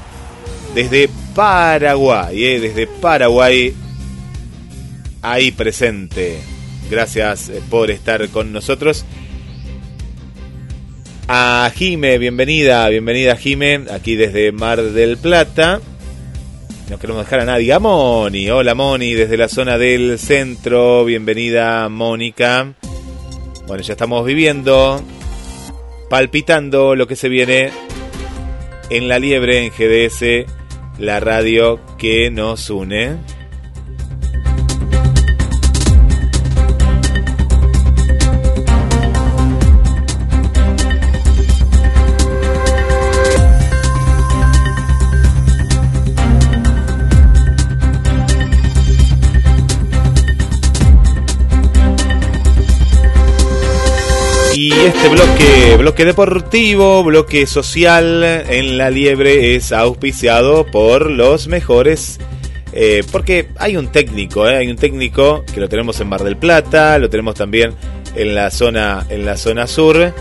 desde 0.76 1.10
Paraguay, 1.34 2.44
eh, 2.44 2.60
desde 2.60 2.86
Paraguay, 2.86 3.74
ahí 5.22 5.52
presente. 5.52 6.40
Gracias 6.90 7.50
eh, 7.50 7.62
por 7.70 7.90
estar 7.90 8.28
con 8.30 8.54
nosotros. 8.54 9.06
A 11.28 11.72
Jime, 11.74 12.18
bienvenida, 12.20 12.88
bienvenida 12.90 13.36
Jime, 13.36 13.86
aquí 13.92 14.16
desde 14.16 14.52
Mar 14.52 14.82
del 14.82 15.18
Plata. 15.18 15.82
No 16.90 17.00
queremos 17.00 17.26
dejar 17.26 17.40
a 17.40 17.46
nadie. 17.46 17.74
A 17.74 17.80
Moni, 17.80 18.50
hola 18.52 18.76
Moni, 18.76 19.14
desde 19.14 19.38
la 19.38 19.48
zona 19.48 19.80
del 19.80 20.20
centro, 20.20 21.06
bienvenida 21.06 21.90
Mónica. 21.90 22.76
Bueno, 23.66 23.82
ya 23.82 23.94
estamos 23.94 24.26
viviendo, 24.26 25.02
palpitando 26.10 26.96
lo 26.96 27.08
que 27.08 27.16
se 27.16 27.30
viene 27.30 27.72
en 28.90 29.08
la 29.08 29.20
liebre 29.20 29.66
en 29.66 29.72
GDS, 29.72 30.46
la 31.00 31.20
radio 31.22 31.80
que 31.98 32.30
nos 32.30 32.70
une. 32.70 33.18
Y 54.56 54.72
este 54.72 55.10
bloque, 55.10 55.78
bloque 55.78 56.06
deportivo, 56.06 57.04
bloque 57.04 57.48
social 57.48 58.24
en 58.24 58.78
la 58.78 58.92
liebre 58.92 59.56
es 59.56 59.72
auspiciado 59.72 60.66
por 60.66 61.10
los 61.10 61.48
mejores. 61.48 62.20
Eh, 62.72 63.04
porque 63.12 63.50
hay 63.58 63.78
un 63.78 63.88
técnico, 63.88 64.48
eh, 64.48 64.58
hay 64.58 64.70
un 64.70 64.78
técnico 64.78 65.44
que 65.52 65.60
lo 65.60 65.70
tenemos 65.70 66.00
en 66.00 66.10
Mar 66.10 66.24
del 66.24 66.38
Plata, 66.38 67.00
lo 67.00 67.10
tenemos 67.10 67.34
también 67.36 67.74
en 68.16 68.36
la 68.36 68.52
zona, 68.52 69.06
en 69.10 69.26
la 69.26 69.38
zona 69.38 69.66
sur. 69.66 70.14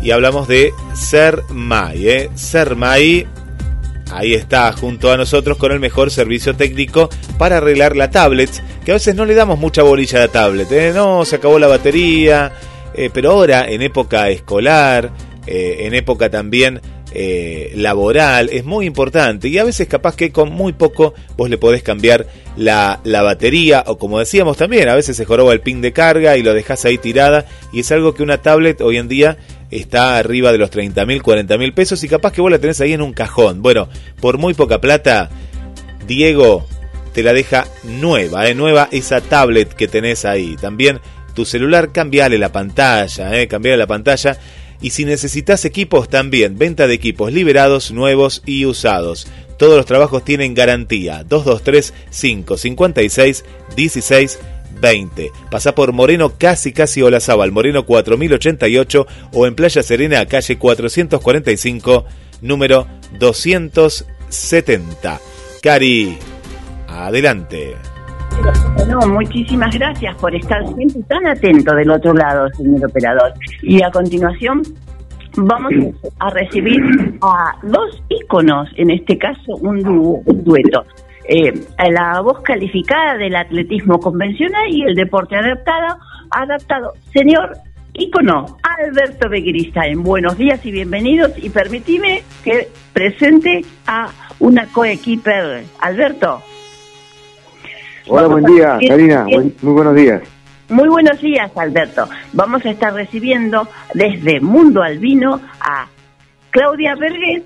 Y 0.00 0.12
hablamos 0.12 0.46
de 0.46 0.72
Sermay, 0.94 2.08
eh. 2.08 2.30
Sermay 2.36 3.26
ahí 4.12 4.34
está 4.34 4.70
junto 4.72 5.10
a 5.10 5.16
nosotros 5.16 5.58
con 5.58 5.72
el 5.72 5.80
mejor 5.80 6.10
servicio 6.10 6.54
técnico 6.54 7.08
para 7.38 7.56
arreglar 7.56 7.96
la 7.96 8.10
tablet, 8.10 8.50
que 8.84 8.92
a 8.92 8.94
veces 8.94 9.14
no 9.14 9.24
le 9.24 9.34
damos 9.34 9.58
mucha 9.58 9.82
bolilla 9.82 10.18
a 10.18 10.22
la 10.22 10.28
tablet, 10.28 10.70
¿eh? 10.70 10.92
no, 10.94 11.24
se 11.24 11.36
acabó 11.36 11.58
la 11.58 11.66
batería, 11.66 12.52
eh, 12.94 13.10
pero 13.12 13.32
ahora 13.32 13.68
en 13.68 13.82
época 13.82 14.30
escolar, 14.30 15.12
eh, 15.46 15.78
en 15.80 15.94
época 15.94 16.30
también 16.30 16.80
eh, 17.12 17.72
laboral, 17.76 18.48
es 18.52 18.64
muy 18.64 18.86
importante 18.86 19.48
y 19.48 19.58
a 19.58 19.64
veces 19.64 19.86
capaz 19.86 20.16
que 20.16 20.32
con 20.32 20.50
muy 20.50 20.72
poco 20.72 21.14
vos 21.36 21.48
le 21.48 21.58
podés 21.58 21.82
cambiar 21.82 22.26
la, 22.56 23.00
la 23.04 23.22
batería 23.22 23.84
o 23.86 23.98
como 23.98 24.18
decíamos 24.18 24.56
también, 24.56 24.88
a 24.88 24.94
veces 24.94 25.16
se 25.16 25.24
joroba 25.24 25.52
el 25.52 25.60
pin 25.60 25.80
de 25.80 25.92
carga 25.92 26.36
y 26.36 26.42
lo 26.42 26.54
dejás 26.54 26.84
ahí 26.84 26.98
tirada 26.98 27.46
y 27.72 27.80
es 27.80 27.92
algo 27.92 28.14
que 28.14 28.22
una 28.22 28.42
tablet 28.42 28.80
hoy 28.80 28.96
en 28.96 29.08
día 29.08 29.36
está 29.70 30.16
arriba 30.16 30.52
de 30.52 30.58
los 30.58 30.70
30 30.70 31.04
mil, 31.06 31.22
40 31.22 31.58
mil 31.58 31.72
pesos 31.72 32.02
y 32.04 32.08
capaz 32.08 32.32
que 32.32 32.40
vos 32.40 32.50
la 32.50 32.58
tenés 32.58 32.80
ahí 32.80 32.92
en 32.92 33.02
un 33.02 33.12
cajón. 33.12 33.62
Bueno, 33.62 33.88
por 34.20 34.38
muy 34.38 34.54
poca 34.54 34.80
plata, 34.80 35.30
Diego 36.06 36.66
te 37.12 37.22
la 37.22 37.32
deja 37.32 37.66
nueva, 37.84 38.48
¿eh? 38.48 38.54
nueva 38.54 38.88
esa 38.90 39.20
tablet 39.20 39.72
que 39.72 39.88
tenés 39.88 40.24
ahí. 40.24 40.56
También 40.60 41.00
tu 41.34 41.44
celular, 41.44 41.92
cambiale 41.92 42.38
la 42.38 42.52
pantalla, 42.52 43.38
¿eh? 43.38 43.48
cambiale 43.48 43.76
la 43.76 43.86
pantalla. 43.86 44.38
Y 44.80 44.90
si 44.90 45.04
necesitas 45.04 45.64
equipos 45.64 46.08
también, 46.08 46.58
venta 46.58 46.86
de 46.86 46.94
equipos 46.94 47.32
liberados, 47.32 47.90
nuevos 47.90 48.42
y 48.44 48.66
usados. 48.66 49.26
Todos 49.58 49.76
los 49.76 49.86
trabajos 49.86 50.24
tienen 50.24 50.54
garantía. 50.54 51.24
223 51.24 51.92
556 52.10 53.44
16 53.76 54.38
20. 54.80 55.30
Pasa 55.50 55.74
por 55.74 55.92
Moreno 55.92 56.34
casi 56.36 56.72
casi 56.72 57.02
Olazábal, 57.02 57.52
Moreno 57.52 57.86
4088 57.86 59.06
o 59.32 59.46
en 59.46 59.54
Playa 59.54 59.82
Serena, 59.82 60.26
calle 60.26 60.58
445, 60.58 62.04
número 62.42 62.86
270. 63.18 65.20
Cari, 65.62 66.18
adelante. 66.88 67.93
No, 68.88 69.00
muchísimas 69.08 69.74
gracias 69.74 70.16
por 70.16 70.34
estar 70.34 70.62
siempre 70.74 71.02
tan 71.08 71.26
atento 71.26 71.74
del 71.74 71.90
otro 71.90 72.12
lado, 72.12 72.48
señor 72.54 72.86
operador. 72.86 73.32
Y 73.62 73.82
a 73.82 73.90
continuación 73.90 74.62
vamos 75.36 75.72
a 76.20 76.30
recibir 76.30 76.80
a 77.22 77.56
dos 77.62 78.02
íconos, 78.08 78.68
en 78.76 78.90
este 78.90 79.18
caso 79.18 79.56
un, 79.60 79.82
dúo, 79.82 80.22
un 80.26 80.44
dueto. 80.44 80.84
Eh, 81.26 81.52
la 81.90 82.20
voz 82.20 82.42
calificada 82.42 83.16
del 83.16 83.34
atletismo 83.34 83.98
convencional 83.98 84.68
y 84.68 84.82
el 84.82 84.94
deporte 84.94 85.36
adaptado, 85.36 85.98
adaptado. 86.30 86.92
Señor 87.12 87.56
ícono, 87.94 88.58
Alberto 88.62 89.28
en 89.32 90.02
buenos 90.02 90.36
días 90.36 90.64
y 90.66 90.70
bienvenidos 90.70 91.32
y 91.42 91.48
permitime 91.48 92.22
que 92.42 92.68
presente 92.92 93.64
a 93.86 94.08
una 94.38 94.66
coequiper. 94.66 95.64
Alberto. 95.80 96.42
Hola, 98.06 98.26
buen 98.26 98.44
día, 98.44 98.78
Karina, 98.86 99.24
muy 99.24 99.72
buenos 99.72 99.94
días. 99.94 100.22
Muy 100.68 100.88
buenos 100.88 101.20
días, 101.20 101.50
Alberto. 101.56 102.06
Vamos 102.32 102.64
a 102.66 102.70
estar 102.70 102.92
recibiendo 102.92 103.66
desde 103.94 104.40
Mundo 104.40 104.82
Albino 104.82 105.40
a 105.60 105.86
Claudia 106.50 106.94
Berguet, 106.96 107.44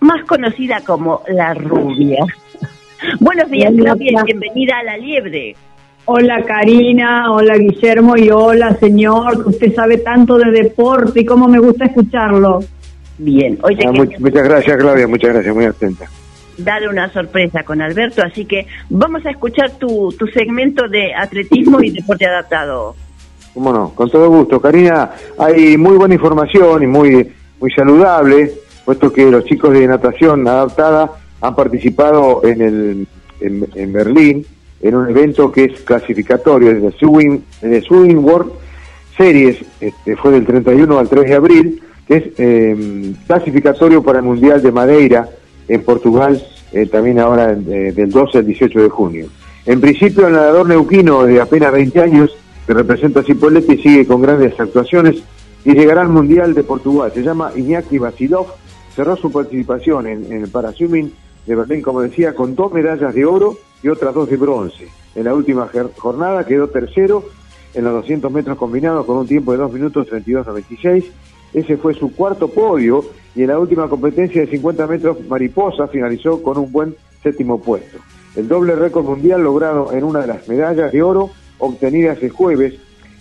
más 0.00 0.24
conocida 0.26 0.80
como 0.86 1.22
La 1.28 1.54
Rubia. 1.54 2.24
Buenos 3.20 3.50
días, 3.50 3.72
Claudia, 3.76 4.22
bienvenida 4.24 4.78
a 4.78 4.82
La 4.84 4.96
Liebre. 4.96 5.56
Hola 6.04 6.42
Karina, 6.46 7.32
hola 7.32 7.56
Guillermo 7.56 8.16
y 8.16 8.30
hola 8.30 8.74
señor, 8.76 9.46
usted 9.46 9.74
sabe 9.74 9.98
tanto 9.98 10.38
de 10.38 10.50
deporte 10.50 11.20
y 11.20 11.24
cómo 11.24 11.48
me 11.48 11.58
gusta 11.58 11.86
escucharlo. 11.86 12.60
Bien, 13.18 13.58
oye, 13.62 13.84
ah, 13.86 13.92
muchas 14.18 14.44
gracias 14.44 14.76
Claudia, 14.76 15.06
muchas 15.06 15.32
gracias, 15.32 15.54
muy 15.54 15.64
atenta. 15.64 16.06
Darle 16.64 16.88
una 16.88 17.12
sorpresa 17.12 17.62
con 17.62 17.80
Alberto, 17.80 18.22
así 18.22 18.44
que 18.44 18.66
vamos 18.88 19.24
a 19.26 19.30
escuchar 19.30 19.70
tu, 19.72 20.12
tu 20.18 20.26
segmento 20.28 20.88
de 20.88 21.14
atletismo 21.14 21.80
y 21.82 21.90
deporte 21.90 22.26
adaptado. 22.26 22.94
Cómo 23.54 23.72
no, 23.72 23.90
con 23.94 24.10
todo 24.10 24.28
gusto. 24.28 24.60
Karina, 24.60 25.10
hay 25.38 25.76
muy 25.76 25.96
buena 25.96 26.14
información 26.14 26.82
y 26.82 26.86
muy, 26.86 27.32
muy 27.60 27.70
saludable, 27.72 28.52
puesto 28.84 29.12
que 29.12 29.30
los 29.30 29.44
chicos 29.44 29.72
de 29.72 29.86
natación 29.86 30.46
adaptada 30.46 31.10
han 31.40 31.54
participado 31.54 32.42
en, 32.44 32.60
el, 32.60 33.08
en, 33.40 33.92
Berlín 33.92 34.46
en 34.82 34.94
un 34.94 35.10
evento 35.10 35.50
que 35.50 35.64
es 35.64 35.80
clasificatorio, 35.80 36.90
Swing, 36.92 37.40
de 37.60 37.80
Swing 37.82 38.16
World 38.16 38.52
Series, 39.16 39.58
este, 39.80 40.16
fue 40.16 40.32
del 40.32 40.46
31 40.46 40.98
al 40.98 41.08
3 41.08 41.28
de 41.28 41.34
abril, 41.34 41.82
que 42.06 42.16
es 42.16 42.24
em, 42.38 43.14
clasificatorio 43.26 44.02
para 44.02 44.20
el 44.20 44.24
Mundial 44.24 44.62
de 44.62 44.72
Madeira 44.72 45.28
en 45.70 45.82
Portugal, 45.84 46.42
eh, 46.72 46.86
también 46.86 47.20
ahora 47.20 47.52
eh, 47.52 47.92
del 47.94 48.10
12 48.10 48.38
al 48.38 48.46
18 48.46 48.82
de 48.82 48.88
junio. 48.88 49.26
En 49.66 49.80
principio, 49.80 50.26
el 50.26 50.32
nadador 50.32 50.68
neuquino 50.68 51.24
de 51.24 51.40
apenas 51.40 51.72
20 51.72 52.00
años, 52.00 52.36
que 52.66 52.74
representa 52.74 53.20
a 53.20 53.22
Cipolletti, 53.22 53.76
sigue 53.78 54.06
con 54.06 54.20
grandes 54.20 54.58
actuaciones 54.58 55.22
y 55.64 55.72
llegará 55.72 56.02
al 56.02 56.08
Mundial 56.08 56.54
de 56.54 56.64
Portugal. 56.64 57.12
Se 57.14 57.22
llama 57.22 57.52
Iñaki 57.54 57.98
Basilov, 57.98 58.46
cerró 58.94 59.16
su 59.16 59.30
participación 59.30 60.08
en, 60.08 60.32
el 60.32 60.48
Paraswimming 60.48 61.12
de 61.46 61.54
Berlín, 61.54 61.82
como 61.82 62.00
decía, 62.00 62.34
con 62.34 62.56
dos 62.56 62.72
medallas 62.72 63.14
de 63.14 63.24
oro 63.24 63.56
y 63.82 63.88
otras 63.88 64.12
dos 64.12 64.28
de 64.28 64.36
bronce. 64.36 64.88
En 65.14 65.24
la 65.24 65.34
última 65.34 65.68
jornada 65.96 66.44
quedó 66.44 66.68
tercero 66.68 67.24
en 67.74 67.84
los 67.84 67.92
200 67.92 68.32
metros 68.32 68.58
combinados 68.58 69.06
con 69.06 69.18
un 69.18 69.26
tiempo 69.26 69.52
de 69.52 69.58
2 69.58 69.72
minutos 69.72 70.06
32 70.08 70.48
a 70.48 70.52
26. 70.52 71.04
Ese 71.52 71.76
fue 71.76 71.94
su 71.94 72.14
cuarto 72.14 72.48
podio 72.48 73.04
y 73.34 73.42
en 73.42 73.48
la 73.48 73.58
última 73.58 73.88
competencia 73.88 74.40
de 74.40 74.48
50 74.48 74.86
metros 74.86 75.16
mariposa 75.28 75.88
finalizó 75.88 76.42
con 76.42 76.58
un 76.58 76.70
buen 76.70 76.96
séptimo 77.22 77.60
puesto. 77.60 77.98
El 78.36 78.48
doble 78.48 78.76
récord 78.76 79.04
mundial 79.04 79.42
logrado 79.42 79.92
en 79.92 80.04
una 80.04 80.20
de 80.20 80.28
las 80.28 80.48
medallas 80.48 80.92
de 80.92 81.02
oro 81.02 81.30
obtenidas 81.58 82.22
el 82.22 82.30
jueves 82.30 82.74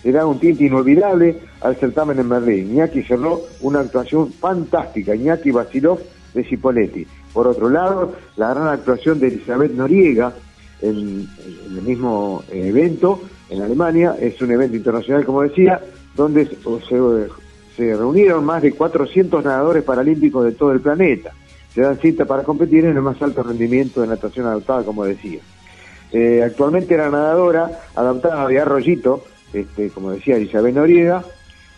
le 0.04 0.12
da 0.12 0.26
un 0.26 0.40
tinte 0.40 0.64
inolvidable 0.64 1.40
al 1.62 1.76
certamen 1.76 2.20
en 2.20 2.30
Berlín. 2.30 2.72
Iñaki 2.72 3.04
cerró 3.04 3.42
una 3.62 3.82
actuación 3.82 4.32
fantástica. 4.32 5.16
Iñaki 5.16 5.52
Basilov 5.52 6.00
de 6.34 6.44
Cipoletti. 6.44 7.06
Por 7.34 7.48
otro 7.48 7.70
lado, 7.70 8.14
la 8.38 8.54
gran 8.54 8.68
actuación 8.68 9.20
de 9.20 9.28
Elizabeth 9.28 9.74
Noriega 9.74 10.34
en, 10.82 11.28
el 11.68 11.82
mismo 11.82 12.44
evento 12.52 13.22
en 13.50 13.62
Alemania, 13.62 14.16
es 14.20 14.42
un 14.42 14.52
evento 14.52 14.78
internacional, 14.78 15.26
como 15.26 15.42
decía, 15.42 15.82
donde 16.16 16.46
se, 16.46 16.56
reunieron 17.80 18.44
más 18.46 18.62
de 18.62 18.74
400 18.74 19.44
nadadores 19.44 19.84
paralímpicos 19.84 20.46
de 20.46 20.52
todo 20.52 20.72
el 20.72 20.82
planeta. 20.82 21.32
Se 21.74 21.82
dan 21.82 21.98
cita 21.98 22.26
para 22.26 22.44
competir 22.44 22.86
en 22.86 22.96
el 22.96 23.02
más 23.02 23.22
alto 23.22 23.44
rendimiento 23.44 24.02
de 24.02 24.08
natación 24.08 24.48
adaptada, 24.48 24.84
como 24.84 25.06
decía. 25.06 25.40
Eh, 26.12 26.42
actualmente 26.44 26.98
la 26.98 27.10
nadadora 27.10 27.82
adaptada 27.96 28.48
de 28.48 28.60
Arroyito, 28.60 29.24
este, 29.54 29.90
como 29.90 30.12
decía 30.12 30.38
Elizabeth 30.38 30.76
Noriega, 30.76 31.24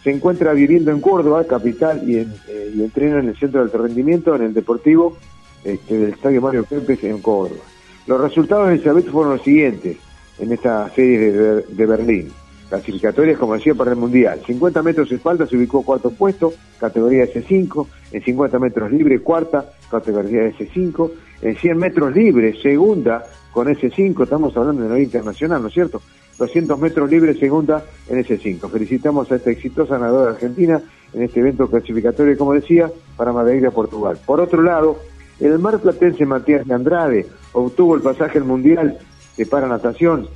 se 0.03 0.11
encuentra 0.11 0.53
viviendo 0.53 0.91
en 0.91 1.01
Córdoba, 1.01 1.43
capital, 1.43 2.01
y, 2.09 2.19
en, 2.19 2.33
eh, 2.47 2.71
y 2.73 2.81
entrena 2.81 3.19
en 3.19 3.29
el 3.29 3.37
centro 3.37 3.59
de 3.59 3.65
alto 3.65 3.77
rendimiento, 3.77 4.35
en 4.35 4.43
el 4.43 4.53
Deportivo 4.53 5.17
este, 5.63 5.97
del 5.97 6.13
Estadio 6.13 6.41
Mario 6.41 6.65
Kempes 6.65 7.03
en 7.03 7.21
Córdoba. 7.21 7.61
Los 8.07 8.19
resultados 8.19 8.67
de 8.67 8.75
Elizabeth 8.75 9.09
fueron 9.09 9.33
los 9.33 9.43
siguientes 9.43 9.97
en 10.39 10.51
esta 10.51 10.89
serie 10.95 11.31
de, 11.31 11.61
de 11.61 11.85
Berlín. 11.85 12.31
Clasificatorias, 12.71 13.37
como 13.37 13.55
decía, 13.55 13.75
para 13.75 13.91
el 13.91 13.97
Mundial. 13.97 14.39
50 14.47 14.81
metros 14.81 15.09
de 15.09 15.17
espalda 15.17 15.45
se 15.45 15.57
ubicó 15.57 15.83
cuarto 15.83 16.09
puesto, 16.09 16.53
categoría 16.79 17.25
S5. 17.25 17.85
En 18.13 18.23
50 18.23 18.59
metros 18.59 18.89
libre, 18.89 19.19
cuarta, 19.19 19.73
categoría 19.89 20.43
S5. 20.57 21.11
En 21.41 21.57
100 21.57 21.77
metros 21.77 22.15
libre, 22.15 22.55
segunda, 22.61 23.25
con 23.51 23.67
S5. 23.67 24.23
Estamos 24.23 24.55
hablando 24.55 24.83
de 24.83 24.87
nivel 24.87 25.03
internacional, 25.03 25.61
¿no 25.61 25.67
es 25.67 25.73
cierto? 25.73 26.01
200 26.37 26.79
metros 26.79 27.11
libres, 27.11 27.37
segunda 27.39 27.83
en 28.07 28.19
ese 28.19 28.37
5. 28.37 28.69
Felicitamos 28.69 29.29
a 29.29 29.35
esta 29.35 29.51
exitosa 29.51 29.99
nadadora 29.99 30.31
argentina 30.31 30.81
en 31.13 31.23
este 31.23 31.41
evento 31.41 31.69
clasificatorio, 31.69 32.37
como 32.37 32.53
decía, 32.53 32.89
para 33.17 33.33
Madeira, 33.33 33.71
Portugal. 33.71 34.17
Por 34.25 34.39
otro 34.39 34.61
lado, 34.61 34.97
el 35.41 35.59
marplatense 35.59 36.25
Matías 36.25 36.65
de 36.65 36.73
Andrade 36.73 37.27
obtuvo 37.51 37.95
el 37.95 38.01
pasaje 38.01 38.37
al 38.37 38.45
Mundial 38.45 38.97
de 39.35 39.45
para 39.45 39.67
natación. 39.67 40.29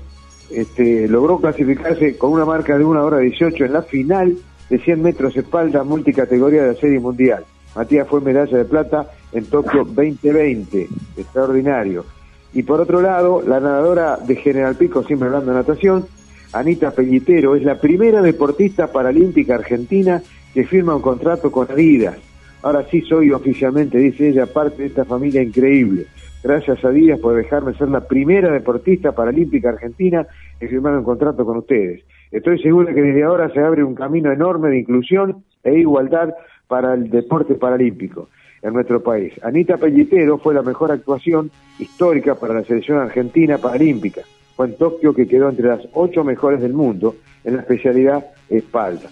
Este, 0.49 1.07
logró 1.07 1.39
clasificarse 1.39 2.17
con 2.17 2.31
una 2.31 2.45
marca 2.45 2.77
de 2.77 2.85
1 2.85 3.03
hora 3.03 3.17
18 3.19 3.65
en 3.65 3.73
la 3.73 3.81
final 3.81 4.37
de 4.69 4.79
100 4.79 5.01
metros 5.01 5.35
espalda 5.35 5.83
multicategoría 5.83 6.63
de 6.63 6.73
la 6.73 6.79
Serie 6.79 6.99
Mundial. 6.99 7.43
Matías 7.75 8.07
fue 8.07 8.21
medalla 8.21 8.57
de 8.57 8.65
plata 8.65 9.11
en 9.31 9.45
Tokio 9.45 9.83
2020, 9.83 10.87
extraordinario. 11.17 12.05
Y 12.53 12.63
por 12.63 12.79
otro 12.79 13.01
lado, 13.01 13.41
la 13.45 13.59
nadadora 13.59 14.17
de 14.17 14.35
General 14.37 14.75
Pico, 14.75 15.03
siempre 15.03 15.27
hablando 15.27 15.51
de 15.51 15.57
natación, 15.57 16.05
Anita 16.53 16.91
Pellitero, 16.91 17.55
es 17.55 17.63
la 17.63 17.81
primera 17.81 18.21
deportista 18.21 18.87
paralímpica 18.87 19.55
argentina 19.55 20.23
que 20.53 20.65
firma 20.65 20.95
un 20.95 21.01
contrato 21.01 21.51
con 21.51 21.69
Adidas. 21.69 22.15
Ahora 22.61 22.85
sí 22.89 23.01
soy 23.01 23.31
oficialmente, 23.31 23.97
dice 23.97 24.29
ella, 24.29 24.45
parte 24.45 24.83
de 24.83 24.87
esta 24.87 25.03
familia 25.03 25.43
increíble. 25.43 26.07
Gracias 26.45 26.85
a 26.85 26.89
Adidas 26.89 27.19
por 27.19 27.35
dejarme 27.35 27.73
ser 27.73 27.89
la 27.89 28.01
primera 28.01 28.51
deportista 28.51 29.13
paralímpica 29.13 29.69
argentina 29.69 30.27
que 30.59 30.67
firmar 30.67 30.95
un 30.95 31.03
contrato 31.03 31.43
con 31.43 31.57
ustedes. 31.57 32.03
Estoy 32.29 32.61
seguro 32.61 32.93
que 32.93 33.01
desde 33.01 33.23
ahora 33.23 33.49
se 33.49 33.59
abre 33.61 33.83
un 33.83 33.95
camino 33.95 34.31
enorme 34.31 34.69
de 34.69 34.77
inclusión 34.77 35.43
e 35.63 35.79
igualdad 35.79 36.35
para 36.67 36.93
el 36.93 37.09
deporte 37.09 37.55
paralímpico 37.55 38.29
en 38.61 38.73
nuestro 38.73 39.01
país. 39.01 39.33
Anita 39.41 39.77
Pellitero 39.77 40.37
fue 40.37 40.53
la 40.53 40.61
mejor 40.61 40.91
actuación 40.91 41.49
histórica 41.79 42.35
para 42.35 42.53
la 42.53 42.63
selección 42.63 42.99
argentina 42.99 43.57
paralímpica. 43.57 44.21
Fue 44.55 44.67
en 44.67 44.77
Tokio 44.77 45.15
que 45.15 45.27
quedó 45.27 45.49
entre 45.49 45.65
las 45.65 45.81
ocho 45.93 46.23
mejores 46.23 46.61
del 46.61 46.73
mundo 46.73 47.15
en 47.43 47.55
la 47.55 47.61
especialidad 47.63 48.23
espalda. 48.51 49.09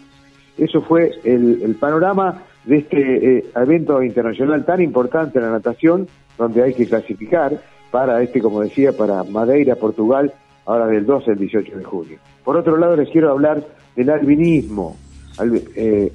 Eso 0.56 0.84
fue 0.84 1.10
el, 1.24 1.64
el 1.64 1.74
panorama 1.78 2.44
de 2.66 2.78
este 2.78 3.38
eh, 3.38 3.46
evento 3.56 4.02
internacional 4.02 4.66
tan 4.66 4.82
importante 4.82 5.40
en 5.40 5.46
la 5.46 5.52
natación, 5.52 6.08
donde 6.38 6.64
hay 6.64 6.74
que 6.74 6.86
clasificar 6.88 7.60
para 7.92 8.22
este, 8.22 8.42
como 8.42 8.62
decía, 8.62 8.92
para 8.92 9.24
Madeira, 9.24 9.76
Portugal, 9.76 10.34
ahora 10.66 10.88
del 10.88 11.06
12 11.06 11.32
al 11.32 11.38
18 11.38 11.78
de 11.78 11.84
junio. 11.84 12.18
Por 12.44 12.58
otro 12.58 12.78
lado, 12.78 12.96
les 12.96 13.10
quiero 13.10 13.32
hablar 13.32 13.64
del 13.96 14.10
albinismo. 14.10 14.98
Al- 15.38 15.62
eh, 15.76 16.12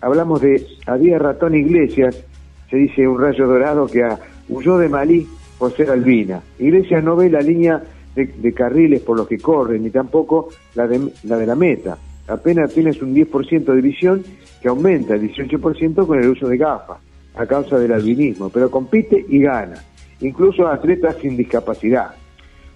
hablamos 0.00 0.40
de 0.40 0.64
Adía 0.86 1.18
Ratón 1.18 1.54
Iglesias, 1.54 2.24
se 2.70 2.76
dice 2.76 3.06
un 3.08 3.20
rayo 3.20 3.46
dorado 3.46 3.86
que 3.86 4.06
huyó 4.48 4.78
de 4.78 4.88
Malí 4.88 5.26
por 5.58 5.72
ser 5.72 5.90
albina. 5.90 6.40
Iglesias 6.58 7.02
no 7.02 7.16
ve 7.16 7.30
la 7.30 7.40
línea 7.40 7.82
de, 8.14 8.26
de 8.26 8.52
carriles 8.52 9.00
por 9.02 9.16
los 9.16 9.26
que 9.26 9.38
corre, 9.38 9.78
ni 9.78 9.90
tampoco 9.90 10.48
la 10.74 10.86
de 10.86 11.00
la, 11.24 11.36
de 11.36 11.46
la 11.46 11.54
meta. 11.54 11.98
Apenas 12.28 12.72
tienes 12.74 13.00
un 13.02 13.14
10% 13.14 13.64
de 13.74 13.80
visión 13.80 14.22
que 14.60 14.68
aumenta 14.68 15.14
el 15.14 15.22
18% 15.32 16.06
con 16.06 16.18
el 16.22 16.28
uso 16.28 16.46
de 16.46 16.56
gafas, 16.58 16.98
a 17.38 17.46
causa 17.46 17.78
del 17.78 17.92
albinismo, 17.92 18.50
pero 18.50 18.70
compite 18.70 19.24
y 19.28 19.40
gana, 19.40 19.82
incluso 20.20 20.66
atletas 20.66 21.16
sin 21.20 21.36
discapacidad. 21.36 22.10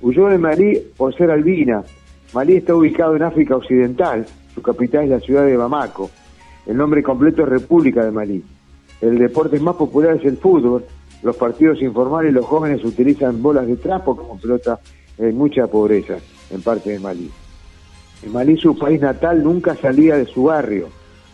Huyó 0.01 0.29
de 0.29 0.39
Malí 0.39 0.81
por 0.97 1.15
ser 1.15 1.31
albina. 1.31 1.83
Malí 2.33 2.57
está 2.57 2.75
ubicado 2.75 3.17
en 3.17 3.25
África 3.25 3.57
Occidental, 3.57 4.25
su 4.55 4.63
capital 4.63 5.05
es 5.05 5.11
la 5.11 5.21
ciudad 5.21 5.47
de 5.47 5.57
Bamako. 5.57 6.11
El 6.67 6.77
nombre 6.77 7.03
completo 7.03 7.43
es 7.43 7.49
República 7.49 8.05
de 8.05 8.13
Malí. 8.13 8.45
El 9.01 9.19
deporte 9.19 9.59
más 9.59 9.75
popular 9.75 10.17
es 10.17 10.25
el 10.25 10.37
fútbol. 10.37 10.85
Los 11.23 11.37
partidos 11.37 11.83
informales, 11.83 12.33
los 12.33 12.47
jóvenes 12.47 12.85
utilizan 12.85 13.43
bolas 13.43 13.67
de 13.67 13.77
trapo 13.77 14.17
como 14.17 14.39
pelota. 14.39 14.79
Hay 15.19 15.33
mucha 15.33 15.67
pobreza 15.67 16.19
en 16.51 16.63
parte 16.63 16.91
de 16.91 17.01
Malí. 17.01 17.31
En 18.23 18.33
Malí, 18.33 18.57
su 18.57 18.79
país 18.79 19.01
natal, 19.01 19.43
nunca 19.43 19.75
salía 19.75 20.17
de 20.17 20.27
su 20.27 20.45
barrio 20.45 20.89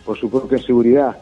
por 0.04 0.18
su 0.18 0.30
propia 0.30 0.58
seguridad, 0.58 1.18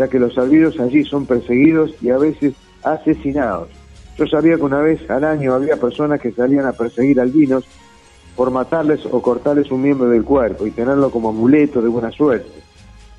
ya 0.00 0.08
que 0.08 0.18
los 0.18 0.38
albinos 0.38 0.80
allí 0.80 1.04
son 1.04 1.26
perseguidos 1.26 1.94
y 2.00 2.08
a 2.08 2.16
veces 2.16 2.54
asesinados. 2.82 3.68
Yo 4.16 4.26
sabía 4.26 4.56
que 4.56 4.62
una 4.62 4.80
vez 4.80 4.98
al 5.10 5.24
año 5.24 5.52
había 5.52 5.76
personas 5.76 6.18
que 6.22 6.32
salían 6.32 6.64
a 6.64 6.72
perseguir 6.72 7.20
albinos 7.20 7.64
por 8.34 8.50
matarles 8.50 9.04
o 9.04 9.20
cortarles 9.20 9.70
un 9.70 9.82
miembro 9.82 10.08
del 10.08 10.24
cuerpo 10.24 10.66
y 10.66 10.70
tenerlo 10.70 11.10
como 11.10 11.28
amuleto 11.28 11.82
de 11.82 11.90
buena 11.90 12.10
suerte. 12.10 12.62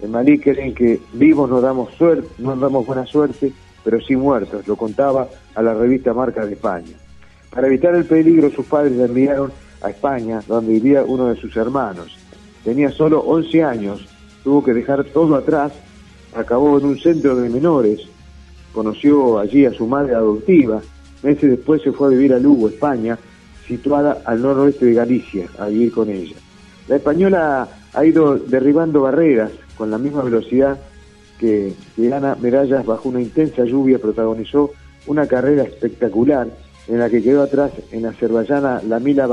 En 0.01 0.09
Malí 0.09 0.39
creen 0.39 0.73
que 0.73 0.99
vivos 1.13 1.47
no 1.47 1.61
damos 1.61 1.93
suerte, 1.93 2.27
no 2.39 2.55
damos 2.55 2.83
buena 2.83 3.05
suerte, 3.05 3.53
pero 3.83 4.01
sí 4.01 4.15
muertos, 4.15 4.67
lo 4.67 4.75
contaba 4.75 5.27
a 5.53 5.61
la 5.61 5.75
revista 5.75 6.15
Marca 6.15 6.43
de 6.43 6.53
España. 6.53 6.97
Para 7.51 7.67
evitar 7.67 7.93
el 7.93 8.05
peligro, 8.05 8.49
sus 8.49 8.65
padres 8.65 8.93
le 8.93 9.03
enviaron 9.03 9.51
a 9.83 9.91
España, 9.91 10.41
donde 10.47 10.73
vivía 10.73 11.03
uno 11.03 11.27
de 11.27 11.35
sus 11.35 11.55
hermanos. 11.55 12.17
Tenía 12.63 12.89
solo 12.89 13.19
11 13.19 13.63
años, 13.63 14.07
tuvo 14.43 14.63
que 14.63 14.73
dejar 14.73 15.03
todo 15.03 15.35
atrás, 15.35 15.73
acabó 16.35 16.77
en 16.79 16.85
un 16.85 16.99
centro 16.99 17.35
de 17.35 17.49
menores, 17.49 18.01
conoció 18.73 19.39
allí 19.39 19.65
a 19.65 19.73
su 19.73 19.87
madre 19.87 20.15
adoptiva, 20.15 20.81
meses 21.23 21.49
después 21.49 21.81
se 21.81 21.91
fue 21.91 22.07
a 22.07 22.11
vivir 22.11 22.33
a 22.33 22.39
Lugo, 22.39 22.69
España, 22.69 23.17
situada 23.67 24.21
al 24.25 24.41
noroeste 24.41 24.85
de 24.85 24.93
Galicia, 24.93 25.47
a 25.57 25.67
vivir 25.67 25.91
con 25.91 26.09
ella. 26.09 26.35
La 26.87 26.95
española 26.95 27.67
ha 27.93 28.05
ido 28.05 28.37
derribando 28.37 29.01
barreras 29.01 29.51
con 29.77 29.91
la 29.91 29.97
misma 29.97 30.23
velocidad 30.23 30.79
que, 31.39 31.73
gana 31.97 32.35
medallas 32.35 32.85
bajo 32.85 33.09
una 33.09 33.21
intensa 33.21 33.63
lluvia, 33.65 33.99
protagonizó 33.99 34.71
una 35.07 35.25
carrera 35.27 35.63
espectacular 35.63 36.47
en 36.87 36.99
la 36.99 37.09
que 37.09 37.23
quedó 37.23 37.43
atrás 37.43 37.71
en 37.91 38.03
la 38.03 38.09
azerbaiyana 38.09 38.81
Lamila 38.87 39.27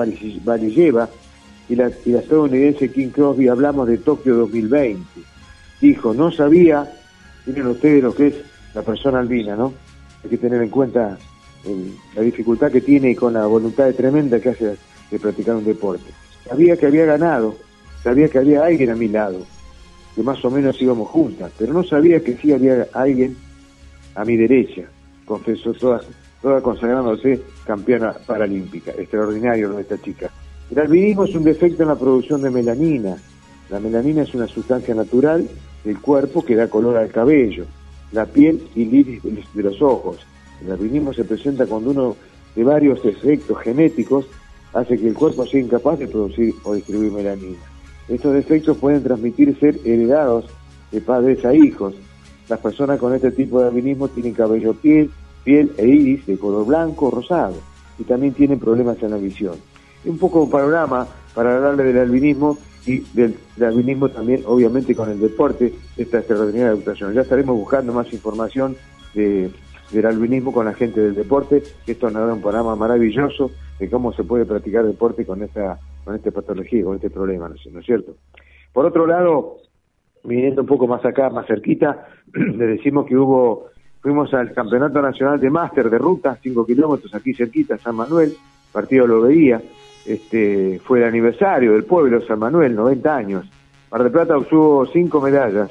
y 1.68 1.76
la, 1.76 1.90
y 2.04 2.10
la 2.12 2.18
estadounidense 2.20 2.90
King 2.90 3.08
Crosby, 3.08 3.48
hablamos 3.48 3.88
de 3.88 3.98
Tokio 3.98 4.36
2020. 4.36 5.27
Dijo, 5.80 6.12
no 6.14 6.30
sabía, 6.30 6.88
miren 7.46 7.68
ustedes 7.68 8.02
lo 8.02 8.14
que 8.14 8.28
es 8.28 8.34
la 8.74 8.82
persona 8.82 9.20
albina, 9.20 9.56
¿no? 9.56 9.72
Hay 10.24 10.30
que 10.30 10.38
tener 10.38 10.60
en 10.62 10.70
cuenta 10.70 11.16
el- 11.64 11.94
la 12.14 12.22
dificultad 12.22 12.70
que 12.72 12.80
tiene 12.80 13.10
y 13.10 13.14
con 13.14 13.34
la 13.34 13.46
voluntad 13.46 13.92
tremenda 13.94 14.40
que 14.40 14.50
hace 14.50 14.76
de 15.10 15.18
practicar 15.18 15.56
un 15.56 15.64
deporte. 15.64 16.10
Sabía 16.48 16.76
que 16.76 16.86
había 16.86 17.04
ganado, 17.04 17.56
sabía 18.02 18.28
que 18.28 18.38
había 18.38 18.64
alguien 18.64 18.90
a 18.90 18.96
mi 18.96 19.08
lado, 19.08 19.40
que 20.14 20.22
más 20.22 20.44
o 20.44 20.50
menos 20.50 20.80
íbamos 20.82 21.08
juntas, 21.08 21.52
pero 21.58 21.72
no 21.72 21.84
sabía 21.84 22.20
que 22.20 22.36
sí 22.36 22.52
había 22.52 22.86
alguien 22.92 23.36
a 24.14 24.24
mi 24.24 24.36
derecha, 24.36 24.82
confesó 25.24 25.72
toda, 25.74 26.00
toda 26.42 26.60
consagrándose 26.60 27.40
campeona 27.64 28.12
paralímpica. 28.26 28.90
Extraordinario 28.92 29.68
lo 29.68 29.76
de 29.76 29.82
esta 29.82 29.98
chica. 30.02 30.30
El 30.70 30.78
albinismo 30.80 31.24
es 31.24 31.34
un 31.34 31.44
defecto 31.44 31.82
en 31.84 31.88
la 31.90 31.96
producción 31.96 32.42
de 32.42 32.50
melanina. 32.50 33.16
La 33.70 33.80
melanina 33.80 34.22
es 34.22 34.34
una 34.34 34.46
sustancia 34.48 34.94
natural 34.94 35.46
del 35.84 36.00
cuerpo 36.00 36.44
que 36.44 36.56
da 36.56 36.68
color 36.68 36.96
al 36.96 37.08
cabello, 37.10 37.64
la 38.12 38.26
piel 38.26 38.62
y 38.74 38.82
el 38.82 38.94
iris 38.94 39.22
de 39.54 39.62
los- 39.62 39.82
ojos. 39.82 40.18
El 40.64 40.72
albinismo 40.72 41.12
se 41.12 41.24
presenta 41.24 41.66
cuando 41.66 41.90
uno 41.90 42.16
de 42.56 42.64
varios 42.64 43.02
defectos 43.02 43.58
genéticos 43.58 44.26
hace 44.72 44.98
que 44.98 45.08
el 45.08 45.14
cuerpo 45.14 45.46
sea 45.46 45.60
incapaz 45.60 45.98
de 45.98 46.08
producir 46.08 46.54
o 46.64 46.74
distribuir 46.74 47.12
melanina. 47.12 47.58
Estos 48.08 48.34
defectos 48.34 48.76
pueden 48.78 49.02
transmitir 49.02 49.56
ser 49.60 49.78
heredados 49.84 50.46
de 50.90 51.00
padres 51.00 51.44
a 51.44 51.54
hijos. 51.54 51.94
Las 52.48 52.58
personas 52.60 52.98
con 52.98 53.14
este 53.14 53.30
tipo 53.30 53.60
de 53.60 53.68
albinismo 53.68 54.08
tienen 54.08 54.32
cabello 54.34 54.72
piel, 54.74 55.10
piel 55.44 55.70
e 55.76 55.86
iris 55.86 56.26
de 56.26 56.38
color 56.38 56.66
blanco 56.66 57.06
o 57.06 57.10
rosado 57.10 57.54
y 57.98 58.04
también 58.04 58.32
tienen 58.32 58.58
problemas 58.58 59.00
en 59.02 59.10
la 59.10 59.16
visión. 59.18 59.54
Un 60.04 60.18
poco 60.18 60.42
un 60.42 60.50
panorama 60.50 61.06
para 61.34 61.56
hablarle 61.56 61.84
del 61.84 61.98
albinismo 61.98 62.56
y 62.88 63.00
del, 63.12 63.34
albinismo 63.62 64.08
también 64.08 64.42
obviamente 64.46 64.94
con 64.94 65.10
el 65.10 65.20
deporte, 65.20 65.72
esta 65.96 66.18
extraordinaria 66.18 66.68
educación. 66.72 67.12
Ya 67.12 67.20
estaremos 67.20 67.54
buscando 67.56 67.92
más 67.92 68.10
información 68.12 68.76
de, 69.14 69.50
del 69.92 70.06
albinismo 70.06 70.52
con 70.52 70.64
la 70.64 70.72
gente 70.74 71.00
del 71.00 71.14
deporte, 71.14 71.62
que 71.84 71.92
esto 71.92 72.10
nos 72.10 72.26
da 72.26 72.32
un 72.32 72.40
panorama 72.40 72.76
maravilloso 72.76 73.50
de 73.78 73.90
cómo 73.90 74.12
se 74.14 74.24
puede 74.24 74.46
practicar 74.46 74.86
deporte 74.86 75.26
con 75.26 75.42
esta, 75.42 75.78
con 76.04 76.14
esta 76.14 76.30
patología, 76.30 76.82
con 76.84 76.96
este 76.96 77.10
problema, 77.10 77.48
¿no 77.48 77.54
es- 77.56 77.66
es 77.66 77.84
cierto? 77.84 78.14
Por 78.72 78.86
otro 78.86 79.06
lado, 79.06 79.58
viniendo 80.24 80.62
un 80.62 80.66
poco 80.68 80.86
más 80.86 81.04
acá, 81.04 81.28
más 81.30 81.46
cerquita, 81.46 82.08
le 82.32 82.66
decimos 82.66 83.04
que 83.06 83.16
hubo, 83.16 83.66
fuimos 84.00 84.32
al 84.32 84.52
Campeonato 84.54 85.02
Nacional 85.02 85.38
de 85.40 85.50
Máster 85.50 85.90
de 85.90 85.98
Ruta, 85.98 86.38
5 86.42 86.64
kilómetros 86.64 87.14
aquí 87.14 87.34
cerquita, 87.34 87.76
San 87.78 87.96
Manuel, 87.96 88.32
partido 88.72 89.06
lo 89.06 89.20
veía, 89.22 89.60
este, 90.06 90.80
fue 90.84 90.98
el 90.98 91.04
aniversario 91.04 91.72
del 91.72 91.84
pueblo 91.84 92.20
San 92.26 92.38
Manuel, 92.38 92.74
90 92.74 93.16
años. 93.16 93.46
Mar 93.90 94.02
del 94.02 94.12
Plata 94.12 94.36
obtuvo 94.36 94.86
cinco 94.86 95.20
medallas 95.20 95.70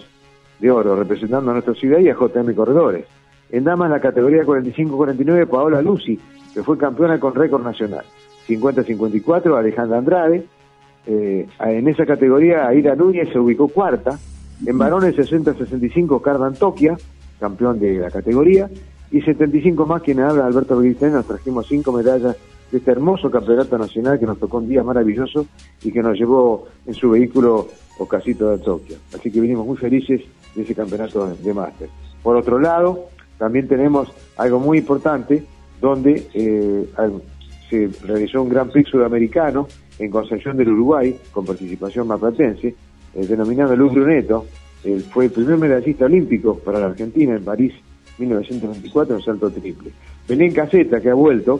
de 0.59 0.71
oro 0.71 0.95
representando 0.95 1.51
a 1.51 1.53
nuestra 1.53 1.73
ciudad 1.73 1.99
y 1.99 2.09
a 2.09 2.15
JM 2.15 2.53
Corredores. 2.53 3.05
En 3.49 3.63
damas, 3.63 3.89
la 3.89 3.99
categoría 3.99 4.43
45-49, 4.43 5.47
Paola 5.47 5.81
Lucy, 5.81 6.19
que 6.53 6.63
fue 6.63 6.77
campeona 6.77 7.19
con 7.19 7.33
récord 7.35 7.63
nacional. 7.63 8.03
50-54, 8.47 9.57
Alejandra 9.57 9.97
Andrade. 9.97 10.45
Eh, 11.05 11.47
en 11.59 11.87
esa 11.87 12.05
categoría, 12.05 12.67
Aida 12.67 12.95
Núñez 12.95 13.29
se 13.31 13.39
ubicó 13.39 13.67
cuarta. 13.69 14.19
En 14.65 14.77
varones, 14.77 15.15
60-65, 15.15 16.21
Cardan 16.21 16.55
Tokia, 16.55 16.97
campeón 17.39 17.79
de 17.79 17.99
la 17.99 18.11
categoría. 18.11 18.69
Y 19.11 19.21
75 19.21 19.85
más, 19.85 20.01
quien 20.01 20.19
habla 20.19 20.45
Alberto 20.45 20.77
Beguistén, 20.77 21.13
nos 21.13 21.25
trajimos 21.25 21.67
cinco 21.67 21.93
medallas 21.93 22.35
de 22.71 22.77
este 22.79 22.91
hermoso 22.91 23.31
campeonato 23.31 23.77
nacional 23.77 24.19
que 24.19 24.25
nos 24.25 24.39
tocó 24.39 24.57
un 24.57 24.67
día 24.67 24.83
maravilloso 24.83 25.45
y 25.83 25.91
que 25.91 26.01
nos 26.01 26.17
llevó 26.17 26.67
en 26.85 26.93
su 26.93 27.11
vehículo 27.11 27.67
Ocasito 27.99 28.49
de 28.49 28.57
Tokio. 28.59 28.97
Así 29.13 29.31
que 29.31 29.39
vinimos 29.39 29.65
muy 29.65 29.77
felices 29.77 30.21
de 30.55 30.61
ese 30.61 30.75
campeonato 30.75 31.27
de 31.27 31.53
máster. 31.53 31.89
Por 32.21 32.35
otro 32.35 32.59
lado, 32.59 33.05
también 33.37 33.67
tenemos 33.67 34.11
algo 34.37 34.59
muy 34.59 34.79
importante 34.79 35.43
donde 35.79 36.27
eh, 36.33 36.87
se 37.69 37.89
realizó 38.05 38.41
un 38.41 38.49
Gran 38.49 38.69
Prix 38.69 38.89
sudamericano 38.89 39.67
en 39.99 40.11
Concepción 40.11 40.57
del 40.57 40.69
Uruguay 40.69 41.17
con 41.31 41.45
participación 41.45 42.07
maplatense, 42.07 42.75
eh, 43.13 43.27
denominado 43.27 43.75
Luz 43.75 43.93
Bruneto. 43.93 44.45
Él 44.83 45.01
fue 45.01 45.25
el 45.25 45.31
primer 45.31 45.57
medallista 45.57 46.05
olímpico 46.05 46.57
para 46.59 46.79
la 46.79 46.87
Argentina 46.87 47.35
en 47.35 47.43
París 47.43 47.73
1924 48.17 49.15
en 49.15 49.21
salto 49.21 49.49
triple. 49.51 49.91
Belén 50.27 50.53
Caseta, 50.53 50.99
que 51.01 51.09
ha 51.09 51.13
vuelto, 51.13 51.59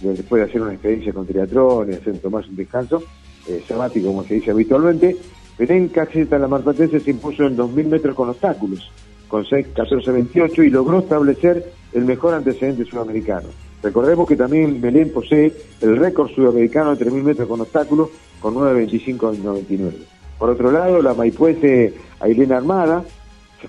después 0.00 0.42
de 0.42 0.48
hacer 0.48 0.62
una 0.62 0.72
experiencia 0.72 1.12
con 1.12 1.26
triatlón 1.26 1.90
y 1.90 1.94
hacer 1.94 2.18
tomarse 2.18 2.50
un 2.50 2.56
descanso 2.56 3.02
eh, 3.48 3.62
sabático, 3.66 4.08
como 4.08 4.24
se 4.24 4.34
dice 4.34 4.50
habitualmente, 4.50 5.16
Belén 5.58 5.88
Caseta, 5.88 6.38
la 6.38 6.48
marplatense, 6.48 7.00
se 7.00 7.10
impuso 7.10 7.46
en 7.46 7.56
2.000 7.56 7.86
metros 7.86 8.14
con 8.14 8.28
obstáculos, 8.28 8.90
con 9.28 9.44
6, 9.44 9.68
14, 9.74 10.10
28 10.10 10.62
y 10.62 10.70
logró 10.70 10.98
establecer 10.98 11.72
el 11.92 12.04
mejor 12.04 12.34
antecedente 12.34 12.84
sudamericano. 12.84 13.48
Recordemos 13.82 14.28
que 14.28 14.36
también 14.36 14.80
Belén 14.80 15.12
posee 15.12 15.52
el 15.80 15.96
récord 15.96 16.30
sudamericano 16.30 16.94
de 16.94 17.06
3.000 17.06 17.22
metros 17.22 17.48
con 17.48 17.60
obstáculos 17.60 18.10
con 18.40 18.54
9.25.99. 18.54 19.92
Por 20.38 20.50
otro 20.50 20.70
lado, 20.70 21.00
la 21.00 21.14
maipuense 21.14 21.94
Ailena 22.20 22.58
Armada 22.58 23.04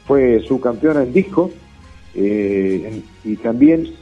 fue 0.05 0.41
subcampeona 0.41 1.03
en 1.03 1.13
disco 1.13 1.51
eh, 2.19 3.03
y 3.23 3.35
también 3.35 3.93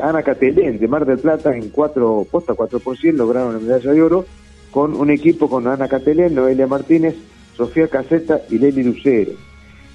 Ana 0.00 0.22
Catelén 0.22 0.78
de 0.78 0.86
Mar 0.86 1.04
del 1.04 1.18
Plata 1.18 1.56
en 1.56 1.70
4 1.70 2.28
posta 2.30 2.54
4 2.54 2.78
por 2.78 2.96
100 2.96 3.16
lograron 3.16 3.54
la 3.54 3.58
medalla 3.58 3.90
de 3.90 4.02
oro 4.02 4.24
con 4.70 4.94
un 4.94 5.10
equipo 5.10 5.50
con 5.50 5.66
Ana 5.66 5.88
Catelén, 5.88 6.32
Noelia 6.32 6.68
Martínez, 6.68 7.16
Sofía 7.56 7.88
Caseta 7.88 8.40
y 8.50 8.58
Leli 8.58 8.84
Lucero. 8.84 9.32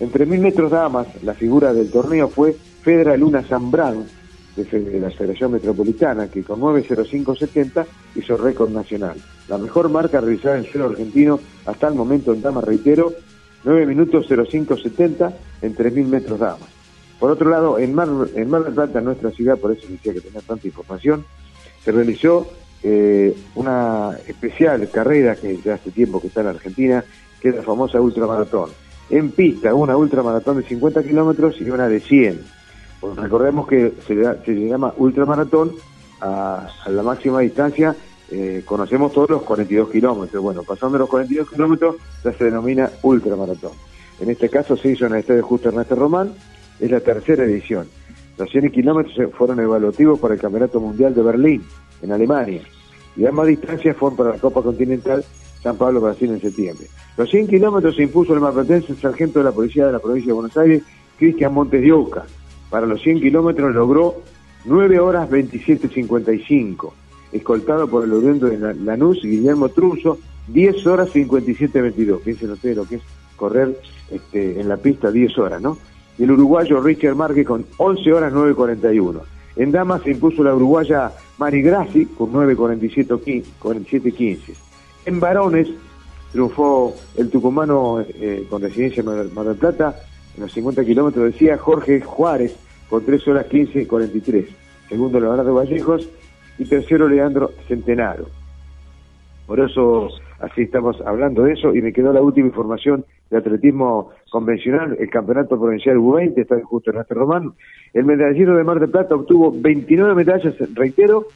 Entre 0.02 0.26
mil 0.26 0.42
metros 0.42 0.72
damas, 0.72 1.08
la 1.24 1.34
figura 1.34 1.74
del 1.74 1.90
torneo 1.90 2.28
fue 2.28 2.56
Fedra 2.82 3.16
Luna 3.16 3.42
Zambrán, 3.44 4.06
de 4.56 5.00
la 5.00 5.10
Federación 5.10 5.54
Metropolitana, 5.54 6.28
que 6.28 6.44
con 6.44 6.60
9.05.70 6.60 7.86
hizo 8.16 8.36
récord 8.36 8.72
nacional. 8.72 9.16
La 9.48 9.58
mejor 9.58 9.88
marca 9.88 10.20
realizada 10.20 10.58
en 10.58 10.66
suelo 10.66 10.88
argentino 10.88 11.40
hasta 11.66 11.88
el 11.88 11.96
momento 11.96 12.34
en 12.34 12.42
damas, 12.42 12.66
reitero, 12.66 13.14
9 13.64 13.86
minutos 13.86 14.30
05.70 14.30 15.34
en 15.62 15.76
3.000 15.76 16.06
metros 16.08 16.40
damas. 16.40 16.79
Por 17.20 17.32
otro 17.32 17.50
lado, 17.50 17.80
en 17.80 17.94
Mar, 17.94 18.08
en 18.36 18.50
Mar 18.50 18.64
del 18.64 18.74
Plata, 18.74 19.02
nuestra 19.02 19.32
ciudad, 19.32 19.58
por 19.58 19.72
eso 19.72 19.88
decía 19.90 20.14
que 20.14 20.22
tenía 20.22 20.42
tanta 20.42 20.68
información, 20.68 21.26
se 21.84 21.92
realizó 21.92 22.48
eh, 22.82 23.36
una 23.56 24.18
especial 24.28 24.90
carrera 24.90 25.36
que 25.36 25.58
ya 25.58 25.74
hace 25.76 25.92
tiempo 25.92 26.22
que 26.22 26.28
está 26.28 26.42
en 26.42 26.48
Argentina, 26.48 27.04
que 27.42 27.50
es 27.50 27.56
la 27.56 27.64
famosa 27.64 28.00
ultramaratón. 28.00 28.70
En 29.10 29.32
pista, 29.32 29.74
una 29.74 29.98
ultramaratón 29.98 30.58
de 30.58 30.64
50 30.64 31.04
kilómetros 31.04 31.60
y 31.60 31.70
una 31.70 31.88
de 31.88 32.00
100. 32.00 32.42
Pues 33.02 33.16
recordemos 33.18 33.68
que 33.68 33.94
se, 34.06 34.16
le 34.16 34.68
llama 34.68 34.94
ultramaratón 34.98 35.74
a, 36.22 36.68
a 36.86 36.90
la 36.90 37.04
máxima 37.04 37.40
distancia, 37.40 37.96
eh, 38.32 38.62
conocemos 38.64 39.12
todos 39.12 39.30
los 39.30 39.42
42 39.44 39.90
kilómetros. 39.90 40.42
Bueno, 40.42 40.64
pasando 40.64 40.98
los 40.98 41.10
42 41.10 41.50
kilómetros 41.50 41.96
ya 42.24 42.32
se 42.34 42.46
denomina 42.46 42.90
ultramaratón. 43.02 43.72
En 44.20 44.30
este 44.30 44.50
caso 44.50 44.78
se 44.78 44.90
hizo 44.90 45.06
en 45.06 45.14
el 45.14 45.20
estadio 45.20 45.44
Justo 45.44 45.70
Ernesto 45.70 45.96
Román, 45.96 46.34
es 46.80 46.92
la 46.92 47.00
tercera 47.00 47.44
edición. 47.44 47.88
Los 48.38 48.50
100 48.52 48.72
kilómetros 48.72 49.16
fueron 49.38 49.60
evaluativos 49.60 50.20
para 50.20 50.34
el 50.36 50.40
Campeonato 50.40 50.80
Mundial 50.80 51.14
de 51.14 51.22
Berlín, 51.22 51.64
en 52.02 52.12
Alemania. 52.12 52.62
Y 53.18 53.26
ambas 53.26 53.48
distancias 53.48 53.98
fueron 53.98 54.16
para 54.18 54.30
la 54.32 54.38
Copa 54.38 54.62
Continental 54.62 55.24
San 55.62 55.76
Pablo, 55.78 56.00
Brasil, 56.00 56.30
en 56.30 56.40
septiembre. 56.40 56.88
Los 57.18 57.30
100 57.30 57.48
kilómetros 57.48 57.96
se 57.98 58.04
impuso 58.04 58.34
el 58.34 58.40
marplatense 58.40 58.96
sargento 58.96 59.40
de 59.40 59.46
la 59.46 59.52
Policía 59.52 59.86
de 59.88 59.92
la 59.92 60.00
Provincia 60.00 60.28
de 60.30 60.34
Buenos 60.34 60.56
Aires, 60.56 60.84
Cristian 61.18 61.54
Montes 61.54 61.82
de 61.82 61.92
Oca. 61.92 62.24
Para 62.70 62.86
los 62.86 63.02
100 63.02 63.20
kilómetros 63.20 63.76
logró 63.76 64.22
9 64.64 65.00
horas 65.02 65.30
27.55, 65.30 66.92
escoltado 67.34 67.88
por 67.90 68.04
el 68.04 68.14
oriundo 68.14 68.48
de 68.48 68.58
La- 68.58 68.74
Lanús, 68.74 69.22
Guillermo 69.22 69.70
Truso, 69.70 70.20
10 70.48 70.88
horas 70.88 71.10
57.22. 71.14 72.20
Piensen 72.22 72.52
ustedes 72.52 72.78
lo 72.78 72.86
que 72.86 72.96
es 72.96 73.02
correr 73.36 73.78
este, 74.12 74.60
en 74.62 74.70
la 74.70 74.78
pista 74.78 75.12
10 75.12 75.38
horas, 75.40 75.62
¿no? 75.62 75.78
El 76.20 76.32
uruguayo 76.32 76.82
Richard 76.82 77.16
Márquez 77.16 77.48
con 77.48 77.66
11 77.78 78.14
horas 78.14 78.34
9.41. 78.34 79.22
En 79.56 79.72
damas 79.72 80.02
se 80.04 80.12
impuso 80.12 80.44
la 80.44 80.54
uruguaya 80.54 81.14
Mari 81.38 81.62
Grassi 81.62 82.06
con 82.06 82.34
9.47.15. 82.34 84.54
En 85.06 85.20
varones 85.20 85.70
triunfó 86.32 86.96
el 87.18 87.30
tucumano 87.30 88.02
eh, 88.02 88.46
con 88.50 88.62
residencia 88.62 89.02
en 89.02 89.34
Mar 89.34 89.46
del 89.46 89.58
Plata, 89.58 89.96
en 90.36 90.44
los 90.44 90.54
50 90.54 90.86
kilómetros 90.86 91.26
decía 91.26 91.58
Jorge 91.58 92.02
Juárez 92.02 92.56
con 92.90 93.06
3 93.06 93.28
horas 93.28 93.48
15 93.48 93.82
y 93.82 93.86
43. 93.86 94.46
Segundo 94.90 95.20
Leonardo 95.20 95.54
Vallejos 95.54 96.10
y 96.58 96.66
tercero 96.66 97.08
Leandro 97.08 97.52
Centenaro. 97.68 98.26
Por 99.48 99.60
eso 99.60 100.10
así 100.40 100.64
estamos 100.64 101.00
hablando 101.06 101.44
de 101.44 101.54
eso 101.54 101.74
y 101.74 101.82
me 101.82 101.94
quedó 101.94 102.12
la 102.14 102.22
última 102.22 102.48
información 102.48 103.06
de 103.30 103.38
atletismo 103.38 104.10
convencional, 104.30 104.96
el 105.00 105.10
campeonato 105.10 105.60
provincial 105.60 105.98
U20, 105.98 106.38
está 106.38 106.56
justo 106.64 106.92
en 106.92 107.00
este 107.00 107.14
romano. 107.14 107.56
El 107.94 108.06
medallero 108.06 108.56
de 108.56 108.64
Mar 108.64 108.80
del 108.80 108.90
Plata 108.90 109.16
obtuvo 109.16 109.54
29 109.56 110.16
medallas, 110.16 110.56
reitero, 110.74 111.28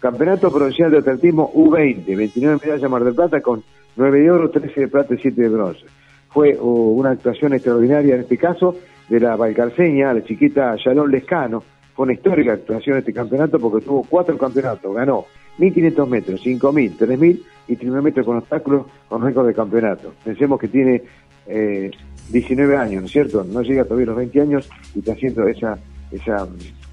campeonato 0.00 0.52
provincial 0.52 0.90
de 0.90 0.98
atletismo 0.98 1.52
U20, 1.52 2.16
29 2.16 2.60
medallas 2.64 2.90
Mar 2.90 3.04
del 3.04 3.14
Plata 3.14 3.40
con 3.40 3.62
9 3.96 4.20
de 4.20 4.30
oro, 4.30 4.50
13 4.50 4.80
de 4.80 4.88
plata 4.88 5.14
y 5.14 5.18
7 5.18 5.40
de 5.40 5.48
bronce. 5.48 5.84
Fue 6.30 6.56
uh, 6.58 6.64
una 6.64 7.10
actuación 7.10 7.54
extraordinaria 7.54 8.14
en 8.14 8.20
este 8.20 8.38
caso 8.38 8.76
de 9.08 9.20
la 9.20 9.36
Valcarceña, 9.36 10.12
la 10.12 10.22
chiquita 10.22 10.76
Shalom 10.76 11.10
Lescano. 11.10 11.62
Fue 11.94 12.04
una 12.04 12.12
histórica 12.12 12.52
actuación 12.52 12.94
en 12.94 13.00
este 13.00 13.12
campeonato 13.12 13.58
porque 13.58 13.84
tuvo 13.84 14.04
cuatro 14.08 14.38
campeonatos. 14.38 14.94
Ganó 14.94 15.24
1.500 15.58 16.08
metros, 16.08 16.44
5.000, 16.44 16.96
3.000 16.96 17.42
y 17.68 17.76
3.000 17.76 18.02
metros 18.02 18.26
con 18.26 18.36
obstáculos 18.36 18.86
con 19.08 19.22
récord 19.22 19.46
de 19.46 19.54
campeonato. 19.54 20.12
Pensemos 20.24 20.60
que 20.60 20.68
tiene 20.68 21.02
eh, 21.46 21.90
19 22.30 22.76
años, 22.76 23.02
¿no 23.02 23.06
es 23.06 23.12
cierto? 23.12 23.44
No 23.44 23.62
llega 23.62 23.84
todavía 23.84 24.04
a 24.04 24.08
los 24.08 24.16
20 24.16 24.40
años 24.40 24.68
y 24.94 25.00
está 25.00 25.12
haciendo 25.12 25.46
esa, 25.46 25.78
esa 26.10 26.46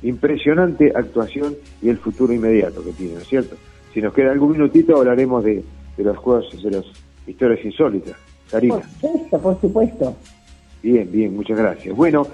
impresionante 0.03 0.91
actuación 0.95 1.55
y 1.81 1.89
el 1.89 1.97
futuro 1.97 2.33
inmediato 2.33 2.83
que 2.83 2.91
tiene, 2.91 3.15
¿no 3.15 3.19
es 3.19 3.27
cierto? 3.27 3.55
Si 3.93 4.01
nos 4.01 4.13
queda 4.13 4.31
algún 4.31 4.53
minutito 4.53 4.97
hablaremos 4.97 5.43
de, 5.43 5.63
de 5.97 6.03
los 6.03 6.17
juegos, 6.17 6.61
de 6.63 6.71
las 6.71 6.85
historias 7.27 7.63
insólitas. 7.63 8.15
Karina. 8.49 8.75
Por 8.75 8.83
supuesto, 8.83 9.41
por 9.41 9.61
supuesto. 9.61 10.15
Bien, 10.83 11.09
bien, 11.11 11.35
muchas 11.35 11.57
gracias. 11.57 11.95
Bueno, 11.95 12.27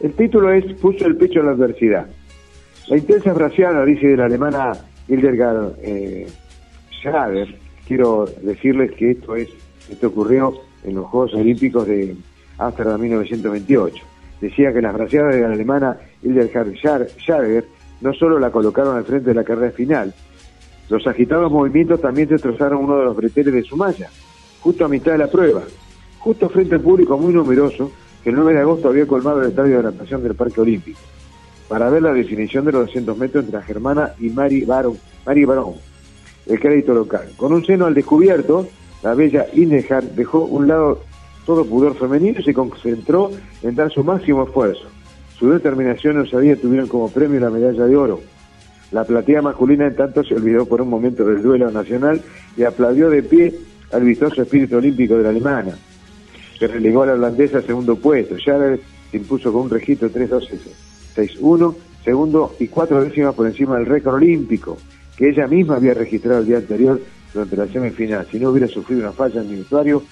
el 0.00 0.12
título 0.12 0.52
es 0.52 0.64
Puso 0.74 1.06
el 1.06 1.16
pecho 1.16 1.40
a 1.40 1.44
la 1.44 1.50
adversidad. 1.52 2.06
La 2.88 2.96
intensa 2.96 3.32
braciada, 3.32 3.84
dice 3.84 4.06
de 4.06 4.16
la 4.16 4.26
alemana 4.26 4.72
Hildegard 5.08 5.74
eh, 5.82 6.26
Schrader, 7.00 7.58
quiero 7.86 8.26
decirles 8.42 8.92
que 8.92 9.12
esto 9.12 9.34
es 9.34 9.48
esto 9.90 10.08
ocurrió 10.08 10.52
en 10.84 10.96
los 10.96 11.06
Juegos 11.06 11.34
Olímpicos 11.34 11.86
de 11.86 12.16
Ámsterdam 12.58 13.00
1928. 13.00 14.04
Decía 14.40 14.72
que 14.72 14.82
las 14.82 14.94
braciadas 14.94 15.34
de 15.34 15.40
la 15.42 15.52
alemana 15.52 15.96
Hildegard 16.22 16.74
Schrader 16.76 17.64
no 18.00 18.12
solo 18.12 18.38
la 18.38 18.50
colocaron 18.50 18.96
al 18.96 19.04
frente 19.04 19.30
de 19.30 19.34
la 19.34 19.44
carrera 19.44 19.72
final, 19.72 20.12
los 20.88 21.06
agitados 21.06 21.50
movimientos 21.50 22.00
también 22.00 22.28
destrozaron 22.28 22.84
uno 22.84 22.98
de 22.98 23.04
los 23.04 23.16
breteles 23.16 23.52
de 23.54 23.62
su 23.62 23.76
malla, 23.76 24.08
justo 24.60 24.84
a 24.84 24.88
mitad 24.88 25.12
de 25.12 25.18
la 25.18 25.26
prueba, 25.26 25.62
justo 26.18 26.48
frente 26.48 26.76
al 26.76 26.80
público 26.80 27.18
muy 27.18 27.32
numeroso 27.32 27.90
que 28.22 28.30
el 28.30 28.36
9 28.36 28.54
de 28.54 28.60
agosto 28.60 28.88
había 28.88 29.06
colmado 29.06 29.40
el 29.42 29.48
estadio 29.48 29.78
de 29.78 29.82
natación 29.84 30.22
del 30.22 30.34
Parque 30.34 30.60
Olímpico, 30.60 31.00
para 31.68 31.90
ver 31.90 32.02
la 32.02 32.12
definición 32.12 32.64
de 32.64 32.72
los 32.72 32.86
200 32.86 33.18
metros 33.18 33.44
entre 33.44 33.58
la 33.58 33.64
germana 33.64 34.12
y 34.20 34.30
Mari 34.30 34.64
Barón, 34.64 34.98
Mari 35.24 35.44
Barón, 35.44 35.74
el 36.46 36.60
crédito 36.60 36.94
local. 36.94 37.28
Con 37.36 37.52
un 37.52 37.64
seno 37.64 37.86
al 37.86 37.94
descubierto, 37.94 38.68
la 39.02 39.14
bella 39.14 39.46
Inehar 39.54 40.04
dejó 40.04 40.44
un 40.44 40.68
lado 40.68 41.02
todo 41.46 41.64
pudor 41.64 41.96
femenino 41.96 42.42
se 42.42 42.52
concentró 42.52 43.30
en 43.62 43.74
dar 43.76 43.90
su 43.90 44.02
máximo 44.02 44.42
esfuerzo. 44.42 44.82
Su 45.38 45.48
determinación 45.50 46.16
y 46.16 46.18
osadía 46.20 46.56
tuvieron 46.56 46.88
como 46.88 47.10
premio 47.10 47.38
la 47.38 47.50
medalla 47.50 47.86
de 47.86 47.96
oro. 47.96 48.20
La 48.90 49.04
platea 49.04 49.42
masculina, 49.42 49.86
en 49.86 49.94
tanto, 49.94 50.24
se 50.24 50.34
olvidó 50.34 50.66
por 50.66 50.82
un 50.82 50.88
momento 50.88 51.24
del 51.24 51.42
duelo 51.42 51.70
nacional 51.70 52.20
y 52.56 52.64
aplaudió 52.64 53.08
de 53.10 53.22
pie 53.22 53.54
al 53.92 54.02
vistoso 54.02 54.42
espíritu 54.42 54.76
olímpico 54.76 55.16
de 55.16 55.22
la 55.22 55.28
alemana, 55.28 55.76
que 56.58 56.66
relegó 56.66 57.02
a 57.02 57.06
la 57.06 57.12
holandesa 57.14 57.58
al 57.58 57.66
segundo 57.66 57.96
puesto. 57.96 58.36
Schaller 58.36 58.80
se 59.10 59.16
impuso 59.16 59.52
con 59.52 59.62
un 59.62 59.70
registro 59.70 60.10
3-2-6-1, 60.10 61.74
segundo 62.04 62.54
y 62.58 62.68
cuatro 62.68 63.02
décimas 63.02 63.34
por 63.34 63.46
encima 63.46 63.76
del 63.76 63.86
récord 63.86 64.14
olímpico, 64.14 64.76
que 65.16 65.28
ella 65.28 65.46
misma 65.46 65.76
había 65.76 65.94
registrado 65.94 66.40
el 66.40 66.46
día 66.46 66.58
anterior 66.58 67.00
durante 67.32 67.56
la 67.56 67.66
semifinal. 67.66 68.26
Si 68.30 68.38
no 68.40 68.50
hubiera 68.50 68.68
sufrido 68.68 69.02
una 69.02 69.12
falla 69.12 69.42
en 69.42 69.50
el 69.50 69.60
usuario, 69.60 70.02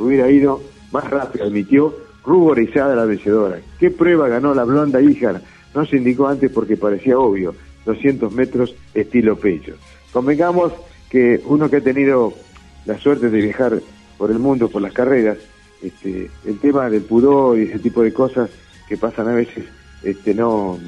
hubiera 0.00 0.30
ido 0.30 0.60
más 0.92 1.08
rápido, 1.08 1.44
admitió 1.44 1.94
ruborizada 2.24 2.94
la 2.94 3.04
vencedora. 3.04 3.60
¿Qué 3.78 3.90
prueba 3.90 4.28
ganó 4.28 4.54
la 4.54 4.64
blonda 4.64 5.00
hija? 5.00 5.40
No 5.74 5.86
se 5.86 5.96
indicó 5.96 6.26
antes 6.26 6.50
porque 6.50 6.76
parecía 6.76 7.18
obvio. 7.18 7.54
200 7.84 8.32
metros 8.32 8.74
estilo 8.94 9.36
pecho. 9.36 9.74
Convengamos 10.12 10.72
que 11.08 11.40
uno 11.46 11.70
que 11.70 11.76
ha 11.76 11.80
tenido 11.80 12.32
la 12.84 12.98
suerte 12.98 13.30
de 13.30 13.40
viajar 13.40 13.80
por 14.18 14.30
el 14.30 14.38
mundo, 14.38 14.68
por 14.68 14.82
las 14.82 14.92
carreras, 14.92 15.38
este, 15.82 16.30
el 16.44 16.58
tema 16.58 16.90
del 16.90 17.02
pudor 17.02 17.58
y 17.58 17.62
ese 17.62 17.78
tipo 17.78 18.02
de 18.02 18.12
cosas 18.12 18.50
que 18.88 18.96
pasan 18.96 19.28
a 19.28 19.34
veces, 19.34 19.64
este, 20.02 20.34
no, 20.34 20.78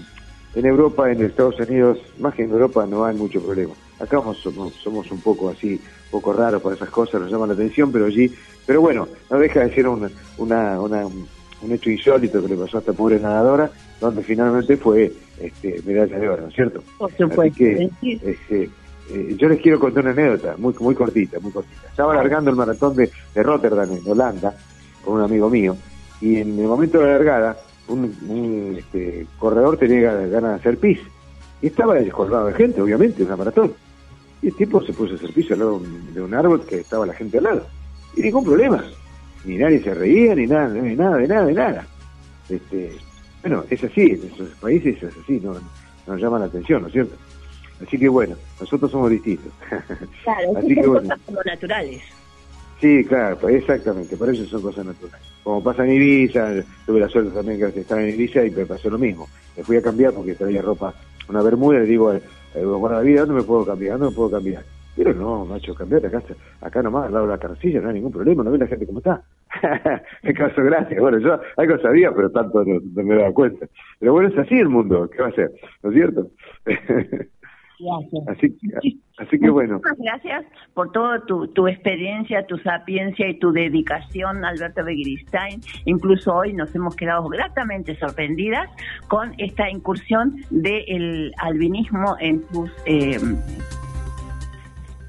en 0.55 0.67
Europa, 0.67 1.11
en 1.11 1.23
Estados 1.23 1.59
Unidos, 1.61 1.99
más 2.19 2.35
que 2.35 2.43
en 2.43 2.51
Europa 2.51 2.87
no 2.87 3.05
hay 3.05 3.17
mucho 3.17 3.41
problema. 3.41 3.73
Acá 3.99 4.21
somos, 4.35 4.75
somos 4.75 5.11
un 5.11 5.21
poco 5.21 5.49
así, 5.49 5.81
poco 6.13 6.33
raros 6.35 6.61
por 6.61 6.75
esas 6.75 6.91
cosas, 6.91 7.23
nos 7.23 7.31
llaman 7.33 7.49
la 7.49 7.55
atención, 7.55 7.91
pero 7.91 8.05
allí, 8.05 8.31
pero 8.67 8.83
bueno, 8.83 9.09
no 9.31 9.39
deja 9.39 9.61
de 9.61 9.75
ser 9.75 9.89
una, 9.89 10.11
una, 10.37 10.79
una, 10.79 11.07
un 11.07 11.73
hecho 11.73 11.91
insólito 11.91 12.43
que 12.43 12.49
le 12.49 12.57
pasó 12.57 12.77
a 12.77 12.81
esta 12.81 12.93
pobre 12.93 13.19
nadadora, 13.19 13.71
donde 13.99 14.23
finalmente 14.23 14.77
fue 14.77 15.11
este, 15.41 15.81
medalla 15.87 16.19
de 16.19 16.29
oro, 16.29 16.43
¿no 16.43 16.49
es 16.49 16.55
cierto? 16.55 16.83
Por 16.99 17.11
supuesto. 17.17 17.57
que 17.57 17.91
este, 18.03 18.71
eh, 19.11 19.37
yo 19.39 19.49
les 19.49 19.61
quiero 19.61 19.81
contar 19.81 20.05
una 20.05 20.13
anécdota, 20.13 20.55
muy 20.59 20.75
muy 20.79 20.95
cortita, 20.95 21.41
muy 21.41 21.51
cortita. 21.51 21.89
Estaba 21.89 22.15
largando 22.15 22.51
el 22.51 22.57
maratón 22.57 22.95
de, 22.95 23.11
de 23.35 23.43
Rotterdam, 23.43 23.91
en 23.91 24.11
Holanda, 24.11 24.55
con 25.05 25.15
un 25.15 25.23
amigo 25.23 25.49
mío, 25.49 25.77
y 26.21 26.37
en 26.37 26.59
el 26.59 26.67
momento 26.67 26.99
de 26.99 27.07
la 27.07 27.13
largada, 27.13 27.57
un, 27.89 28.15
un, 28.29 28.77
este, 28.79 29.27
corredor 29.39 29.79
tenía 29.79 30.13
ganas 30.13 30.51
de 30.51 30.57
hacer 30.57 30.79
pis. 30.79 31.01
Y 31.63 31.69
estaba 31.69 31.97
colgado 32.11 32.47
de 32.47 32.55
gente, 32.55 32.83
obviamente, 32.83 33.23
una 33.23 33.37
maratón. 33.37 33.73
Y 34.43 34.49
el 34.49 34.55
tipo 34.55 34.85
se 34.85 34.93
puso 34.93 35.13
a 35.13 35.17
hacer 35.17 35.31
al 35.53 35.59
lado 35.59 35.81
de 36.13 36.21
un, 36.21 36.35
árbol 36.35 36.67
que 36.67 36.81
estaba 36.81 37.07
la 37.07 37.15
gente 37.15 37.39
al 37.39 37.45
lado. 37.45 37.67
Y 38.17 38.23
ningún 38.23 38.45
problema. 38.45 38.85
Ni 39.45 39.57
nadie 39.57 39.83
se 39.83 39.95
reía, 39.95 40.35
ni 40.35 40.47
nada, 40.47 40.69
ni 40.69 40.95
nada, 40.97 41.17
de 41.17 41.29
nada, 41.29 41.47
de 41.47 41.55
nada. 41.55 41.87
Este, 42.49 42.93
bueno, 43.43 43.65
es 43.71 43.83
así, 43.83 44.03
en 44.03 44.31
esos 44.33 44.49
países 44.61 45.03
es 45.03 45.15
así, 45.17 45.41
no, 45.41 45.55
nos 46.07 46.21
llama 46.21 46.39
la 46.39 46.47
atención, 46.47 46.83
¿no 46.83 46.89
es 46.89 46.93
cierto? 46.93 47.15
Así 47.85 47.99
que 47.99 48.09
bueno, 48.09 48.37
nosotros 48.61 48.91
somos 48.91 49.11
distintos. 49.11 49.53
Claro, 50.25 50.57
Así 50.57 50.69
sí 50.69 50.75
que 50.75 50.83
son 50.83 50.93
bueno. 50.93 51.09
cosas 51.09 51.21
como 51.27 51.41
naturales. 51.45 52.03
Sí, 52.81 53.05
claro, 53.05 53.39
pues 53.39 53.57
exactamente, 53.57 54.17
por 54.17 54.33
eso 54.33 54.45
son 54.47 54.63
cosas 54.63 54.85
naturales. 54.85 55.27
Como 55.43 55.63
pasa 55.63 55.85
en 55.85 55.93
Ibiza, 55.93 56.65
tuve 56.87 57.01
la 57.01 57.09
suerte 57.09 57.31
también 57.31 57.61
de 57.61 57.81
estar 57.81 57.99
en 57.99 58.11
Ibiza 58.11 58.45
y 58.45 58.51
me 58.51 58.67
pasó 58.67 58.91
lo 58.91 58.99
mismo. 58.99 59.29
Me 59.57 59.65
fui 59.65 59.77
a 59.77 59.83
cambiar 59.83 60.13
porque 60.13 60.35
traía 60.35 60.63
ropa, 60.63 60.95
una 61.29 61.43
bermuda, 61.43 61.79
y 61.79 61.81
le 61.81 61.87
digo, 61.87 62.13
bueno, 62.55 62.97
la 62.97 63.01
vida, 63.01 63.21
¿dónde 63.21 63.35
me 63.37 63.43
puedo 63.43 63.65
cambiar? 63.65 63.99
¿Dónde 63.99 64.11
me 64.11 64.17
puedo 64.17 64.31
cambiar? 64.31 64.63
Pero 64.95 65.15
no, 65.15 65.47
macho, 65.47 65.75
cambiate 65.75 66.09
acá, 66.09 66.23
acá 66.61 66.83
nomás, 66.83 67.07
al 67.07 67.13
lado 67.13 67.27
de 67.27 67.33
la 67.33 67.39
carcilla, 67.39 67.81
no 67.81 67.89
hay 67.89 67.95
ningún 67.95 68.13
problema, 68.13 68.45
no 68.45 68.51
ve 68.51 68.59
la 68.59 68.67
gente 68.67 68.87
cómo 68.87 68.99
está. 68.99 69.23
Me 70.23 70.35
caso 70.35 70.63
gracias. 70.63 71.01
Bueno, 71.01 71.19
yo 71.19 71.41
algo 71.57 71.79
sabía, 71.79 72.13
pero 72.15 72.31
tanto 72.31 72.63
no, 72.65 72.79
no 72.95 73.03
me 73.03 73.17
daba 73.17 73.33
cuenta. 73.33 73.67
Pero 73.99 74.13
bueno, 74.13 74.29
es 74.29 74.39
así 74.39 74.55
el 74.55 74.69
mundo, 74.69 75.09
¿qué 75.11 75.23
va 75.23 75.29
a 75.29 75.33
ser? 75.33 75.51
¿No 75.83 75.91
es 75.91 75.97
cierto? 75.97 76.31
así, 78.29 79.01
así 79.19 79.39
que 79.39 79.51
bueno. 79.51 79.75
Muchas 79.75 79.99
gracias 79.99 80.45
por 80.75 80.93
toda 80.93 81.25
tu, 81.27 81.49
tu 81.49 81.69
experiencia, 81.69 82.47
tu 82.47 82.59
sapiencia 82.59 83.29
y 83.29 83.39
tu 83.39 83.53
dedicación, 83.53 84.45
Alberto 84.45 84.85
Begiristain. 84.85 85.61
Incluso 85.85 86.35
hoy 86.35 86.53
nos 86.53 86.75
hemos 86.75 86.97
quedado 86.97 87.29
gratamente 87.29 87.97
sorprendidas 87.97 88.71
con 89.09 89.35
esta 89.39 89.71
incursión 89.71 90.37
del 90.51 91.33
albinismo 91.39 92.17
en 92.21 92.43
tus 92.49 92.71
eh, 92.87 93.19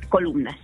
columnas. 0.10 0.56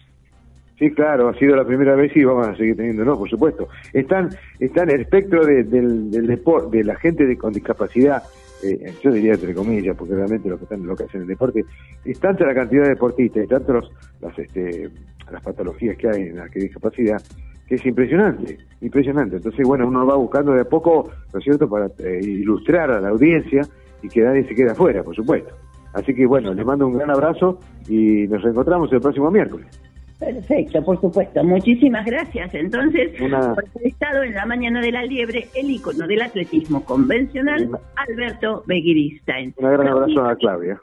Sí, 0.80 0.90
claro, 0.92 1.28
ha 1.28 1.34
sido 1.34 1.58
la 1.58 1.66
primera 1.66 1.94
vez 1.96 2.16
y 2.16 2.24
vamos 2.24 2.48
a 2.48 2.56
seguir 2.56 2.78
teniéndolo, 2.78 3.18
por 3.18 3.30
supuesto. 3.30 3.68
Están, 3.92 4.30
están 4.62 4.90
el 4.90 5.02
espectro 5.02 5.46
de, 5.46 5.66
del, 5.66 6.10
del 6.10 6.26
deporte, 6.26 6.78
de 6.78 6.84
la 6.86 6.96
gente 6.96 7.26
de, 7.26 7.38
con 7.38 7.52
discapacidad, 7.52 8.24
eh, 8.64 8.94
yo 9.02 9.12
diría 9.12 9.34
entre 9.34 9.54
comillas, 9.54 9.96
porque 9.96 10.16
realmente 10.16 10.50
lo 10.50 10.58
que 10.58 10.64
están, 10.64 10.86
lo 10.86 10.96
que 10.96 11.04
hacen 11.04 11.22
el 11.22 11.28
deporte, 11.28 11.66
es 12.06 12.20
tanta 12.20 12.46
la 12.46 12.54
cantidad 12.54 12.84
de 12.84 12.90
deportistas, 12.90 13.44
y 13.44 13.48
tanto 13.48 13.74
los, 13.74 13.92
las, 14.22 14.38
este, 14.38 14.90
las 15.32 15.42
patologías 15.42 15.98
que 15.98 16.10
hay 16.10 16.22
en 16.24 16.38
la 16.38 16.50
que 16.50 16.60
discapacidad, 16.60 17.22
que 17.68 17.76
es 17.76 17.86
impresionante, 17.86 18.58
impresionante. 18.82 19.38
Entonces, 19.38 19.66
bueno, 19.66 19.88
uno 19.88 20.06
va 20.06 20.16
buscando 20.16 20.54
de 20.54 20.62
a 20.62 20.66
poco, 20.66 21.12
¿no 21.34 21.40
es 21.40 21.44
cierto?, 21.44 21.70
para 21.70 21.88
eh, 22.00 22.20
ilustrar 22.22 22.92
a 22.92 23.00
la 23.00 23.10
audiencia 23.10 23.62
y 24.02 24.08
que 24.08 24.22
nadie 24.22 24.48
se 24.48 24.56
quede 24.56 24.72
afuera, 24.72 25.04
por 25.04 25.16
supuesto. 25.16 25.54
Así 25.94 26.14
que 26.14 26.26
bueno, 26.26 26.54
les 26.54 26.66
mando 26.66 26.88
un 26.88 26.94
gran 26.94 27.10
abrazo 27.10 27.60
y 27.88 28.28
nos 28.28 28.42
reencontramos 28.44 28.92
el 28.94 29.02
próximo 29.02 29.32
miércoles. 29.32 29.68
Perfecto, 30.20 30.84
por 30.84 31.00
supuesto. 31.00 31.42
Muchísimas 31.46 32.06
gracias. 32.06 32.54
Entonces, 32.54 33.20
Una- 33.22 33.56
por 33.56 33.64
haber 33.70 33.88
estado 33.88 34.24
en 34.24 34.34
la 34.34 34.46
mañana 34.46 34.82
de 34.82 34.92
la 34.92 35.04
liebre, 35.04 35.48
el 35.56 35.72
ícono 35.72 36.08
del 36.08 36.22
atletismo 36.22 36.84
convencional, 36.84 37.70
Alberto 37.96 38.64
Begiristain. 38.68 39.54
Un 39.58 39.72
gran 39.72 39.88
abrazo 39.88 40.26
a 40.26 40.36
Claudia. 40.36 40.80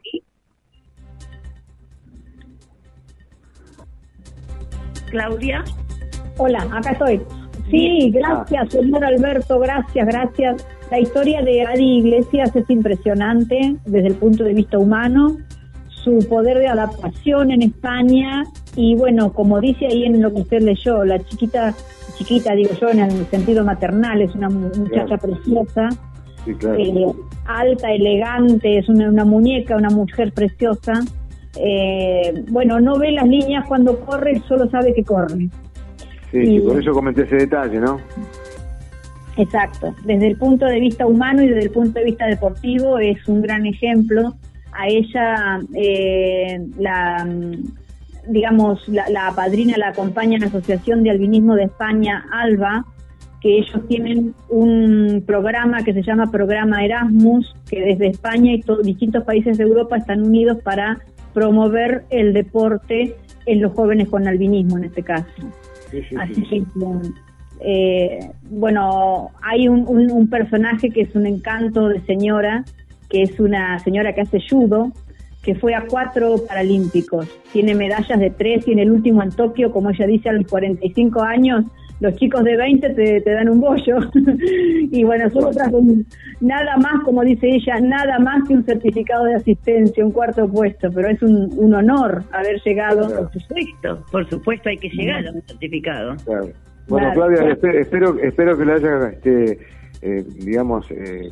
Claudia. 5.10 5.64
Hola, 6.38 6.66
acá 6.72 6.92
estoy. 6.92 7.20
Sí, 7.70 8.10
gracias, 8.14 8.70
señor 8.70 9.04
Alberto, 9.04 9.58
gracias, 9.58 10.06
gracias. 10.06 10.66
La 10.90 11.00
historia 11.00 11.42
de 11.42 11.62
Adi 11.66 11.98
Iglesias 11.98 12.54
es 12.54 12.68
impresionante 12.70 13.76
desde 13.86 14.06
el 14.08 14.14
punto 14.14 14.44
de 14.44 14.54
vista 14.54 14.78
humano, 14.78 15.36
su 15.88 16.18
poder 16.28 16.58
de 16.58 16.68
adaptación 16.68 17.50
en 17.50 17.62
España 17.62 18.44
y 18.76 18.94
bueno, 18.94 19.32
como 19.32 19.60
dice 19.60 19.86
ahí 19.86 20.04
en 20.04 20.20
lo 20.22 20.32
que 20.32 20.42
usted 20.42 20.60
leyó, 20.62 21.04
la 21.04 21.18
chiquita, 21.24 21.74
chiquita 22.16 22.54
digo 22.54 22.70
yo 22.80 22.90
en 22.90 23.00
el 23.00 23.26
sentido 23.26 23.64
maternal, 23.64 24.20
es 24.22 24.34
una 24.34 24.48
mu- 24.48 24.70
muchacha 24.76 25.16
preciosa, 25.16 25.88
Sí, 26.44 26.54
claro. 26.54 26.78
eh, 26.78 27.06
alta, 27.46 27.90
elegante, 27.90 28.78
es 28.78 28.88
una, 28.88 29.08
una 29.08 29.24
muñeca, 29.24 29.76
una 29.76 29.90
mujer 29.90 30.32
preciosa. 30.32 30.92
Eh, 31.58 32.44
bueno, 32.50 32.78
no 32.80 32.98
ve 32.98 33.10
las 33.12 33.26
líneas 33.26 33.64
cuando 33.66 33.98
corre, 34.00 34.40
solo 34.46 34.68
sabe 34.70 34.92
que 34.94 35.02
corre. 35.02 35.48
Sí, 36.30 36.44
sí, 36.46 36.60
por 36.60 36.78
eso 36.80 36.92
comenté 36.92 37.22
ese 37.22 37.36
detalle, 37.36 37.80
¿no? 37.80 37.98
Exacto. 39.38 39.94
Desde 40.04 40.28
el 40.28 40.36
punto 40.38 40.66
de 40.66 40.80
vista 40.80 41.06
humano 41.06 41.42
y 41.42 41.48
desde 41.48 41.64
el 41.64 41.70
punto 41.70 41.98
de 41.98 42.04
vista 42.06 42.26
deportivo 42.26 42.98
es 42.98 43.26
un 43.28 43.42
gran 43.42 43.66
ejemplo. 43.66 44.34
A 44.72 44.88
ella, 44.88 45.60
eh, 45.74 46.60
la, 46.78 47.26
digamos, 48.28 48.86
la, 48.88 49.08
la 49.10 49.32
padrina 49.34 49.76
la 49.76 49.88
acompaña 49.88 50.34
en 50.36 50.40
la 50.42 50.46
Asociación 50.48 51.02
de 51.02 51.10
Albinismo 51.10 51.54
de 51.54 51.64
España, 51.64 52.24
ALBA, 52.32 52.84
que 53.40 53.58
ellos 53.58 53.80
tienen 53.88 54.34
un 54.48 55.22
programa 55.26 55.82
que 55.84 55.92
se 55.92 56.02
llama 56.02 56.30
Programa 56.30 56.84
Erasmus, 56.84 57.54
que 57.68 57.80
desde 57.80 58.08
España 58.08 58.52
y 58.54 58.60
todos 58.60 58.84
distintos 58.84 59.24
países 59.24 59.58
de 59.58 59.64
Europa 59.64 59.96
están 59.98 60.22
unidos 60.22 60.58
para 60.62 60.98
promover 61.34 62.04
el 62.10 62.32
deporte 62.32 63.14
en 63.44 63.60
los 63.62 63.72
jóvenes 63.74 64.08
con 64.08 64.26
albinismo 64.26 64.78
en 64.78 64.84
este 64.84 65.02
caso. 65.02 65.26
Así 66.18 66.42
que, 66.42 66.62
eh, 67.60 68.30
bueno, 68.50 69.30
hay 69.42 69.68
un, 69.68 69.84
un- 69.86 70.10
un 70.10 70.28
personaje 70.28 70.90
que 70.90 71.02
es 71.02 71.14
un 71.14 71.26
encanto 71.26 71.88
de 71.88 72.00
señora, 72.02 72.64
que 73.08 73.22
es 73.22 73.38
una 73.38 73.78
señora 73.80 74.12
que 74.14 74.22
hace 74.22 74.40
judo, 74.48 74.92
que 75.46 75.54
fue 75.54 75.74
a 75.74 75.86
cuatro 75.88 76.34
paralímpicos. 76.46 77.26
Tiene 77.52 77.74
medallas 77.74 78.18
de 78.20 78.30
tres 78.30 78.68
y 78.68 78.72
en 78.72 78.80
el 78.80 78.90
último 78.90 79.22
en 79.22 79.30
Tokio, 79.30 79.70
como 79.70 79.88
ella 79.90 80.06
dice, 80.06 80.28
a 80.28 80.32
los 80.32 80.46
45 80.46 81.22
años, 81.22 81.64
los 82.00 82.14
chicos 82.16 82.44
de 82.44 82.56
20 82.58 82.90
te, 82.90 83.20
te 83.22 83.30
dan 83.30 83.48
un 83.48 83.60
bollo. 83.60 83.96
y 84.92 85.04
bueno, 85.04 85.30
son 85.30 85.44
otras, 85.44 85.70
nada 86.40 86.76
más, 86.76 87.02
como 87.04 87.22
dice 87.22 87.48
ella, 87.48 87.80
nada 87.80 88.18
más 88.18 88.46
que 88.46 88.54
un 88.54 88.64
certificado 88.64 89.24
de 89.24 89.36
asistencia, 89.36 90.04
un 90.04 90.10
cuarto 90.12 90.46
puesto, 90.48 90.90
pero 90.92 91.08
es 91.08 91.22
un, 91.22 91.48
un 91.56 91.72
honor 91.74 92.24
haber 92.32 92.60
llegado. 92.64 93.08
Por 93.08 93.32
supuesto, 93.32 94.04
por 94.12 94.28
supuesto 94.28 94.68
hay 94.68 94.76
que 94.78 94.88
llegar 94.90 95.26
a 95.26 95.30
un 95.32 95.42
certificado. 95.42 96.16
Claro. 96.24 96.48
Bueno, 96.88 97.12
Claro, 97.14 97.14
Claudia, 97.14 97.36
claro. 97.38 97.56
espe- 97.60 97.80
espero, 97.80 98.18
espero 98.20 98.58
que 98.58 98.64
le 98.64 98.72
haya, 98.74 99.08
este, 99.08 99.58
eh, 100.06 100.24
digamos, 100.44 100.86
eh, 100.90 101.30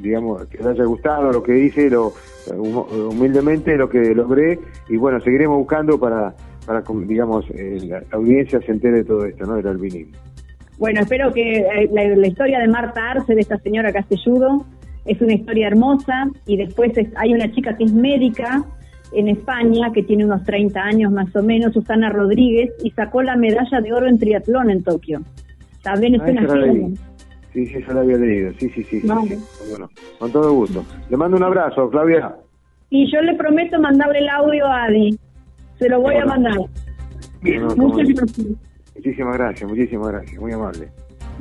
digamos, 0.00 0.46
que 0.46 0.58
le 0.62 0.70
haya 0.70 0.84
gustado 0.84 1.32
lo 1.32 1.42
que 1.42 1.58
hice, 1.64 1.90
lo, 1.90 2.12
hum- 2.56 2.86
humildemente 3.10 3.76
lo 3.76 3.88
que 3.88 4.14
logré, 4.14 4.58
y 4.88 4.96
bueno, 4.96 5.20
seguiremos 5.20 5.58
buscando 5.58 5.98
para, 5.98 6.34
para 6.66 6.82
digamos, 7.06 7.44
eh, 7.50 7.78
la, 7.88 8.02
audiencia 8.12 8.60
se 8.60 8.70
entere 8.72 8.98
de 8.98 9.04
todo 9.04 9.24
esto, 9.26 9.44
¿no? 9.46 9.56
Del 9.56 9.66
albinismo. 9.66 10.16
Bueno, 10.78 11.00
espero 11.00 11.32
que 11.32 11.58
eh, 11.58 11.90
la, 11.92 12.08
la 12.16 12.26
historia 12.26 12.58
de 12.60 12.68
Marta 12.68 13.10
Arce, 13.10 13.34
de 13.34 13.40
esta 13.40 13.58
señora 13.58 13.92
judo, 14.24 14.64
es 15.04 15.20
una 15.20 15.34
historia 15.34 15.66
hermosa. 15.68 16.28
Y 16.46 16.56
después 16.56 16.96
es- 16.96 17.08
hay 17.16 17.34
una 17.34 17.50
chica 17.52 17.76
que 17.76 17.84
es 17.84 17.92
médica 17.92 18.64
en 19.12 19.28
España, 19.28 19.92
que 19.92 20.02
tiene 20.02 20.24
unos 20.24 20.42
30 20.44 20.80
años 20.80 21.12
más 21.12 21.34
o 21.36 21.42
menos, 21.42 21.72
Susana 21.74 22.08
Rodríguez, 22.10 22.70
y 22.82 22.90
sacó 22.92 23.22
la 23.22 23.36
medalla 23.36 23.80
de 23.80 23.92
oro 23.92 24.06
en 24.08 24.18
triatlón 24.18 24.70
en 24.70 24.82
Tokio. 24.82 25.20
También 25.82 26.14
es 26.14 26.20
Ah, 26.22 26.30
una 26.30 26.40
la. 27.54 27.66
Sí, 27.66 27.66
sí, 27.66 27.74
eso 27.78 27.92
lo 27.92 28.00
había 28.00 28.16
leído, 28.16 28.52
sí, 28.58 28.68
sí, 28.70 28.82
sí. 28.84 29.00
sí, 29.00 29.06
Vale. 29.06 29.36
sí. 29.36 29.44
Bueno, 29.70 29.88
con 30.18 30.32
todo 30.32 30.52
gusto. 30.52 30.84
Le 31.10 31.16
mando 31.16 31.36
un 31.36 31.42
abrazo, 31.44 31.88
Claudia. 31.90 32.34
Y 32.90 33.10
yo 33.12 33.20
le 33.22 33.34
prometo 33.34 33.80
mandarle 33.80 34.18
el 34.20 34.28
audio 34.28 34.66
a 34.66 34.84
Adi. 34.84 35.18
Se 35.78 35.88
lo 35.88 36.00
voy 36.00 36.16
a 36.16 36.24
mandar. 36.26 36.54
No, 36.56 36.66
no, 37.60 37.76
Muchas 37.76 37.76
como- 37.76 37.94
gracias. 38.14 38.46
Muchísimas 38.94 39.36
gracias, 39.38 39.70
muchísimas 39.70 40.08
gracias, 40.08 40.40
muy 40.40 40.52
amable. 40.52 40.88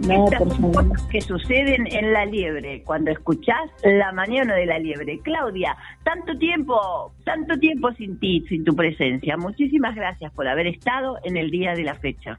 No, 0.08 0.26
Estas 0.26 0.56
son 0.56 0.72
cosas 0.72 1.04
que 1.12 1.20
suceden 1.22 1.86
en 1.92 2.14
la 2.14 2.26
liebre, 2.26 2.82
cuando 2.84 3.12
escuchás 3.12 3.70
la 3.84 4.12
mañana 4.14 4.56
de 4.56 4.66
la 4.66 4.80
liebre. 4.80 5.20
Claudia, 5.20 5.76
tanto 6.04 6.36
tiempo, 6.38 7.12
tanto 7.26 7.60
tiempo 7.60 7.92
sin 7.94 8.18
ti, 8.18 8.44
sin 8.48 8.64
tu 8.64 8.74
presencia. 8.74 9.36
Muchísimas 9.36 9.94
gracias 9.94 10.32
por 10.32 10.48
haber 10.48 10.68
estado 10.68 11.18
en 11.26 11.36
el 11.36 11.52
día 11.52 11.74
de 11.74 11.84
la 11.84 11.96
fecha. 11.96 12.38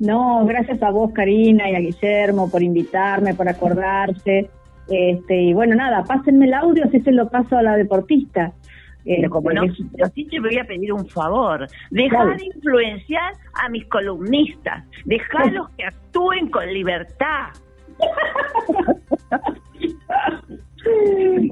No, 0.00 0.44
gracias 0.46 0.82
a 0.82 0.90
vos, 0.90 1.12
Karina, 1.12 1.70
y 1.70 1.74
a 1.74 1.80
Guillermo 1.80 2.50
por 2.50 2.62
invitarme, 2.62 3.34
por 3.34 3.48
acordarse. 3.48 4.50
Este, 4.88 5.42
y 5.42 5.54
bueno, 5.54 5.74
nada, 5.76 6.04
pásenme 6.04 6.46
el 6.46 6.54
audio 6.54 6.88
si 6.90 7.00
se 7.00 7.12
lo 7.12 7.28
paso 7.28 7.56
a 7.56 7.62
la 7.62 7.76
deportista. 7.76 8.52
Pero 9.04 9.28
como 9.30 9.50
no, 9.50 9.64
Este, 9.64 9.84
pero 9.92 10.08
sí 10.14 10.26
te 10.30 10.40
voy 10.40 10.56
a 10.58 10.64
pedir 10.64 10.92
un 10.92 11.06
favor. 11.06 11.66
Deja 11.90 12.24
Dale. 12.24 12.36
de 12.36 12.46
influenciar 12.46 13.34
a 13.62 13.68
mis 13.68 13.84
columnistas. 13.86 14.84
Dejalos 15.04 15.68
que 15.76 15.84
actúen 15.84 16.50
con 16.50 16.72
libertad. 16.72 17.48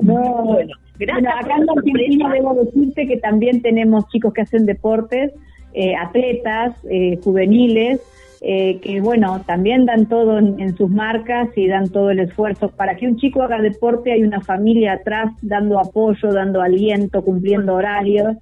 No, 0.03 0.45
Bueno, 0.45 0.75
gracias 0.99 1.23
Bueno, 1.23 1.31
acá 1.41 1.57
en 1.57 1.71
Argentina 1.71 2.31
debo 2.31 2.55
decirte 2.55 3.07
que 3.07 3.17
también 3.17 3.63
tenemos 3.63 4.07
chicos 4.09 4.35
que 4.35 4.43
hacen 4.43 4.67
deportes, 4.67 5.33
eh, 5.73 5.95
atletas, 5.97 6.77
eh, 6.91 7.19
juveniles, 7.25 8.01
eh, 8.45 8.81
que 8.81 9.01
bueno, 9.01 9.41
también 9.47 9.87
dan 9.87 10.07
todo 10.07 10.37
en, 10.37 10.59
en 10.59 10.77
sus 10.77 10.91
marcas 10.91 11.49
y 11.55 11.69
dan 11.69 11.89
todo 11.91 12.11
el 12.11 12.19
esfuerzo. 12.19 12.71
Para 12.71 12.97
que 12.97 13.07
un 13.07 13.17
chico 13.17 13.41
haga 13.43 13.63
deporte 13.63 14.11
hay 14.11 14.25
una 14.25 14.41
familia 14.41 14.95
atrás 14.95 15.31
dando 15.43 15.79
apoyo, 15.79 16.33
dando 16.33 16.61
aliento, 16.61 17.23
cumpliendo 17.23 17.75
horarios. 17.75 18.37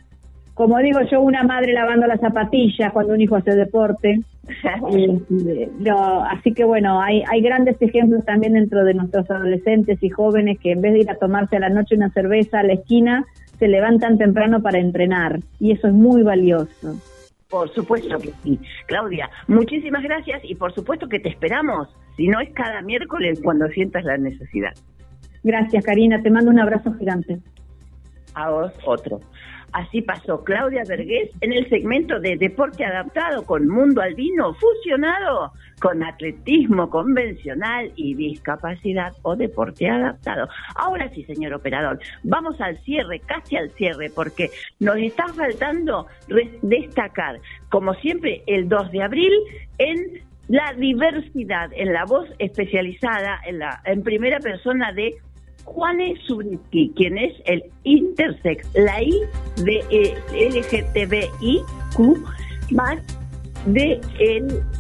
Como 0.55 0.79
digo 0.79 1.01
yo, 1.11 1.21
una 1.21 1.43
madre 1.43 1.75
lavando 1.75 2.07
las 2.07 2.21
zapatillas 2.21 2.93
cuando 2.95 3.13
un 3.13 3.21
hijo 3.21 3.37
hace 3.37 3.55
deporte. 3.55 4.21
Eh, 4.93 5.71
no, 5.79 6.25
así 6.25 6.53
que 6.53 6.65
bueno, 6.65 7.01
hay, 7.01 7.23
hay 7.31 7.41
grandes 7.41 7.81
ejemplos 7.81 8.25
también 8.25 8.55
dentro 8.55 8.85
de 8.85 8.95
nuestros 8.95 9.31
adolescentes 9.31 10.03
y 10.03 10.09
jóvenes 10.09 10.59
que 10.59 10.73
en 10.73 10.81
vez 10.81 10.93
de 10.95 10.99
ir 11.01 11.11
a 11.11 11.15
tomarse 11.15 11.57
a 11.57 11.61
la 11.61 11.69
noche 11.69 11.95
una 11.95 12.11
cerveza 12.11 12.59
a 12.59 12.63
la 12.65 12.73
esquina, 12.73 13.25
se 13.61 13.69
levantan 13.69 14.19
temprano 14.19 14.61
para 14.61 14.81
entrenar 14.81 15.39
y 15.61 15.71
eso 15.71 15.87
es 15.87 15.95
muy 15.95 16.25
valioso. 16.25 16.97
Por 17.51 17.69
supuesto 17.75 18.17
que 18.19 18.33
sí. 18.43 18.59
Claudia, 18.87 19.29
muchísimas 19.49 20.03
gracias 20.03 20.41
y 20.45 20.55
por 20.55 20.73
supuesto 20.73 21.09
que 21.09 21.19
te 21.19 21.29
esperamos, 21.29 21.89
si 22.17 22.29
no 22.29 22.41
es 22.41 22.51
cada 22.55 22.81
miércoles 22.83 23.41
cuando 23.43 23.67
sientas 23.69 24.05
la 24.05 24.17
necesidad. 24.17 24.73
Gracias, 25.43 25.85
Karina. 25.85 26.23
Te 26.23 26.31
mando 26.31 26.51
un 26.51 26.61
abrazo 26.61 26.93
gigante. 26.95 27.41
A 28.35 28.51
vos 28.51 28.73
otro. 28.85 29.21
Así 29.73 30.03
pasó 30.03 30.43
Claudia 30.45 30.83
Vergés 30.87 31.31
en 31.41 31.53
el 31.53 31.69
segmento 31.69 32.19
de 32.21 32.37
deporte 32.37 32.85
adaptado 32.85 33.45
con 33.45 33.69
mundo 33.69 34.01
albino 34.01 34.55
fusionado 34.55 35.53
con 35.81 36.03
atletismo 36.03 36.91
convencional 36.91 37.91
y 37.97 38.15
discapacidad 38.15 39.13
o 39.23 39.35
deporte 39.37 39.89
adaptado. 39.89 40.49
Ahora 40.75 41.09
sí, 41.15 41.25
señor 41.25 41.55
operador, 41.55 41.99
vamos 42.23 42.61
al 42.61 42.79
cierre, 42.85 43.21
casi 43.21 43.57
al 43.57 43.71
cierre, 43.71 44.11
porque 44.15 44.51
nos 44.79 44.97
está 44.99 45.27
faltando 45.29 46.07
destacar, 46.63 47.41
como 47.71 47.95
siempre, 47.95 48.43
el 48.47 48.69
2 48.69 48.93
de 48.93 49.03
abril 49.03 49.33
en 49.79 50.21
la 50.49 50.73
diversidad, 50.75 51.71
en 51.75 51.93
la 51.93 52.05
voz 52.05 52.29
especializada, 52.39 53.41
en, 53.47 53.61
la, 53.61 53.81
en 53.85 54.03
primera 54.03 54.41
persona 54.41 54.93
de 54.93 55.15
Juane 55.75 56.15
Zubrinski, 56.27 56.93
quien 56.97 57.17
es 57.17 57.33
el 57.45 57.63
intersex, 57.85 58.67
la 58.75 59.03
I 59.03 59.23
de 59.57 59.85
eh, 59.91 60.15
LGTBIQ 60.33 62.19
más 62.73 62.99
de 63.67 64.01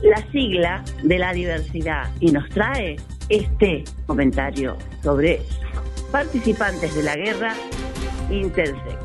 la 0.02 0.32
sigla 0.32 0.84
de 1.02 1.18
la 1.18 1.32
diversidad 1.32 2.10
y 2.18 2.32
nos 2.32 2.48
trae 2.50 2.96
este 3.28 3.84
comentario 4.06 4.76
sobre 5.02 5.40
participantes 6.10 6.94
de 6.94 7.02
la 7.04 7.16
guerra 7.16 7.54
intersex. 8.30 8.96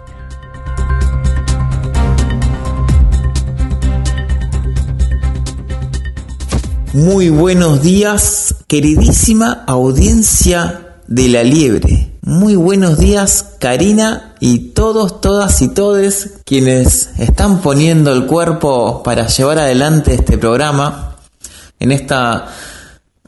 Muy 6.93 7.29
buenos 7.29 7.83
días, 7.83 8.63
queridísima 8.67 9.65
audiencia 9.67 10.84
de 11.07 11.29
la 11.29 11.43
liebre. 11.43 12.11
Muy 12.21 12.55
buenos 12.55 12.97
días 12.97 13.53
Karina 13.59 14.35
y 14.39 14.69
todos, 14.69 15.21
todas 15.21 15.61
y 15.61 15.67
todes 15.67 16.37
quienes 16.45 17.11
están 17.19 17.61
poniendo 17.61 18.11
el 18.13 18.25
cuerpo 18.25 19.03
para 19.03 19.27
llevar 19.27 19.59
adelante 19.59 20.15
este 20.15 20.37
programa 20.37 21.17
en 21.79 21.91
esta 21.91 22.47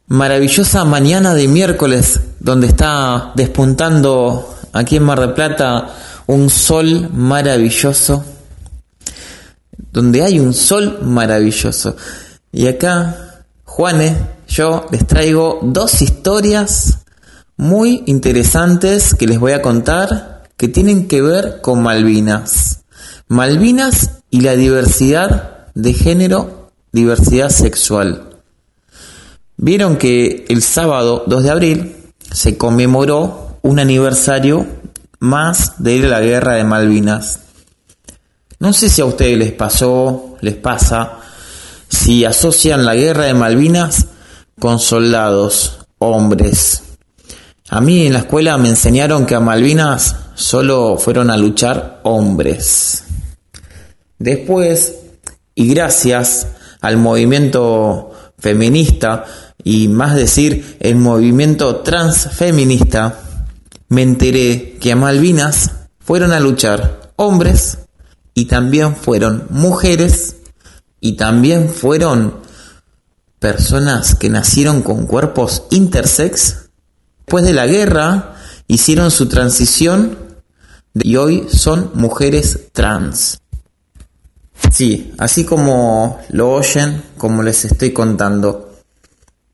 maravillosa 0.07 0.85
mañana 0.85 1.33
de 1.33 1.47
miércoles 1.47 2.19
donde 2.39 2.67
está 2.67 3.31
despuntando 3.35 4.55
aquí 4.73 4.95
en 4.95 5.03
Mar 5.03 5.19
del 5.19 5.33
Plata 5.33 5.89
un 6.27 6.49
sol 6.49 7.09
maravilloso, 7.13 8.23
donde 9.91 10.23
hay 10.23 10.39
un 10.39 10.53
sol 10.53 10.99
maravilloso. 11.01 11.95
Y 12.51 12.67
acá, 12.67 13.43
Juanes, 13.63 14.17
yo 14.47 14.85
les 14.91 15.07
traigo 15.07 15.59
dos 15.63 16.01
historias 16.01 16.99
muy 17.57 18.03
interesantes 18.05 19.15
que 19.15 19.27
les 19.27 19.39
voy 19.39 19.51
a 19.51 19.61
contar 19.61 20.43
que 20.57 20.67
tienen 20.67 21.07
que 21.07 21.21
ver 21.21 21.59
con 21.61 21.81
Malvinas. 21.81 22.83
Malvinas 23.27 24.21
y 24.29 24.41
la 24.41 24.55
diversidad 24.55 25.67
de 25.73 25.93
género, 25.93 26.71
diversidad 26.91 27.49
sexual. 27.49 28.29
Vieron 29.57 29.97
que 29.97 30.45
el 30.49 30.61
sábado 30.61 31.23
2 31.25 31.43
de 31.43 31.49
abril 31.49 31.95
se 32.31 32.57
conmemoró 32.57 33.59
un 33.63 33.79
aniversario 33.79 34.67
más 35.19 35.73
de 35.83 35.99
la 35.99 36.21
guerra 36.21 36.53
de 36.53 36.63
Malvinas. 36.63 37.39
No 38.59 38.71
sé 38.71 38.89
si 38.89 39.01
a 39.01 39.05
ustedes 39.05 39.37
les 39.37 39.51
pasó, 39.51 40.37
les 40.41 40.55
pasa, 40.55 41.19
si 41.89 42.23
asocian 42.25 42.85
la 42.85 42.95
guerra 42.95 43.25
de 43.25 43.33
Malvinas 43.33 44.07
con 44.59 44.79
soldados, 44.79 45.79
hombres, 45.99 46.83
a 47.69 47.81
mí 47.81 48.07
en 48.07 48.13
la 48.13 48.19
escuela 48.19 48.57
me 48.57 48.69
enseñaron 48.69 49.25
que 49.25 49.35
a 49.35 49.41
Malvinas 49.41 50.15
solo 50.35 50.97
fueron 50.97 51.29
a 51.29 51.37
luchar 51.37 51.99
hombres. 52.03 53.03
Después, 54.19 54.95
y 55.53 55.67
gracias 55.73 56.47
al 56.79 56.97
movimiento 56.97 58.11
feminista, 58.37 59.25
y 59.63 59.89
más 59.89 60.15
decir 60.15 60.77
el 60.79 60.95
movimiento 60.95 61.77
transfeminista, 61.77 63.19
me 63.89 64.01
enteré 64.01 64.77
que 64.79 64.93
a 64.93 64.95
Malvinas 64.95 65.71
fueron 65.99 66.31
a 66.31 66.39
luchar 66.39 67.11
hombres 67.17 67.79
y 68.33 68.45
también 68.45 68.95
fueron 68.95 69.47
mujeres 69.49 70.37
y 71.01 71.13
también 71.13 71.69
fueron 71.69 72.35
personas 73.39 74.15
que 74.15 74.29
nacieron 74.29 74.83
con 74.83 75.05
cuerpos 75.05 75.63
intersex 75.69 76.66
Después 77.27 77.43
de 77.43 77.51
la 77.51 77.67
guerra 77.67 78.35
hicieron 78.69 79.11
su 79.11 79.27
transición 79.27 80.17
y 80.93 81.17
hoy 81.17 81.45
son 81.51 81.91
mujeres 81.93 82.69
trans. 82.71 83.41
Sí, 84.71 85.13
así 85.17 85.43
como 85.43 86.21
lo 86.29 86.53
oyen, 86.53 87.03
como 87.17 87.43
les 87.43 87.65
estoy 87.65 87.91
contando. 87.91 88.77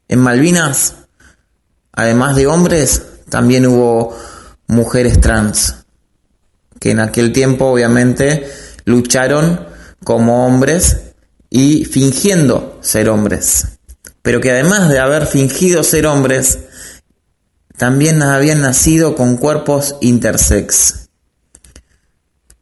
En 0.08 0.20
Malvinas, 0.20 0.98
además 1.94 2.36
de 2.36 2.46
hombres, 2.46 3.08
también 3.30 3.66
hubo 3.66 4.16
mujeres 4.68 5.20
trans, 5.20 5.78
que 6.80 6.92
en 6.92 7.00
aquel 7.00 7.34
tiempo 7.34 7.66
obviamente 7.66 8.52
lucharon 8.86 9.66
como 10.04 10.46
hombres 10.46 10.98
y 11.50 11.86
fingiendo 11.86 12.78
ser 12.84 13.10
hombres. 13.10 13.80
Pero 14.22 14.40
que 14.42 14.52
además 14.52 14.90
de 14.90 15.00
haber 15.00 15.26
fingido 15.26 15.84
ser 15.84 16.06
hombres, 16.06 16.60
también 17.84 18.22
habían 18.22 18.62
nacido 18.62 19.14
con 19.14 19.36
cuerpos 19.36 19.98
intersex. 20.00 21.10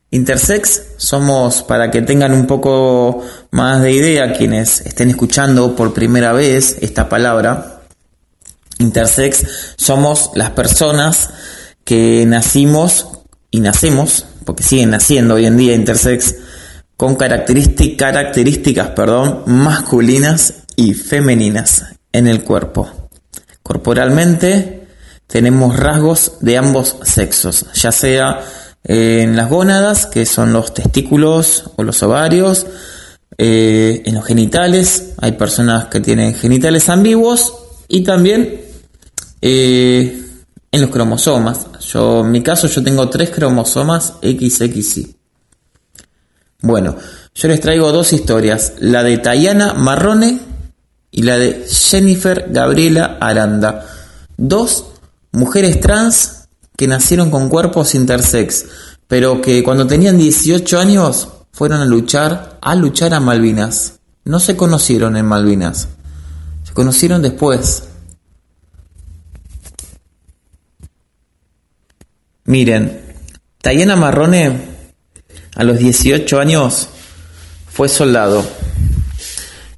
Intersex 0.09 0.81
somos, 0.97 1.61
para 1.61 1.91
que 1.91 2.01
tengan 2.01 2.33
un 2.33 2.47
poco 2.47 3.23
más 3.51 3.83
de 3.83 3.91
idea 3.91 4.33
quienes 4.33 4.81
estén 4.81 5.11
escuchando 5.11 5.75
por 5.75 5.93
primera 5.93 6.33
vez 6.33 6.79
esta 6.81 7.07
palabra, 7.07 7.83
intersex 8.79 9.75
somos 9.77 10.31
las 10.33 10.49
personas 10.49 11.29
que 11.83 12.25
nacimos 12.25 13.09
y 13.51 13.59
nacemos, 13.59 14.25
porque 14.43 14.63
siguen 14.63 14.89
naciendo 14.89 15.35
hoy 15.35 15.45
en 15.45 15.55
día 15.55 15.75
intersex, 15.75 16.33
con 16.97 17.15
características, 17.15 18.89
perdón, 18.95 19.43
masculinas 19.45 20.63
y 20.75 20.95
femeninas 20.95 21.85
en 22.11 22.25
el 22.25 22.43
cuerpo. 22.43 22.89
Corporalmente 23.61 24.80
tenemos 25.31 25.77
rasgos 25.77 26.33
de 26.41 26.57
ambos 26.57 26.97
sexos, 27.03 27.65
ya 27.73 27.91
sea 27.91 28.41
en 28.83 29.35
las 29.35 29.49
gónadas, 29.49 30.05
que 30.05 30.25
son 30.25 30.53
los 30.53 30.73
testículos 30.73 31.71
o 31.75 31.83
los 31.83 32.01
ovarios, 32.03 32.65
eh, 33.37 34.03
en 34.05 34.15
los 34.15 34.25
genitales, 34.25 35.13
hay 35.17 35.33
personas 35.33 35.85
que 35.85 35.99
tienen 35.99 36.35
genitales 36.35 36.89
ambiguos 36.89 37.53
y 37.87 38.03
también 38.03 38.61
eh, 39.41 40.25
en 40.71 40.81
los 40.81 40.89
cromosomas. 40.89 41.67
Yo, 41.79 42.21
en 42.21 42.31
mi 42.31 42.43
caso, 42.43 42.67
yo 42.67 42.83
tengo 42.83 43.09
tres 43.09 43.29
cromosomas 43.29 44.15
XXY. 44.21 45.15
Bueno, 46.61 46.95
yo 47.33 47.47
les 47.47 47.61
traigo 47.61 47.91
dos 47.91 48.13
historias, 48.13 48.73
la 48.79 49.03
de 49.03 49.17
Tayana 49.17 49.73
Marrone 49.73 50.39
y 51.09 51.23
la 51.23 51.37
de 51.37 51.65
Jennifer 51.67 52.47
Gabriela 52.49 53.17
Aranda. 53.19 53.87
Dos 54.37 54.85
mujeres 55.31 55.79
trans 55.79 56.47
que 56.77 56.87
nacieron 56.87 57.29
con 57.29 57.49
cuerpos 57.49 57.95
intersex, 57.95 58.65
pero 59.07 59.41
que 59.41 59.63
cuando 59.63 59.87
tenían 59.87 60.17
18 60.17 60.79
años 60.79 61.29
fueron 61.51 61.81
a 61.81 61.85
luchar, 61.85 62.57
a 62.61 62.75
luchar 62.75 63.13
a 63.13 63.19
Malvinas. 63.19 63.99
No 64.23 64.39
se 64.39 64.55
conocieron 64.55 65.17
en 65.17 65.25
Malvinas, 65.25 65.87
se 66.63 66.73
conocieron 66.73 67.21
después. 67.21 67.83
Miren, 72.45 73.15
Tayana 73.61 73.95
Marrone 73.95 74.69
a 75.55 75.63
los 75.63 75.77
18 75.77 76.39
años 76.39 76.89
fue 77.67 77.87
soldado. 77.89 78.43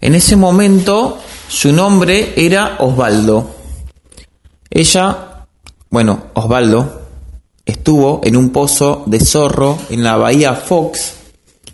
En 0.02 0.16
ese 0.16 0.36
momento 0.36 1.22
su 1.48 1.72
nombre 1.72 2.34
era 2.36 2.78
Osvaldo. 2.80 3.56
Ella 4.70 5.33
bueno, 5.94 6.24
Osvaldo 6.34 7.04
estuvo 7.68 8.22
en 8.24 8.36
un 8.36 8.50
pozo 8.50 9.04
de 9.06 9.20
zorro 9.20 9.78
en 9.92 10.02
la 10.02 10.18
bahía 10.18 10.56
Fox, 10.56 11.14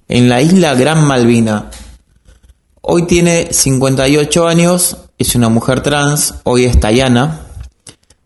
en 0.09 0.27
la 0.27 0.41
isla 0.41 0.75
Gran 0.75 1.07
Malvina. 1.07 1.71
Hoy 2.81 3.07
tiene 3.07 3.53
58 3.53 4.45
años, 4.45 4.97
es 5.17 5.35
una 5.35 5.47
mujer 5.47 5.81
trans, 5.81 6.35
hoy 6.43 6.65
es 6.65 6.77
Tayana, 6.81 7.45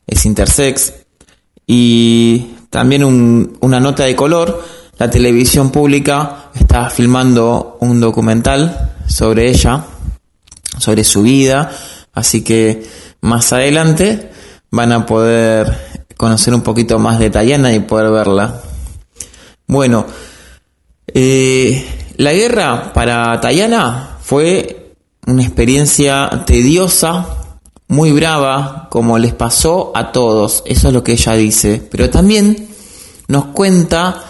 es 0.08 0.26
intersex 0.26 0.94
y 1.68 2.56
también 2.72 3.04
una 3.62 3.80
nota 3.80 4.06
de 4.06 4.16
color. 4.16 4.64
la 4.98 5.12
televisión 5.12 5.70
pública 5.70 6.50
está 6.56 6.90
filmando 6.90 7.78
un 7.82 8.00
documental 8.00 8.96
sobre 9.08 9.48
ella, 9.48 9.86
sobre 10.80 11.04
su 11.04 11.22
vida, 11.22 11.70
así 12.14 12.44
que 12.44 12.84
más 13.22 13.54
adelante 13.54 14.33
van 14.74 14.92
a 14.92 15.06
poder 15.06 15.72
conocer 16.18 16.52
un 16.52 16.64
poquito 16.64 16.98
más 16.98 17.20
de 17.20 17.30
Tayana 17.30 17.74
y 17.74 17.82
poder 17.82 18.12
verla. 18.12 18.60
Bueno, 19.68 20.08
eh, 21.14 21.86
la 22.18 22.34
guerra 22.34 22.92
para 22.92 23.40
Tayana 23.40 24.18
fue 24.24 24.96
una 25.28 25.44
experiencia 25.44 26.44
tediosa, 26.48 27.54
muy 27.88 28.12
brava, 28.14 28.88
como 28.90 29.20
les 29.20 29.34
pasó 29.34 29.92
a 29.94 30.12
todos, 30.12 30.64
eso 30.66 30.88
es 30.88 30.94
lo 30.94 31.04
que 31.04 31.12
ella 31.12 31.34
dice, 31.34 31.88
pero 31.92 32.10
también 32.10 32.68
nos 33.28 33.46
cuenta 33.46 34.24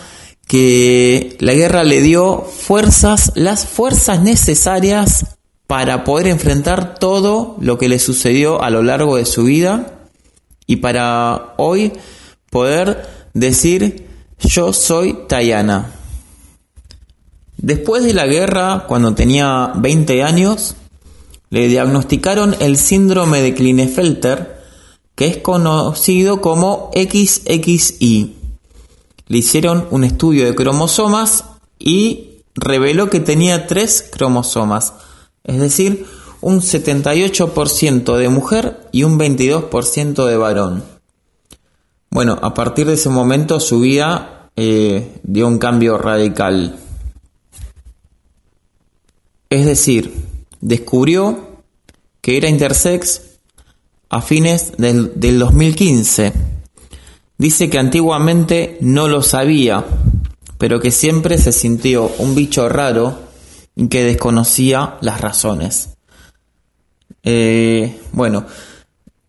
que 0.46 1.38
la 1.40 1.54
guerra 1.54 1.86
le 1.86 2.02
dio 2.02 2.42
fuerzas, 2.42 3.32
las 3.36 3.66
fuerzas 3.66 4.22
necesarias 4.22 5.38
para 5.68 6.04
poder 6.04 6.28
enfrentar 6.28 6.96
todo 6.96 7.56
lo 7.62 7.78
que 7.78 7.88
le 7.88 7.98
sucedió 7.98 8.62
a 8.62 8.70
lo 8.70 8.84
largo 8.84 9.16
de 9.16 9.24
su 9.24 9.46
vida 9.46 10.02
y 10.68 10.78
para 10.78 11.54
hoy 11.58 11.94
poder 12.50 13.08
decir 13.34 14.08
yo 14.40 14.74
soy 14.74 15.26
Tayana. 15.28 15.92
Después 17.58 18.04
de 18.04 18.14
la 18.14 18.28
guerra, 18.28 18.86
cuando 18.88 19.16
tenía 19.16 19.72
20 19.76 20.22
años, 20.24 20.76
le 21.50 21.68
diagnosticaron 21.68 22.56
el 22.60 22.78
síndrome 22.78 23.42
de 23.42 23.54
Klinefelter, 23.54 24.62
que 25.16 25.28
es 25.28 25.38
conocido 25.38 26.42
como 26.42 26.92
XXI. 26.94 28.36
Le 29.28 29.38
hicieron 29.38 29.88
un 29.92 30.04
estudio 30.04 30.46
de 30.46 30.56
cromosomas 30.56 31.46
y 31.80 32.42
reveló 32.56 33.10
que 33.10 33.20
tenía 33.20 33.68
tres 33.68 34.10
cromosomas, 34.12 34.94
es 35.44 35.60
decir, 35.60 36.06
un 36.44 36.60
78% 36.60 38.18
de 38.18 38.28
mujer 38.28 38.88
y 38.92 39.04
un 39.04 39.18
22% 39.18 40.26
de 40.26 40.38
varón. 40.38 40.84
Bueno, 42.10 42.38
a 42.42 42.54
partir 42.54 42.86
de 42.86 42.94
ese 42.94 43.10
momento 43.10 43.62
su 43.62 43.80
vida 43.80 44.50
eh, 44.58 45.20
dio 45.24 45.48
un 45.48 45.58
cambio 45.58 45.98
radical. 45.98 46.78
Es 49.50 49.66
decir, 49.66 50.14
descubrió 50.60 51.62
que 52.20 52.36
era 52.36 52.50
intersex 52.50 53.22
a 54.10 54.22
fines 54.22 54.74
del, 54.78 55.14
del 55.16 55.40
2015. 55.40 56.34
Dice 57.38 57.70
que 57.70 57.80
antiguamente 57.80 58.78
no 58.82 59.08
lo 59.08 59.22
sabía, 59.22 59.86
pero 60.58 60.82
que 60.82 60.92
siempre 60.92 61.38
se 61.38 61.54
sintió 61.54 62.12
un 62.18 62.36
bicho 62.36 62.68
raro 62.68 63.18
y 63.76 63.88
que 63.88 64.04
desconocía 64.04 64.98
las 65.00 65.22
razones. 65.22 65.94
Eh, 67.24 68.00
bueno, 68.12 68.46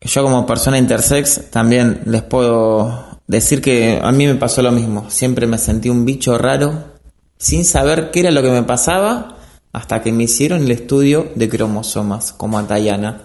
yo 0.00 0.22
como 0.22 0.46
persona 0.46 0.78
intersex 0.78 1.50
también 1.50 2.02
les 2.06 2.22
puedo 2.22 3.20
decir 3.26 3.62
que 3.62 4.00
a 4.02 4.12
mí 4.12 4.26
me 4.26 4.34
pasó 4.34 4.62
lo 4.62 4.72
mismo. 4.72 5.08
Siempre 5.10 5.46
me 5.46 5.58
sentí 5.58 5.88
un 5.88 6.04
bicho 6.04 6.36
raro 6.36 6.92
sin 7.38 7.64
saber 7.64 8.10
qué 8.10 8.20
era 8.20 8.30
lo 8.30 8.42
que 8.42 8.50
me 8.50 8.62
pasaba 8.62 9.38
hasta 9.72 10.02
que 10.02 10.12
me 10.12 10.24
hicieron 10.24 10.62
el 10.62 10.70
estudio 10.70 11.32
de 11.34 11.48
cromosomas 11.48 12.32
como 12.32 12.58
a 12.58 12.66
Tayana. 12.66 13.22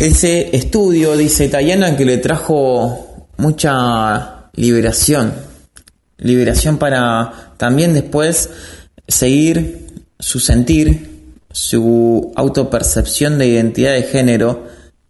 Ese 0.00 0.54
estudio, 0.56 1.16
dice 1.16 1.48
Tayana, 1.48 1.96
que 1.96 2.04
le 2.04 2.18
trajo 2.18 3.28
mucha 3.36 4.50
liberación. 4.54 5.32
Liberación 6.18 6.78
para 6.78 7.54
también 7.56 7.94
después 7.94 8.50
seguir 9.08 10.06
su 10.18 10.38
sentir, 10.38 11.11
su 11.52 12.32
autopercepción 12.34 13.38
de 13.38 13.46
identidad 13.46 13.92
de 13.92 14.02
género 14.02 14.66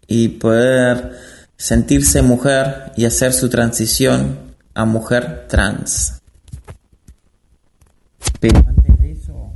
y 0.07 0.29
poder 0.29 1.13
sentirse 1.57 2.23
mujer 2.23 2.93
y 2.97 3.05
hacer 3.05 3.33
su 3.33 3.49
transición 3.49 4.39
a 4.75 4.85
mujer 4.85 5.47
trans. 5.49 6.21
Pero 8.41 8.59
antes 8.67 8.99
de 8.99 9.13
eso 9.13 9.53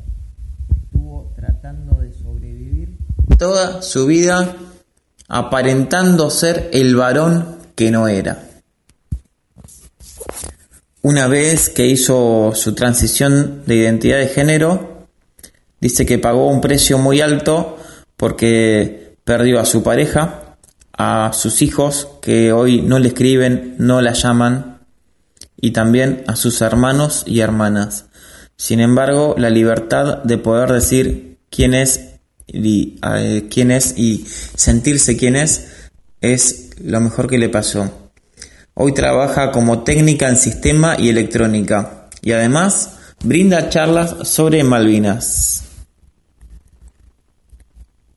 estuvo 0.70 1.32
tratando 1.36 2.00
de 2.00 2.12
sobrevivir 2.12 2.96
toda 3.38 3.82
su 3.82 4.06
vida 4.06 4.56
aparentando 5.28 6.30
ser 6.30 6.70
el 6.72 6.94
varón 6.94 7.56
que 7.74 7.90
no 7.90 8.08
era. 8.08 8.42
Una 11.02 11.26
vez 11.28 11.68
que 11.68 11.86
hizo 11.86 12.52
su 12.54 12.74
transición 12.74 13.62
de 13.66 13.76
identidad 13.76 14.18
de 14.18 14.28
género, 14.28 14.95
dice 15.80 16.06
que 16.06 16.18
pagó 16.18 16.48
un 16.48 16.60
precio 16.60 16.98
muy 16.98 17.20
alto 17.20 17.78
porque 18.16 19.16
perdió 19.24 19.60
a 19.60 19.64
su 19.64 19.82
pareja, 19.82 20.56
a 20.96 21.32
sus 21.34 21.62
hijos 21.62 22.08
que 22.22 22.52
hoy 22.52 22.80
no 22.80 22.98
le 22.98 23.08
escriben, 23.08 23.74
no 23.78 24.00
la 24.00 24.12
llaman, 24.12 24.80
y 25.60 25.72
también 25.72 26.24
a 26.26 26.36
sus 26.36 26.60
hermanos 26.60 27.24
y 27.26 27.40
hermanas. 27.40 28.06
Sin 28.56 28.80
embargo, 28.80 29.34
la 29.36 29.50
libertad 29.50 30.22
de 30.22 30.38
poder 30.38 30.72
decir 30.72 31.38
quién 31.50 31.74
es 31.74 32.00
y, 32.46 32.98
eh, 33.02 33.48
quién 33.50 33.70
es 33.70 33.98
y 33.98 34.26
sentirse 34.26 35.16
quién 35.16 35.36
es 35.36 35.68
es 36.20 36.70
lo 36.80 37.00
mejor 37.00 37.28
que 37.28 37.38
le 37.38 37.48
pasó. 37.48 38.10
Hoy 38.74 38.92
trabaja 38.92 39.50
como 39.52 39.82
técnica 39.82 40.28
en 40.28 40.36
sistema 40.36 40.96
y 40.98 41.08
electrónica 41.08 42.08
y 42.22 42.32
además 42.32 42.90
brinda 43.24 43.68
charlas 43.68 44.28
sobre 44.28 44.62
Malvinas. 44.64 45.65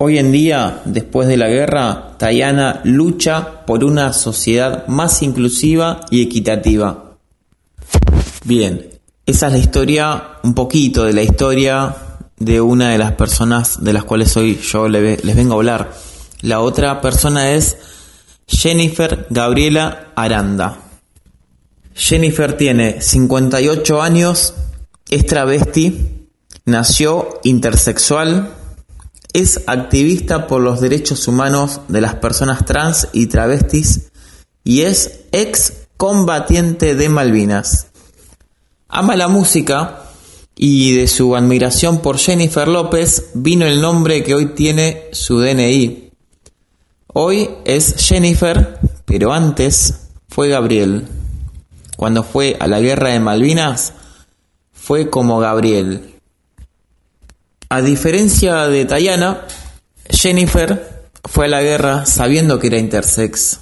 Hoy 0.02 0.18
en 0.18 0.32
día, 0.32 0.82
después 0.86 1.28
de 1.28 1.36
la 1.36 1.50
guerra, 1.50 2.14
Tayana 2.18 2.80
lucha 2.86 3.66
por 3.66 3.84
una 3.84 4.14
sociedad 4.14 4.88
más 4.88 5.22
inclusiva 5.22 6.06
y 6.10 6.22
equitativa. 6.22 7.18
Bien, 8.46 8.92
esa 9.26 9.48
es 9.48 9.52
la 9.52 9.60
historia, 9.60 10.24
un 10.42 10.54
poquito 10.54 11.04
de 11.04 11.12
la 11.12 11.22
historia 11.22 11.94
de 12.38 12.62
una 12.62 12.92
de 12.92 12.98
las 12.98 13.12
personas 13.12 13.84
de 13.84 13.92
las 13.92 14.06
cuales 14.06 14.38
hoy 14.38 14.58
yo 14.60 14.88
les 14.88 15.36
vengo 15.36 15.56
a 15.56 15.58
hablar. 15.58 15.92
La 16.44 16.62
otra 16.62 17.02
persona 17.02 17.52
es 17.52 17.76
Jennifer 18.48 19.28
Gabriela 19.30 20.14
Aranda. 20.16 20.80
Jennifer 21.94 22.54
tiene 22.54 23.02
58 23.02 24.02
años, 24.02 24.54
es 25.10 25.26
travesti, 25.26 26.30
nació 26.64 27.42
intersexual, 27.44 28.54
es 29.34 29.62
activista 29.68 30.48
por 30.48 30.62
los 30.62 30.82
derechos 30.82 31.28
humanos 31.28 31.82
de 31.88 32.02
las 32.02 32.16
personas 32.16 32.66
trans 32.66 33.08
y 33.14 33.28
travestis 33.28 34.10
y 34.64 34.82
es 34.82 35.22
ex 35.32 35.74
combatiente 35.98 36.96
de 36.96 37.10
Malvinas. 37.10 37.88
Ama 38.88 39.16
la 39.16 39.28
música 39.28 40.04
y 40.56 40.96
de 40.96 41.08
su 41.08 41.36
admiración 41.36 42.00
por 42.00 42.18
Jennifer 42.18 42.68
López 42.68 43.32
vino 43.34 43.66
el 43.66 43.82
nombre 43.82 44.24
que 44.24 44.36
hoy 44.36 44.48
tiene 44.48 45.06
su 45.12 45.40
DNI. 45.40 46.12
Hoy 47.14 47.50
es 47.66 47.96
Jennifer, 47.98 48.80
pero 49.06 49.32
antes 49.32 50.10
fue 50.28 50.50
Gabriel. 50.50 51.08
Cuando 51.98 52.24
fue 52.24 52.58
a 52.60 52.68
la 52.68 52.80
guerra 52.80 53.10
de 53.10 53.20
Malvinas, 53.20 53.94
fue 54.72 55.10
como 55.10 55.40
Gabriel. 55.40 56.19
A 57.72 57.84
diferencia 57.84 58.68
de 58.68 58.86
Tayana, 58.86 59.46
Jennifer 60.10 61.04
fue 61.24 61.46
a 61.46 61.50
la 61.50 61.62
guerra 61.62 62.08
sabiendo 62.08 62.58
que 62.58 62.66
era 62.66 62.80
intersex. 62.80 63.60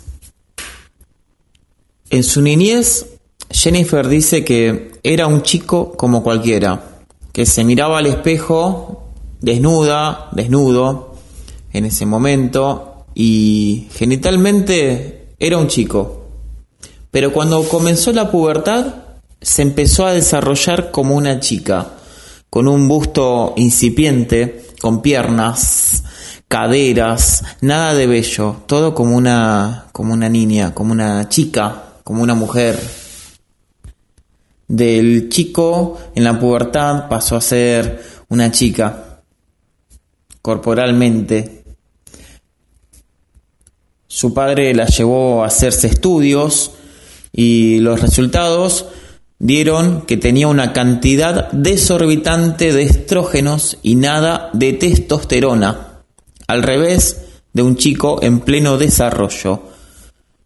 En 2.10 2.24
su 2.24 2.42
niñez, 2.42 3.06
Jennifer 3.50 4.08
dice 4.08 4.46
que 4.46 4.94
era 5.04 5.28
un 5.28 5.42
chico 5.42 5.92
como 5.98 6.24
cualquiera, 6.24 7.02
que 7.34 7.46
se 7.46 7.66
miraba 7.66 7.98
al 7.98 8.06
espejo 8.06 9.12
desnuda, 9.42 10.30
desnudo, 10.32 11.16
en 11.74 11.84
ese 11.84 12.06
momento, 12.06 13.08
y 13.14 13.90
genitalmente 13.92 15.34
era 15.38 15.58
un 15.58 15.68
chico. 15.68 16.28
Pero 17.12 17.34
cuando 17.34 17.62
comenzó 17.68 18.14
la 18.14 18.32
pubertad 18.32 18.86
se 19.42 19.64
empezó 19.64 20.06
a 20.06 20.14
desarrollar 20.14 20.92
como 20.92 21.14
una 21.16 21.42
chica, 21.42 21.97
con 22.50 22.68
un 22.68 22.88
busto 22.88 23.54
incipiente, 23.58 24.66
con 24.82 25.02
piernas, 25.02 26.04
caderas, 26.48 27.44
nada 27.62 27.94
de 27.94 28.08
bello, 28.08 28.58
todo 28.68 28.94
como 28.94 29.16
una 29.18 29.88
como 29.92 30.14
una 30.14 30.30
niña, 30.30 30.74
como 30.74 30.92
una 30.92 31.28
chica, 31.30 32.00
como 32.04 32.24
una 32.24 32.36
mujer. 32.36 32.80
Del 34.68 35.30
chico 35.30 35.98
en 36.14 36.24
la 36.24 36.40
pubertad 36.40 37.08
pasó 37.08 37.38
a 37.38 37.42
ser 37.42 38.04
una 38.30 38.52
chica 38.52 39.22
corporalmente, 40.42 41.58
su 44.08 44.34
padre 44.34 44.74
la 44.74 44.86
llevó 44.86 45.44
a 45.44 45.48
hacerse 45.48 45.88
estudios 45.88 46.72
y 47.32 47.80
los 47.80 48.02
resultados 48.02 48.88
dieron 49.40 50.02
que 50.02 50.18
tenía 50.18 50.48
una 50.48 50.74
cantidad 50.74 51.52
desorbitante 51.52 52.74
de 52.74 52.84
estrógenos 52.84 53.78
y 53.84 53.96
nada 53.96 54.50
de 54.54 54.74
testosterona, 54.74 56.02
al 56.48 56.64
revés 56.64 57.22
de 57.54 57.62
un 57.62 57.76
chico 57.76 58.22
en 58.22 58.40
pleno 58.40 58.78
desarrollo. 58.78 59.64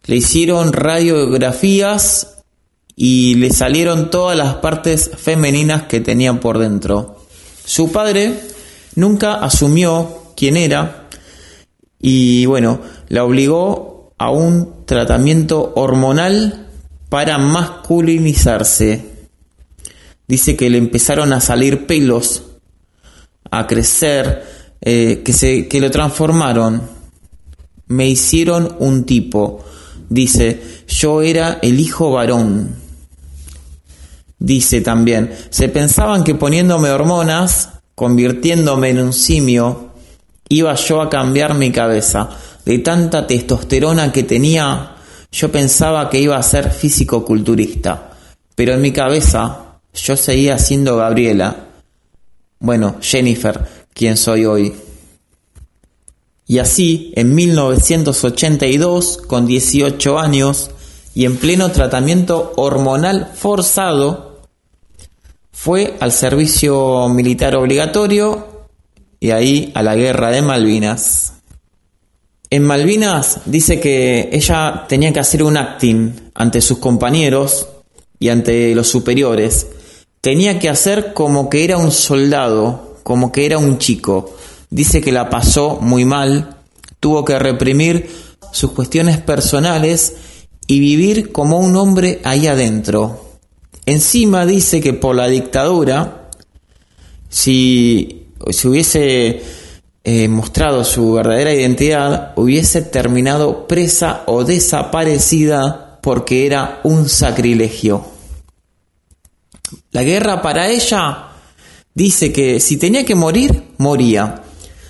Le 0.05 0.15
hicieron 0.17 0.73
radiografías 0.73 2.43
y 2.95 3.35
le 3.35 3.51
salieron 3.51 4.09
todas 4.09 4.37
las 4.37 4.55
partes 4.55 5.11
femeninas 5.17 5.83
que 5.83 6.01
tenían 6.01 6.39
por 6.39 6.57
dentro. 6.57 7.25
Su 7.65 7.91
padre 7.91 8.39
nunca 8.95 9.35
asumió 9.35 10.33
quién 10.35 10.57
era 10.57 11.07
y 11.99 12.45
bueno, 12.47 12.81
la 13.09 13.23
obligó 13.23 14.13
a 14.17 14.31
un 14.31 14.85
tratamiento 14.85 15.71
hormonal 15.75 16.70
para 17.11 17.37
masculinizarse. 17.37 19.03
Dice 20.29 20.55
que 20.55 20.69
le 20.69 20.77
empezaron 20.77 21.33
a 21.33 21.41
salir 21.41 21.85
pelos, 21.85 22.43
a 23.51 23.67
crecer, 23.67 24.45
eh, 24.79 25.21
que, 25.21 25.33
se, 25.33 25.67
que 25.67 25.81
lo 25.81 25.91
transformaron. 25.91 26.81
Me 27.87 28.07
hicieron 28.07 28.77
un 28.79 29.03
tipo. 29.03 29.61
Dice, 30.07 30.61
yo 30.87 31.21
era 31.21 31.59
el 31.61 31.81
hijo 31.81 32.11
varón. 32.11 32.75
Dice 34.39 34.79
también, 34.79 35.33
se 35.49 35.67
pensaban 35.67 36.23
que 36.23 36.35
poniéndome 36.35 36.91
hormonas, 36.91 37.71
convirtiéndome 37.93 38.91
en 38.91 38.99
un 38.99 39.11
simio, 39.11 39.91
iba 40.47 40.73
yo 40.75 41.01
a 41.01 41.09
cambiar 41.09 41.55
mi 41.55 41.73
cabeza. 41.73 42.29
De 42.63 42.79
tanta 42.79 43.27
testosterona 43.27 44.13
que 44.13 44.23
tenía, 44.23 44.95
yo 45.31 45.51
pensaba 45.51 46.09
que 46.09 46.19
iba 46.19 46.37
a 46.37 46.43
ser 46.43 46.71
físico-culturista, 46.71 48.11
pero 48.55 48.73
en 48.73 48.81
mi 48.81 48.91
cabeza 48.91 49.79
yo 49.93 50.17
seguía 50.17 50.57
siendo 50.57 50.97
Gabriela. 50.97 51.67
Bueno, 52.59 52.97
Jennifer, 53.01 53.65
quien 53.93 54.17
soy 54.17 54.45
hoy. 54.45 54.73
Y 56.45 56.59
así, 56.59 57.13
en 57.15 57.33
1982, 57.33 59.17
con 59.25 59.45
18 59.45 60.19
años 60.19 60.71
y 61.15 61.25
en 61.25 61.37
pleno 61.37 61.71
tratamiento 61.71 62.53
hormonal 62.57 63.31
forzado, 63.33 64.41
fue 65.51 65.95
al 65.99 66.11
servicio 66.11 67.07
militar 67.07 67.55
obligatorio 67.55 68.67
y 69.19 69.31
ahí 69.31 69.71
a 69.75 69.83
la 69.83 69.95
guerra 69.95 70.31
de 70.31 70.41
Malvinas. 70.41 71.40
En 72.53 72.63
Malvinas 72.63 73.39
dice 73.45 73.79
que 73.79 74.29
ella 74.33 74.83
tenía 74.89 75.13
que 75.13 75.21
hacer 75.21 75.41
un 75.41 75.55
acting 75.55 76.11
ante 76.35 76.59
sus 76.59 76.79
compañeros 76.79 77.69
y 78.19 78.27
ante 78.27 78.75
los 78.75 78.89
superiores. 78.89 79.67
Tenía 80.19 80.59
que 80.59 80.67
hacer 80.67 81.13
como 81.13 81.49
que 81.49 81.63
era 81.63 81.77
un 81.77 81.91
soldado, 81.91 82.97
como 83.03 83.31
que 83.31 83.45
era 83.45 83.57
un 83.57 83.77
chico. 83.77 84.35
Dice 84.69 84.99
que 84.99 85.13
la 85.13 85.29
pasó 85.29 85.79
muy 85.79 86.03
mal, 86.03 86.57
tuvo 86.99 87.23
que 87.23 87.39
reprimir 87.39 88.09
sus 88.51 88.71
cuestiones 88.71 89.17
personales 89.17 90.15
y 90.67 90.81
vivir 90.81 91.31
como 91.31 91.57
un 91.57 91.77
hombre 91.77 92.19
ahí 92.25 92.47
adentro. 92.47 93.37
Encima 93.85 94.45
dice 94.45 94.81
que 94.81 94.91
por 94.91 95.15
la 95.15 95.27
dictadura, 95.27 96.29
si, 97.29 98.27
si 98.49 98.67
hubiese 98.67 99.41
eh, 100.03 100.27
mostrado 100.27 100.83
su 100.83 101.13
verdadera 101.13 101.53
identidad, 101.53 102.33
hubiese 102.35 102.81
terminado 102.81 103.67
presa 103.67 104.23
o 104.25 104.43
desaparecida 104.43 105.99
porque 106.01 106.47
era 106.47 106.79
un 106.83 107.07
sacrilegio. 107.07 108.05
La 109.91 110.03
guerra 110.03 110.41
para 110.41 110.69
ella 110.69 111.27
dice 111.93 112.31
que 112.31 112.59
si 112.59 112.77
tenía 112.77 113.05
que 113.05 113.15
morir, 113.15 113.63
moría. 113.77 114.41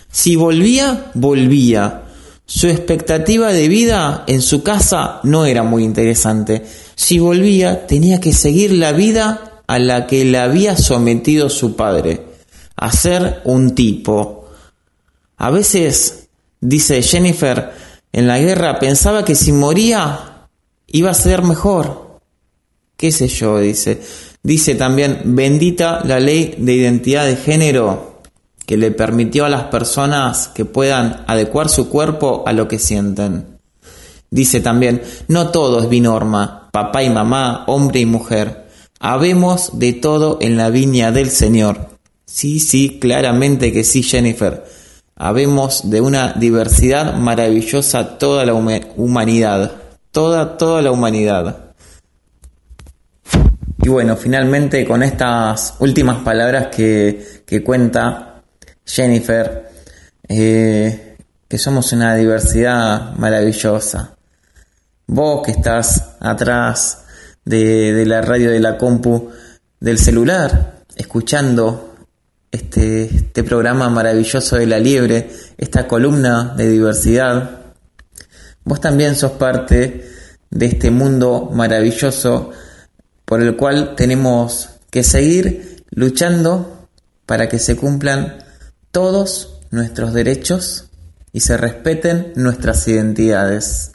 Si 0.09 0.35
volvía, 0.35 1.11
volvía. 1.13 2.03
Su 2.45 2.67
expectativa 2.67 3.51
de 3.51 3.67
vida 3.67 4.23
en 4.27 4.41
su 4.41 4.63
casa 4.63 5.19
no 5.23 5.45
era 5.45 5.63
muy 5.63 5.83
interesante. 5.83 6.65
Si 6.95 7.19
volvía, 7.19 7.87
tenía 7.87 8.19
que 8.19 8.33
seguir 8.33 8.73
la 8.73 8.91
vida 8.91 9.61
a 9.67 9.79
la 9.79 10.07
que 10.07 10.25
le 10.25 10.37
había 10.37 10.75
sometido 10.77 11.49
su 11.49 11.75
padre, 11.75 12.25
a 12.75 12.91
ser 12.91 13.41
un 13.45 13.73
tipo, 13.73 14.40
a 15.41 15.49
veces, 15.49 16.29
dice 16.59 17.01
Jennifer, 17.01 17.71
en 18.13 18.27
la 18.27 18.37
guerra 18.37 18.77
pensaba 18.77 19.25
que 19.25 19.33
si 19.33 19.51
moría 19.51 20.45
iba 20.85 21.09
a 21.09 21.15
ser 21.15 21.41
mejor. 21.41 22.19
¿Qué 22.95 23.11
sé 23.11 23.27
yo? 23.27 23.57
Dice. 23.57 24.03
Dice 24.43 24.75
también, 24.75 25.21
bendita 25.25 26.03
la 26.05 26.19
ley 26.19 26.53
de 26.59 26.75
identidad 26.75 27.25
de 27.25 27.37
género 27.37 28.21
que 28.67 28.77
le 28.77 28.91
permitió 28.91 29.43
a 29.45 29.49
las 29.49 29.63
personas 29.63 30.47
que 30.47 30.65
puedan 30.65 31.23
adecuar 31.25 31.69
su 31.69 31.89
cuerpo 31.89 32.43
a 32.45 32.53
lo 32.53 32.67
que 32.67 32.77
sienten. 32.77 33.57
Dice 34.29 34.59
también, 34.59 35.01
no 35.27 35.49
todo 35.49 35.81
es 35.81 35.89
binorma, 35.89 36.69
papá 36.71 37.01
y 37.01 37.09
mamá, 37.09 37.63
hombre 37.65 38.01
y 38.01 38.05
mujer. 38.05 38.67
Habemos 38.99 39.79
de 39.79 39.93
todo 39.93 40.37
en 40.39 40.55
la 40.55 40.69
viña 40.69 41.11
del 41.11 41.31
Señor. 41.31 41.97
Sí, 42.27 42.59
sí, 42.59 42.99
claramente 43.01 43.73
que 43.73 43.83
sí, 43.83 44.03
Jennifer 44.03 44.80
habemos 45.23 45.87
de 45.87 46.01
una 46.01 46.33
diversidad 46.33 47.13
maravillosa 47.13 48.17
toda 48.17 48.43
la 48.43 48.55
humanidad, 48.55 49.71
toda, 50.09 50.57
toda 50.57 50.81
la 50.81 50.89
humanidad. 50.89 51.75
Y 53.83 53.89
bueno, 53.89 54.17
finalmente 54.17 54.83
con 54.83 55.03
estas 55.03 55.75
últimas 55.77 56.23
palabras 56.23 56.75
que, 56.75 57.43
que 57.45 57.63
cuenta 57.63 58.41
Jennifer, 58.83 59.69
eh, 60.27 61.17
que 61.47 61.57
somos 61.59 61.93
una 61.93 62.15
diversidad 62.15 63.13
maravillosa. 63.13 64.15
Vos 65.05 65.43
que 65.45 65.51
estás 65.51 66.15
atrás 66.19 67.03
de, 67.45 67.93
de 67.93 68.07
la 68.07 68.23
radio 68.23 68.49
de 68.49 68.59
la 68.59 68.75
compu 68.75 69.29
del 69.79 69.99
celular, 69.99 70.81
escuchando 70.95 71.90
este, 72.51 73.03
este 73.15 73.43
programa 73.43 73.89
maravilloso 73.89 74.57
de 74.57 74.65
la 74.65 74.79
liebre, 74.79 75.29
esta 75.57 75.87
columna 75.87 76.53
de 76.55 76.69
diversidad. 76.69 77.61
Vos 78.63 78.81
también 78.81 79.15
sos 79.15 79.31
parte 79.33 80.09
de 80.49 80.65
este 80.65 80.91
mundo 80.91 81.49
maravilloso 81.53 82.51
por 83.25 83.41
el 83.41 83.55
cual 83.55 83.95
tenemos 83.95 84.69
que 84.89 85.03
seguir 85.03 85.85
luchando 85.91 86.87
para 87.25 87.47
que 87.47 87.59
se 87.59 87.77
cumplan 87.77 88.43
todos 88.91 89.61
nuestros 89.71 90.13
derechos 90.13 90.89
y 91.31 91.39
se 91.39 91.55
respeten 91.55 92.33
nuestras 92.35 92.87
identidades. 92.87 93.93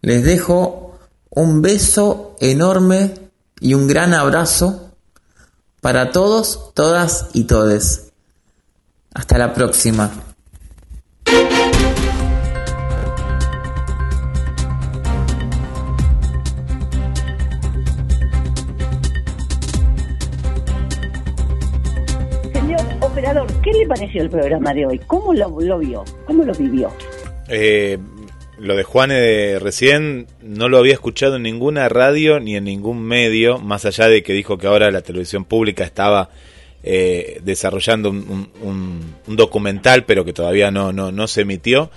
Les 0.00 0.24
dejo 0.24 0.98
un 1.28 1.60
beso 1.60 2.36
enorme 2.40 3.14
y 3.60 3.74
un 3.74 3.86
gran 3.86 4.14
abrazo 4.14 4.83
para 5.84 6.12
todos, 6.12 6.72
todas 6.72 7.28
y 7.34 7.44
todes. 7.44 8.10
Hasta 9.12 9.36
la 9.36 9.52
próxima. 9.52 10.10
Señor 22.50 22.80
operador, 23.00 23.46
¿qué 23.60 23.70
le 23.72 23.86
pareció 23.86 24.22
el 24.22 24.30
programa 24.30 24.72
de 24.72 24.86
hoy? 24.86 24.98
¿Cómo 25.06 25.34
lo, 25.34 25.78
vio? 25.80 26.02
¿Cómo 26.26 26.44
lo 26.44 26.54
vivió? 26.54 26.90
Eh, 27.48 27.98
lo 28.64 28.76
de 28.76 28.82
Juan 28.82 29.10
de 29.10 29.58
recién 29.60 30.26
no 30.42 30.70
lo 30.70 30.78
había 30.78 30.94
escuchado 30.94 31.36
en 31.36 31.42
ninguna 31.42 31.88
radio 31.90 32.40
ni 32.40 32.56
en 32.56 32.64
ningún 32.64 33.02
medio, 33.02 33.58
más 33.58 33.84
allá 33.84 34.08
de 34.08 34.22
que 34.22 34.32
dijo 34.32 34.56
que 34.56 34.66
ahora 34.66 34.90
la 34.90 35.02
televisión 35.02 35.44
pública 35.44 35.84
estaba 35.84 36.30
eh, 36.82 37.40
desarrollando 37.42 38.08
un, 38.08 39.14
documental, 39.26 40.04
pero 40.06 40.24
que 40.24 40.32
todavía 40.32 40.70
no, 40.70 40.92
no, 40.92 41.28
se 41.28 41.42
emitió. 41.42 41.90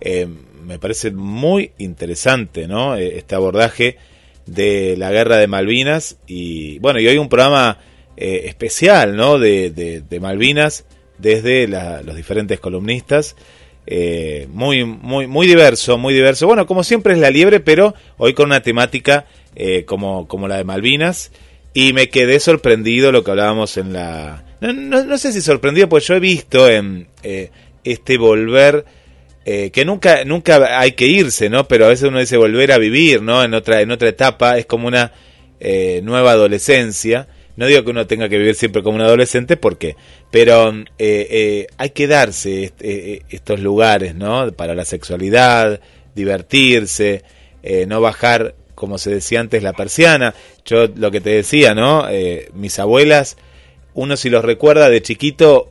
Eh, 0.00 0.26
me 0.64 0.78
parece 0.78 1.10
muy 1.10 1.72
interesante 1.76 2.66
¿no? 2.66 2.96
Eh, 2.96 3.18
este 3.18 3.34
abordaje 3.34 3.98
de 4.46 4.96
la 4.96 5.10
guerra 5.10 5.36
de 5.36 5.46
Malvinas 5.46 6.16
y 6.26 6.78
bueno, 6.78 7.00
y 7.00 7.06
hoy 7.06 7.18
un 7.18 7.28
programa 7.28 7.78
especial 8.16 9.16
¿no? 9.16 9.38
de, 9.38 9.70
de, 9.70 10.20
Malvinas 10.20 10.86
desde 11.18 11.68
los 11.68 12.16
diferentes 12.16 12.60
columnistas. 12.60 13.36
Eh, 13.86 14.48
muy, 14.50 14.84
muy, 14.84 15.26
muy 15.26 15.46
diverso, 15.46 15.98
muy 15.98 16.14
diverso. 16.14 16.46
Bueno, 16.46 16.66
como 16.66 16.84
siempre 16.84 17.12
es 17.14 17.18
la 17.18 17.30
liebre, 17.30 17.60
pero 17.60 17.94
hoy 18.16 18.34
con 18.34 18.46
una 18.46 18.62
temática 18.62 19.26
eh, 19.56 19.84
como, 19.84 20.26
como 20.28 20.48
la 20.48 20.56
de 20.56 20.64
Malvinas. 20.64 21.32
Y 21.72 21.92
me 21.92 22.08
quedé 22.08 22.38
sorprendido 22.38 23.10
lo 23.10 23.24
que 23.24 23.32
hablábamos 23.32 23.76
en 23.76 23.92
la... 23.92 24.44
No, 24.60 24.72
no, 24.72 25.18
sé 25.18 25.32
si 25.32 25.40
sorprendido, 25.40 25.88
pues 25.88 26.06
yo 26.06 26.14
he 26.14 26.20
visto 26.20 26.70
en 26.70 27.08
eh, 27.22 27.50
este 27.82 28.16
volver, 28.16 28.84
que 29.44 29.84
nunca, 29.84 30.24
nunca 30.24 30.80
hay 30.80 30.92
que 30.92 31.06
irse, 31.06 31.50
¿no? 31.50 31.68
Pero 31.68 31.84
a 31.84 31.88
veces 31.88 32.08
uno 32.08 32.20
dice 32.20 32.38
volver 32.38 32.72
a 32.72 32.78
vivir, 32.78 33.20
¿no? 33.20 33.42
En 33.42 33.52
otra, 33.52 33.82
en 33.82 33.90
otra 33.90 34.08
etapa, 34.08 34.56
es 34.56 34.64
como 34.64 34.86
una 34.86 35.12
eh, 35.66 36.02
nueva 36.02 36.32
adolescencia. 36.32 37.26
No 37.56 37.66
digo 37.66 37.84
que 37.84 37.90
uno 37.90 38.06
tenga 38.06 38.28
que 38.28 38.36
vivir 38.36 38.54
siempre 38.54 38.82
como 38.82 38.96
un 38.96 39.02
adolescente, 39.02 39.56
porque, 39.56 39.96
pero 40.34 40.70
eh, 40.72 40.84
eh, 40.98 41.66
hay 41.76 41.90
que 41.90 42.08
darse 42.08 42.72
estos 43.30 43.60
lugares, 43.60 44.16
¿no? 44.16 44.50
Para 44.50 44.74
la 44.74 44.84
sexualidad, 44.84 45.78
divertirse, 46.16 47.22
no 47.86 48.00
bajar, 48.00 48.56
como 48.74 48.98
se 48.98 49.14
decía 49.14 49.38
antes, 49.38 49.62
la 49.62 49.74
persiana. 49.74 50.34
Yo 50.64 50.88
lo 50.88 51.12
que 51.12 51.20
te 51.20 51.30
decía, 51.30 51.76
¿no? 51.76 52.08
mis 52.52 52.80
abuelas, 52.80 53.36
uno 53.94 54.16
si 54.16 54.28
los 54.28 54.44
recuerda 54.44 54.90
de 54.90 55.02
chiquito, 55.02 55.70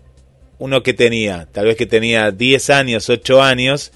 uno 0.59 0.81
que 0.81 0.93
tenía, 0.93 1.49
tal 1.51 1.65
vez 1.65 1.75
que 1.75 1.85
tenía 1.85 2.31
10 2.31 2.69
años, 2.69 3.09
8 3.09 3.43
años, 3.43 3.91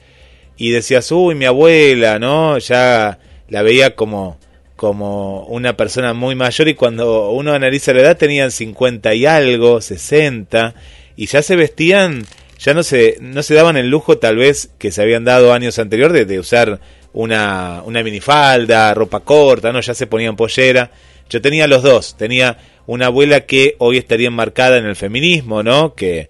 y 0.57 0.71
decías, 0.71 1.09
uy, 1.13 1.33
mi 1.33 1.45
abuela, 1.45 2.19
¿no? 2.19 2.57
Ya 2.57 3.19
la 3.47 3.61
veía 3.61 3.95
como, 3.95 4.37
como 4.77 5.43
una 5.47 5.75
persona 5.75 6.13
muy 6.13 6.35
mayor 6.35 6.69
y 6.69 6.75
cuando 6.75 7.31
uno 7.31 7.53
analiza 7.53 7.93
la 7.93 8.01
edad 8.01 8.17
tenían 8.17 8.51
50 8.51 9.13
y 9.15 9.25
algo, 9.25 9.81
60, 9.81 10.75
y 11.17 11.25
ya 11.25 11.41
se 11.41 11.55
vestían, 11.55 12.25
ya 12.59 12.73
no 12.75 12.83
se, 12.83 13.17
no 13.19 13.43
se 13.43 13.55
daban 13.55 13.75
el 13.75 13.89
lujo 13.89 14.19
tal 14.19 14.37
vez 14.37 14.69
que 14.77 14.91
se 14.91 15.01
habían 15.01 15.25
dado 15.25 15.51
años 15.51 15.79
anteriores 15.79 16.27
de, 16.27 16.39
usar 16.39 16.79
una, 17.11 17.81
una 17.85 18.03
minifalda, 18.03 18.93
ropa 18.93 19.21
corta, 19.21 19.73
¿no? 19.73 19.81
Ya 19.81 19.95
se 19.95 20.05
ponían 20.05 20.35
pollera. 20.35 20.91
Yo 21.27 21.41
tenía 21.41 21.65
los 21.65 21.81
dos, 21.81 22.15
tenía 22.15 22.57
una 22.85 23.07
abuela 23.07 23.41
que 23.41 23.75
hoy 23.79 23.97
estaría 23.97 24.27
enmarcada 24.27 24.77
en 24.77 24.85
el 24.85 24.95
feminismo, 24.95 25.63
¿no? 25.63 25.95
Que, 25.95 26.29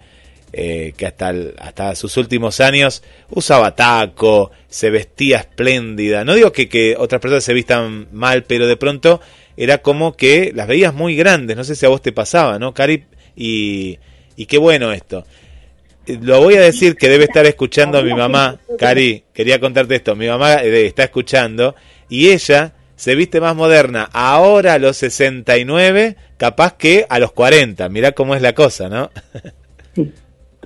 eh, 0.53 0.94
que 0.95 1.06
hasta, 1.06 1.34
hasta 1.57 1.95
sus 1.95 2.15
últimos 2.18 2.61
años 2.61 3.03
usaba 3.30 3.76
taco, 3.76 4.52
se 4.69 4.90
vestía 4.90 5.40
espléndida. 5.40 6.24
No 6.24 6.36
digo 6.36 6.52
que, 6.52 6.69
que 6.69 6.95
otras 6.98 7.22
personas 7.22 7.44
se 7.44 7.53
vistan 7.53 8.07
mal, 8.14 8.44
pero 8.45 8.65
de 8.65 8.78
pronto 8.78 9.19
era 9.57 9.80
como 9.80 10.15
que 10.15 10.52
las 10.56 10.68
veías 10.68 10.94
muy 10.94 11.15
grandes. 11.15 11.57
No 11.57 11.64
sé 11.64 11.76
si 11.76 11.86
a 11.86 11.90
vos 11.90 12.02
te 12.02 12.11
pasaba, 12.11 12.60
¿no, 12.60 12.74
Cari? 12.74 13.03
Y, 13.36 13.99
y 14.36 14.45
qué 14.45 14.57
bueno 14.57 14.94
esto. 14.94 15.26
Lo 16.07 16.41
voy 16.41 16.56
a 16.56 16.61
decir 16.61 16.95
que 16.95 17.10
debe 17.10 17.26
estar 17.26 17.45
escuchando 17.45 17.98
a 17.98 18.02
mi 18.02 18.14
mamá. 18.14 18.60
Cari, 18.80 19.26
quería 19.34 19.60
contarte 19.60 19.95
esto. 19.95 20.15
Mi 20.15 20.28
mamá 20.28 20.56
eh, 20.64 20.86
está 20.86 21.03
escuchando 21.03 21.76
y 22.07 22.30
ella 22.30 22.74
se 22.95 23.15
viste 23.15 23.41
más 23.41 23.56
moderna 23.56 24.10
ahora 24.14 24.74
a 24.74 24.80
los 24.80 24.95
69, 24.98 26.15
capaz 26.38 26.78
que 26.78 27.06
a 27.10 27.19
los 27.19 27.34
40. 27.34 27.90
Mirá 27.90 28.14
cómo 28.14 28.34
es 28.34 28.41
la 28.41 28.53
cosa, 28.53 28.88
¿no? 28.88 29.11
Sí. 29.94 30.14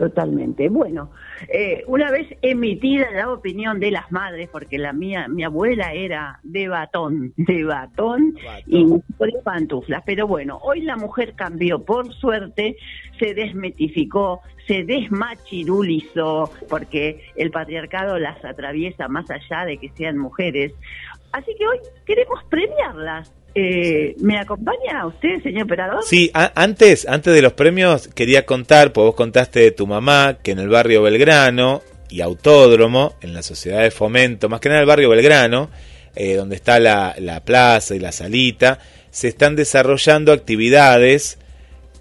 Totalmente. 0.01 0.67
Bueno, 0.67 1.11
eh, 1.47 1.83
una 1.85 2.09
vez 2.09 2.27
emitida 2.41 3.11
la 3.11 3.31
opinión 3.31 3.79
de 3.79 3.91
las 3.91 4.11
madres, 4.11 4.49
porque 4.51 4.79
la 4.79 4.93
mía, 4.93 5.27
mi 5.27 5.43
abuela 5.43 5.93
era 5.93 6.39
de 6.41 6.67
batón, 6.67 7.33
de 7.37 7.63
batón, 7.63 8.35
y 8.65 8.83
por 9.19 9.29
pantuflas. 9.43 10.01
Pero 10.03 10.25
bueno, 10.25 10.57
hoy 10.63 10.81
la 10.81 10.95
mujer 10.95 11.35
cambió, 11.35 11.83
por 11.85 12.11
suerte, 12.15 12.77
se 13.19 13.35
desmetificó, 13.35 14.41
se 14.65 14.85
desmachirulizó, 14.85 16.49
porque 16.67 17.21
el 17.35 17.51
patriarcado 17.51 18.17
las 18.17 18.43
atraviesa 18.43 19.07
más 19.07 19.29
allá 19.29 19.65
de 19.65 19.77
que 19.77 19.89
sean 19.89 20.17
mujeres. 20.17 20.73
Así 21.31 21.55
que 21.59 21.67
hoy 21.67 21.77
queremos 22.07 22.43
premiarlas 22.45 23.31
eh, 23.53 24.15
¿Me 24.19 24.39
acompaña 24.39 25.05
usted, 25.05 25.41
señor 25.43 25.63
operador? 25.63 26.03
Sí, 26.03 26.31
antes, 26.33 27.05
antes 27.07 27.33
de 27.33 27.41
los 27.41 27.53
premios 27.53 28.07
quería 28.07 28.45
contar, 28.45 28.93
pues 28.93 29.05
vos 29.05 29.15
contaste 29.15 29.59
de 29.59 29.71
tu 29.71 29.87
mamá, 29.87 30.37
que 30.41 30.51
en 30.51 30.59
el 30.59 30.69
barrio 30.69 31.01
Belgrano 31.01 31.81
y 32.09 32.21
Autódromo, 32.21 33.15
en 33.21 33.33
la 33.33 33.43
sociedad 33.43 33.81
de 33.81 33.91
fomento, 33.91 34.47
más 34.47 34.61
que 34.61 34.69
nada 34.69 34.81
el 34.81 34.87
barrio 34.87 35.09
Belgrano, 35.09 35.69
eh, 36.15 36.35
donde 36.35 36.55
está 36.55 36.79
la, 36.79 37.41
plaza 37.43 37.93
y 37.93 37.99
la 37.99 38.13
salita, 38.13 38.79
se 39.09 39.27
están 39.27 39.57
desarrollando 39.57 40.31
actividades 40.31 41.37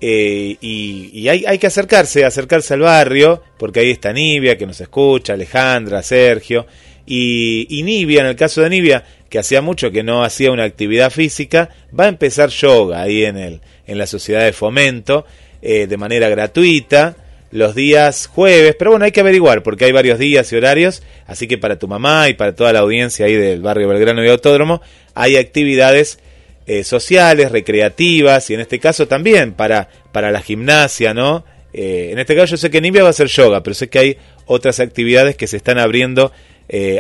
eh, 0.01 0.56
y, 0.60 1.28
hay, 1.28 1.44
hay, 1.47 1.59
que 1.59 1.66
acercarse, 1.66 2.24
acercarse 2.24 2.74
al 2.74 2.81
barrio, 2.81 3.43
porque 3.59 3.81
ahí 3.81 3.90
está 3.90 4.12
Nibia, 4.12 4.56
que 4.56 4.66
nos 4.66 4.81
escucha, 4.81 5.32
Alejandra, 5.32 6.02
Sergio, 6.02 6.66
y, 7.06 7.66
y 7.68 7.82
Nibia, 7.82 8.20
en 8.20 8.28
el 8.28 8.36
caso 8.36 8.62
de 8.62 8.70
Nibia, 8.70 9.05
que 9.31 9.39
hacía 9.39 9.62
mucho 9.62 9.93
que 9.93 10.02
no 10.02 10.24
hacía 10.24 10.51
una 10.51 10.65
actividad 10.65 11.11
física, 11.11 11.70
va 11.98 12.05
a 12.05 12.09
empezar 12.09 12.51
yoga 12.51 13.01
ahí 13.01 13.24
en, 13.24 13.39
el, 13.39 13.61
en 13.86 13.97
la 13.97 14.07
sociedad 14.07 14.44
de 14.44 14.52
fomento 14.52 15.24
eh, 15.62 15.86
de 15.86 15.97
manera 15.97 16.28
gratuita 16.28 17.16
los 17.52 17.74
días 17.74 18.27
jueves, 18.27 18.77
pero 18.78 18.90
bueno, 18.90 19.05
hay 19.05 19.12
que 19.12 19.20
averiguar 19.20 19.62
porque 19.62 19.85
hay 19.85 19.93
varios 19.93 20.19
días 20.19 20.52
y 20.52 20.57
horarios, 20.57 21.02
así 21.27 21.48
que 21.48 21.59
para 21.59 21.78
tu 21.78 21.89
mamá 21.89 22.28
y 22.28 22.35
para 22.35 22.55
toda 22.55 22.73
la 22.73 22.81
audiencia 22.81 23.27
ahí 23.27 23.35
del 23.35 23.61
barrio 23.61 23.89
Belgrano 23.89 24.24
y 24.24 24.28
Autódromo 24.28 24.82
hay 25.15 25.36
actividades 25.36 26.19
eh, 26.66 26.85
sociales, 26.85 27.51
recreativas 27.51 28.51
y 28.51 28.55
en 28.55 28.61
este 28.61 28.78
caso 28.78 29.09
también 29.09 29.52
para, 29.52 29.89
para 30.12 30.31
la 30.31 30.43
gimnasia, 30.43 31.15
¿no? 31.15 31.44
Eh, 31.73 32.11
en 32.12 32.19
este 32.19 32.35
caso 32.35 32.52
yo 32.52 32.57
sé 32.57 32.70
que 32.70 32.81
Nivea 32.81 33.02
va 33.02 33.09
a 33.09 33.11
hacer 33.11 33.28
yoga, 33.28 33.62
pero 33.62 33.74
sé 33.74 33.89
que 33.89 33.98
hay 33.98 34.16
otras 34.47 34.81
actividades 34.81 35.36
que 35.36 35.47
se 35.47 35.57
están 35.57 35.78
abriendo 35.78 36.32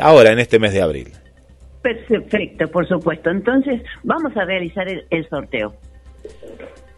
ahora 0.00 0.32
en 0.32 0.40
este 0.40 0.58
mes 0.58 0.72
de 0.72 0.82
abril. 0.82 1.19
Perfecto, 1.82 2.68
por 2.68 2.86
supuesto. 2.86 3.30
Entonces, 3.30 3.82
vamos 4.02 4.36
a 4.36 4.44
realizar 4.44 4.86
el, 4.88 5.28
sorteo. 5.28 5.74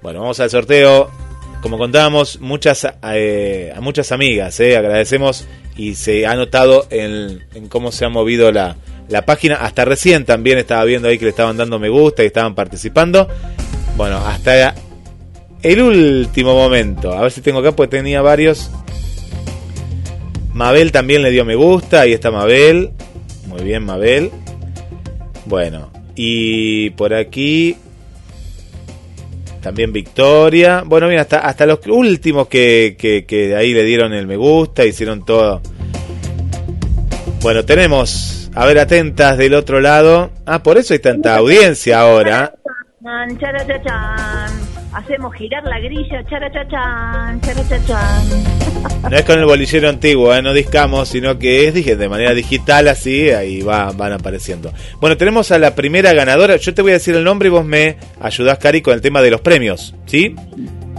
Bueno, 0.02 0.20
vamos 0.20 0.40
al 0.40 0.50
sorteo. 0.50 1.10
Como 1.60 1.78
contábamos, 1.78 2.40
muchas, 2.40 2.88
eh, 3.14 3.72
a 3.74 3.80
muchas 3.80 4.10
amigas, 4.10 4.58
eh, 4.58 4.76
agradecemos 4.76 5.48
y 5.76 5.94
se 5.94 6.26
ha 6.26 6.34
notado 6.34 6.86
en, 6.90 7.40
cómo 7.68 7.92
se 7.92 8.04
ha 8.04 8.08
movido 8.08 8.50
la, 8.50 8.74
la 9.08 9.24
página. 9.24 9.56
Hasta 9.56 9.84
recién 9.84 10.24
también 10.24 10.58
estaba 10.58 10.82
viendo 10.84 11.06
ahí 11.06 11.18
que 11.18 11.26
le 11.26 11.30
estaban 11.30 11.56
dando 11.56 11.78
me 11.78 11.88
gusta 11.88 12.24
y 12.24 12.26
estaban 12.26 12.56
participando. 12.56 13.28
Bueno, 13.96 14.16
hasta 14.18 14.74
el 15.62 15.80
último 15.80 16.54
momento. 16.54 17.12
A 17.12 17.22
ver 17.22 17.30
si 17.30 17.40
tengo 17.40 17.60
acá, 17.60 17.70
pues 17.70 17.88
tenía 17.88 18.22
varios. 18.22 18.68
Mabel 20.52 20.90
también 20.90 21.22
le 21.22 21.30
dio 21.30 21.44
me 21.44 21.54
gusta. 21.54 22.00
Ahí 22.00 22.12
está 22.12 22.32
Mabel. 22.32 22.90
Muy 23.46 23.62
bien, 23.62 23.84
Mabel. 23.84 24.32
Bueno, 25.46 25.90
y 26.14 26.90
por 26.90 27.14
aquí 27.14 27.76
también 29.60 29.92
Victoria. 29.92 30.82
Bueno, 30.84 31.08
mira, 31.08 31.22
hasta, 31.22 31.38
hasta 31.38 31.66
los 31.66 31.78
últimos 31.86 32.48
que, 32.48 32.96
que, 32.98 33.56
ahí 33.56 33.72
le 33.72 33.84
dieron 33.84 34.12
el 34.12 34.26
me 34.26 34.36
gusta, 34.36 34.84
hicieron 34.84 35.24
todo. 35.24 35.62
Bueno, 37.40 37.64
tenemos, 37.64 38.50
a 38.54 38.66
ver, 38.66 38.78
atentas 38.78 39.38
del 39.38 39.54
otro 39.54 39.80
lado. 39.80 40.30
Ah, 40.46 40.62
por 40.62 40.78
eso 40.78 40.94
hay 40.94 41.00
tanta 41.00 41.36
audiencia 41.36 42.00
ahora 42.00 42.54
hacemos 44.92 45.34
girar 45.34 45.64
la 45.64 45.78
grilla, 45.78 46.24
charachachan, 46.28 47.40
charachachan. 47.40 48.62
No 49.08 49.16
es 49.16 49.24
con 49.24 49.38
el 49.38 49.44
bolillero 49.44 49.88
antiguo, 49.88 50.34
¿eh? 50.34 50.42
no 50.42 50.52
discamos, 50.52 51.08
sino 51.08 51.38
que 51.38 51.68
es 51.68 51.74
dije, 51.74 51.96
de 51.96 52.08
manera 52.08 52.34
digital, 52.34 52.88
así, 52.88 53.30
ahí 53.30 53.60
va, 53.60 53.92
van 53.92 54.12
apareciendo. 54.12 54.72
Bueno, 55.00 55.16
tenemos 55.16 55.50
a 55.52 55.58
la 55.58 55.74
primera 55.74 56.12
ganadora. 56.12 56.56
Yo 56.56 56.74
te 56.74 56.82
voy 56.82 56.92
a 56.92 56.94
decir 56.94 57.14
el 57.14 57.24
nombre 57.24 57.48
y 57.48 57.50
vos 57.50 57.64
me 57.64 57.96
ayudás, 58.20 58.58
Cari, 58.58 58.80
con 58.80 58.94
el 58.94 59.00
tema 59.00 59.20
de 59.22 59.30
los 59.30 59.40
premios, 59.40 59.94
¿sí? 60.06 60.34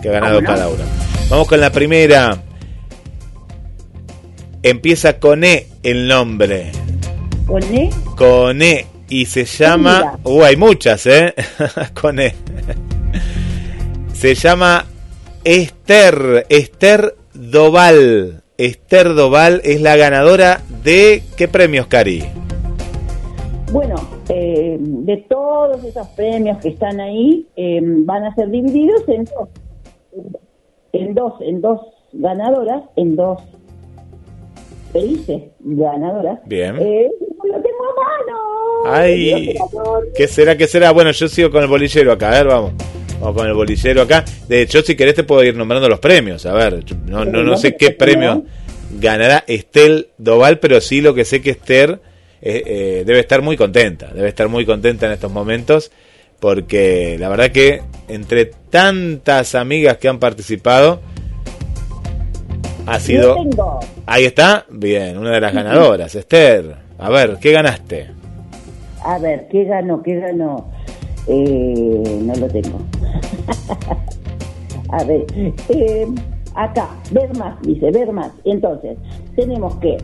Que 0.02 0.10
ha 0.10 0.14
ganado 0.14 0.42
cada 0.44 0.70
una. 0.70 0.84
Vamos 1.30 1.48
con 1.48 1.60
la 1.60 1.72
primera. 1.72 2.42
Empieza 4.62 5.20
con 5.20 5.44
E 5.44 5.68
el 5.82 6.08
nombre. 6.08 6.72
¿Con 7.46 7.64
E? 7.64 7.90
Con 8.16 8.62
E. 8.62 8.86
Y 9.10 9.26
se 9.26 9.46
llama. 9.46 10.20
Uh, 10.24 10.44
hay 10.44 10.56
muchas, 10.56 11.06
¿eh? 11.06 11.34
con 12.00 12.20
E. 12.20 12.34
Se 14.24 14.36
llama 14.36 14.86
Esther, 15.44 16.46
Esther 16.48 17.14
Doval. 17.34 18.42
Esther 18.58 19.16
Doval 19.16 19.60
es 19.66 19.82
la 19.82 19.98
ganadora 19.98 20.62
de 20.82 21.24
qué 21.36 21.50
premios, 21.50 21.88
Cari? 21.88 22.24
Bueno, 23.74 23.96
eh, 24.30 24.78
de 24.80 25.18
todos 25.28 25.84
esos 25.84 26.08
premios 26.16 26.58
que 26.60 26.70
están 26.70 27.02
ahí, 27.02 27.46
eh, 27.58 27.82
van 27.84 28.24
a 28.24 28.34
ser 28.34 28.50
divididos 28.50 29.04
en 29.10 29.26
dos, 29.26 29.50
en 30.94 31.14
dos, 31.14 31.34
en 31.42 31.60
dos 31.60 31.82
ganadoras, 32.14 32.82
en 32.96 33.18
dos 33.18 33.42
felices 34.94 35.42
ganadoras. 35.60 36.40
Bien. 36.46 36.78
Eh, 36.80 37.12
lo 37.44 37.56
tengo 37.56 37.84
a 37.92 38.86
mano. 38.86 38.96
Ay, 38.96 39.54
¿qué 40.16 40.30
será? 40.30 40.56
¿Qué 40.56 40.68
será? 40.68 40.92
Bueno, 40.92 41.12
yo 41.12 41.28
sigo 41.28 41.52
con 41.52 41.62
el 41.62 41.68
bolillero 41.68 42.14
acá, 42.14 42.30
a 42.30 42.32
ver, 42.36 42.48
vamos. 42.48 42.72
Vamos 43.24 43.38
con 43.38 43.48
el 43.48 43.54
bolillero 43.54 44.02
acá. 44.02 44.26
De 44.50 44.62
hecho, 44.62 44.82
si 44.82 44.98
querés 44.98 45.16
te 45.16 45.24
puedo 45.24 45.42
ir 45.46 45.56
nombrando 45.56 45.88
los 45.88 46.00
premios. 46.00 46.46
A 46.46 46.52
ver, 46.52 46.84
no, 47.06 47.24
no, 47.24 47.42
no 47.42 47.56
sé 47.56 47.78
qué 47.78 47.92
premio 47.92 48.44
ganará 49.00 49.46
Estel 49.48 50.10
Doval, 50.18 50.60
pero 50.60 50.82
sí 50.82 51.00
lo 51.00 51.14
que 51.14 51.24
sé 51.24 51.42
que 51.42 51.52
Esther 51.52 52.02
eh, 52.42 52.64
eh, 52.66 53.04
debe 53.06 53.22
estar 53.22 53.42
muy 53.42 53.56
contenta. 53.56 54.10
Debe 54.14 54.28
estar 54.28 54.50
muy 54.50 54.66
contenta 54.66 55.06
en 55.06 55.14
estos 55.14 55.32
momentos. 55.32 55.90
Porque 56.42 57.16
la 57.18 57.30
verdad 57.30 57.52
que 57.52 57.82
entre 58.10 58.44
tantas 58.70 59.56
amigas 59.56 59.96
que 60.00 60.10
han 60.10 60.20
participado, 60.20 61.00
ha 62.86 63.00
sido... 63.00 63.38
Ahí 64.06 64.26
está, 64.26 64.66
bien, 64.70 65.18
una 65.18 65.32
de 65.32 65.40
las 65.40 65.54
ganadoras, 65.54 66.14
Esther. 66.14 66.76
A 66.98 67.10
ver, 67.10 67.38
¿qué 67.40 67.54
ganaste? 67.54 68.10
A 69.02 69.18
ver, 69.18 69.48
¿qué 69.50 69.64
ganó? 69.64 70.04
¿Qué 70.04 70.16
ganó? 70.20 70.70
Eh, 71.28 72.20
no 72.24 72.34
lo 72.36 72.48
tengo. 72.48 72.80
A 74.90 75.04
ver, 75.06 75.26
eh, 75.70 76.06
acá, 76.54 76.90
ver 77.12 77.36
más, 77.38 77.60
dice, 77.64 77.90
ver 77.92 78.12
más. 78.12 78.32
Entonces, 78.44 78.98
tenemos 79.36 79.76
que, 79.78 79.98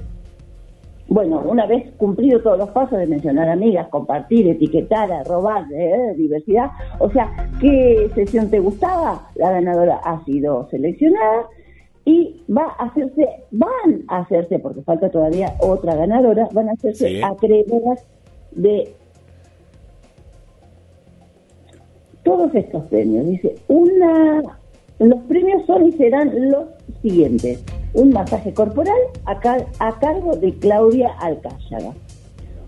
bueno, 1.08 1.42
una 1.46 1.68
vez 1.68 1.92
cumplido 1.98 2.42
todos 2.42 2.58
los 2.58 2.70
pasos 2.70 2.98
de 2.98 3.06
mencionar 3.06 3.50
amigas, 3.50 3.88
compartir, 3.90 4.48
etiquetar, 4.50 5.12
arrobar, 5.12 5.66
eh, 5.72 6.16
diversidad, 6.18 6.72
o 7.00 7.12
sea, 7.12 7.52
¿qué 7.62 8.10
sesión 8.16 8.50
te 8.50 8.60
gustaba? 8.60 9.28
La 9.36 9.52
ganadora 9.52 9.98
ha 10.04 10.24
sido 10.26 10.68
seleccionada 10.72 11.44
y 12.06 12.42
va 12.50 12.74
a 12.80 12.86
hacerse, 12.86 13.28
van 13.52 14.06
a 14.08 14.20
hacerse, 14.20 14.58
porque 14.58 14.82
falta 14.82 15.12
todavía 15.12 15.54
otra 15.60 15.94
ganadora, 15.96 16.48
van 16.52 16.70
a 16.70 16.72
hacerse 16.72 17.10
Sí. 17.10 17.22
acreedoras 17.22 18.04
de 18.52 18.96
todos 22.24 22.54
estos 22.56 22.84
premios. 22.86 23.26
Dice, 23.28 23.56
una, 23.68 24.42
los 25.00 25.20
premios 25.28 25.66
son 25.66 25.88
y 25.88 25.92
serán 25.94 26.52
los 26.52 26.66
siguientes. 27.02 27.64
Un 27.94 28.12
masaje 28.12 28.54
corporal 28.54 29.00
a, 29.26 29.40
car- 29.40 29.66
a 29.80 29.98
cargo 30.00 30.36
de 30.36 30.54
Claudia 30.54 31.10
Alcáyaga. 31.20 31.94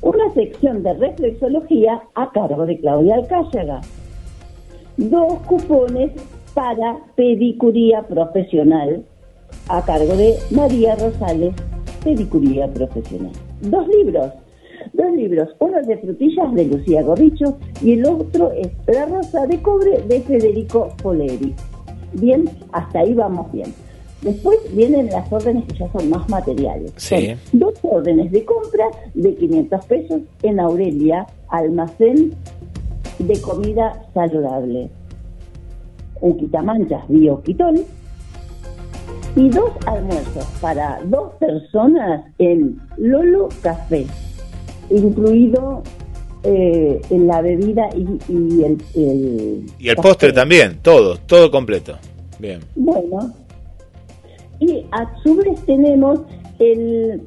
Una 0.01 0.33
sección 0.33 0.81
de 0.81 0.93
reflexología 0.93 2.01
a 2.15 2.31
cargo 2.31 2.65
de 2.65 2.79
Claudia 2.79 3.15
Alcáyaga. 3.15 3.81
Dos 4.97 5.33
cupones 5.47 6.11
para 6.53 6.97
pedicuría 7.15 8.01
profesional 8.03 9.03
a 9.69 9.83
cargo 9.83 10.15
de 10.15 10.35
María 10.49 10.95
Rosales, 10.95 11.53
pedicuría 12.03 12.67
profesional. 12.67 13.31
Dos 13.61 13.87
libros, 13.87 14.31
dos 14.93 15.11
libros, 15.15 15.49
uno 15.59 15.81
de 15.81 15.97
frutillas 15.97 16.53
de 16.53 16.65
Lucía 16.65 17.03
Gorricho 17.03 17.57
y 17.81 17.93
el 17.93 18.05
otro 18.05 18.51
es 18.51 18.69
La 18.87 19.05
Rosa 19.05 19.45
de 19.47 19.61
Cobre 19.61 20.01
de 20.07 20.21
Federico 20.21 20.89
Poleri. 21.01 21.53
Bien, 22.13 22.49
hasta 22.71 22.99
ahí 22.99 23.13
vamos 23.13 23.51
bien. 23.51 23.73
Después 24.21 24.59
vienen 24.75 25.07
las 25.07 25.31
órdenes 25.31 25.65
que 25.65 25.79
ya 25.79 25.91
son 25.91 26.09
más 26.09 26.29
materiales. 26.29 26.93
Sí. 26.97 27.35
Son 27.49 27.59
dos 27.59 27.73
órdenes 27.81 28.31
de 28.31 28.45
compra 28.45 28.85
de 29.15 29.35
500 29.35 29.85
pesos 29.85 30.21
en 30.43 30.59
Aurelia, 30.59 31.25
almacén 31.49 32.33
de 33.17 33.41
comida 33.41 34.05
saludable. 34.13 34.89
Un 36.21 36.37
quitamanchas 36.37 37.07
bioquitón 37.07 37.81
y 39.35 39.49
dos 39.49 39.71
almuerzos 39.85 40.45
para 40.61 40.99
dos 41.05 41.33
personas 41.35 42.25
en 42.37 42.79
Lolo 42.97 43.49
Café, 43.61 44.05
incluido 44.91 45.83
eh, 46.43 47.01
en 47.09 47.27
la 47.27 47.41
bebida 47.41 47.89
y, 47.95 48.01
y 48.31 48.63
el, 48.63 48.77
el 48.95 49.65
Y 49.79 49.89
el 49.89 49.95
café. 49.95 50.07
postre 50.07 50.33
también, 50.33 50.79
todo, 50.81 51.17
todo 51.17 51.49
completo. 51.51 51.97
Bien. 52.39 52.59
Bueno, 52.75 53.33
y 54.59 54.83
a 54.91 55.11
su 55.23 55.35
vez 55.35 55.59
tenemos 55.65 56.21
el, 56.59 57.21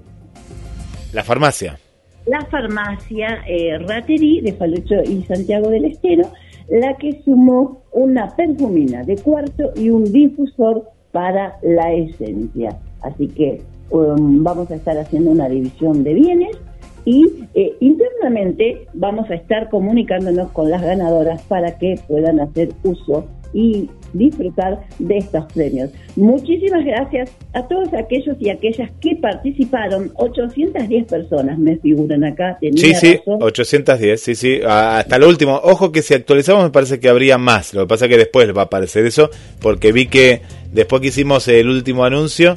La 1.13 1.23
farmacia. 1.23 1.79
la 2.27 2.45
farmacia 2.47 3.41
eh, 3.49 3.79
Raterí 3.79 4.41
de 4.41 4.53
Falucho 4.55 4.97
y 5.05 5.23
Santiago 5.25 5.69
del 5.71 5.85
Estero, 5.85 6.25
la 6.69 6.97
que 6.97 7.21
sumó 7.25 7.83
una 7.93 8.35
perfumina 8.35 9.03
de 9.05 9.17
cuarto 9.19 9.71
y 9.77 9.91
un 9.91 10.05
difusor 10.13 10.89
para 11.13 11.57
la 11.63 11.93
esencia. 11.93 12.77
Así 13.03 13.29
que 13.29 13.63
um, 13.91 14.43
vamos 14.43 14.71
a 14.71 14.75
estar 14.77 14.97
haciendo 14.99 15.31
una 15.31 15.49
división 15.49 16.03
de 16.03 16.15
bienes 16.15 16.57
y 17.05 17.27
eh, 17.55 17.75
internamente 17.81 18.87
vamos 18.95 19.31
a 19.31 19.35
estar 19.35 19.69
comunicándonos 19.69 20.51
con 20.53 20.71
las 20.71 20.83
ganadoras 20.83 21.43
para 21.43 21.79
que 21.79 21.99
puedan 22.09 22.41
hacer 22.41 22.71
uso 22.83 23.27
y 23.53 23.89
disfrutar 24.13 24.85
de 24.99 25.19
estos 25.19 25.45
premios. 25.53 25.91
Muchísimas 26.17 26.85
gracias 26.85 27.31
a 27.53 27.67
todos 27.69 27.89
aquellos 27.95 28.37
y 28.41 28.51
aquellas 28.51 28.91
que 29.01 29.17
participaron. 29.17 30.11
810 30.17 31.07
personas 31.07 31.59
me 31.59 31.77
figuran 31.77 32.25
acá. 32.25 32.59
Tenía 32.61 32.83
Sí, 32.83 32.95
sí, 32.95 33.17
razón. 33.17 33.43
810, 33.43 34.21
sí, 34.21 34.35
sí, 34.35 34.61
hasta 34.67 35.19
lo 35.19 35.29
último. 35.29 35.61
Ojo 35.63 35.93
que 35.93 36.03
si 36.03 36.15
actualizamos 36.15 36.65
me 36.65 36.71
parece 36.71 36.99
que 36.99 37.09
habría 37.09 37.39
más. 37.39 37.75
Lo 37.75 37.83
que 37.83 37.89
pasa 37.89 38.09
que 38.09 38.19
después 38.19 38.49
va 38.57 38.63
a 38.63 38.65
aparecer 38.65 39.07
eso, 39.07 39.31
porque 39.61 39.93
vi 39.93 40.07
que 40.07 40.43
después 40.73 41.01
que 41.01 41.09
hicimos 41.09 41.47
el 41.47 41.69
último 41.69 42.05
anuncio, 42.05 42.57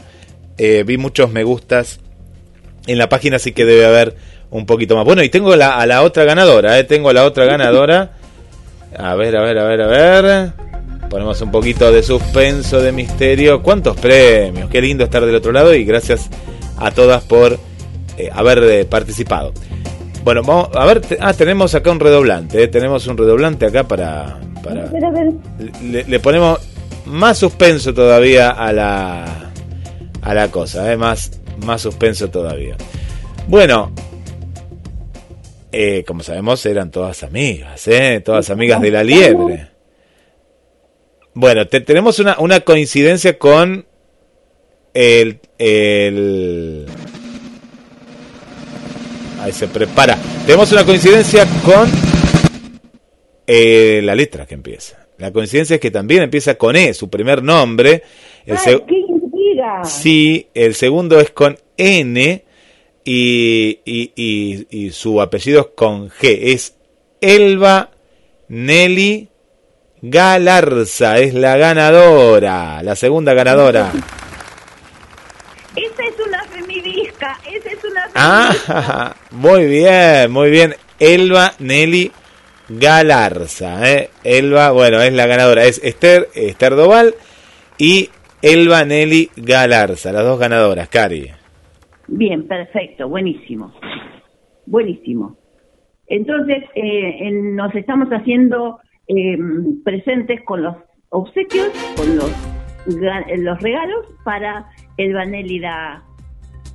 eh, 0.57 0.83
vi 0.85 0.97
muchos 0.97 1.31
me 1.31 1.43
gustas 1.43 1.99
en 2.87 2.97
la 2.97 3.09
página, 3.09 3.35
así 3.35 3.51
que 3.51 3.65
debe 3.65 3.85
haber 3.85 4.15
un 4.51 4.65
poquito 4.65 4.95
más. 4.95 5.05
Bueno, 5.05 5.23
y 5.23 5.29
tengo 5.29 5.55
la, 5.55 5.77
a 5.77 5.85
la 5.85 6.03
otra 6.03 6.23
ganadora, 6.23 6.77
eh, 6.79 6.83
tengo 6.83 7.09
a 7.09 7.13
la 7.13 7.25
otra 7.25 7.45
ganadora. 7.45 8.11
A 8.97 9.15
ver, 9.15 9.35
a 9.35 9.41
ver, 9.41 9.57
a 9.57 9.63
ver, 9.65 9.81
a 9.81 9.87
ver. 9.87 10.51
Ponemos 11.09 11.39
un 11.41 11.51
poquito 11.51 11.91
de 11.91 12.03
suspenso, 12.03 12.81
de 12.81 12.91
misterio. 12.91 13.61
¿Cuántos 13.61 13.97
premios? 13.97 14.69
Qué 14.69 14.81
lindo 14.81 15.03
estar 15.03 15.25
del 15.25 15.35
otro 15.35 15.51
lado 15.51 15.73
y 15.73 15.85
gracias 15.85 16.29
a 16.77 16.91
todas 16.91 17.23
por 17.23 17.57
eh, 18.17 18.29
haber 18.33 18.59
eh, 18.63 18.85
participado. 18.85 19.53
Bueno, 20.23 20.41
vamos 20.43 20.69
a 20.75 20.85
ver. 20.85 21.01
ah, 21.21 21.33
tenemos 21.33 21.73
acá 21.75 21.91
un 21.91 21.99
redoblante. 21.99 22.61
eh, 22.63 22.67
Tenemos 22.67 23.07
un 23.07 23.17
redoblante 23.17 23.65
acá 23.65 23.85
para. 23.87 24.37
para 24.63 24.89
le, 25.81 26.03
le 26.03 26.19
ponemos 26.19 26.59
más 27.05 27.37
suspenso 27.37 27.93
todavía 27.93 28.49
a 28.49 28.73
la 28.73 29.25
a 30.21 30.33
la 30.33 30.49
cosa, 30.51 30.93
más 30.97 31.31
más 31.65 31.81
suspenso 31.81 32.29
todavía. 32.29 32.75
Bueno, 33.47 33.91
eh, 35.79 36.03
como 36.07 36.23
sabemos 36.23 36.65
eran 36.65 36.89
todas 36.89 37.21
amigas, 37.23 37.87
eh, 37.87 38.19
todas 38.25 38.49
amigas 38.49 38.81
de 38.81 38.89
la 38.91 39.03
liebre. 39.03 39.67
Bueno, 41.33 41.67
te- 41.67 41.81
tenemos 41.81 42.17
una, 42.17 42.35
una 42.39 42.61
coincidencia 42.61 43.37
con 43.37 43.85
el, 44.93 45.39
el 45.59 46.85
ahí 49.41 49.51
se 49.51 49.67
prepara. 49.67 50.17
Tenemos 50.45 50.71
una 50.71 50.83
coincidencia 50.83 51.45
con 51.63 51.87
eh, 53.45 54.01
la 54.03 54.15
letra 54.15 54.45
que 54.47 54.55
empieza. 54.55 55.05
La 55.19 55.31
coincidencia 55.31 55.75
es 55.75 55.79
que 55.79 55.91
también 55.91 56.23
empieza 56.23 56.55
con 56.55 56.75
E, 56.75 56.93
su 56.95 57.09
primer 57.09 57.43
nombre. 57.43 58.01
El 58.45 58.57
¡Ay, 58.57 58.83
qué 58.87 58.95
intriga! 58.97 59.83
Sí, 59.83 60.47
el 60.53 60.73
segundo 60.73 61.19
es 61.19 61.29
con 61.31 61.57
N 61.77 62.43
y, 63.09 63.79
y- 63.85 64.11
y- 64.15 64.67
y 64.69 64.89
su 64.91 65.21
apellido 65.21 65.61
es 65.61 65.67
con 65.75 66.09
G. 66.09 66.37
Es 66.53 66.75
Elba 67.21 67.89
Nelly 68.49 69.29
Galarza. 70.01 71.17
Es 71.19 71.33
la 71.33 71.55
ganadora, 71.57 72.83
la 72.83 72.95
segunda 72.97 73.33
ganadora. 73.33 73.91
Esa 75.75 76.03
es 76.03 76.27
una 76.27 76.43
feminista, 76.45 77.39
esa 77.49 77.69
es 77.69 77.83
una 77.83 78.09
Ah, 78.15 79.15
muy 79.31 79.65
bien, 79.67 80.29
muy 80.31 80.49
bien. 80.49 80.75
Elba 80.99 81.53
Nelly 81.59 82.11
Galarza. 82.67 83.89
¿eh? 83.89 84.09
Elba, 84.23 84.71
bueno, 84.71 85.01
es 85.01 85.13
la 85.13 85.27
ganadora. 85.27 85.63
Es 85.65 85.79
Esther, 85.83 86.29
Esther 86.33 86.75
Doval 86.75 87.15
y 87.77 88.09
Elba 88.41 88.83
Nelly 88.85 89.31
Galarza, 89.35 90.11
las 90.11 90.23
dos 90.23 90.39
ganadoras, 90.39 90.89
Cari. 90.89 91.31
Bien, 92.07 92.47
perfecto, 92.47 93.09
buenísimo. 93.09 93.73
Buenísimo. 94.65 95.37
Entonces, 96.07 96.63
eh, 96.75 97.27
en- 97.27 97.55
nos 97.55 97.73
estamos 97.75 98.07
haciendo 98.09 98.79
eh, 99.09 99.37
presentes 99.85 100.41
con 100.43 100.63
los 100.63 100.75
obsequios, 101.09 101.69
con 101.95 102.15
los, 102.17 102.29
los 103.37 103.61
regalos 103.61 104.05
para 104.25 104.67
el 104.97 105.13
Vanelli, 105.13 105.59
da, 105.59 106.03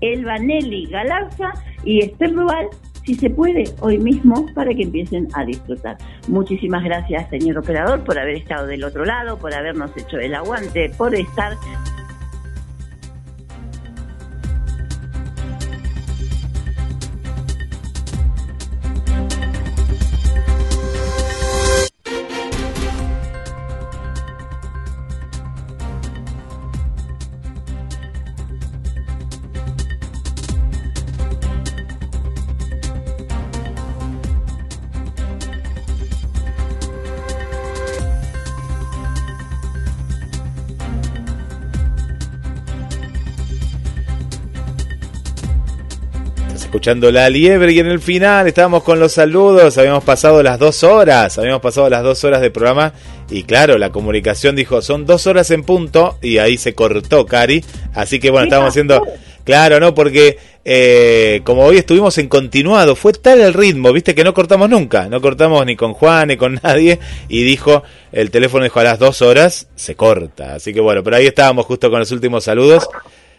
el 0.00 0.24
Vanelli 0.24 0.86
Galarza 0.86 1.52
y 1.84 2.00
Esther 2.00 2.32
Duval, 2.32 2.68
si 3.04 3.14
se 3.14 3.28
puede, 3.30 3.64
hoy 3.80 3.98
mismo, 3.98 4.46
para 4.54 4.72
que 4.74 4.84
empiecen 4.84 5.28
a 5.34 5.44
disfrutar. 5.44 5.96
Muchísimas 6.28 6.84
gracias, 6.84 7.28
señor 7.30 7.58
operador, 7.58 8.04
por 8.04 8.18
haber 8.18 8.36
estado 8.36 8.66
del 8.66 8.84
otro 8.84 9.04
lado, 9.04 9.38
por 9.38 9.52
habernos 9.52 9.94
hecho 9.96 10.18
el 10.18 10.34
aguante, 10.34 10.90
por 10.96 11.14
estar 11.14 11.52
escuchando 46.82 47.12
La 47.12 47.30
Liebre 47.30 47.72
y 47.72 47.78
en 47.78 47.86
el 47.86 48.00
final 48.00 48.48
estábamos 48.48 48.82
con 48.82 48.98
los 48.98 49.12
saludos, 49.12 49.78
habíamos 49.78 50.02
pasado 50.02 50.42
las 50.42 50.58
dos 50.58 50.82
horas, 50.82 51.38
habíamos 51.38 51.62
pasado 51.62 51.88
las 51.88 52.02
dos 52.02 52.24
horas 52.24 52.40
de 52.40 52.50
programa 52.50 52.92
y 53.30 53.44
claro, 53.44 53.78
la 53.78 53.90
comunicación 53.90 54.56
dijo, 54.56 54.82
son 54.82 55.06
dos 55.06 55.28
horas 55.28 55.52
en 55.52 55.62
punto 55.62 56.18
y 56.20 56.38
ahí 56.38 56.58
se 56.58 56.74
cortó, 56.74 57.24
Cari, 57.24 57.64
así 57.94 58.18
que 58.18 58.32
bueno, 58.32 58.46
estábamos 58.46 58.70
haciendo... 58.70 59.00
Claro, 59.44 59.80
¿no? 59.80 59.92
Porque 59.92 60.38
eh, 60.64 61.40
como 61.42 61.64
hoy 61.64 61.76
estuvimos 61.76 62.16
en 62.18 62.28
continuado, 62.28 62.94
fue 62.94 63.12
tal 63.12 63.40
el 63.40 63.54
ritmo, 63.54 63.92
viste, 63.92 64.14
que 64.14 64.22
no 64.22 64.34
cortamos 64.34 64.68
nunca, 64.68 65.08
no 65.08 65.20
cortamos 65.20 65.64
ni 65.66 65.74
con 65.76 65.94
Juan 65.94 66.28
ni 66.28 66.36
con 66.36 66.60
nadie, 66.62 66.98
y 67.28 67.44
dijo, 67.44 67.84
el 68.10 68.32
teléfono 68.32 68.64
dijo 68.64 68.80
a 68.80 68.84
las 68.84 68.98
dos 69.00 69.22
horas, 69.22 69.68
se 69.76 69.94
corta. 69.94 70.54
Así 70.54 70.72
que 70.72 70.80
bueno, 70.80 71.04
pero 71.04 71.16
ahí 71.16 71.26
estábamos 71.26 71.66
justo 71.66 71.90
con 71.90 72.00
los 72.00 72.10
últimos 72.10 72.42
saludos. 72.42 72.88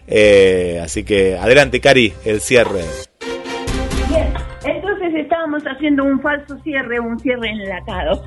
Eh, 0.08 0.82
así 0.84 1.04
que 1.04 1.38
adelante, 1.38 1.80
Cari, 1.80 2.14
el 2.26 2.42
cierre. 2.42 2.84
Estábamos 5.44 5.68
haciendo 5.68 6.06
un 6.06 6.22
falso 6.22 6.58
cierre, 6.60 7.02
un 7.02 7.20
cierre 7.20 7.50
enlatado, 7.50 8.22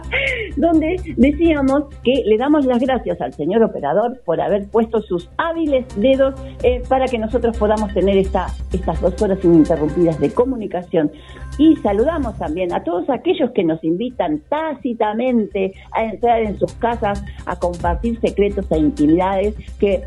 donde 0.56 0.96
decíamos 1.14 1.84
que 2.02 2.22
le 2.24 2.38
damos 2.38 2.64
las 2.64 2.80
gracias 2.80 3.20
al 3.20 3.34
señor 3.34 3.62
operador 3.62 4.18
por 4.24 4.40
haber 4.40 4.66
puesto 4.70 5.02
sus 5.02 5.28
hábiles 5.36 5.84
dedos 6.00 6.34
eh, 6.62 6.82
para 6.88 7.04
que 7.04 7.18
nosotros 7.18 7.58
podamos 7.58 7.92
tener 7.92 8.16
esta, 8.16 8.46
estas 8.72 8.98
dos 9.02 9.20
horas 9.20 9.44
ininterrumpidas 9.44 10.18
de 10.18 10.32
comunicación. 10.32 11.12
Y 11.58 11.76
saludamos 11.76 12.38
también 12.38 12.72
a 12.72 12.82
todos 12.82 13.10
aquellos 13.10 13.50
que 13.50 13.62
nos 13.62 13.84
invitan 13.84 14.40
tácitamente 14.48 15.74
a 15.92 16.04
entrar 16.04 16.40
en 16.40 16.58
sus 16.58 16.72
casas, 16.76 17.22
a 17.44 17.56
compartir 17.56 18.18
secretos 18.20 18.72
e 18.72 18.78
intimidades 18.78 19.54
que 19.78 20.04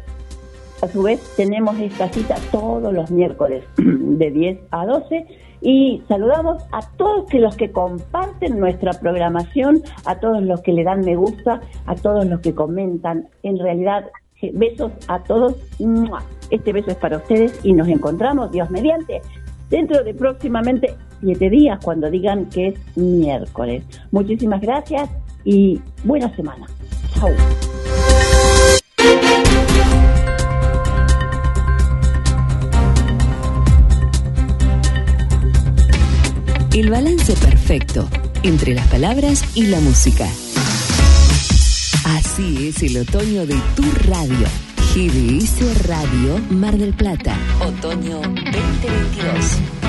a 0.82 0.88
su 0.88 1.04
vez, 1.04 1.20
tenemos 1.36 1.80
esta 1.80 2.08
cita 2.10 2.36
todos 2.52 2.94
los 2.94 3.10
miércoles 3.10 3.64
de 3.78 4.32
10 4.32 4.60
a 4.72 4.86
12 4.86 5.47
y 5.62 6.04
saludamos 6.08 6.64
a 6.72 6.82
todos 6.98 7.34
los 7.34 7.56
que 7.56 7.72
comparten 7.72 8.60
nuestra 8.60 8.94
programación, 8.94 9.82
a 10.06 10.20
todos 10.20 10.42
los 10.44 10.62
que 10.62 10.74
le 10.74 10.84
dan 10.84 11.02
me 11.02 11.16
gusta, 11.16 11.62
a 11.86 11.96
todos 11.96 12.26
los 12.26 12.40
que 12.42 12.54
comentan. 12.54 13.28
En 13.44 13.60
realidad, 13.60 14.06
eh, 14.42 14.52
besos 14.54 14.92
a 15.08 15.24
todos. 15.24 15.56
Este 16.50 16.74
beso 16.74 16.92
es 16.92 16.98
para 16.98 17.18
ustedes 17.18 17.60
y 17.64 17.74
nos 17.74 17.88
encontramos, 17.88 18.52
Dios 18.52 18.70
mediante, 18.70 19.22
dentro 19.70 20.04
de 20.04 20.14
próximamente 20.14 20.94
siete 21.22 21.50
días 21.50 21.80
cuando 21.84 22.10
digan 22.10 22.46
que 22.50 22.70
es 22.70 22.98
miércoles. 22.98 23.84
Muchísimas 24.12 24.62
gracias 24.62 25.10
y 25.44 25.80
buena 26.04 26.34
semana. 26.36 26.68
Chao. 27.14 27.32
El 36.78 36.92
balance 36.92 37.34
perfecto 37.34 38.08
entre 38.44 38.76
las 38.76 38.86
palabras 38.90 39.44
y 39.56 39.66
la 39.66 39.80
música. 39.80 40.28
Así 42.06 42.68
es 42.68 42.84
el 42.84 42.98
otoño 42.98 43.48
de 43.48 43.56
tu 43.76 43.82
radio. 44.08 44.48
GDS 44.94 45.88
Radio 45.88 46.38
Mar 46.52 46.78
del 46.78 46.94
Plata. 46.94 47.36
Otoño 47.62 48.22
2022. 48.22 49.87